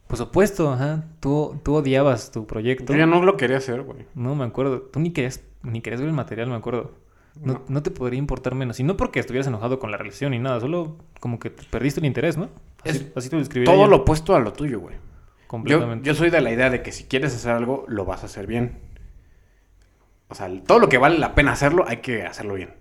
Pues 0.08 0.20
opuesto, 0.20 0.74
ajá. 0.74 1.06
Tú, 1.22 1.58
tú 1.64 1.76
odiabas 1.76 2.32
tu 2.32 2.46
proyecto. 2.46 2.92
Yo 2.92 3.00
ya 3.00 3.06
no 3.06 3.24
lo 3.24 3.38
quería 3.38 3.58
hacer, 3.58 3.84
güey. 3.84 4.06
No, 4.14 4.36
me 4.36 4.44
acuerdo. 4.44 4.82
Tú 4.82 5.00
ni 5.00 5.12
querías, 5.12 5.42
ni 5.64 5.80
querías 5.80 6.02
ver 6.02 6.10
el 6.10 6.16
material, 6.16 6.50
me 6.50 6.56
acuerdo. 6.56 6.92
No, 7.40 7.54
No. 7.54 7.62
no 7.68 7.84
te 7.84 7.92
podría 7.92 8.20
importar 8.20 8.56
menos. 8.56 8.80
Y 8.80 8.84
no 8.84 8.98
porque 8.98 9.20
estuvieras 9.20 9.48
enojado 9.48 9.80
con 9.80 9.90
la 9.92 9.98
relación 9.98 10.32
ni 10.32 10.40
nada. 10.40 10.60
Solo 10.60 10.98
como 11.20 11.40
que 11.40 11.50
te 11.50 11.64
perdiste 11.64 12.00
el 12.00 12.06
interés, 12.06 12.38
¿no? 12.38 12.50
Así, 12.84 12.98
Es 12.98 13.18
así 13.18 13.30
te 13.30 13.36
lo 13.36 13.40
describiría 13.42 13.74
Todo 13.74 13.88
lo 13.88 13.98
opuesto 13.98 14.36
a 14.36 14.40
lo 14.40 14.52
tuyo, 14.54 14.80
güey. 14.80 14.96
Completamente. 15.48 16.06
yo 16.08 16.14
soy 16.16 16.30
de 16.30 16.40
la 16.42 16.52
idea 16.52 16.70
de 16.70 16.82
que 16.82 16.92
si 16.92 17.06
quieres 17.06 17.36
hacer 17.36 17.52
algo, 17.52 17.86
lo 17.88 18.06
vas 18.06 18.24
a 18.24 18.28
hacer 18.28 18.48
bien. 18.48 18.80
O 20.30 20.36
sea, 20.36 20.50
todo 20.66 20.80
lo 20.80 20.88
que 20.90 20.98
vale 20.98 21.18
la 21.20 21.36
pena 21.36 21.52
hacerlo, 21.52 21.84
hay 21.88 21.98
que 21.98 22.24
hacerlo 22.24 22.54
bien. 22.54 22.74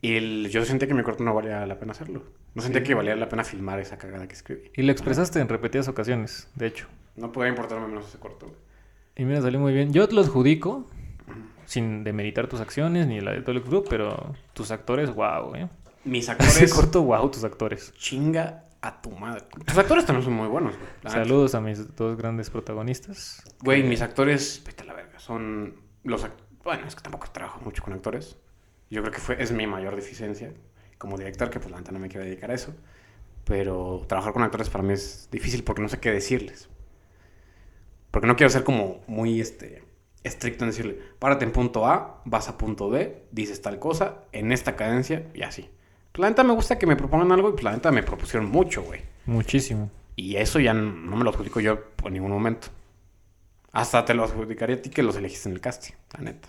Y 0.00 0.14
el- 0.14 0.48
yo 0.50 0.64
sentía 0.64 0.86
que 0.86 0.94
mi 0.94 1.02
corto 1.02 1.24
no 1.24 1.34
valía 1.34 1.66
la 1.66 1.78
pena 1.80 1.90
hacerlo. 1.92 2.22
No 2.54 2.62
sentía 2.62 2.82
que 2.84 2.94
valía 2.94 3.16
la 3.16 3.28
pena 3.28 3.42
filmar 3.42 3.80
esa 3.80 3.98
cagada 3.98 4.28
que 4.28 4.34
escribí. 4.34 4.70
Y 4.76 4.82
lo 4.82 4.92
expresaste 4.92 5.40
en 5.40 5.48
repetidas 5.48 5.88
ocasiones, 5.88 6.48
de 6.54 6.66
hecho. 6.68 6.86
No 7.16 7.32
podía 7.32 7.48
importarme 7.48 7.88
menos 7.88 8.06
ese 8.08 8.18
corto, 8.18 8.46
güey. 8.46 8.58
Y 9.16 9.24
mira, 9.24 9.42
salió 9.42 9.58
muy 9.58 9.72
bien. 9.72 9.92
Yo 9.92 10.06
te 10.08 10.14
lo 10.14 10.20
adjudico, 10.20 10.86
sin 11.72 12.04
demeritar 12.04 12.48
tus 12.48 12.60
acciones 12.60 13.06
ni 13.06 13.20
la 13.20 13.32
de 13.32 13.40
todo 13.42 13.52
el 13.52 13.60
grupo, 13.62 13.88
pero 13.88 14.34
tus 14.52 14.70
actores, 14.70 15.14
wow, 15.14 15.54
¿eh? 15.54 15.68
Mis 16.04 16.24
Ese 16.28 16.32
actores, 16.32 16.74
corto, 16.74 17.02
wow, 17.02 17.30
tus 17.30 17.44
actores. 17.44 17.92
chinga 17.96 18.64
a 18.80 19.00
tu 19.00 19.10
madre. 19.12 19.44
Tus 19.64 19.78
actores 19.78 20.04
también 20.04 20.24
son 20.24 20.34
muy 20.34 20.48
buenos, 20.48 20.74
güey. 20.76 20.88
Saludos 21.12 21.54
a 21.54 21.60
mis 21.60 21.94
dos 21.96 22.16
grandes 22.16 22.50
protagonistas. 22.50 23.42
Güey, 23.62 23.82
mis 23.84 24.02
actores, 24.02 24.62
vete 24.66 24.82
a 24.82 24.86
la 24.86 24.94
verga, 24.94 25.18
son 25.20 25.76
los 26.04 26.24
act- 26.24 26.42
Bueno, 26.64 26.86
es 26.86 26.94
que 26.96 27.02
tampoco 27.02 27.28
trabajo 27.32 27.60
mucho 27.64 27.82
con 27.82 27.92
actores. 27.92 28.36
Yo 28.90 29.00
creo 29.02 29.12
que 29.12 29.20
fue, 29.20 29.42
es 29.42 29.52
mi 29.52 29.66
mayor 29.66 29.94
deficiencia 29.96 30.52
como 30.98 31.16
director, 31.16 31.48
que 31.48 31.58
pues 31.60 31.70
la 31.70 31.78
neta 31.78 31.92
no 31.92 31.98
me 32.00 32.08
quiero 32.08 32.24
dedicar 32.26 32.50
a 32.50 32.54
eso. 32.54 32.74
Pero 33.44 34.04
trabajar 34.08 34.32
con 34.32 34.42
actores 34.42 34.68
para 34.68 34.84
mí 34.84 34.92
es 34.92 35.28
difícil 35.32 35.64
porque 35.64 35.80
no 35.82 35.88
sé 35.88 35.98
qué 36.00 36.10
decirles. 36.10 36.68
Porque 38.10 38.26
no 38.26 38.36
quiero 38.36 38.50
ser 38.50 38.62
como 38.64 39.00
muy 39.06 39.40
este, 39.40 39.82
estricto 40.24 40.64
en 40.64 40.70
decirle, 40.70 40.98
párate 41.18 41.44
en 41.44 41.52
punto 41.52 41.86
A, 41.86 42.22
vas 42.24 42.48
a 42.48 42.56
punto 42.58 42.88
B, 42.90 43.24
dices 43.32 43.60
tal 43.62 43.78
cosa, 43.78 44.18
en 44.32 44.52
esta 44.52 44.76
cadencia 44.76 45.26
y 45.34 45.42
así. 45.42 45.70
La 46.14 46.28
neta 46.28 46.44
me 46.44 46.52
gusta 46.54 46.78
que 46.78 46.86
me 46.86 46.96
propongan 46.96 47.32
algo 47.32 47.48
y 47.48 47.52
pues 47.52 47.64
la 47.64 47.72
neta 47.72 47.90
me 47.90 48.02
propusieron 48.02 48.50
mucho, 48.50 48.82
güey. 48.82 49.00
Muchísimo. 49.26 49.90
Y 50.16 50.36
eso 50.36 50.60
ya 50.60 50.74
no 50.74 51.16
me 51.16 51.24
lo 51.24 51.30
adjudico 51.30 51.60
yo 51.60 51.82
por 51.96 52.12
ningún 52.12 52.30
momento. 52.30 52.68
Hasta 53.72 54.04
te 54.04 54.12
lo 54.14 54.24
adjudicaría 54.24 54.76
a 54.76 54.82
ti 54.82 54.90
que 54.90 55.02
los 55.02 55.16
elegiste 55.16 55.48
en 55.48 55.54
el 55.54 55.60
casting, 55.60 55.94
la 56.16 56.24
neta. 56.24 56.48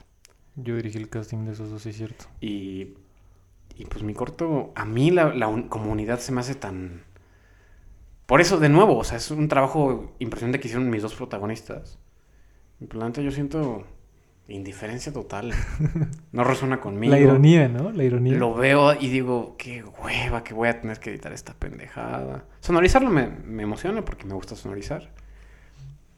Yo 0.56 0.76
dirigí 0.76 0.98
el 0.98 1.10
casting 1.10 1.45
de 1.45 1.54
esos 1.54 1.70
dos, 1.70 1.82
sí 1.82 1.90
es 1.90 1.98
cierto. 1.98 2.26
Y, 2.41 2.95
y 3.76 3.86
pues 3.90 4.04
mi 4.04 4.14
corto, 4.14 4.74
a 4.76 4.86
mí 4.86 5.10
la, 5.12 5.34
la 5.34 5.48
un- 5.48 5.70
comunidad 5.70 6.20
se 6.20 6.32
me 6.34 6.41
hace 6.41 6.56
tan... 6.56 7.04
Por 8.26 8.41
eso, 8.41 8.58
de 8.60 8.70
nuevo, 8.70 8.98
o 8.98 9.04
sea, 9.04 9.18
es 9.18 9.32
un 9.32 9.48
trabajo 9.48 10.14
impresionante 10.20 10.60
que 10.60 10.68
hicieron 10.68 10.90
mis 10.90 11.02
dos 11.02 11.14
protagonistas. 11.16 11.98
Planta 12.88 13.22
yo 13.22 13.32
siento 13.32 13.86
indiferencia 14.48 15.12
total. 15.14 15.54
No 16.32 16.44
resuena 16.44 16.80
conmigo. 16.80 17.14
La 17.14 17.20
ironía, 17.20 17.68
¿no? 17.68 17.91
La 17.91 18.04
ironía. 18.04 18.36
Lo 18.36 18.56
veo 18.56 19.00
y 19.00 19.08
digo, 19.08 19.56
qué 19.56 19.84
hueva 19.84 20.44
que 20.44 20.56
voy 20.56 20.68
a 20.68 20.82
tener 20.82 21.00
que 21.00 21.12
editar 21.12 21.32
esta 21.32 21.54
pendejada. 21.54 22.45
Sonorizarlo 22.60 23.12
me, 23.12 23.28
me 23.28 23.62
emociona 23.62 24.04
porque 24.04 24.26
me 24.26 24.34
gusta 24.34 24.56
sonorizar. 24.56 25.12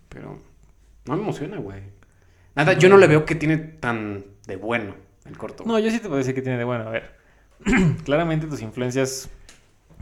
Pero 0.07 0.39
no 1.05 1.15
me 1.17 1.21
emociona, 1.21 1.57
güey. 1.57 1.81
Nada, 2.55 2.73
yo 2.73 2.87
no 2.87 2.97
le 2.97 3.07
veo 3.07 3.25
que 3.25 3.35
tiene 3.35 3.57
tan 3.57 4.23
de 4.47 4.55
bueno 4.55 4.95
el 5.25 5.37
corto. 5.37 5.65
No, 5.65 5.77
yo 5.79 5.91
sí 5.91 5.99
te 5.99 6.07
puedo 6.07 6.17
decir 6.17 6.33
que 6.33 6.41
tiene 6.41 6.57
de 6.57 6.63
bueno. 6.63 6.87
A 6.87 6.91
ver, 6.91 7.17
claramente 8.05 8.47
tus 8.47 8.61
influencias 8.61 9.29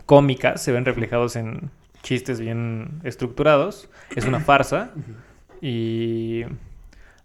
cómicas 0.06 0.62
se 0.62 0.72
ven 0.72 0.86
reflejados 0.86 1.36
en, 1.36 1.72
chistes 2.04 2.40
bien 2.40 3.00
estructurados. 3.04 3.90
Es 4.16 4.26
una 4.26 4.40
farsa. 4.40 4.92
Y 5.66 6.44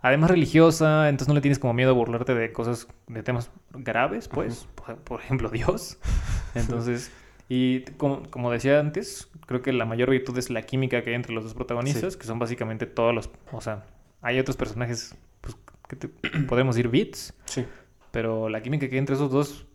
además 0.00 0.30
religiosa, 0.30 1.08
entonces 1.08 1.26
no 1.28 1.34
le 1.34 1.40
tienes 1.40 1.58
como 1.58 1.74
miedo 1.74 1.90
a 1.90 1.94
burlarte 1.94 2.34
de 2.34 2.52
cosas, 2.52 2.86
de 3.08 3.22
temas 3.24 3.50
graves, 3.72 4.28
pues. 4.28 4.68
por, 4.76 4.96
por 4.98 5.20
ejemplo, 5.20 5.48
Dios. 5.50 5.98
Entonces, 6.54 7.10
y 7.48 7.80
como, 7.96 8.22
como 8.30 8.50
decía 8.52 8.78
antes, 8.78 9.28
creo 9.46 9.60
que 9.60 9.72
la 9.72 9.84
mayor 9.86 10.10
virtud 10.10 10.38
es 10.38 10.50
la 10.50 10.62
química 10.62 11.02
que 11.02 11.10
hay 11.10 11.16
entre 11.16 11.32
los 11.34 11.44
dos 11.44 11.54
protagonistas, 11.54 12.16
que 12.16 12.26
son 12.26 12.38
básicamente 12.38 12.86
todos 12.86 13.14
los... 13.14 13.30
O 13.52 13.60
sea, 13.60 13.84
hay 14.22 14.38
otros 14.38 14.56
personajes 14.56 15.14
pues, 15.40 15.56
que 15.88 15.96
te- 15.96 16.08
podemos 16.48 16.78
ir 16.78 16.88
bits, 16.88 17.34
Sí. 17.46 17.64
pero 18.12 18.48
la 18.48 18.62
química 18.62 18.88
que 18.88 18.94
hay 18.94 18.98
entre 19.00 19.14
esos 19.16 19.30
dos, 19.30 19.66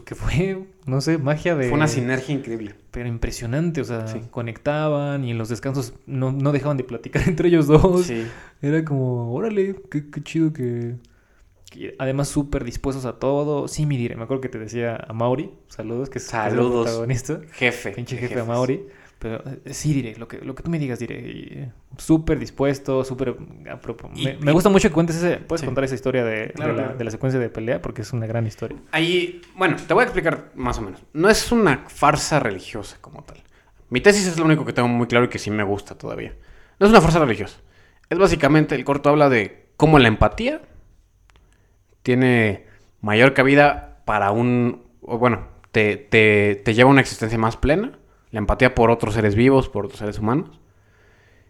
pues 0.00 0.04
que 0.04 0.14
fue, 0.14 0.66
no 0.86 1.00
sé, 1.00 1.18
magia 1.18 1.54
de... 1.56 1.68
Fue 1.68 1.76
una 1.76 1.88
sinergia 1.88 2.34
increíble. 2.34 2.74
Pero 2.90 3.08
impresionante, 3.08 3.80
o 3.80 3.84
sea, 3.84 4.06
Sí. 4.08 4.20
conectaban 4.30 5.24
y 5.24 5.30
en 5.30 5.38
los 5.38 5.48
descansos 5.48 5.94
no, 6.06 6.32
no 6.32 6.52
dejaban 6.52 6.76
de 6.76 6.84
platicar 6.84 7.22
entre 7.28 7.48
ellos 7.48 7.66
dos. 7.66 8.06
Sí. 8.06 8.26
Era 8.62 8.84
como, 8.84 9.32
órale, 9.34 9.76
qué, 9.90 10.10
qué 10.10 10.22
chido 10.22 10.52
que... 10.52 10.96
además 11.98 12.28
súper 12.28 12.64
dispuestos 12.64 13.04
a 13.04 13.18
todo. 13.18 13.68
Sí, 13.68 13.84
mi 13.86 13.96
dire, 13.96 14.16
me 14.16 14.22
acuerdo 14.24 14.40
que 14.40 14.48
te 14.48 14.58
decía 14.58 14.96
a 14.96 15.12
Mauri, 15.12 15.50
saludos, 15.68 16.08
que 16.08 16.18
es, 16.18 16.24
que 16.24 16.36
es 16.36 16.44
el 16.44 16.50
Saludos. 16.50 16.84
protagonista. 16.86 17.40
Jefe. 17.52 17.90
Pinche 17.92 18.16
jefe 18.16 18.40
a. 18.40 18.44
Mauri. 18.44 18.86
Pero 19.18 19.42
eh, 19.64 19.72
sí, 19.72 19.94
diré, 19.94 20.14
lo 20.16 20.28
que, 20.28 20.38
lo 20.42 20.54
que 20.54 20.62
tú 20.62 20.70
me 20.70 20.78
digas, 20.78 20.98
diré. 20.98 21.18
eh, 21.18 21.72
Súper 21.96 22.38
dispuesto, 22.38 23.02
súper... 23.02 23.34
Y- 24.14 24.24
Me, 24.26 24.36
me 24.38 24.52
gusta 24.52 24.68
mucho 24.68 24.88
que 24.88 24.92
cuentes 24.94 25.16
ese... 25.16 25.38
Puedes 25.38 25.60
Sí. 25.62 25.66
contar 25.66 25.84
esa 25.84 25.94
historia 25.94 26.22
de, 26.22 26.52
Claro, 26.54 26.72
de, 26.72 26.76
la, 26.76 26.82
claro. 26.84 26.98
de 26.98 27.04
la 27.04 27.10
secuencia 27.10 27.40
de 27.40 27.48
pelea 27.48 27.80
porque 27.80 28.02
es 28.02 28.12
una 28.12 28.26
gran 28.26 28.46
historia. 28.46 28.76
Ahí, 28.92 29.40
bueno, 29.56 29.76
te 29.86 29.94
voy 29.94 30.02
a 30.02 30.04
explicar 30.04 30.50
más 30.54 30.78
o 30.78 30.82
menos. 30.82 31.02
No 31.14 31.30
es 31.30 31.50
una 31.50 31.84
farsa 31.88 32.40
religiosa 32.40 32.98
como 33.00 33.22
tal. 33.22 33.38
Mi 33.88 34.00
tesis 34.02 34.26
es 34.26 34.36
lo 34.38 34.44
único 34.44 34.66
que 34.66 34.74
tengo 34.74 34.88
muy 34.88 35.06
claro 35.06 35.24
y 35.24 35.28
que 35.28 35.38
sí 35.38 35.50
me 35.50 35.62
gusta 35.62 35.96
todavía. 35.96 36.34
No 36.78 36.86
es 36.86 36.90
una 36.90 37.00
farsa 37.00 37.18
religiosa. 37.20 37.58
Es 38.10 38.18
básicamente, 38.18 38.74
el 38.74 38.84
corto 38.84 39.08
habla 39.08 39.30
de 39.30 39.68
cómo 39.78 39.98
la 39.98 40.08
empatía 40.08 40.60
tiene 42.02 42.66
mayor 43.00 43.34
cabida 43.34 44.02
para 44.04 44.30
un... 44.30 44.82
o 45.02 45.18
bueno, 45.18 45.46
te, 45.72 45.96
te, 45.96 46.60
te 46.64 46.74
lleva 46.74 46.88
a 46.90 46.92
una 46.92 47.00
existencia 47.00 47.38
más 47.38 47.56
plena. 47.56 47.98
La 48.36 48.40
empatía 48.40 48.74
por 48.74 48.90
otros 48.90 49.14
seres 49.14 49.34
vivos, 49.34 49.70
por 49.70 49.86
otros 49.86 49.98
seres 49.98 50.18
humanos. 50.18 50.60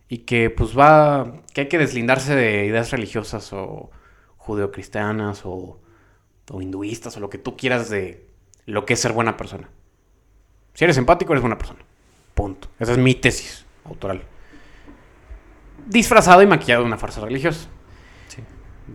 Y 0.08 0.18
que 0.18 0.50
pues 0.50 0.78
va... 0.78 1.42
que 1.52 1.62
hay 1.62 1.68
que 1.68 1.78
deslindarse 1.78 2.36
de 2.36 2.64
ideas 2.64 2.92
religiosas 2.92 3.52
o 3.52 3.90
judeocristianas 4.36 5.42
o 5.44 5.80
o 6.52 6.62
hinduistas 6.62 7.16
o 7.16 7.20
lo 7.20 7.28
que 7.28 7.38
tú 7.38 7.56
quieras 7.56 7.90
de 7.90 8.24
lo 8.66 8.84
que 8.84 8.94
es 8.94 9.00
ser 9.00 9.12
buena 9.12 9.36
persona. 9.36 9.68
Si 10.74 10.84
eres 10.84 10.96
empático, 10.96 11.32
eres 11.32 11.42
buena 11.42 11.58
persona. 11.58 11.80
Punto. 12.34 12.68
Esa 12.78 12.92
es 12.92 12.98
mi 12.98 13.14
tesis 13.14 13.64
autoral. 13.84 14.22
Disfrazado 15.86 16.40
y 16.42 16.46
maquillado 16.46 16.82
de 16.82 16.86
una 16.86 16.98
farsa 16.98 17.20
religiosa. 17.20 17.68
Sí. 18.28 18.42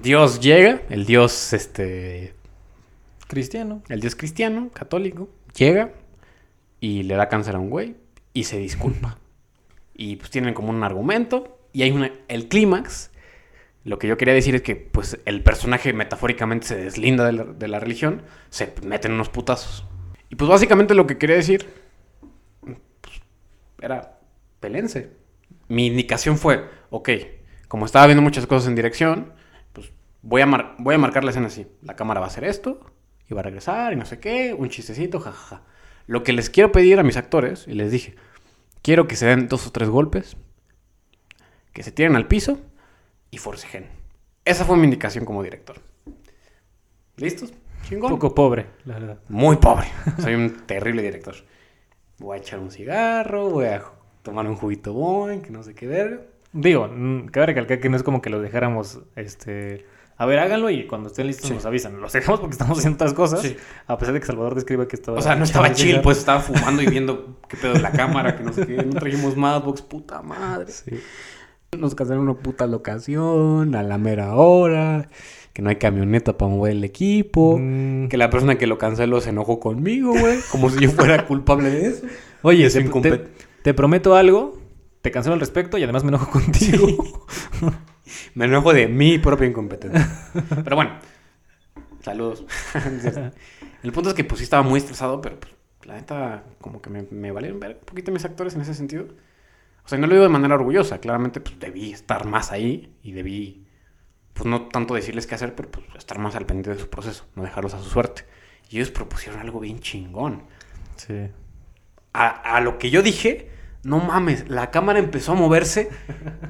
Dios 0.02 0.40
llega, 0.40 0.82
el 0.90 1.06
Dios, 1.06 1.52
este, 1.54 2.36
Cristiano. 3.28 3.82
el 3.90 4.00
Dios 4.00 4.16
cristiano, 4.16 4.70
católico, 4.74 5.30
llega 5.56 5.92
y 6.82 7.04
le 7.04 7.16
da 7.16 7.30
cáncer 7.30 7.56
a 7.56 7.60
un 7.60 7.70
güey 7.70 7.96
y 8.34 8.44
se 8.44 8.58
disculpa. 8.58 9.18
y 9.94 10.18
pues 10.18 10.30
tienen 10.32 10.54
como 10.54 10.70
un 10.72 10.84
argumento 10.84 11.60
y 11.72 11.84
hay 11.84 11.92
una, 11.92 12.12
el 12.28 12.50
clímax. 12.50 13.12
Lo 13.84 13.98
que 14.00 14.08
yo 14.08 14.18
quería 14.18 14.34
decir 14.34 14.54
es 14.56 14.62
que 14.62 14.76
pues 14.76 15.20
el 15.26 15.42
personaje 15.44 15.94
metafóricamente 15.94 16.68
se 16.68 16.76
deslinda 16.76 17.26
de 17.32 17.68
la, 17.68 17.80
religión, 17.80 18.24
se 18.50 18.74
meten 18.84 19.14
unos 19.14 19.30
putazos. 19.30 19.86
Y 20.30 20.36
pues 20.36 20.50
básicamente 20.50 20.94
lo 20.94 21.08
que 21.08 21.18
quería 21.18 21.36
decir 21.38 21.68
pues, 22.62 23.22
era 23.82 24.20
pelense. 24.60 25.12
Mi 25.68 25.88
indicación 25.88 26.38
fue, 26.38 26.66
ok, 26.90 27.10
como 27.68 27.86
estaba 27.86 28.06
viendo 28.06 28.22
muchas 28.22 28.46
cosas 28.46 28.68
en 28.68 28.76
dirección, 28.76 29.34
pues 29.74 29.92
voy 30.22 30.42
a, 30.42 30.46
mar- 30.46 30.76
voy 30.78 30.96
a 30.96 31.00
marcar 31.00 31.24
la 31.24 31.32
escena 31.32 31.48
así. 31.48 31.66
La 31.82 31.96
cámara 31.96 32.20
va 32.20 32.28
a 32.28 32.30
hacer 32.30 32.44
esto, 32.44 32.80
y 33.30 33.34
va 33.34 33.40
a 33.40 33.44
regresar, 33.44 33.94
y 33.94 33.96
no 33.96 34.06
sé 34.06 34.20
qué, 34.20 34.54
un 34.54 34.70
chistecito, 34.70 35.20
jajaja. 35.20 35.64
Lo 36.08 36.24
que 36.24 36.34
les 36.34 36.50
quiero 36.50 36.72
pedir 36.72 37.00
a 37.00 37.04
mis 37.04 37.18
actores, 37.18 37.68
y 37.68 37.74
les 37.74 37.92
dije, 37.92 38.16
quiero 38.82 39.08
que 39.08 39.16
se 39.16 39.26
den 39.26 39.48
dos 39.48 39.68
o 39.68 39.72
tres 39.72 39.90
golpes, 39.90 40.38
que 41.74 41.84
se 41.84 41.92
tiren 41.92 42.16
al 42.16 42.28
piso 42.28 42.60
y 43.30 43.38
forcejen. 43.38 43.88
Esa 44.44 44.66
fue 44.66 44.78
mi 44.78 44.86
indicación 44.86 45.26
como 45.26 45.44
director. 45.44 45.78
¿Listos? 47.18 47.52
Un 47.52 47.88
Chingón. 47.88 48.12
poco 48.12 48.34
pobre, 48.36 48.68
la 48.86 48.96
verdad. 48.96 49.20
Muy 49.30 49.58
pobre. 49.58 49.88
Soy 50.22 50.36
un 50.36 50.66
terrible 50.66 51.02
director. 51.02 51.36
Voy 52.18 52.38
a 52.38 52.42
echar 52.42 52.60
un 52.60 52.72
cigarro, 52.72 53.50
voy 53.50 53.66
a 53.66 53.84
tomar 54.22 54.48
un 54.48 54.56
juguito 54.56 54.94
boing, 54.94 55.42
que 55.42 55.52
no 55.52 55.64
sé 55.64 55.74
qué 55.74 55.88
verga. 55.88 56.22
Digo, 56.54 56.88
mm, 56.88 57.28
cabe 57.28 57.48
recalcar 57.48 57.80
que 57.80 57.90
no 57.90 57.98
es 57.98 58.04
como 58.04 58.22
que 58.22 58.30
los 58.30 58.42
dejáramos, 58.42 59.02
este... 59.16 59.86
A 60.22 60.26
ver, 60.28 60.38
háganlo 60.38 60.70
y 60.70 60.86
cuando 60.86 61.08
estén 61.10 61.26
listos 61.26 61.48
Sí. 61.48 61.54
nos 61.56 61.66
avisan. 61.66 62.00
Los 62.00 62.14
dejamos 62.14 62.40
porque 62.42 62.52
estamos 62.54 62.78
haciendo 62.78 62.96
otras 62.96 63.14
cosas. 63.14 63.42
Sí. 63.42 63.56
A 63.88 63.98
pesar 63.98 64.14
de 64.14 64.20
que 64.20 64.26
Salvador 64.28 64.54
describa 64.54 64.88
que 64.88 64.96
estaba... 64.96 65.18
O 65.18 65.22
sea, 65.22 65.36
no 65.36 65.44
estaba 65.46 65.74
chill, 65.74 66.00
pues 66.02 66.20
estaba 66.20 66.42
fumando 66.42 66.84
y 66.84 66.86
viendo 66.88 67.40
qué 67.50 67.58
pedo 67.58 67.74
de 67.74 67.80
la 67.82 67.92
cámara, 67.92 68.36
que 68.38 68.44
no 68.44 68.54
sé 68.54 68.68
qué. 68.68 68.76
No 68.76 69.00
trajimos 69.00 69.36
Madbox, 69.36 69.82
puta 69.82 70.22
madre. 70.22 70.72
Sí. 70.72 70.92
Nos 71.76 71.96
casaron 71.96 72.22
una 72.24 72.36
puta 72.36 72.68
locación, 72.68 73.74
a 73.74 73.82
la 73.82 73.98
mera 73.98 74.36
hora, 74.36 75.10
que 75.54 75.62
no 75.64 75.70
hay 75.70 75.78
camioneta 75.78 76.38
para 76.38 76.52
mover 76.52 76.74
el 76.74 76.84
equipo, 76.84 77.58
Mm. 77.60 78.08
que 78.10 78.18
la 78.18 78.30
persona 78.30 78.58
que 78.60 78.68
lo 78.68 78.78
canceló 78.78 79.22
se 79.22 79.30
enojó 79.32 79.60
conmigo, 79.60 80.12
güey, 80.12 80.38
como 80.52 80.70
si 80.70 80.82
yo 80.82 80.92
fuera 80.92 81.26
culpable 81.26 81.72
de 81.72 81.88
eso. 81.88 82.06
Oye, 82.44 82.66
Es 82.68 82.74
te, 82.74 82.84
te- 82.84 83.28
te 83.64 83.74
prometo 83.74 84.14
algo, 84.16 84.60
te 85.02 85.10
cancelo 85.10 85.34
al 85.34 85.40
respecto 85.40 85.78
y 85.80 85.84
además 85.84 86.04
me 86.04 86.10
enojo 86.10 86.30
contigo. 86.30 86.88
Me 88.36 88.46
enojo 88.46 88.74
de 88.74 88.88
mi 88.88 89.20
propia 89.20 89.48
incompetencia. 89.48 90.10
Pero 90.64 90.76
bueno, 90.76 91.00
saludos. 92.02 92.46
el 93.84 93.92
punto 93.92 94.10
es 94.10 94.16
que 94.16 94.24
pues 94.24 94.40
sí 94.40 94.44
estaba 94.44 94.64
muy 94.64 94.80
estresado, 94.80 95.22
pero 95.22 95.40
pues 95.40 95.54
la 95.86 95.96
neta 95.96 96.44
como 96.60 96.82
que 96.82 96.90
me, 96.90 97.08
me 97.10 97.32
valieron 97.32 97.60
ver 97.60 97.78
un 97.80 97.86
poquito 97.86 98.12
mis 98.12 98.26
actores 98.26 98.56
en 98.56 98.62
ese 98.62 98.74
sentido. 98.74 99.08
O 99.84 99.90
sea, 99.90 99.98
no 99.98 100.08
lo 100.08 100.14
digo 100.14 100.24
de 100.24 100.30
manera 100.30 100.56
orgullosa, 100.56 101.00
claramente 101.00 101.40
pues 101.40 101.60
debí 101.60 101.92
estar 101.92 102.26
más 102.26 102.52
ahí 102.52 102.96
y 103.02 103.14
debí 103.14 103.66
pues 104.34 104.46
no 104.46 104.68
tanto 104.68 104.94
decirles 104.94 105.28
qué 105.28 105.36
hacer, 105.36 105.56
pero 105.56 105.70
pues 105.72 105.86
estar 105.98 106.20
más 106.20 106.36
al 106.36 106.46
pendiente 106.46 106.72
de 106.72 106.80
su 106.80 106.90
proceso, 106.90 107.26
no 107.36 107.44
dejarlos 107.44 107.74
a 107.74 107.80
su 107.80 107.90
suerte. 107.90 108.26
Y 108.70 108.78
ellos 108.78 108.92
propusieron 108.92 109.42
algo 109.42 109.60
bien 109.60 109.80
chingón. 109.80 110.44
Sí. 110.96 111.30
A, 112.14 112.28
a 112.28 112.62
lo 112.62 112.78
que 112.78 112.90
yo 112.90 113.02
dije, 113.02 113.52
no 113.84 114.00
mames, 114.00 114.50
la 114.50 114.72
cámara 114.72 115.00
empezó 115.00 115.34
a 115.34 115.36
moverse, 115.36 115.90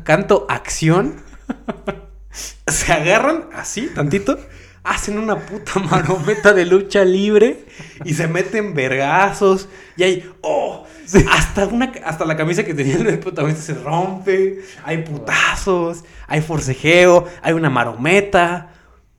canto 0.03 0.45
acción, 0.49 1.15
se 2.67 2.93
agarran 2.93 3.49
así, 3.53 3.87
tantito, 3.93 4.37
hacen 4.83 5.17
una 5.17 5.37
puta 5.37 5.79
marometa 5.91 6.53
de 6.53 6.65
lucha 6.65 7.03
libre 7.03 7.65
y 8.03 8.13
se 8.13 8.27
meten 8.27 8.73
vergazos. 8.73 9.67
Y 9.97 10.03
hay, 10.03 10.31
oh, 10.41 10.85
hasta, 11.31 11.67
una, 11.67 11.91
hasta 12.05 12.25
la 12.25 12.35
camisa 12.35 12.63
que 12.63 12.73
tenía 12.73 12.95
el 12.95 13.19
protagonista 13.19 13.61
se 13.61 13.73
rompe, 13.75 14.61
hay 14.83 14.99
putazos, 15.03 16.03
hay 16.27 16.41
forcejeo, 16.41 17.27
hay 17.41 17.53
una 17.53 17.69
marometa, 17.69 18.73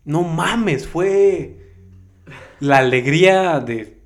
no 0.05 0.23
mames, 0.23 0.89
fue 0.89 1.57
la 2.61 2.79
alegría 2.79 3.61
de... 3.61 4.01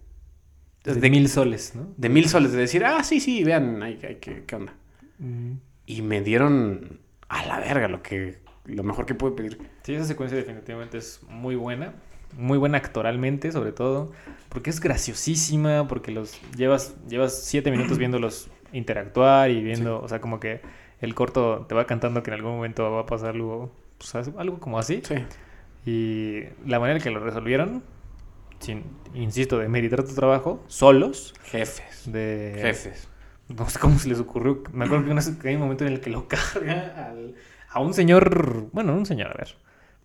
De, 0.85 1.11
mil 1.11 1.29
soles, 1.29 1.73
¿no? 1.75 1.93
de 1.97 2.09
mil 2.09 2.29
soles 2.29 2.53
de 2.53 2.59
decir, 2.59 2.85
ah, 2.85 3.03
sí, 3.03 3.19
sí, 3.19 3.43
vean, 3.43 3.83
hay, 3.83 3.99
hay 4.07 4.15
que, 4.17 4.45
¿qué 4.45 4.55
onda? 4.55 4.73
Y 5.85 6.03
me 6.03 6.21
dieron 6.21 7.01
a 7.29 7.45
la 7.47 7.59
verga 7.61 7.89
lo 7.89 8.03
que 8.03 8.39
lo 8.67 8.83
mejor 8.83 9.07
que 9.07 9.15
pude 9.15 9.33
pedir. 9.33 9.59
Sí, 9.83 9.95
esa 9.95 10.05
secuencia 10.05 10.37
definitivamente 10.37 10.99
es 10.99 11.21
muy 11.29 11.57
buena. 11.57 11.95
Muy 12.37 12.59
buena 12.59 12.79
actoralmente, 12.79 13.53
sobre 13.53 13.73
todo. 13.73 14.13
Porque 14.49 14.71
es 14.71 14.81
graciosísima, 14.81 15.87
porque 15.89 16.11
los 16.11 16.41
llevas, 16.57 16.97
llevas 17.09 17.45
siete 17.45 17.71
minutos 17.71 17.99
viéndolos 17.99 18.51
interactuar 18.73 19.51
y 19.51 19.63
viendo, 19.63 20.01
o 20.03 20.09
sea, 20.09 20.21
como 20.21 20.41
que 20.41 20.61
el 21.01 21.15
corto 21.15 21.67
te 21.69 21.75
va 21.75 21.87
cantando 21.87 22.23
que 22.23 22.31
en 22.31 22.35
algún 22.35 22.53
momento 22.53 22.91
va 22.91 23.03
a 23.03 23.07
pasar 23.07 23.31
algo, 23.31 23.71
pues, 23.99 24.15
algo 24.37 24.59
como 24.59 24.79
así. 24.79 25.03
Sí. 25.05 25.15
Y 25.87 26.45
la 26.69 26.81
manera 26.81 26.99
en 26.99 27.03
que 27.03 27.11
lo 27.11 27.21
resolvieron, 27.21 27.85
sin, 28.59 28.83
insisto, 29.15 29.59
de 29.59 29.69
meditar 29.69 30.03
tu 30.03 30.15
trabajo, 30.15 30.65
solos, 30.67 31.35
Jefes. 31.45 32.11
de... 32.13 32.59
Jefes. 32.61 33.09
No 33.49 33.69
sé 33.69 33.79
cómo 33.79 33.99
se 33.99 34.09
les 34.09 34.19
ocurrió. 34.21 34.63
Me 34.73 34.85
acuerdo 34.87 35.05
que, 35.05 35.11
una- 35.13 35.39
que 35.41 35.49
hay 35.49 35.55
un 35.55 35.63
momento 35.63 35.87
en 35.87 35.93
el 35.93 36.01
que 36.01 36.11
lo 36.11 36.27
carga 36.29 37.09
al- 37.11 37.35
a 37.71 37.81
un 37.81 37.95
señor. 37.95 38.69
Bueno, 38.73 38.93
no 38.93 38.99
un 38.99 39.07
señor, 39.07 39.29
a 39.31 39.35
ver. 39.35 39.55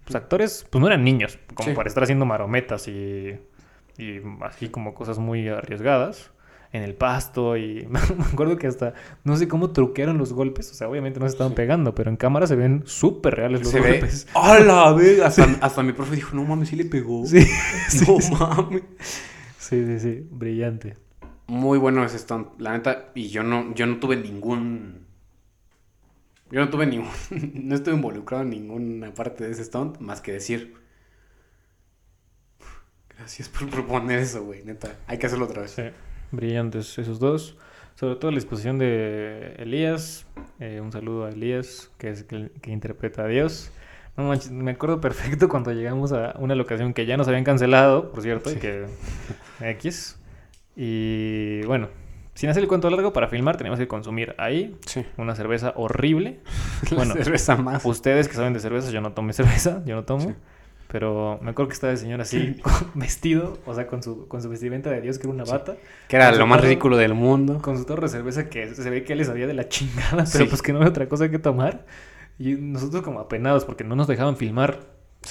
Los 0.05 0.15
actores, 0.15 0.65
pues 0.69 0.80
no 0.81 0.88
eran 0.88 1.03
niños, 1.03 1.39
como 1.53 1.69
Sí. 1.69 1.76
para 1.76 1.88
estar 1.88 2.03
haciendo 2.03 2.26
marometas 2.26 2.88
y, 2.88 3.35
y 3.97 4.19
así 4.41 4.69
como 4.69 4.93
cosas 4.93 5.19
muy 5.19 5.47
arriesgadas 5.47 6.31
en 6.73 6.84
el 6.84 6.95
pasto. 6.95 7.55
Y 7.57 7.88
me 7.89 7.99
acuerdo 8.31 8.57
que 8.57 8.68
hasta 8.68 8.93
no 9.23 9.35
sé 9.38 9.47
cómo 9.47 9.72
truquearon 9.72 10.18
los 10.18 10.34
golpes. 10.34 10.69
O 10.72 10.73
sea, 10.73 10.88
obviamente 10.89 11.19
no 11.19 11.27
se 11.27 11.34
estaban 11.34 11.53
pegando, 11.53 11.95
pero 11.95 12.09
en 12.09 12.18
cámara 12.18 12.45
se 12.47 12.55
ven 12.55 12.84
súper 12.85 13.35
reales 13.35 13.61
los 13.61 13.69
Se 13.69 13.80
ve. 13.80 13.91
golpes. 13.93 14.27
¡Hala, 14.35 14.91
ve! 14.93 15.22
Hasta, 15.26 15.45
hasta 15.61 15.81
mi 15.84 15.93
profe 15.93 16.15
dijo, 16.15 16.35
no 16.35 16.43
mames, 16.43 16.69
sí 16.69 16.76
le 16.76 16.85
pegó. 16.85 17.26
Sí, 17.26 17.45
no 18.07 18.38
mames. 18.38 18.84
sí, 19.57 19.85
sí, 19.85 19.99
sí, 19.99 20.27
brillante. 20.31 20.95
Muy 21.51 21.77
bueno 21.77 22.05
ese 22.05 22.17
stunt, 22.17 22.47
la 22.61 22.71
neta. 22.71 23.09
Y 23.13 23.27
yo 23.27 23.43
no, 23.43 23.75
yo 23.75 23.85
no 23.85 23.97
tuve 23.99 24.15
ningún. 24.15 25.05
Yo 26.49 26.61
no 26.61 26.69
tuve 26.69 26.85
ningún. 26.85 27.09
no 27.67 27.75
estuve 27.75 27.93
involucrado 27.95 28.43
en 28.43 28.51
ninguna 28.51 29.13
parte 29.13 29.43
de 29.43 29.51
ese 29.51 29.65
stunt 29.65 29.99
más 29.99 30.21
que 30.21 30.31
decir. 30.31 30.75
Gracias 33.17 33.49
por 33.49 33.69
proponer 33.69 34.19
eso, 34.19 34.45
güey, 34.45 34.63
neta. 34.63 34.95
Hay 35.07 35.17
que 35.17 35.25
hacerlo 35.25 35.43
otra 35.43 35.63
vez. 35.63 35.71
Sí, 35.71 35.83
brillantes 36.31 36.97
esos 36.97 37.19
dos. 37.19 37.57
Sobre 37.95 38.15
todo 38.15 38.31
la 38.31 38.37
exposición 38.37 38.77
de 38.77 39.55
Elías. 39.57 40.25
Eh, 40.61 40.79
un 40.81 40.93
saludo 40.93 41.25
a 41.25 41.31
Elías, 41.31 41.91
que 41.97 42.11
es 42.11 42.25
el 42.29 42.51
que 42.61 42.71
interpreta 42.71 43.23
a 43.23 43.27
Dios. 43.27 43.73
No 44.15 44.23
manches, 44.23 44.51
me 44.51 44.71
acuerdo 44.71 45.01
perfecto 45.01 45.49
cuando 45.49 45.73
llegamos 45.73 46.13
a 46.13 46.33
una 46.39 46.55
locación 46.55 46.93
que 46.93 47.05
ya 47.05 47.17
nos 47.17 47.27
habían 47.27 47.43
cancelado, 47.43 48.09
por 48.09 48.21
cierto, 48.21 48.51
y 48.51 48.53
Sí. 48.53 48.59
que 48.61 48.85
X. 49.59 50.17
Y 50.76 51.61
bueno, 51.65 51.89
sin 52.34 52.49
hacer 52.49 52.64
el 52.64 52.69
cuento 52.69 52.89
largo, 52.89 53.14
para 53.14 53.27
filmar 53.27 53.57
teníamos 53.57 53.80
que 53.80 53.88
consumir 53.88 54.35
ahí 54.38 54.76
Sí. 54.85 55.06
una 55.18 55.35
cerveza 55.35 55.73
horrible. 55.76 56.39
La 56.91 56.98
Bueno, 56.98 57.14
cerveza 57.15 57.56
más. 57.57 57.85
ustedes 57.85 58.27
que 58.27 58.34
saben 58.35 58.53
de 58.53 58.60
cerveza, 58.60 58.91
yo 58.91 59.02
no 59.02 59.14
tomé 59.14 59.34
cerveza, 59.34 59.84
yo 59.85 59.95
no 59.95 60.03
tomo. 60.03 60.30
Sí. 60.30 60.35
Pero 60.88 61.39
me 61.41 61.52
acuerdo 61.52 61.69
que 61.69 61.73
estaba 61.76 61.91
el 61.93 61.98
señor 61.99 62.19
así, 62.19 62.57
vestido, 62.95 63.60
o 63.65 63.73
sea, 63.73 63.88
con 63.88 64.03
su, 64.03 64.27
con 64.27 64.41
su 64.41 64.49
vestimenta 64.49 64.89
de 64.89 64.99
Dios, 64.99 65.19
que 65.19 65.27
era 65.27 65.34
una 65.34 65.45
bata. 65.45 65.77
Que 66.10 66.18
era 66.18 66.34
lo 66.34 66.45
más 66.48 66.60
ridículo 66.60 66.98
del 66.98 67.14
mundo. 67.14 67.61
Con 67.61 67.77
su 67.77 67.85
torre 67.85 68.03
de 68.03 68.10
cerveza 68.10 68.49
que 68.49 68.76
se 68.76 68.89
ve 68.89 69.03
que 69.06 69.14
él 69.14 69.19
le 69.19 69.26
sabía 69.26 69.48
de 69.48 69.53
la 69.53 69.69
chingada, 69.69 70.26
pero 70.34 70.48
pues 70.49 70.61
que 70.61 70.73
no 70.73 70.80
había 70.80 70.89
otra 70.89 71.07
cosa 71.07 71.30
que 71.31 71.39
tomar. 71.39 71.85
Y 72.38 72.56
nosotros 72.56 73.03
como 73.03 73.19
apenados 73.22 73.64
porque 73.64 73.85
no 73.85 73.95
nos 73.95 74.07
dejaban 74.07 74.35
filmar 74.35 74.80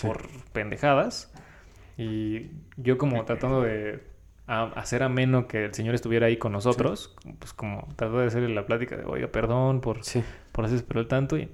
por 0.00 0.28
pendejadas. 0.52 1.30
Y 1.98 2.46
yo 2.78 2.96
como 2.96 3.22
tratando 3.26 3.60
de 3.60 4.00
a- 4.50 4.64
hacer 4.78 5.02
ameno 5.02 5.46
que 5.46 5.64
el 5.66 5.74
señor 5.74 5.94
estuviera 5.94 6.26
ahí 6.26 6.36
con 6.36 6.52
nosotros, 6.52 7.14
pues 7.38 7.52
como 7.52 7.86
tratando 7.96 8.18
de 8.20 8.26
hacerle 8.26 8.54
la 8.54 8.66
plática 8.66 8.96
de, 8.96 9.04
oiga, 9.04 9.28
perdón 9.28 9.80
por, 9.80 10.02
Sí. 10.04 10.22
por 10.52 10.64
hacer 10.64 10.76
esperó 10.76 11.00
el 11.00 11.06
tanto. 11.08 11.38
Y 11.38 11.48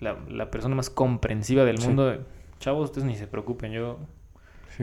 la, 0.00 0.16
la 0.28 0.50
persona 0.50 0.74
más 0.74 0.88
comprensiva 0.90 1.64
del 1.64 1.78
mundo, 1.80 2.24
chavos, 2.60 2.84
ustedes 2.90 3.06
ni 3.06 3.16
se 3.16 3.26
preocupen, 3.26 3.72
yo, 3.72 3.98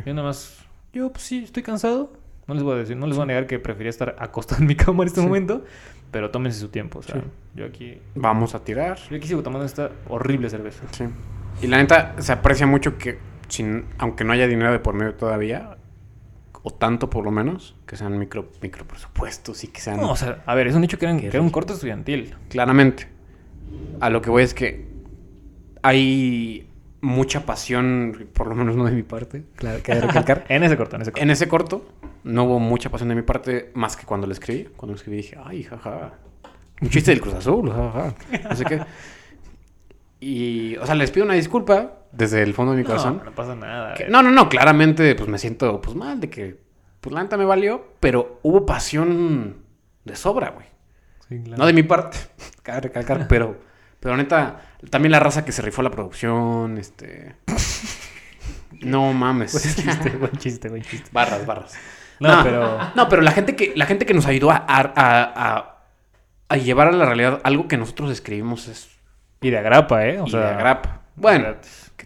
yo 0.06 0.14
nada 0.14 0.28
más, 0.28 0.64
yo 0.92 1.12
pues 1.12 1.24
sí, 1.24 1.44
estoy 1.44 1.64
cansado. 1.64 2.12
No 2.46 2.56
les 2.56 2.64
voy 2.64 2.74
a 2.74 2.78
decir, 2.80 2.98
no 2.98 3.08
les 3.08 3.16
voy 3.16 3.24
a 3.24 3.28
negar 3.28 3.48
que 3.48 3.58
prefería 3.58 3.90
estar 3.90 4.18
acostado 4.20 4.60
en 4.62 4.68
mi 4.68 4.76
cama 4.76 5.04
en 5.04 5.08
este 5.08 5.22
momento, 5.22 5.64
pero 6.12 6.30
tómense 6.30 6.60
su 6.60 6.68
tiempo. 6.68 7.00
O 7.00 7.02
sea, 7.02 7.22
yo 7.56 7.66
aquí, 7.66 8.00
Vamos 8.16 8.54
a 8.54 8.60
tirar. 8.66 8.98
yo 9.10 9.16
aquí 9.16 9.28
sigo 9.30 9.42
tomando 9.44 9.66
esta 9.66 9.92
horrible 10.10 10.50
cerveza. 10.50 10.84
Sí. 10.92 11.06
Y 11.62 11.68
la 11.68 11.78
neta, 11.78 12.16
se 12.18 12.34
aprecia 12.34 12.68
mucho 12.68 12.98
que, 12.98 13.18
sin, 13.48 13.86
aunque 13.98 14.26
no 14.26 14.34
haya 14.34 14.46
dinero 14.48 14.74
de 14.74 14.80
por 14.80 14.94
medio 14.94 15.14
todavía, 15.16 15.78
o 16.64 16.72
tanto 16.72 17.10
por 17.10 17.26
lo 17.26 17.32
menos, 17.32 17.76
que 17.86 17.98
sean 17.98 18.18
micro, 18.18 18.50
micro 18.62 18.88
presupuestos 18.88 19.64
y 19.66 19.68
que 19.68 19.82
sean... 19.82 19.98
No, 19.98 20.12
o 20.12 20.16
sea, 20.16 20.44
a 20.46 20.56
ver, 20.56 20.68
es 20.68 20.76
un 20.76 20.84
hecho 20.86 20.98
que, 20.98 21.06
era 21.06 21.42
un 21.42 21.50
corto 21.50 21.74
estudiantil. 21.74 22.36
Claramente. 22.50 23.08
A 24.00 24.10
lo 24.10 24.22
que 24.22 24.30
voy 24.30 24.44
es 24.44 24.54
que 24.54 24.88
hay 25.82 26.70
mucha 27.02 27.46
pasión, 27.46 28.30
por 28.34 28.48
lo 28.48 28.56
menos 28.56 28.78
no 28.78 28.86
de 28.86 28.94
mi 28.94 29.04
parte, 29.04 29.44
claro, 29.56 29.84
que 29.84 29.94
recalcar. 29.94 30.46
En 30.50 30.64
ese 30.64 30.78
corto, 30.78 30.96
en 30.96 31.02
ese 31.02 31.12
corto. 31.12 31.22
En 31.22 31.30
ese 31.32 31.48
corto 31.50 31.86
no 32.24 32.46
hubo 32.46 32.60
mucha 32.60 32.90
pasión 32.90 33.10
de 33.10 33.16
mi 33.16 33.24
parte 33.24 33.72
más 33.74 33.98
que 33.98 34.06
cuando 34.06 34.26
lo 34.26 34.32
escribí. 34.32 34.70
Cuando 34.78 34.94
lo 34.94 34.96
escribí 34.96 35.18
dije, 35.18 35.38
ay, 35.44 35.64
jaja. 35.64 36.14
Un 36.82 36.90
chiste 36.90 37.12
del 37.12 37.20
Cruz 37.20 37.34
Azul, 37.34 37.70
jaja. 37.70 38.16
No 38.50 38.56
sé 38.56 38.66
qué. 38.66 38.82
Y, 40.26 40.78
o 40.78 40.86
sea, 40.86 40.96
les 40.96 41.12
pido 41.12 41.26
una 41.26 41.34
disculpa 41.34 42.03
desde 42.14 42.42
el 42.44 42.54
fondo 42.54 42.72
de 42.74 42.78
mi 42.80 42.84
corazón. 42.86 43.18
No, 43.18 43.26
no 43.26 43.32
pasa 43.36 43.56
nada. 43.56 43.94
Que- 43.96 44.08
no, 44.08 44.22
no, 44.24 44.32
no, 44.32 44.48
claramente 44.48 45.14
pues 45.16 45.28
me 45.28 45.38
siento 45.38 45.82
pues 45.82 45.96
mal 45.96 46.20
de 46.20 46.30
que 46.30 46.58
pues 47.02 47.14
la 47.14 47.22
neta 47.24 47.36
me 47.36 47.44
valió, 47.46 47.96
pero 48.00 48.40
hubo 48.44 48.66
pasión 48.66 49.58
de 50.06 50.16
sobra, 50.16 50.52
güey. 50.52 50.68
Sí, 51.28 51.42
claro. 51.44 51.58
No 51.58 51.66
de 51.66 51.74
mi 51.74 51.84
parte, 51.84 52.18
cabe 52.64 52.82
recalcar, 52.82 53.28
pero, 53.30 53.58
pero 54.00 54.16
neta, 54.16 54.62
también 54.90 55.12
la 55.12 55.20
raza 55.20 55.44
que 55.44 55.52
se 55.52 55.62
rifó 55.62 55.82
la 55.82 55.92
producción, 55.92 56.78
este... 56.78 57.36
No 58.82 59.14
mames. 59.14 59.52
Buen 59.54 59.64
chiste, 59.64 60.10
buen 60.18 60.32
chiste, 60.38 60.70
buen 60.70 60.82
chiste. 60.82 61.10
barras, 61.12 61.46
barras. 61.46 61.74
No, 62.20 62.38
No, 62.38 62.44
pero... 62.44 62.80
No, 62.96 63.10
pero 63.10 63.22
la 63.22 63.32
gente 63.32 63.56
que, 63.56 63.74
la 63.76 63.86
gente 63.86 64.06
que 64.06 64.14
nos 64.14 64.26
ayudó 64.26 64.52
a, 64.52 64.58
a, 64.58 64.82
a- 64.96 65.70
a 66.50 66.58
llevar 66.58 66.88
a 66.88 66.92
la 66.92 67.06
realidad 67.06 67.42
algo 67.44 67.68
que 67.68 67.78
nosotros 67.78 68.12
escribimos 68.12 68.68
es... 68.68 68.90
Y 69.42 69.50
de 69.50 69.58
agrapa, 69.58 70.06
¿eh? 70.06 70.20
O 70.20 70.28
y 70.28 70.32
sea... 70.32 70.40
de 70.42 70.48
agrapa. 70.52 71.02
Bueno, 71.16 71.56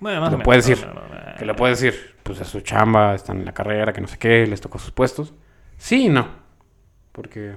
bueno, 0.02 0.22
más 0.22 0.30
lo 0.32 0.36
o 0.36 0.38
menos. 0.40 0.46
puedes 0.46 0.66
decir. 0.68 0.86
No, 0.88 0.94
no, 0.94 1.02
no, 1.02 1.36
que 1.38 1.46
le 1.46 1.54
puedes 1.54 1.80
decir, 1.80 2.16
pues 2.24 2.42
es 2.42 2.48
su 2.48 2.62
chamba, 2.62 3.14
están 3.16 3.38
en 3.40 3.46
la 3.46 3.54
carrera, 3.54 3.94
que 3.94 4.02
no 4.02 4.08
sé 4.08 4.18
qué, 4.18 4.46
les 4.48 4.60
tocó 4.62 4.80
sus 4.80 4.92
puestos. 4.92 5.34
Sí 5.78 6.06
y 6.06 6.10
no. 6.10 6.28
Porque 7.12 7.56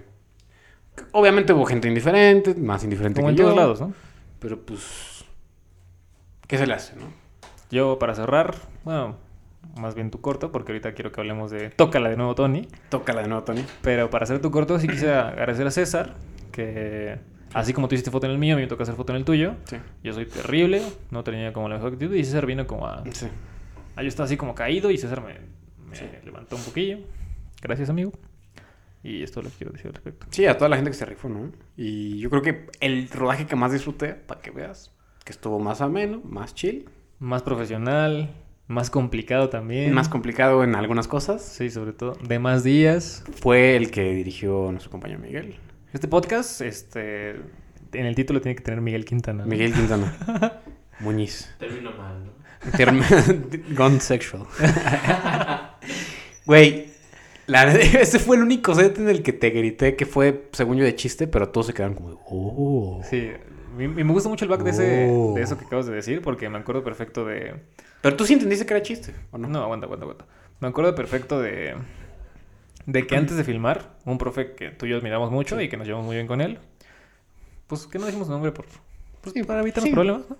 obviamente 1.12 1.52
hubo 1.52 1.64
gente 1.66 1.88
indiferente, 1.88 2.54
más 2.54 2.84
indiferente 2.84 3.20
Como 3.20 3.28
que 3.28 3.32
en 3.32 3.38
yo. 3.38 3.44
todos 3.44 3.56
lados, 3.56 3.80
¿no? 3.80 3.92
Pero 4.38 4.60
pues, 4.60 5.24
¿qué 6.46 6.58
se 6.58 6.66
le 6.66 6.74
hace, 6.74 6.96
no? 6.96 7.06
Yo, 7.70 7.98
para 7.98 8.14
cerrar, 8.14 8.54
bueno, 8.84 9.16
más 9.78 9.94
bien 9.94 10.10
tu 10.10 10.20
corto, 10.20 10.50
porque 10.50 10.72
ahorita 10.72 10.92
quiero 10.92 11.12
que 11.12 11.20
hablemos 11.20 11.50
de 11.50 11.70
Tócala 11.70 12.08
de 12.10 12.16
nuevo, 12.16 12.34
Tony. 12.34 12.66
Tócala 12.88 13.22
de 13.22 13.28
nuevo, 13.28 13.44
Tony. 13.44 13.64
Pero 13.82 14.10
para 14.10 14.24
hacer 14.24 14.40
tu 14.40 14.50
corto, 14.50 14.78
sí 14.78 14.88
quise 14.88 15.12
agradecer 15.12 15.66
a 15.66 15.70
César, 15.70 16.14
que 16.52 17.18
así 17.54 17.72
como 17.72 17.88
tú 17.88 17.94
hiciste 17.94 18.10
foto 18.10 18.26
en 18.26 18.32
el 18.32 18.38
mío, 18.38 18.54
a 18.54 18.56
mí 18.56 18.62
me 18.62 18.68
toca 18.68 18.82
hacer 18.84 18.94
foto 18.94 19.12
en 19.12 19.16
el 19.18 19.24
tuyo. 19.24 19.54
Sí. 19.64 19.76
Yo 20.02 20.12
soy 20.12 20.26
terrible, 20.26 20.82
no 21.10 21.24
tenía 21.24 21.52
como 21.52 21.68
la 21.68 21.76
mejor 21.76 21.92
actitud, 21.92 22.14
y 22.14 22.24
César 22.24 22.46
vino 22.46 22.66
como 22.66 22.86
a... 22.86 23.02
Sí. 23.12 23.26
Ah, 23.96 24.02
yo 24.02 24.08
estaba 24.08 24.26
así 24.26 24.36
como 24.36 24.54
caído, 24.54 24.90
y 24.90 24.98
César 24.98 25.22
me, 25.22 25.34
me 25.88 25.96
Sí. 25.96 26.04
levantó 26.24 26.56
un 26.56 26.62
poquillo. 26.62 26.98
Gracias, 27.62 27.90
amigo. 27.90 28.12
Y 29.02 29.22
esto 29.22 29.40
lo 29.42 29.48
quiero 29.50 29.72
decir 29.72 29.86
al 29.88 29.94
respecto. 29.94 30.26
Sí, 30.30 30.44
a 30.46 30.56
toda 30.58 30.68
la 30.68 30.76
gente 30.76 30.90
que 30.90 30.96
se 30.96 31.06
rifó, 31.06 31.28
¿no? 31.28 31.50
Y 31.76 32.18
yo 32.18 32.28
creo 32.30 32.42
que 32.42 32.66
el 32.80 33.08
rodaje 33.08 33.46
que 33.46 33.56
más 33.56 33.72
disfruté, 33.72 34.14
para 34.14 34.40
que 34.42 34.50
veas, 34.50 34.94
que 35.24 35.32
estuvo 35.32 35.58
más 35.58 35.80
ameno, 35.80 36.20
más 36.24 36.54
chill, 36.54 36.88
Más 37.18 37.42
profesional, 37.42 38.30
más 38.66 38.88
complicado 38.90 39.48
también. 39.48 39.92
más 39.92 40.08
complicado 40.08 40.62
en 40.64 40.74
algunas 40.74 41.08
cosas, 41.08 41.42
Sí, 41.42 41.70
sobre 41.70 41.92
todo. 41.92 42.12
De 42.22 42.38
más 42.38 42.62
días. 42.62 43.24
fue 43.40 43.74
el 43.76 43.90
que 43.90 44.12
dirigió 44.14 44.68
nuestro 44.70 44.90
compañero 44.90 45.20
Miguel. 45.20 45.56
Este 45.92 46.06
podcast, 46.08 46.60
este, 46.60 47.30
en 47.92 48.06
el 48.06 48.14
título 48.14 48.40
tiene 48.40 48.54
que 48.54 48.62
tener 48.62 48.80
Miguel 48.80 49.04
Quintana. 49.04 49.42
¿no? 49.44 49.48
Miguel 49.50 49.72
Quintana. 49.72 50.60
Muñiz. 51.00 51.52
Termino 51.58 51.90
mal, 51.92 52.24
¿no? 52.26 52.72
Term- 52.72 53.74
Gone 53.74 54.00
sexual. 54.00 54.44
Güey, 56.46 56.86
ese 57.48 58.18
fue 58.18 58.36
el 58.36 58.42
único 58.42 58.74
set 58.74 58.98
en 58.98 59.08
el 59.08 59.22
que 59.22 59.32
te 59.32 59.50
grité 59.50 59.96
que 59.96 60.06
fue, 60.06 60.48
según 60.52 60.76
yo, 60.76 60.84
de 60.84 60.94
chiste, 60.94 61.26
pero 61.26 61.48
todos 61.48 61.66
se 61.68 61.74
quedaron 61.74 61.94
como, 61.96 62.20
oh. 62.26 63.02
Sí, 63.08 63.30
y 63.78 63.88
me 63.88 64.12
gusta 64.12 64.28
mucho 64.28 64.44
el 64.44 64.50
back 64.50 64.62
de, 64.62 64.70
ese, 64.70 65.08
Oh. 65.10 65.32
de 65.34 65.42
eso 65.42 65.58
que 65.58 65.64
acabas 65.64 65.86
de 65.86 65.94
decir, 65.94 66.22
porque 66.22 66.48
me 66.48 66.58
acuerdo 66.58 66.84
perfecto 66.84 67.24
de... 67.24 67.54
Pero 68.02 68.16
tú 68.16 68.24
sí 68.24 68.34
entendiste 68.34 68.64
que 68.66 68.74
era 68.74 68.82
chiste, 68.82 69.14
¿o 69.30 69.38
no? 69.38 69.48
No, 69.48 69.62
aguanta, 69.62 69.86
aguanta, 69.86 70.04
aguanta. 70.04 70.26
Me 70.60 70.68
acuerdo 70.68 70.94
perfecto 70.94 71.40
de... 71.40 71.74
De 72.92 73.06
que 73.06 73.16
antes 73.16 73.36
de 73.36 73.44
filmar, 73.44 73.94
un 74.04 74.18
profe 74.18 74.54
que 74.54 74.70
tú 74.70 74.86
y 74.86 74.90
yo 74.90 74.96
admiramos 74.96 75.30
mucho 75.30 75.60
y 75.60 75.68
que 75.68 75.76
nos 75.76 75.86
llevamos 75.86 76.06
muy 76.06 76.16
bien 76.16 76.26
con 76.26 76.40
él, 76.40 76.58
pues 77.68 77.86
que 77.86 77.98
no 77.98 78.06
dijimos 78.06 78.26
su 78.26 78.32
nombre 78.32 78.50
por, 78.50 78.66
pues, 79.20 79.32
Sí, 79.32 79.44
para 79.44 79.60
evitar 79.60 79.82
sí. 79.82 79.90
problemas, 79.92 80.28
¿no? 80.28 80.36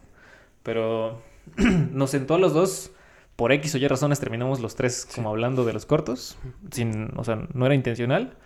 Pero 0.64 1.22
nos 1.92 2.10
sentó 2.10 2.34
a 2.34 2.38
los 2.38 2.52
dos, 2.52 2.90
por 3.36 3.52
X 3.52 3.76
o 3.76 3.78
Y 3.78 3.86
razones 3.86 4.18
terminamos 4.18 4.58
los 4.60 4.74
tres 4.74 5.06
como 5.14 5.28
hablando 5.30 5.64
de 5.64 5.72
los 5.72 5.86
cortos, 5.86 6.38
sin, 6.72 7.16
o 7.16 7.22
sea, 7.22 7.46
no 7.54 7.66
era 7.66 7.74
intencional, 7.76 8.36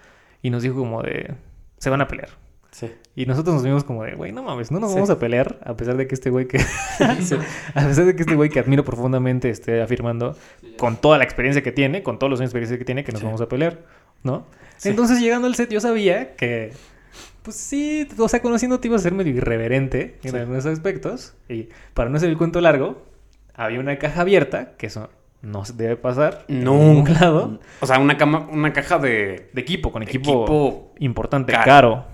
y 0.43 0.51
nos 0.51 0.63
dijo 0.63 0.77
como 0.77 1.03
de, 1.03 1.35
se 1.79 1.89
van 1.89 2.03
a 2.03 2.07
pelear. 2.09 2.29
Sí. 2.75 2.91
Y 3.15 3.25
nosotros 3.27 3.55
nos 3.55 3.63
vimos 3.63 3.85
como 3.85 4.03
de, 4.03 4.17
güey, 4.17 4.33
no 4.33 4.43
mames, 4.43 4.73
no 4.73 4.81
nos 4.81 4.91
Sí. 4.91 4.95
vamos 4.97 5.09
a 5.11 5.21
pelear, 5.21 5.61
a 5.65 5.77
pesar 5.77 5.97
de 5.97 6.09
que 6.09 6.15
este 6.17 6.29
güey 6.31 6.49
que. 6.49 6.59
a 6.99 7.87
pesar 7.87 8.05
de 8.05 8.17
que 8.17 8.23
este 8.23 8.35
güey 8.35 8.51
que 8.51 8.59
admiro 8.59 8.85
profundamente 8.85 9.49
esté 9.49 9.81
afirmando, 9.81 10.37
Sí, 10.61 10.75
con 10.77 10.97
toda 10.97 11.19
la 11.19 11.25
experiencia 11.25 11.63
que 11.63 11.71
tiene, 11.71 12.03
con 12.03 12.19
todos 12.19 12.31
los 12.31 12.41
años 12.41 12.53
de 12.53 12.59
experiencia 12.59 12.77
que 12.79 12.85
tiene, 12.85 13.05
que 13.05 13.13
nos 13.13 13.21
Sí. 13.21 13.27
vamos 13.27 13.41
a 13.41 13.49
pelear, 13.49 13.79
¿no? 14.25 14.45
Sí. 14.77 14.89
Entonces, 14.89 15.21
llegando 15.21 15.47
al 15.47 15.55
set, 15.55 15.71
yo 15.71 15.81
sabía 15.81 16.35
que. 16.35 16.73
Pues 17.43 17.57
sí, 17.57 18.09
o 18.19 18.29
sea, 18.29 18.41
conociéndote 18.43 18.89
ibas 18.89 19.03
a 19.03 19.05
ser 19.05 19.13
medio 19.13 19.33
irreverente 19.35 20.19
en 20.25 20.31
Sí. 20.33 20.37
algunos 20.37 20.67
aspectos. 20.67 21.35
Y 21.49 21.69
para 21.93 22.11
no 22.11 22.17
hacer 22.17 22.29
el 22.31 22.37
cuento 22.37 22.61
largo, 22.61 23.05
había 23.55 23.79
una 23.79 23.99
caja 23.99 24.23
abierta, 24.23 24.73
que 24.79 24.87
eso 24.87 25.11
no 25.43 25.65
se 25.65 25.75
debe 25.75 25.97
pasar 25.97 26.45
en 26.49 26.65
ningún 26.65 26.95
Nunca. 26.95 27.13
lado. 27.13 27.61
O 27.81 27.87
sea, 27.87 27.99
una, 28.01 28.17
cama, 28.17 28.49
una 28.51 28.73
caja 28.73 28.99
de... 28.99 29.51
De 29.53 29.61
equipo, 29.61 29.93
con 29.93 30.03
equipo, 30.03 30.91
importante, 30.99 31.53
caro. 31.53 31.65
caro, 31.65 32.07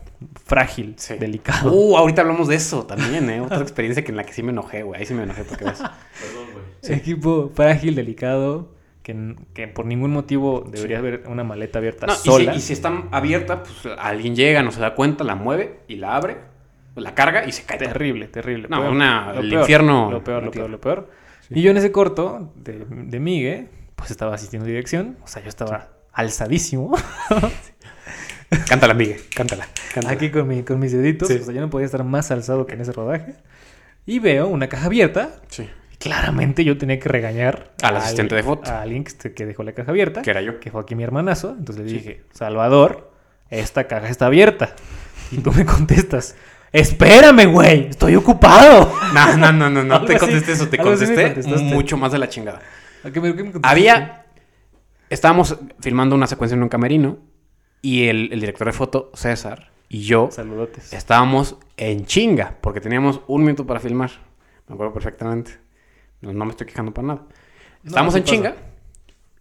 frágil, 0.45 0.95
Sí. 0.99 1.15
delicado. 1.17 1.73
Uh, 1.73 1.97
ahorita 1.97 2.23
hablamos 2.23 2.49
de 2.49 2.57
eso 2.57 2.85
también, 2.87 3.29
¿eh? 3.31 3.41
Otra 3.41 3.59
experiencia 3.63 4.05
que 4.05 4.11
en 4.11 4.17
la 4.17 4.25
que 4.25 4.33
sí 4.33 4.43
me 4.43 4.51
enojé, 4.53 4.83
güey. 4.83 5.01
Ahí 5.01 5.07
sí 5.07 5.15
me 5.15 5.23
enojé 5.23 5.45
porque 5.45 5.65
ves. 5.65 5.79
Perdón, 5.79 6.47
güey. 6.53 6.99
Equipo 6.99 7.51
frágil, 7.55 7.95
delicado, 7.95 8.73
que, 9.03 9.35
que 9.55 9.69
por 9.69 9.87
ningún 9.87 10.11
motivo 10.13 10.65
debería 10.71 10.99
haber 10.99 11.25
una 11.27 11.45
maleta 11.45 11.79
abierta 11.79 12.07
No, 12.07 12.13
y 12.13 12.17
si, 12.17 12.23
sola. 12.25 12.55
y 12.55 12.61
si 12.61 12.73
está 12.73 13.05
abierta, 13.11 13.63
pues 13.63 13.95
alguien 13.99 14.35
llega, 14.37 14.63
no 14.63 14.71
se 14.73 14.81
da 14.81 14.95
cuenta, 14.95 15.25
la 15.25 15.35
mueve 15.35 15.81
y 15.89 15.97
la 15.97 16.17
abre, 16.17 16.37
la 16.97 17.15
carga 17.15 17.45
y 17.47 17.53
se 17.53 17.65
cae. 17.65 17.79
Terrible, 17.79 18.29
terrible. 18.29 18.67
No, 18.69 18.81
Peor, 18.81 18.93
una- 18.93 19.33
lo 19.33 19.41
el 19.41 19.49
peor, 19.49 19.61
infierno 19.63 20.11
Lo 20.11 20.23
peor, 20.25 20.43
lo 20.43 20.51
peor, 20.51 20.71
lo 20.71 20.81
peor. 20.81 21.11
Y 21.49 21.63
yo 21.63 21.71
en 21.71 21.79
ese 21.79 21.91
corto 21.93 22.53
de, 22.57 22.85
de 22.89 23.21
Migue, 23.21 23.69
pues 23.97 24.11
estaba 24.11 24.35
asistiendo 24.35 24.65
a 24.67 24.69
dirección. 24.69 25.17
O 25.25 25.27
sea, 25.27 25.43
yo 25.43 25.49
estaba 25.49 25.89
alzadísimo. 26.13 26.93
Cántala, 28.69 28.95
Miguel. 28.95 29.21
Cántala. 29.35 29.69
cántala. 29.95 30.15
aquí 30.15 30.31
con, 30.31 30.49
mi, 30.49 30.63
con 30.63 30.79
mis 30.79 30.93
deditos. 30.93 31.29
Sí. 31.29 31.35
O 31.35 31.45
sea, 31.45 31.55
yo 31.55 31.61
no 31.61 31.71
podía 31.71 31.87
estar 31.87 32.03
más 32.05 32.31
alzado 32.31 32.67
que 32.67 32.75
en 32.75 32.81
ese 32.81 32.93
rodaje. 32.93 33.35
Y 34.07 34.19
veo 34.19 34.49
una 34.49 34.69
caja 34.69 34.87
abierta. 34.87 35.41
Sí. 35.49 35.69
Claramente 35.99 36.65
yo 36.65 36.79
tenía 36.79 36.99
que 36.99 37.09
regañar 37.09 37.73
Al 37.83 37.97
asistente 37.99 38.35
de 38.35 38.43
foto. 38.43 38.71
A 38.71 38.83
alguien 38.83 39.05
que, 39.05 39.33
que 39.35 39.47
dejó 39.47 39.63
la 39.63 39.73
caja 39.73 39.91
abierta. 39.91 40.23
Que 40.23 40.31
era 40.31 40.41
yo. 40.43 40.59
Que 40.59 40.71
fue 40.71 40.81
aquí 40.81 40.95
mi 40.95 41.03
hermanazo. 41.05 41.55
Entonces 41.59 41.85
le 41.85 41.91
Sí. 41.91 41.97
dije, 41.99 42.23
Salvador, 42.33 43.13
esta 43.51 43.87
caja 43.87 44.09
está 44.09 44.27
abierta. 44.27 44.75
Y 45.31 45.39
tú 45.39 45.53
me 45.53 45.65
contestas, 45.67 46.35
espérame, 46.73 47.47
güey, 47.53 47.89
estoy 47.89 48.17
ocupado. 48.17 48.93
No, 49.15 49.37
no, 49.37 49.53
no, 49.53 49.69
no, 49.71 49.83
no 49.85 50.05
te 50.05 50.17
contesté 50.19 50.53
eso, 50.53 50.69
te 50.69 50.79
contesté 50.79 51.35
mucho 51.53 51.97
más 51.97 52.13
de 52.13 52.19
la 52.19 52.29
chingada. 52.29 52.61
¿A 53.05 53.11
qué 53.11 53.21
me- 53.21 53.29
qué 53.35 53.43
me 53.45 53.53
contestaste? 53.53 53.69
Había. 53.69 54.25
Estábamos 55.09 55.57
filmando 55.81 56.15
una 56.15 56.27
secuencia 56.29 56.55
en 56.57 56.63
un 56.63 56.69
camerino 56.69 57.19
y 57.83 58.09
el, 58.09 58.33
el 58.33 58.41
director 58.41 58.67
de 58.67 58.73
foto, 58.73 59.11
César, 59.15 59.71
y 59.89 60.03
yo 60.03 60.29
Saludotes. 60.31 60.93
estábamos 60.93 61.57
en 61.77 62.07
chinga 62.07 62.57
porque 62.61 62.81
teníamos 62.81 63.21
un 63.27 63.43
minuto 63.43 63.67
para 63.67 63.81
filmar. 63.81 64.11
Me 64.69 64.75
acuerdo 64.75 64.93
perfectamente. 64.93 65.59
No, 66.21 66.33
no 66.33 66.45
me 66.45 66.53
estoy 66.53 66.69
quejando 66.69 66.95
para 66.95 67.09
nada. 67.09 67.23
Estábamos 67.85 68.15
así 68.15 68.19
en 68.19 68.25
pasa. 68.25 68.35
chinga 68.35 68.57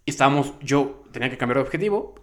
y 0.06 0.10
estábamos. 0.10 0.54
Yo 0.62 1.04
tenía 1.12 1.30
que 1.30 1.38
cambiar 1.38 1.58
de 1.58 1.64
objetivo. 1.64 2.16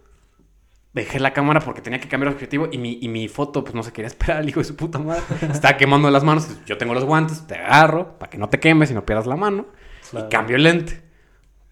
Dejé 0.93 1.21
la 1.21 1.33
cámara 1.33 1.61
porque 1.61 1.83
tenía 1.83 2.01
que 2.01 2.09
cambiar 2.09 2.31
de 2.31 2.35
objetivo 2.35 2.69
y 2.73 2.79
mi, 2.79 2.99
y 3.01 3.09
mi 3.09 3.29
foto, 3.29 3.63
pues 3.63 3.75
no 3.75 3.83
se 3.85 3.93
quería 3.93 4.09
esperar, 4.09 4.41
el 4.43 4.49
hijo 4.49 4.61
de 4.61 4.65
su 4.65 4.75
puta 4.75 4.99
madre. 4.99 5.23
Estaba 5.53 5.77
quemando 5.77 6.11
las 6.11 6.25
manos. 6.25 6.49
Yo 6.67 6.79
tengo 6.79 6.95
los 6.95 7.05
guantes, 7.05 7.47
te 7.47 7.55
agarro 7.55 8.19
para 8.19 8.29
que 8.29 8.39
no 8.39 8.49
te 8.49 8.59
quemes 8.59 8.91
y 8.91 8.95
no 8.95 9.07
pierdas 9.07 9.27
la 9.27 9.37
mano. 9.37 9.67
Claro. 10.11 10.27
Y 10.27 10.31
cambio 10.31 10.57
el 10.57 10.65
lente. 10.65 11.01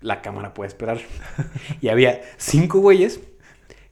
La 0.03 0.23
cámara 0.23 0.55
puede 0.55 0.69
esperar. 0.69 1.01
y 1.81 1.89
había 1.89 2.21
cinco 2.37 2.79
güeyes 2.79 3.21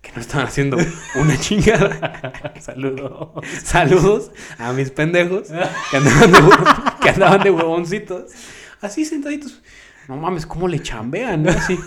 que 0.02 0.12
no 0.12 0.20
estaban 0.20 0.46
haciendo 0.48 0.76
una 1.14 1.38
chingada. 1.38 2.52
Saludos. 2.60 3.30
Saludos 3.62 4.30
a 4.58 4.72
mis 4.72 4.90
pendejos 4.90 5.48
que 5.90 5.96
andaban 5.96 6.32
de, 6.32 6.38
que 7.00 7.08
andaban 7.08 7.42
de 7.42 7.50
huevoncitos. 7.50 8.30
Así 8.80 9.04
sentaditos. 9.04 9.62
No 10.08 10.16
mames, 10.16 10.44
¿cómo 10.44 10.66
le 10.68 10.80
chambean? 10.82 11.44
no? 11.44 11.50
Así. 11.50 11.78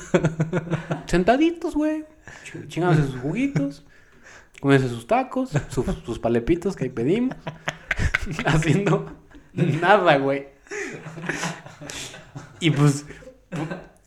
Sentaditos, 1.06 1.76
güey. 1.76 2.06
Ch- 2.46 2.68
Chingándose 2.70 3.12
sus 3.12 3.20
juguitos. 3.22 3.86
Comiéndose 4.62 4.94
sus 4.94 5.06
tacos. 5.06 5.52
Sus, 5.70 5.86
sus 6.06 6.18
palepitos 6.20 6.76
que 6.78 6.86
ahí 6.86 6.90
pedimos. 6.90 7.36
Haciendo 8.46 9.12
nada, 9.54 10.18
güey. 10.18 10.48
Y 12.62 12.72
pues. 12.72 13.06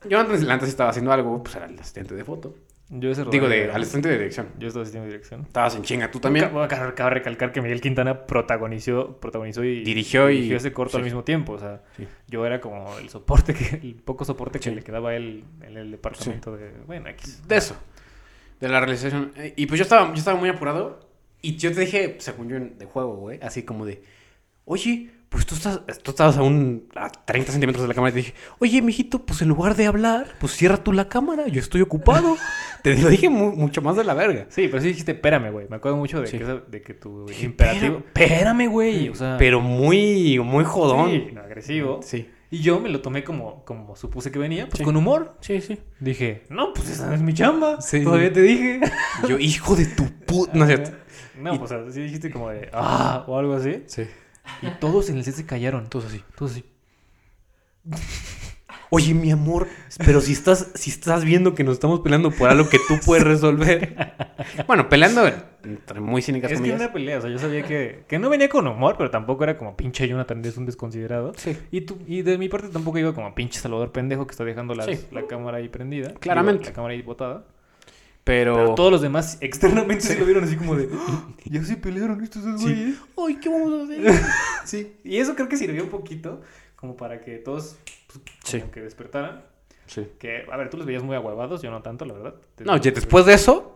Yo 0.09 0.19
antes, 0.19 0.49
antes 0.49 0.69
estaba 0.71 0.91
haciendo 0.91 1.13
algo, 1.13 1.43
pues 1.43 1.55
era 1.57 1.67
el 1.67 1.79
asistente 1.79 2.15
de 2.15 2.25
foto. 2.25 2.55
Yo 2.91 3.11
ese 3.11 3.25
Digo, 3.27 3.49
de 3.49 3.71
al 3.71 3.83
asistente 3.83 4.09
de 4.09 4.17
dirección. 4.17 4.49
Yo 4.59 4.69
estaba 4.69 4.83
asistiendo 4.83 5.05
de 5.07 5.13
dirección. 5.13 5.43
Estabas 5.43 5.77
en 5.77 5.83
chinga, 5.83 6.11
tú 6.11 6.21
También. 6.21 6.47
también. 6.47 6.69
Voy 6.69 6.89
a 6.89 6.95
cabe 6.95 7.11
recalcar 7.11 7.53
que 7.53 7.61
Miguel 7.61 7.83
Quintana 7.83 8.27
protagonizó, 8.27 9.19
protagonizó 9.21 9.63
y 9.63 9.85
Dirigió 9.85 10.31
y- 10.31 10.37
dirigió 10.37 10.57
ese 10.57 10.73
corto 10.73 10.97
al 10.97 11.03
mismo 11.05 11.23
tiempo. 11.23 11.53
O 11.53 11.59
sea, 11.59 11.83
Sí. 11.99 12.09
yo 12.29 12.47
era 12.47 12.61
como 12.63 12.97
el 12.99 13.11
soporte, 13.11 13.53
que, 13.53 13.77
el 13.77 13.95
poco 13.97 14.25
soporte 14.25 14.59
que 14.59 14.71
le 14.71 14.83
quedaba 14.83 15.11
a 15.11 15.17
él 15.17 15.45
en 15.61 15.77
el 15.77 15.91
departamento 15.91 16.57
de. 16.57 16.71
Bueno, 16.87 17.09
X. 17.11 17.43
De 17.47 17.57
eso. 17.59 17.77
De 18.59 18.69
la 18.69 18.81
realización. 18.81 19.33
Y 19.57 19.67
pues 19.67 19.79
yo 19.79 19.83
estaba, 19.83 20.09
yo 20.09 20.15
estaba 20.19 20.39
muy 20.39 20.49
apurado. 20.49 21.01
Y 21.43 21.57
yo 21.57 21.71
te 21.73 21.81
dije, 21.83 22.17
según 22.21 22.49
yo, 22.49 22.59
de 22.59 22.87
juego, 22.87 23.17
güey. 23.17 23.39
Así 23.43 23.63
como 23.65 23.85
de, 23.85 24.03
oye, 24.65 25.11
pues 25.29 25.45
tú, 25.47 25.55
estás, 25.57 25.81
tú 26.03 26.11
estabas 26.13 26.37
a, 26.39 26.43
un, 26.43 26.89
a 26.97 27.11
30 27.11 27.53
centímetros 27.53 27.83
de 27.83 27.89
la 27.89 27.95
cámara. 27.95 28.11
Y 28.11 28.13
te 28.15 28.19
dije, 28.19 28.35
oye, 28.61 28.81
mijito, 28.83 29.25
pues 29.27 29.43
en 29.43 29.49
lugar 29.49 29.77
de 29.77 29.87
hablar, 29.87 30.27
pues 30.41 30.53
cierra 30.55 30.79
tú 30.79 30.93
la 30.93 31.09
cámara. 31.09 31.47
Yo 31.49 31.61
estoy 31.61 31.83
ocupado. 31.83 32.37
te 32.83 32.97
lo 32.97 33.09
dije 33.11 33.29
mu- 33.29 33.53
mucho 33.55 33.83
más 33.83 33.97
de 33.97 34.05
la 34.05 34.15
verga. 34.15 34.47
Sí, 34.49 34.69
pero 34.69 34.81
sí 34.81 34.89
dijiste, 34.89 35.13
espérame, 35.13 35.51
güey. 35.53 35.67
Me 35.69 35.77
acuerdo 35.77 35.99
mucho 35.99 36.21
de, 36.21 36.27
Sí. 36.29 36.39
que, 36.39 36.45
esa- 36.45 36.63
de 36.67 36.81
que 36.83 36.95
tu 36.95 37.27
imperativo. 37.43 37.99
Espérame, 37.99 38.69
güey. 38.69 39.09
O 39.11 39.15
sea, 39.15 39.37
Pero 39.39 39.61
muy, 39.61 40.39
muy 40.39 40.65
jodón. 40.65 41.11
sí, 41.11 41.29
agresivo. 41.37 42.01
Sí. 42.03 42.31
Y 42.51 42.61
yo 42.61 42.81
me 42.81 42.89
lo 42.89 43.03
tomé 43.03 43.25
como, 43.25 43.63
como 43.67 43.95
supuse 43.95 44.31
que 44.31 44.39
venía, 44.39 44.65
pues 44.67 44.79
Sí. 44.79 44.85
con 44.85 44.97
humor. 44.97 45.37
Sí, 45.41 45.61
sí. 45.61 45.79
Dije, 46.01 46.45
no, 46.49 46.73
pues 46.73 46.89
esa 46.89 47.07
no 47.09 47.15
es 47.15 47.21
mi 47.21 47.35
chamba. 47.35 47.83
Sí. 47.83 48.03
Todavía 48.03 48.33
te 48.33 48.41
dije. 48.41 48.81
Yo, 49.29 49.39
hijo 49.39 49.77
de 49.77 49.85
tu 49.85 50.05
puta. 50.25 50.53
No 50.55 50.65
es 50.65 50.69
cierto. 50.69 50.91
No, 51.39 51.55
Y- 51.55 51.59
pues 51.59 51.71
así 51.71 52.01
dijiste 52.01 52.31
como 52.33 52.49
de, 52.49 52.69
ah, 52.73 53.25
o 53.29 53.39
algo 53.39 53.55
así. 53.55 53.83
Sí. 53.87 54.03
Y 54.63 54.69
todos 54.81 55.09
en 55.11 55.19
el 55.19 55.25
set 55.25 55.35
se 55.35 55.47
callaron. 55.47 55.89
Todos 55.89 56.07
así. 56.07 56.23
Todos 56.37 56.53
así. 56.53 56.65
Oye, 58.91 59.13
mi 59.13 59.31
amor, 59.31 59.69
pero 59.99 60.23
si 60.23 60.33
estás, 60.33 60.71
si 60.75 60.89
estás 60.89 61.23
viendo 61.23 61.55
que 61.55 61.63
nos 61.63 61.75
estamos 61.75 62.01
peleando 62.01 62.31
por 62.31 62.49
algo 62.49 62.71
que 62.71 62.79
tú 62.89 62.95
puedes 63.05 63.23
resolver. 63.23 64.17
bueno, 64.67 64.89
peleando 64.89 65.27
entre 65.63 66.01
muy 66.01 66.23
cínicas 66.23 66.51
Es 66.51 66.57
que 66.57 66.63
comillas. 66.63 66.81
una 66.81 66.91
pelea, 66.93 67.19
o 67.19 67.21
sea, 67.21 67.29
yo 67.29 67.39
sabía 67.39 67.65
que, 67.65 68.05
que 68.09 68.19
no 68.19 68.31
venía 68.31 68.49
con 68.49 68.67
humor, 68.67 68.95
pero 68.97 69.11
tampoco 69.11 69.45
era 69.45 69.59
como 69.59 69.77
pinche 69.77 70.09
Jonathan 70.09 70.43
es 70.43 70.57
un 70.57 70.65
desconsiderado. 70.65 71.33
Sí. 71.37 71.55
Y, 71.71 71.83
tú, 71.83 71.99
y 72.07 72.23
de 72.23 72.39
mi 72.39 72.49
parte 72.49 72.69
tampoco 72.69 72.97
iba 72.99 73.13
como 73.15 73.35
pinche 73.35 73.61
Salvador 73.61 73.93
pendejo 73.93 74.27
que 74.27 74.31
está 74.31 74.45
dejando 74.45 74.75
las- 74.75 74.87
Sí. 74.87 74.99
la 75.13 75.27
cámara 75.27 75.59
ahí 75.59 75.69
prendida. 75.69 76.15
Claramente. 76.15 76.61
Digo, 76.61 76.71
la 76.71 76.75
cámara 76.75 76.95
ahí 76.95 77.03
botada. 77.03 77.45
Pero... 78.29 78.55
Pero 78.57 78.75
todos 78.75 78.93
los 78.93 79.01
demás 79.01 79.39
externamente 79.41 80.05
se 80.05 80.19
lo 80.19 80.27
vieron 80.27 80.45
así 80.45 80.55
como 80.57 80.77
de, 80.77 80.91
"Ah, 80.93 81.29
ya 81.47 81.65
se 81.65 81.79
pelearon 81.79 82.23
estos 82.23 82.45
dos 82.45 82.61
güeyes. 82.61 82.97
Ay, 83.17 83.37
¿qué 83.37 83.49
vamos 83.49 83.73
a 83.73 83.85
hacer? 83.85 84.21
Sí. 84.67 84.97
Y 85.03 85.17
eso 85.17 85.35
creo 85.35 85.49
que 85.49 85.57
sirvió 85.57 85.83
un 85.83 85.89
poquito 85.89 86.43
como 86.77 86.95
para 86.95 87.23
que 87.23 87.37
todos 87.39 87.77
pues, 88.07 88.21
Sí. 88.45 88.61
como 88.61 88.71
que 88.71 88.83
despertaran. 88.83 89.45
Sí. 89.87 90.07
Que, 90.19 90.45
a 90.53 90.57
ver, 90.59 90.69
tú 90.69 90.77
los 90.77 90.85
veías 90.85 91.03
muy 91.03 91.17
aguavados, 91.17 91.63
yo 91.63 91.71
no 91.71 91.81
tanto, 91.81 92.05
la 92.05 92.13
verdad. 92.13 92.35
No, 92.59 92.77
ya 92.77 92.91
después 92.91 93.25
de 93.25 93.33
eso... 93.33 93.73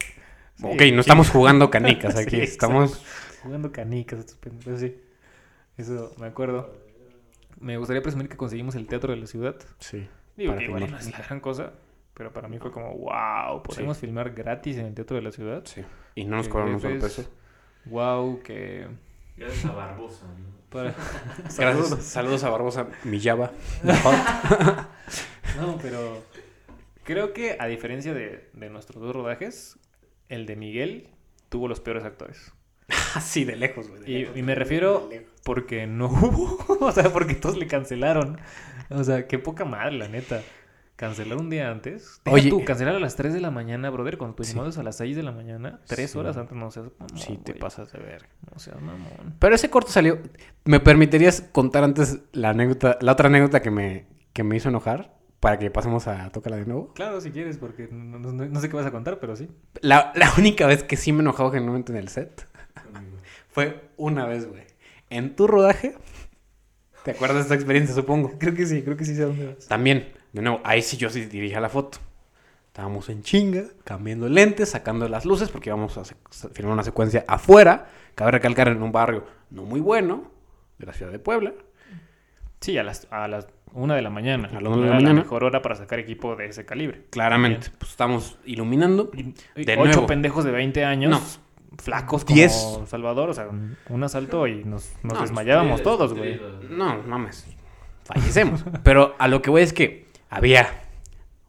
Sí, 0.56 0.64
ok, 0.66 0.80
sí. 0.82 0.92
no 0.92 1.00
estamos 1.00 1.30
jugando 1.30 1.70
canicas 1.70 2.14
aquí. 2.16 2.36
Sí, 2.36 2.42
estamos... 2.42 3.02
Jugando 3.42 3.72
canicas, 3.72 4.18
estos 4.20 4.36
pendejos, 4.36 4.80
sí. 4.80 4.94
Eso 5.78 6.14
me 6.20 6.26
acuerdo. 6.26 6.76
Me 7.58 7.78
gustaría 7.78 8.02
presumir 8.02 8.28
que 8.28 8.36
conseguimos 8.36 8.74
el 8.74 8.86
teatro 8.86 9.12
de 9.14 9.18
la 9.18 9.26
ciudad. 9.26 9.56
Sí. 9.78 10.06
Digo 10.36 10.50
Para 10.52 10.58
que 10.58 10.64
igual 10.66 10.90
no 10.90 10.98
es 10.98 11.10
la 11.10 11.18
gran 11.20 11.40
cosa, 11.40 11.72
pero 12.22 12.32
para 12.32 12.46
mí 12.46 12.56
fue 12.58 12.70
como, 12.70 12.96
wow, 12.96 13.64
podemos 13.64 13.98
filmar 13.98 14.30
gratis 14.30 14.76
en 14.78 14.86
el 14.86 14.94
teatro 14.94 15.16
de 15.16 15.22
la 15.22 15.32
ciudad. 15.32 15.62
Sí. 15.64 15.82
Y 16.14 16.24
no 16.24 16.36
nos 16.36 16.48
cobraron 16.48 16.74
un 16.74 16.80
solo 16.80 17.00
peso. 17.00 17.28
Wow, 17.86 18.40
que... 18.44 18.86
Gracias 19.36 19.64
a 19.64 19.72
Barbosa, 19.72 20.26
¿no? 20.26 20.52
para- 20.70 20.94
Gracias. 21.38 21.54
Saludos. 21.54 22.04
Saludos 22.04 22.44
a 22.44 22.50
Barbosa, 22.50 22.86
mi 23.02 23.20
Java. 23.20 23.50
No, 25.56 25.76
pero 25.82 26.24
creo 27.04 27.32
que 27.32 27.56
a 27.58 27.66
diferencia 27.66 28.14
de, 28.14 28.48
de 28.52 28.70
nuestros 28.70 29.02
dos 29.02 29.14
rodajes, 29.14 29.78
el 30.28 30.46
de 30.46 30.54
Miguel 30.56 31.08
tuvo 31.48 31.66
los 31.68 31.80
peores 31.80 32.04
actores. 32.04 32.52
Así 33.16 33.44
de 33.44 33.56
lejos, 33.56 33.88
güey. 33.88 34.02
Y, 34.10 34.30
y 34.38 34.42
me 34.42 34.54
refiero 34.54 35.10
porque 35.44 35.86
no 35.88 36.06
hubo, 36.06 36.86
o 36.86 36.92
sea, 36.92 37.12
porque 37.12 37.34
todos 37.34 37.58
le 37.58 37.66
cancelaron. 37.66 38.38
O 38.90 39.02
sea, 39.04 39.26
qué 39.26 39.38
poca 39.38 39.64
madre, 39.64 39.92
la 39.98 40.08
neta. 40.08 40.40
Cancelar 41.02 41.36
un 41.38 41.50
día 41.50 41.68
antes. 41.68 42.20
Deja 42.24 42.32
Oye. 42.36 42.48
tú, 42.48 42.64
cancelar 42.64 42.94
a 42.94 43.00
las 43.00 43.16
3 43.16 43.34
de 43.34 43.40
la 43.40 43.50
mañana, 43.50 43.90
brother, 43.90 44.18
cuando 44.18 44.36
tu 44.36 44.44
Sí. 44.44 44.52
llamado 44.52 44.70
es 44.70 44.78
a 44.78 44.84
las 44.84 44.96
6 44.98 45.16
de 45.16 45.24
la 45.24 45.32
mañana, 45.32 45.80
3 45.88 46.12
Sí. 46.12 46.16
horas 46.16 46.36
antes, 46.36 46.56
no 46.56 46.70
seas 46.70 46.86
mamón, 46.96 47.18
Sí, 47.18 47.36
te 47.42 47.54
pasas 47.54 47.90
de 47.90 47.98
verga. 47.98 48.28
No 48.52 48.60
seas 48.60 48.80
mamón. 48.80 49.34
Pero 49.40 49.52
ese 49.56 49.68
corto 49.68 49.90
salió. 49.90 50.20
¿Me 50.64 50.78
permitirías 50.78 51.40
contar 51.50 51.82
antes 51.82 52.20
la 52.30 52.50
anécdota, 52.50 52.98
la 53.00 53.10
otra 53.12 53.26
anécdota 53.26 53.60
que 53.62 53.72
me, 53.72 54.06
que 54.32 54.44
me 54.44 54.54
hizo 54.54 54.68
enojar? 54.68 55.12
Para 55.40 55.58
que 55.58 55.72
pasemos 55.72 56.06
a 56.06 56.30
Tócala 56.30 56.54
de 56.54 56.66
nuevo. 56.66 56.92
Claro, 56.94 57.20
si 57.20 57.32
quieres, 57.32 57.58
porque 57.58 57.88
no, 57.90 58.20
no- 58.20 58.32
no 58.46 58.60
sé 58.60 58.68
qué 58.68 58.76
vas 58.76 58.86
a 58.86 58.92
contar, 58.92 59.18
pero 59.18 59.34
sí. 59.34 59.48
La, 59.80 60.12
la 60.14 60.32
única 60.38 60.68
vez 60.68 60.84
que 60.84 60.96
sí 60.96 61.10
me 61.10 61.18
he 61.18 61.22
enojado 61.22 61.50
genuinamente 61.50 61.90
en 61.90 61.98
el 61.98 62.06
set 62.10 62.46
fue 63.50 63.88
una 63.96 64.24
vez, 64.26 64.48
güey. 64.48 64.62
En 65.10 65.34
tu 65.34 65.48
rodaje. 65.48 65.96
¿Te 67.04 67.10
acuerdas 67.10 67.38
de 67.38 67.42
esta 67.42 67.54
experiencia, 67.56 67.92
supongo? 67.92 68.38
Creo 68.38 68.54
que 68.54 68.66
sí, 68.66 68.82
creo 68.82 68.96
que 68.96 69.04
sí 69.04 69.16
sé 69.16 69.22
dónde 69.22 69.54
vas. 69.54 69.66
También, 69.66 70.12
de 70.32 70.42
nuevo, 70.42 70.60
ahí 70.64 70.82
sí 70.82 70.96
yo 70.96 71.10
sí 71.10 71.26
dirigía 71.26 71.60
la 71.60 71.68
foto. 71.68 71.98
Estábamos 72.68 73.10
en 73.10 73.22
chinga, 73.22 73.64
cambiando 73.84 74.28
lentes, 74.28 74.70
sacando 74.70 75.06
las 75.06 75.26
luces, 75.26 75.50
porque 75.50 75.68
íbamos 75.68 75.98
a 75.98 76.04
filmar 76.52 76.72
una 76.72 76.82
secuencia 76.82 77.24
afuera. 77.28 77.88
Cabe 78.14 78.30
recalcar 78.30 78.68
en 78.68 78.82
un 78.82 78.92
barrio 78.92 79.24
no 79.50 79.64
muy 79.64 79.80
bueno 79.80 80.30
de 80.78 80.86
la 80.86 80.94
ciudad 80.94 81.12
de 81.12 81.18
Puebla. 81.18 81.52
Sí, 82.60 82.78
a 82.78 82.82
las, 82.82 83.06
a 83.10 83.28
las 83.28 83.48
1 83.74 83.94
de 83.94 84.02
la 84.02 84.08
mañana. 84.08 84.48
A 84.48 84.60
las 84.60 84.72
una 84.72 84.76
de 84.76 84.88
la 84.88 84.94
mañana. 84.94 85.14
la 85.14 85.22
mejor 85.22 85.44
hora 85.44 85.60
para 85.60 85.74
sacar 85.74 85.98
equipo 85.98 86.34
de 86.34 86.46
ese 86.46 86.64
calibre. 86.64 87.06
Claramente, 87.10 87.68
pues 87.78 87.90
estamos 87.90 88.38
iluminando. 88.46 89.10
De 89.54 89.72
ocho 89.74 89.84
nuevo. 89.84 90.06
pendejos 90.06 90.44
de 90.44 90.52
20 90.52 90.84
años. 90.84 91.10
No. 91.10 91.76
Flacos 91.78 92.24
como 92.24 92.36
Diez. 92.36 92.52
Salvador, 92.86 93.30
o 93.30 93.34
sea, 93.34 93.48
un, 93.48 94.04
asalto 94.04 94.46
y 94.46 94.64
nos, 94.64 94.92
nos 95.02 95.14
No, 95.14 95.20
desmayábamos 95.20 95.82
todos, 95.82 96.14
güey. 96.14 96.40
No, 96.70 97.02
mames. 97.02 97.46
Fallecemos. 98.04 98.64
Pero 98.82 99.14
a 99.18 99.28
lo 99.28 99.42
que 99.42 99.50
voy 99.50 99.62
es 99.62 99.72
que 99.72 100.11
había 100.32 100.66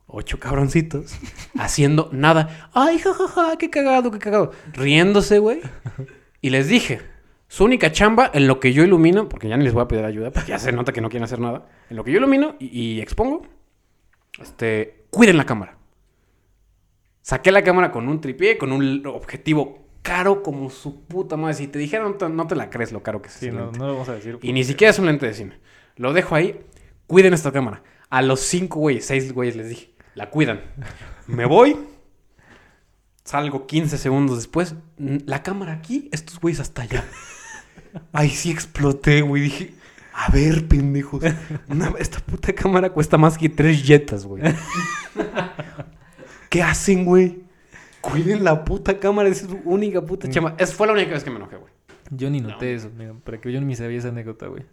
ocho 0.08 0.40
cabroncitos 0.40 1.18
haciendo 1.58 2.10
nada. 2.12 2.70
Ay, 2.74 3.00
jajaja, 3.00 3.58
qué 3.58 3.70
cagado, 3.70 4.12
qué 4.12 4.20
cagado. 4.20 4.52
Riéndose, 4.74 5.40
güey. 5.40 5.62
Y 6.42 6.50
les 6.50 6.68
dije, 6.68 7.00
su 7.48 7.64
única 7.64 7.94
chamba 7.94 8.30
en 8.34 8.46
lo 8.46 8.60
que 8.60 8.74
yo 8.74 8.84
ilumino, 8.84 9.30
porque 9.30 9.48
ya 9.48 9.56
ni 9.56 9.64
les 9.64 9.74
voy 9.74 9.84
a 9.84 9.88
pedir 9.88 10.04
ayuda, 10.04 10.32
porque 10.32 10.50
ya 10.50 10.60
se 10.60 10.74
nota 10.74 10.92
que 10.92 11.00
no 11.00 11.08
quieren 11.08 11.24
hacer 11.24 11.40
nada. 11.40 11.66
En 11.90 11.96
lo 11.96 12.04
que 12.04 12.12
yo 12.12 12.18
ilumino 12.18 12.58
y, 12.60 12.78
y 12.78 13.00
expongo, 13.00 13.48
este, 14.42 15.06
cuiden 15.10 15.38
la 15.38 15.46
cámara. 15.46 15.78
Saqué 17.22 17.54
la 17.54 17.64
cámara 17.64 17.90
con 17.90 18.10
un 18.10 18.20
tripié, 18.20 18.58
con 18.58 18.74
un 18.74 19.08
objetivo 19.08 19.88
caro 20.02 20.44
como 20.44 20.70
su 20.70 21.06
puta 21.06 21.38
madre. 21.38 21.54
Si 21.54 21.68
te 21.70 21.80
dijera, 21.80 22.04
no 22.04 22.16
te, 22.16 22.28
no 22.28 22.48
te 22.48 22.56
la 22.58 22.70
crees 22.70 22.92
lo 22.92 23.02
caro 23.02 23.22
que 23.22 23.30
es. 23.30 23.36
Sí, 23.36 23.50
no, 23.50 23.72
no 23.72 23.88
lo 23.88 23.94
vamos 23.94 24.10
a 24.10 24.16
decir. 24.16 24.40
Y 24.42 24.52
ni 24.52 24.66
siquiera 24.66 24.92
es 24.92 25.00
un 25.00 25.06
lente 25.06 25.26
de 25.26 25.34
cine. 25.34 25.60
Lo 25.96 26.12
dejo 26.12 26.36
ahí. 26.36 26.60
Cuiden 27.08 27.34
esta 27.34 27.54
cámara. 27.54 27.82
A 28.14 28.22
los 28.22 28.42
cinco 28.42 28.80
güeyes, 28.80 29.06
seis 29.06 29.34
güeyes 29.34 29.56
les 29.56 29.70
dije. 29.70 29.90
La 30.14 30.30
cuidan. 30.30 30.62
Me 31.26 31.46
voy. 31.46 31.76
Salgo 33.24 33.66
15 33.66 33.98
segundos 33.98 34.38
después. 34.38 34.76
La 34.98 35.42
cámara 35.42 35.74
aquí, 35.74 36.10
estos 36.12 36.40
güeyes 36.40 36.60
hasta 36.60 36.84
allá. 36.84 37.04
Ay, 38.12 38.30
sí 38.30 38.52
exploté, 38.52 39.22
güey. 39.22 39.42
Dije, 39.44 39.74
a 40.14 40.30
ver, 40.32 40.68
pendejos. 40.68 41.24
una- 41.70 41.94
esta 41.98 42.20
puta 42.20 42.54
cámara 42.54 42.92
cuesta 42.92 43.18
más 43.18 43.38
que 43.38 43.50
tres 43.50 43.82
jetas, 43.84 44.26
güey. 44.26 44.44
¿Qué 46.50 46.62
hacen, 46.62 47.06
güey? 47.06 47.44
Cuiden 48.02 48.44
la 48.44 48.64
puta 48.64 49.00
cámara. 49.00 49.30
Es 49.30 49.40
su 49.40 49.60
única 49.66 50.02
puta 50.06 50.28
Mm. 50.28 50.32
chama. 50.32 50.56
Esa 50.60 50.74
fue 50.76 50.88
la 50.88 50.94
única 50.94 51.12
vez 51.14 51.24
que 51.24 51.30
me 51.32 51.38
enojé, 51.38 51.56
güey. 51.58 51.72
Yo 52.12 52.30
ni 52.30 52.42
noté 52.42 52.72
No. 52.72 52.78
eso, 52.78 52.92
mira, 52.96 53.14
para 53.24 53.40
que 53.42 53.52
yo 53.52 53.60
ni 53.62 53.76
sabía 53.76 53.98
esa 53.98 54.10
anécdota, 54.10 54.48
güey. 54.48 54.64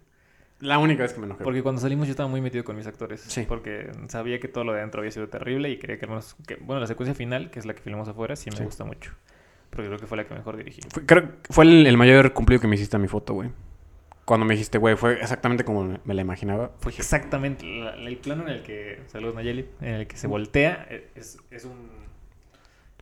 La 0.61 0.77
única 0.77 1.03
vez 1.03 1.13
que 1.13 1.19
me 1.19 1.25
enojé. 1.25 1.43
Porque 1.43 1.61
cuando 1.63 1.81
salimos 1.81 2.07
yo 2.07 2.11
estaba 2.11 2.29
muy 2.29 2.39
metido 2.41 2.63
con 2.63 2.75
mis 2.75 2.87
actores. 2.87 3.21
Sí. 3.21 3.45
Porque 3.47 3.91
sabía 4.07 4.39
que 4.39 4.47
todo 4.47 4.63
lo 4.63 4.71
de 4.73 4.79
adentro 4.79 5.01
había 5.01 5.11
sido 5.11 5.27
terrible 5.27 5.69
y 5.69 5.77
quería 5.77 5.97
que 5.99 6.05
al 6.05 6.09
menos... 6.09 6.35
Que, 6.47 6.55
bueno, 6.55 6.79
la 6.79 6.87
secuencia 6.87 7.13
final, 7.15 7.49
que 7.51 7.59
es 7.59 7.65
la 7.65 7.73
que 7.73 7.81
filmamos 7.81 8.07
afuera, 8.07 8.35
sí 8.35 8.49
me 8.51 8.57
Sí. 8.57 8.63
gusta 8.63 8.83
mucho. 8.85 9.11
Porque 9.71 9.87
creo 9.87 9.99
que 9.99 10.07
fue 10.07 10.17
la 10.17 10.25
que 10.25 10.33
mejor 10.35 10.57
dirigí. 10.57 10.81
Fue, 10.89 11.05
creo 11.05 11.23
que 11.41 11.53
fue 11.53 11.65
el, 11.65 11.87
el 11.87 11.97
mayor 11.97 12.33
cumplido 12.33 12.61
que 12.61 12.67
me 12.67 12.75
hiciste 12.75 12.95
a 12.95 12.99
mi 12.99 13.07
foto, 13.07 13.33
güey. 13.33 13.49
Cuando 14.25 14.45
me 14.45 14.53
dijiste, 14.53 14.77
güey, 14.77 14.95
fue 14.95 15.13
exactamente 15.19 15.63
como 15.65 15.83
me, 15.83 15.99
me 16.05 16.13
la 16.13 16.21
imaginaba. 16.21 16.71
Fue 16.79 16.91
exactamente 16.91 17.65
la- 17.65 17.95
el 17.95 18.17
plano 18.17 18.43
en 18.43 18.49
el 18.49 18.63
que... 18.63 19.01
Saludos, 19.07 19.33
Nayeli. 19.35 19.65
En 19.81 19.95
el 19.95 20.07
que 20.07 20.15
se 20.17 20.27
voltea. 20.27 20.85
eh, 20.89 21.09
Es, 21.15 21.37
es 21.49 21.65
un... 21.65 21.89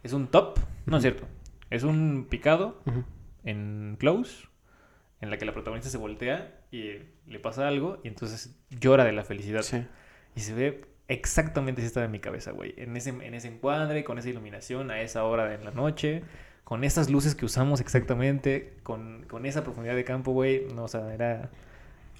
Es 0.01 0.13
un 0.13 0.27
top. 0.27 0.59
No 0.85 0.95
es 0.97 1.01
cierto. 1.03 1.25
Es 1.69 1.83
un 1.83 2.25
picado 2.29 2.81
en 3.43 3.97
close. 3.99 4.47
En 5.21 5.29
la 5.29 5.37
que 5.37 5.43
la 5.45 5.51
protagonista 5.53 5.89
se 5.89 5.97
voltea 5.97 6.55
y 6.71 6.99
le 7.27 7.39
pasa 7.39 7.67
algo. 7.67 7.99
Y 8.03 8.07
entonces 8.09 8.55
llora 8.69 9.03
de 9.05 9.11
la 9.11 9.23
felicidad. 9.23 9.61
Sí. 9.61 9.85
Y 10.35 10.41
se 10.41 10.53
ve 10.53 10.85
exactamente 11.07 11.81
así 11.81 11.87
estaba 11.87 12.05
en 12.05 12.11
mi 12.11 12.19
cabeza, 12.19 12.51
güey. 12.51 12.73
En 12.77 12.95
ese, 12.95 13.09
en 13.09 13.33
ese 13.33 13.47
encuadre, 13.47 14.03
con 14.03 14.17
esa 14.19 14.29
iluminación 14.29 14.91
a 14.91 15.01
esa 15.01 15.23
hora 15.23 15.45
de 15.47 15.63
la 15.63 15.71
noche, 15.71 16.21
con 16.63 16.83
esas 16.83 17.09
luces 17.09 17.33
que 17.35 17.45
usamos 17.45 17.81
exactamente, 17.81 18.73
con, 18.83 19.23
con 19.27 19.45
esa 19.45 19.63
profundidad 19.63 19.95
de 19.95 20.03
campo, 20.03 20.31
güey. 20.31 20.65
No, 20.75 20.83
o 20.83 20.87
sea, 20.87 21.13
era, 21.13 21.49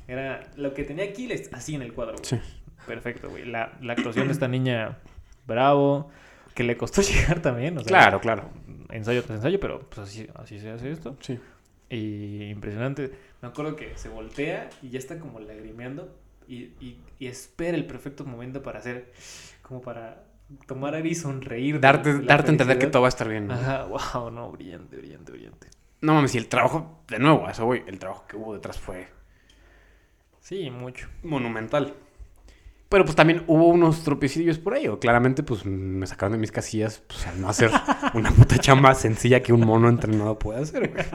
era 0.07 0.49
lo 0.55 0.73
que 0.73 0.83
tenía 0.83 1.05
aquí 1.05 1.29
así 1.51 1.75
en 1.75 1.81
el 1.83 1.93
cuadro, 1.93 2.13
güey. 2.15 2.25
Sí. 2.25 2.39
Perfecto, 2.87 3.29
güey. 3.29 3.45
La, 3.45 3.77
la 3.81 3.93
actuación 3.93 4.27
de 4.27 4.33
esta 4.33 4.47
niña, 4.47 4.97
bravo, 5.45 6.09
que 6.55 6.63
le 6.63 6.75
costó 6.77 7.01
llegar 7.03 7.41
también, 7.41 7.77
o 7.77 7.81
sea, 7.81 7.87
Claro, 7.87 8.19
claro. 8.19 8.49
ensayo 8.89 9.21
tras 9.23 9.37
ensayo, 9.37 9.59
pero 9.59 9.81
pues 9.81 9.99
así, 9.99 10.27
así 10.33 10.59
se 10.59 10.71
hace 10.71 10.91
esto. 10.91 11.15
Sí. 11.19 11.39
Y 11.89 12.43
impresionante. 12.49 13.11
Me 13.41 13.47
acuerdo 13.47 13.75
que 13.75 13.97
se 13.97 14.09
voltea 14.09 14.69
y 14.81 14.89
ya 14.89 14.99
está 14.99 15.19
como 15.19 15.39
lagrimeando 15.39 16.15
y, 16.47 16.73
y, 16.79 17.01
y 17.19 17.27
espera 17.27 17.75
el 17.77 17.85
perfecto 17.85 18.25
momento 18.25 18.61
para 18.61 18.79
hacer, 18.79 19.11
como 19.61 19.81
para 19.81 20.23
tomar 20.67 20.93
aire 20.95 21.09
y 21.09 21.15
sonreír. 21.15 21.79
Darte, 21.79 22.19
darte 22.21 22.49
a 22.49 22.51
entender 22.51 22.77
que 22.79 22.87
todo 22.87 23.03
va 23.03 23.07
a 23.07 23.09
estar 23.09 23.27
bien. 23.27 23.47
¿no? 23.47 23.53
Ajá, 23.53 23.85
wow, 23.85 24.31
no, 24.31 24.51
brillante, 24.51 24.97
brillante, 24.97 25.31
brillante. 25.31 25.67
No 26.01 26.13
mames, 26.13 26.33
y 26.35 26.37
el 26.37 26.47
trabajo, 26.47 27.03
de 27.07 27.19
nuevo, 27.19 27.45
a 27.47 27.51
eso 27.51 27.65
voy. 27.65 27.83
El 27.87 27.99
trabajo 27.99 28.25
que 28.27 28.37
hubo 28.37 28.53
detrás 28.53 28.79
fue 28.79 29.07
Sí, 30.39 30.69
mucho. 30.71 31.07
monumental. 31.23 31.93
Pero 32.89 33.05
pues 33.05 33.15
también 33.15 33.43
hubo 33.45 33.67
unos 33.67 34.03
tropecillos 34.03 34.57
por 34.57 34.73
ahí. 34.73 34.87
o 34.87 34.99
Claramente, 34.99 35.43
pues 35.43 35.63
me 35.63 36.07
sacaron 36.07 36.33
de 36.33 36.39
mis 36.39 36.51
casillas 36.51 37.03
pues, 37.07 37.27
al 37.27 37.39
no 37.39 37.47
hacer 37.47 37.69
una 38.15 38.31
puta 38.31 38.57
chamba 38.57 38.95
sencilla 38.95 39.43
que 39.43 39.53
un 39.53 39.61
mono 39.61 39.87
entrenado 39.89 40.39
puede 40.39 40.63
hacer. 40.63 40.91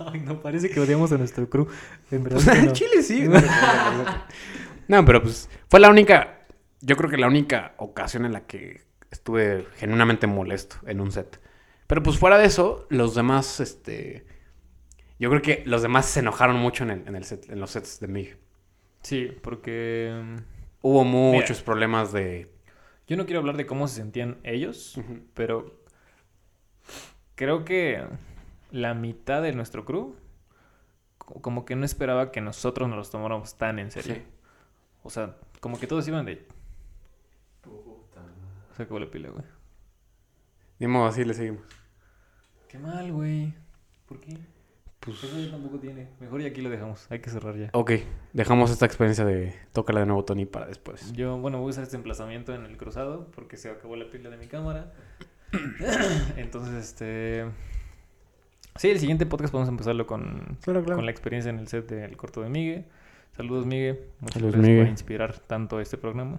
Ay, 0.00 0.20
no, 0.20 0.40
parece 0.40 0.70
que 0.70 0.80
odiamos 0.80 1.12
a 1.12 1.18
nuestro 1.18 1.48
crew. 1.48 1.68
En 2.10 2.24
verdad 2.24 2.40
Pues 2.44 2.64
no. 2.64 2.72
Chile 2.72 3.02
sí. 3.02 3.28
No, 4.88 5.04
pero 5.04 5.22
pues 5.22 5.48
fue 5.68 5.78
la 5.80 5.88
única, 5.88 6.40
yo 6.80 6.96
creo 6.96 7.08
que 7.10 7.16
la 7.16 7.28
única 7.28 7.74
ocasión 7.76 8.24
en 8.24 8.32
la 8.32 8.46
que 8.46 8.82
estuve 9.10 9.66
genuinamente 9.76 10.26
molesto 10.26 10.76
en 10.86 11.00
un 11.00 11.12
set. 11.12 11.40
Pero 11.86 12.02
pues 12.02 12.18
fuera 12.18 12.38
de 12.38 12.46
eso, 12.46 12.86
los 12.90 13.14
demás, 13.14 13.60
este, 13.60 14.26
yo 15.18 15.30
creo 15.30 15.42
que 15.42 15.62
los 15.64 15.82
demás 15.82 16.06
se 16.06 16.20
enojaron 16.20 16.56
mucho 16.56 16.84
en, 16.84 16.90
el, 16.90 17.08
en, 17.08 17.16
el 17.16 17.24
set, 17.24 17.48
en 17.50 17.60
los 17.60 17.70
sets 17.70 18.00
de 18.00 18.08
Mig. 18.08 18.47
Sí, 19.02 19.26
porque 19.42 20.20
mm, 20.22 20.36
Hubo 20.82 21.04
muchos 21.04 21.62
problemas 21.62 22.12
de... 22.12 22.50
yo 23.06 23.16
no 23.16 23.24
quiero 23.24 23.40
hablar 23.40 23.56
de 23.56 23.66
cómo 23.66 23.88
se 23.88 23.96
sentían 23.96 24.38
ellos, 24.44 25.00
pero 25.34 25.80
creo 27.34 27.64
que 27.64 28.04
la 28.70 28.94
mitad 28.94 29.42
de 29.42 29.52
nuestro 29.52 29.84
crew 29.84 30.14
co- 31.18 31.40
como 31.40 31.64
que 31.64 31.74
no 31.76 31.84
esperaba 31.84 32.30
que 32.32 32.40
nosotros 32.40 32.88
nos 32.88 32.98
los 32.98 33.10
tomáramos 33.10 33.56
tan 33.56 33.78
en 33.78 33.90
serio. 33.90 34.14
Sí. 34.16 34.22
O 35.02 35.10
sea, 35.10 35.36
como 35.60 35.78
que 35.78 35.86
todos 35.86 36.06
iban 36.08 36.26
de... 36.26 36.46
Puta. 37.62 38.22
Se 38.76 38.82
acabó 38.82 38.98
la 39.00 39.10
pila, 39.10 39.30
güey. 39.30 39.44
Ni 40.78 40.86
modo, 40.86 41.06
así 41.06 41.24
le 41.24 41.34
seguimos. 41.34 41.62
Qué 42.68 42.78
mal, 42.78 43.12
güey. 43.12 43.54
¿Por 44.06 44.20
qué? 44.20 44.36
Pues, 45.00 45.22
Eso 45.22 45.38
ya 45.38 45.50
tampoco 45.50 45.78
tiene. 45.78 46.08
Mejor 46.20 46.40
ya 46.42 46.48
aquí 46.48 46.60
lo 46.60 46.70
dejamos. 46.70 47.06
Hay 47.10 47.20
que 47.20 47.30
cerrar 47.30 47.56
ya. 47.56 47.70
ok, 47.72 47.92
dejamos 48.32 48.70
esta 48.70 48.86
experiencia 48.86 49.24
de 49.24 49.54
tócala 49.72 50.00
de 50.00 50.06
nuevo 50.06 50.24
Tony 50.24 50.44
para 50.44 50.66
después. 50.66 51.12
Yo, 51.12 51.38
bueno, 51.38 51.58
voy 51.58 51.68
a 51.68 51.70
usar 51.70 51.84
este 51.84 51.96
emplazamiento 51.96 52.54
en 52.54 52.64
el 52.64 52.76
cruzado 52.76 53.30
porque 53.34 53.56
se 53.56 53.70
acabó 53.70 53.96
la 53.96 54.10
pila 54.10 54.30
de 54.30 54.36
mi 54.36 54.46
cámara. 54.46 54.92
Entonces, 56.36 56.74
este... 56.74 57.46
Sí, 58.76 58.90
el 58.90 59.00
siguiente 59.00 59.26
podcast 59.26 59.50
podemos 59.50 59.68
empezarlo 59.68 60.06
con, 60.06 60.58
Claro, 60.62 60.84
con 60.84 61.04
la 61.04 61.10
experiencia 61.10 61.50
en 61.50 61.58
el 61.58 61.68
set 61.68 61.88
del 61.88 62.16
corto 62.16 62.42
de 62.42 62.48
Migue. 62.48 62.84
Saludos, 63.36 63.66
Migue. 63.66 64.08
Muchas 64.20 64.34
Saludos, 64.34 64.56
gracias 64.56 64.78
por 64.78 64.88
inspirar 64.88 65.38
tanto 65.40 65.80
este 65.80 65.96
programa. 65.96 66.38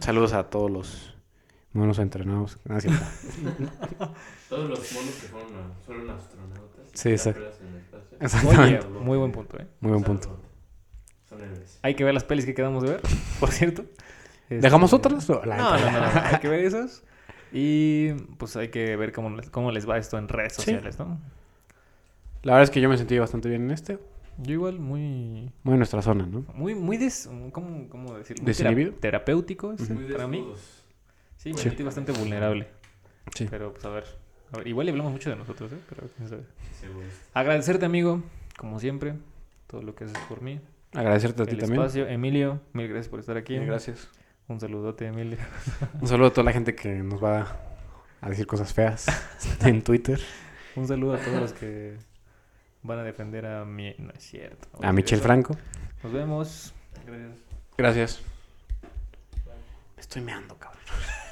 Saludos 0.00 0.32
a 0.32 0.50
todos 0.50 0.70
los 0.70 1.17
monos 1.78 1.98
entrenados. 1.98 2.58
Ah, 2.68 2.80
sí. 2.80 2.88
Todos 4.48 4.68
los 4.70 4.92
monos 4.92 5.14
que 5.14 5.26
fueron, 5.28 5.50
a- 5.54 5.74
fueron 5.86 6.10
astronautas. 6.10 6.86
Sí, 6.92 7.10
exacto. 7.10 7.40
Oye, 7.40 8.20
Exactamente. 8.20 8.86
muy 9.00 9.16
buen 9.18 9.32
punto, 9.32 9.58
¿eh? 9.58 9.66
Muy 9.80 9.92
buen 9.92 10.02
punto. 10.04 10.40
Son 11.28 11.40
héroes. 11.40 11.78
Hay 11.82 11.94
que 11.94 12.04
ver 12.04 12.14
las 12.14 12.24
pelis 12.24 12.44
que 12.44 12.54
quedamos 12.54 12.82
de 12.82 12.90
ver, 12.90 13.00
por 13.40 13.50
cierto. 13.50 13.84
¿Dejamos 14.48 14.92
Este, 14.92 15.08
otras? 15.08 15.28
o 15.30 15.44
la 15.44 15.56
No, 15.56 15.78
no, 15.78 15.90
no, 15.92 16.06
hay 16.24 16.38
que 16.40 16.48
ver 16.48 16.60
esas. 16.64 17.04
Y 17.52 18.12
pues 18.38 18.56
hay 18.56 18.68
que 18.68 18.96
ver 18.96 19.12
cómo 19.12 19.30
les, 19.30 19.50
cómo 19.50 19.70
les 19.72 19.88
va 19.88 19.98
esto 19.98 20.18
en 20.18 20.28
redes 20.28 20.54
Sí. 20.54 20.62
sociales, 20.62 20.98
¿no? 20.98 21.18
La 22.42 22.52
verdad 22.54 22.64
es 22.64 22.70
que 22.70 22.80
yo 22.80 22.88
me 22.88 22.96
sentí 22.98 23.18
bastante 23.18 23.48
bien 23.48 23.62
en 23.64 23.70
este. 23.70 23.98
Yo 24.38 24.52
igual 24.52 24.78
muy... 24.78 25.50
Muy 25.64 25.72
en 25.72 25.78
nuestra 25.78 26.00
zona, 26.00 26.24
¿no? 26.26 26.44
Muy, 26.54 26.74
muy 26.74 26.96
des... 26.96 27.28
¿Cómo, 27.52 27.88
cómo 27.88 28.14
decirlo? 28.16 28.44
Terapéutico 29.00 29.72
ese, 29.72 29.92
Muy 29.92 30.04
para 30.04 30.28
mí. 30.28 30.38
desnudos. 30.38 30.77
Sí, 31.48 31.52
me 31.54 31.58
Sí. 31.58 31.68
sentí 31.68 31.82
bastante 31.82 32.12
vulnerable. 32.12 32.68
Sí. 33.34 33.46
Pero 33.50 33.72
pues 33.72 33.84
a 33.84 33.90
ver. 33.90 34.04
a 34.52 34.58
ver, 34.58 34.66
Igual 34.66 34.86
le 34.86 34.92
hablamos 34.92 35.12
mucho 35.12 35.30
de 35.30 35.36
nosotros, 35.36 35.72
¿eh? 35.72 35.78
Pero 35.88 36.08
quién 36.16 36.28
sabe. 36.28 36.42
Seguro. 36.80 37.06
Agradecerte, 37.34 37.84
amigo, 37.86 38.22
como 38.56 38.78
siempre, 38.80 39.14
todo 39.66 39.82
lo 39.82 39.94
que 39.94 40.04
haces 40.04 40.18
por 40.28 40.40
mí. 40.42 40.60
Agradecerte 40.94 41.42
a 41.42 41.46
ti 41.46 41.56
también. 41.56 41.80
espacio. 41.82 42.06
Emilio, 42.08 42.60
mil 42.72 42.88
gracias 42.88 43.08
por 43.08 43.20
estar 43.20 43.36
aquí. 43.36 43.58
Sí, 43.58 43.64
Gracias. 43.64 44.08
Un 44.48 44.58
saludote, 44.60 45.06
Emilio. 45.06 45.36
Un 46.00 46.08
saludo 46.08 46.28
a 46.28 46.32
toda 46.32 46.44
la 46.44 46.52
gente 46.52 46.74
que 46.74 46.88
nos 47.02 47.22
va 47.22 47.58
a 48.22 48.28
decir 48.30 48.46
cosas 48.46 48.72
feas 48.72 49.04
en 49.66 49.82
Twitter. 49.82 50.18
Un 50.76 50.88
saludo 50.88 51.14
a 51.14 51.18
todos 51.18 51.38
los 51.40 51.52
que 51.52 51.98
van 52.82 52.98
a 53.00 53.02
defender 53.02 53.44
a 53.44 53.66
mi... 53.66 53.94
No 53.98 54.10
es 54.12 54.22
cierto. 54.22 54.68
A 54.82 54.90
Michel 54.92 55.20
Franco. 55.20 55.54
Nos 56.02 56.12
vemos. 56.12 56.72
Gracias. 57.06 57.32
Gracias. 57.76 58.22
Me 59.96 60.00
estoy 60.00 60.22
meando, 60.22 60.56
cabrón. 60.56 60.80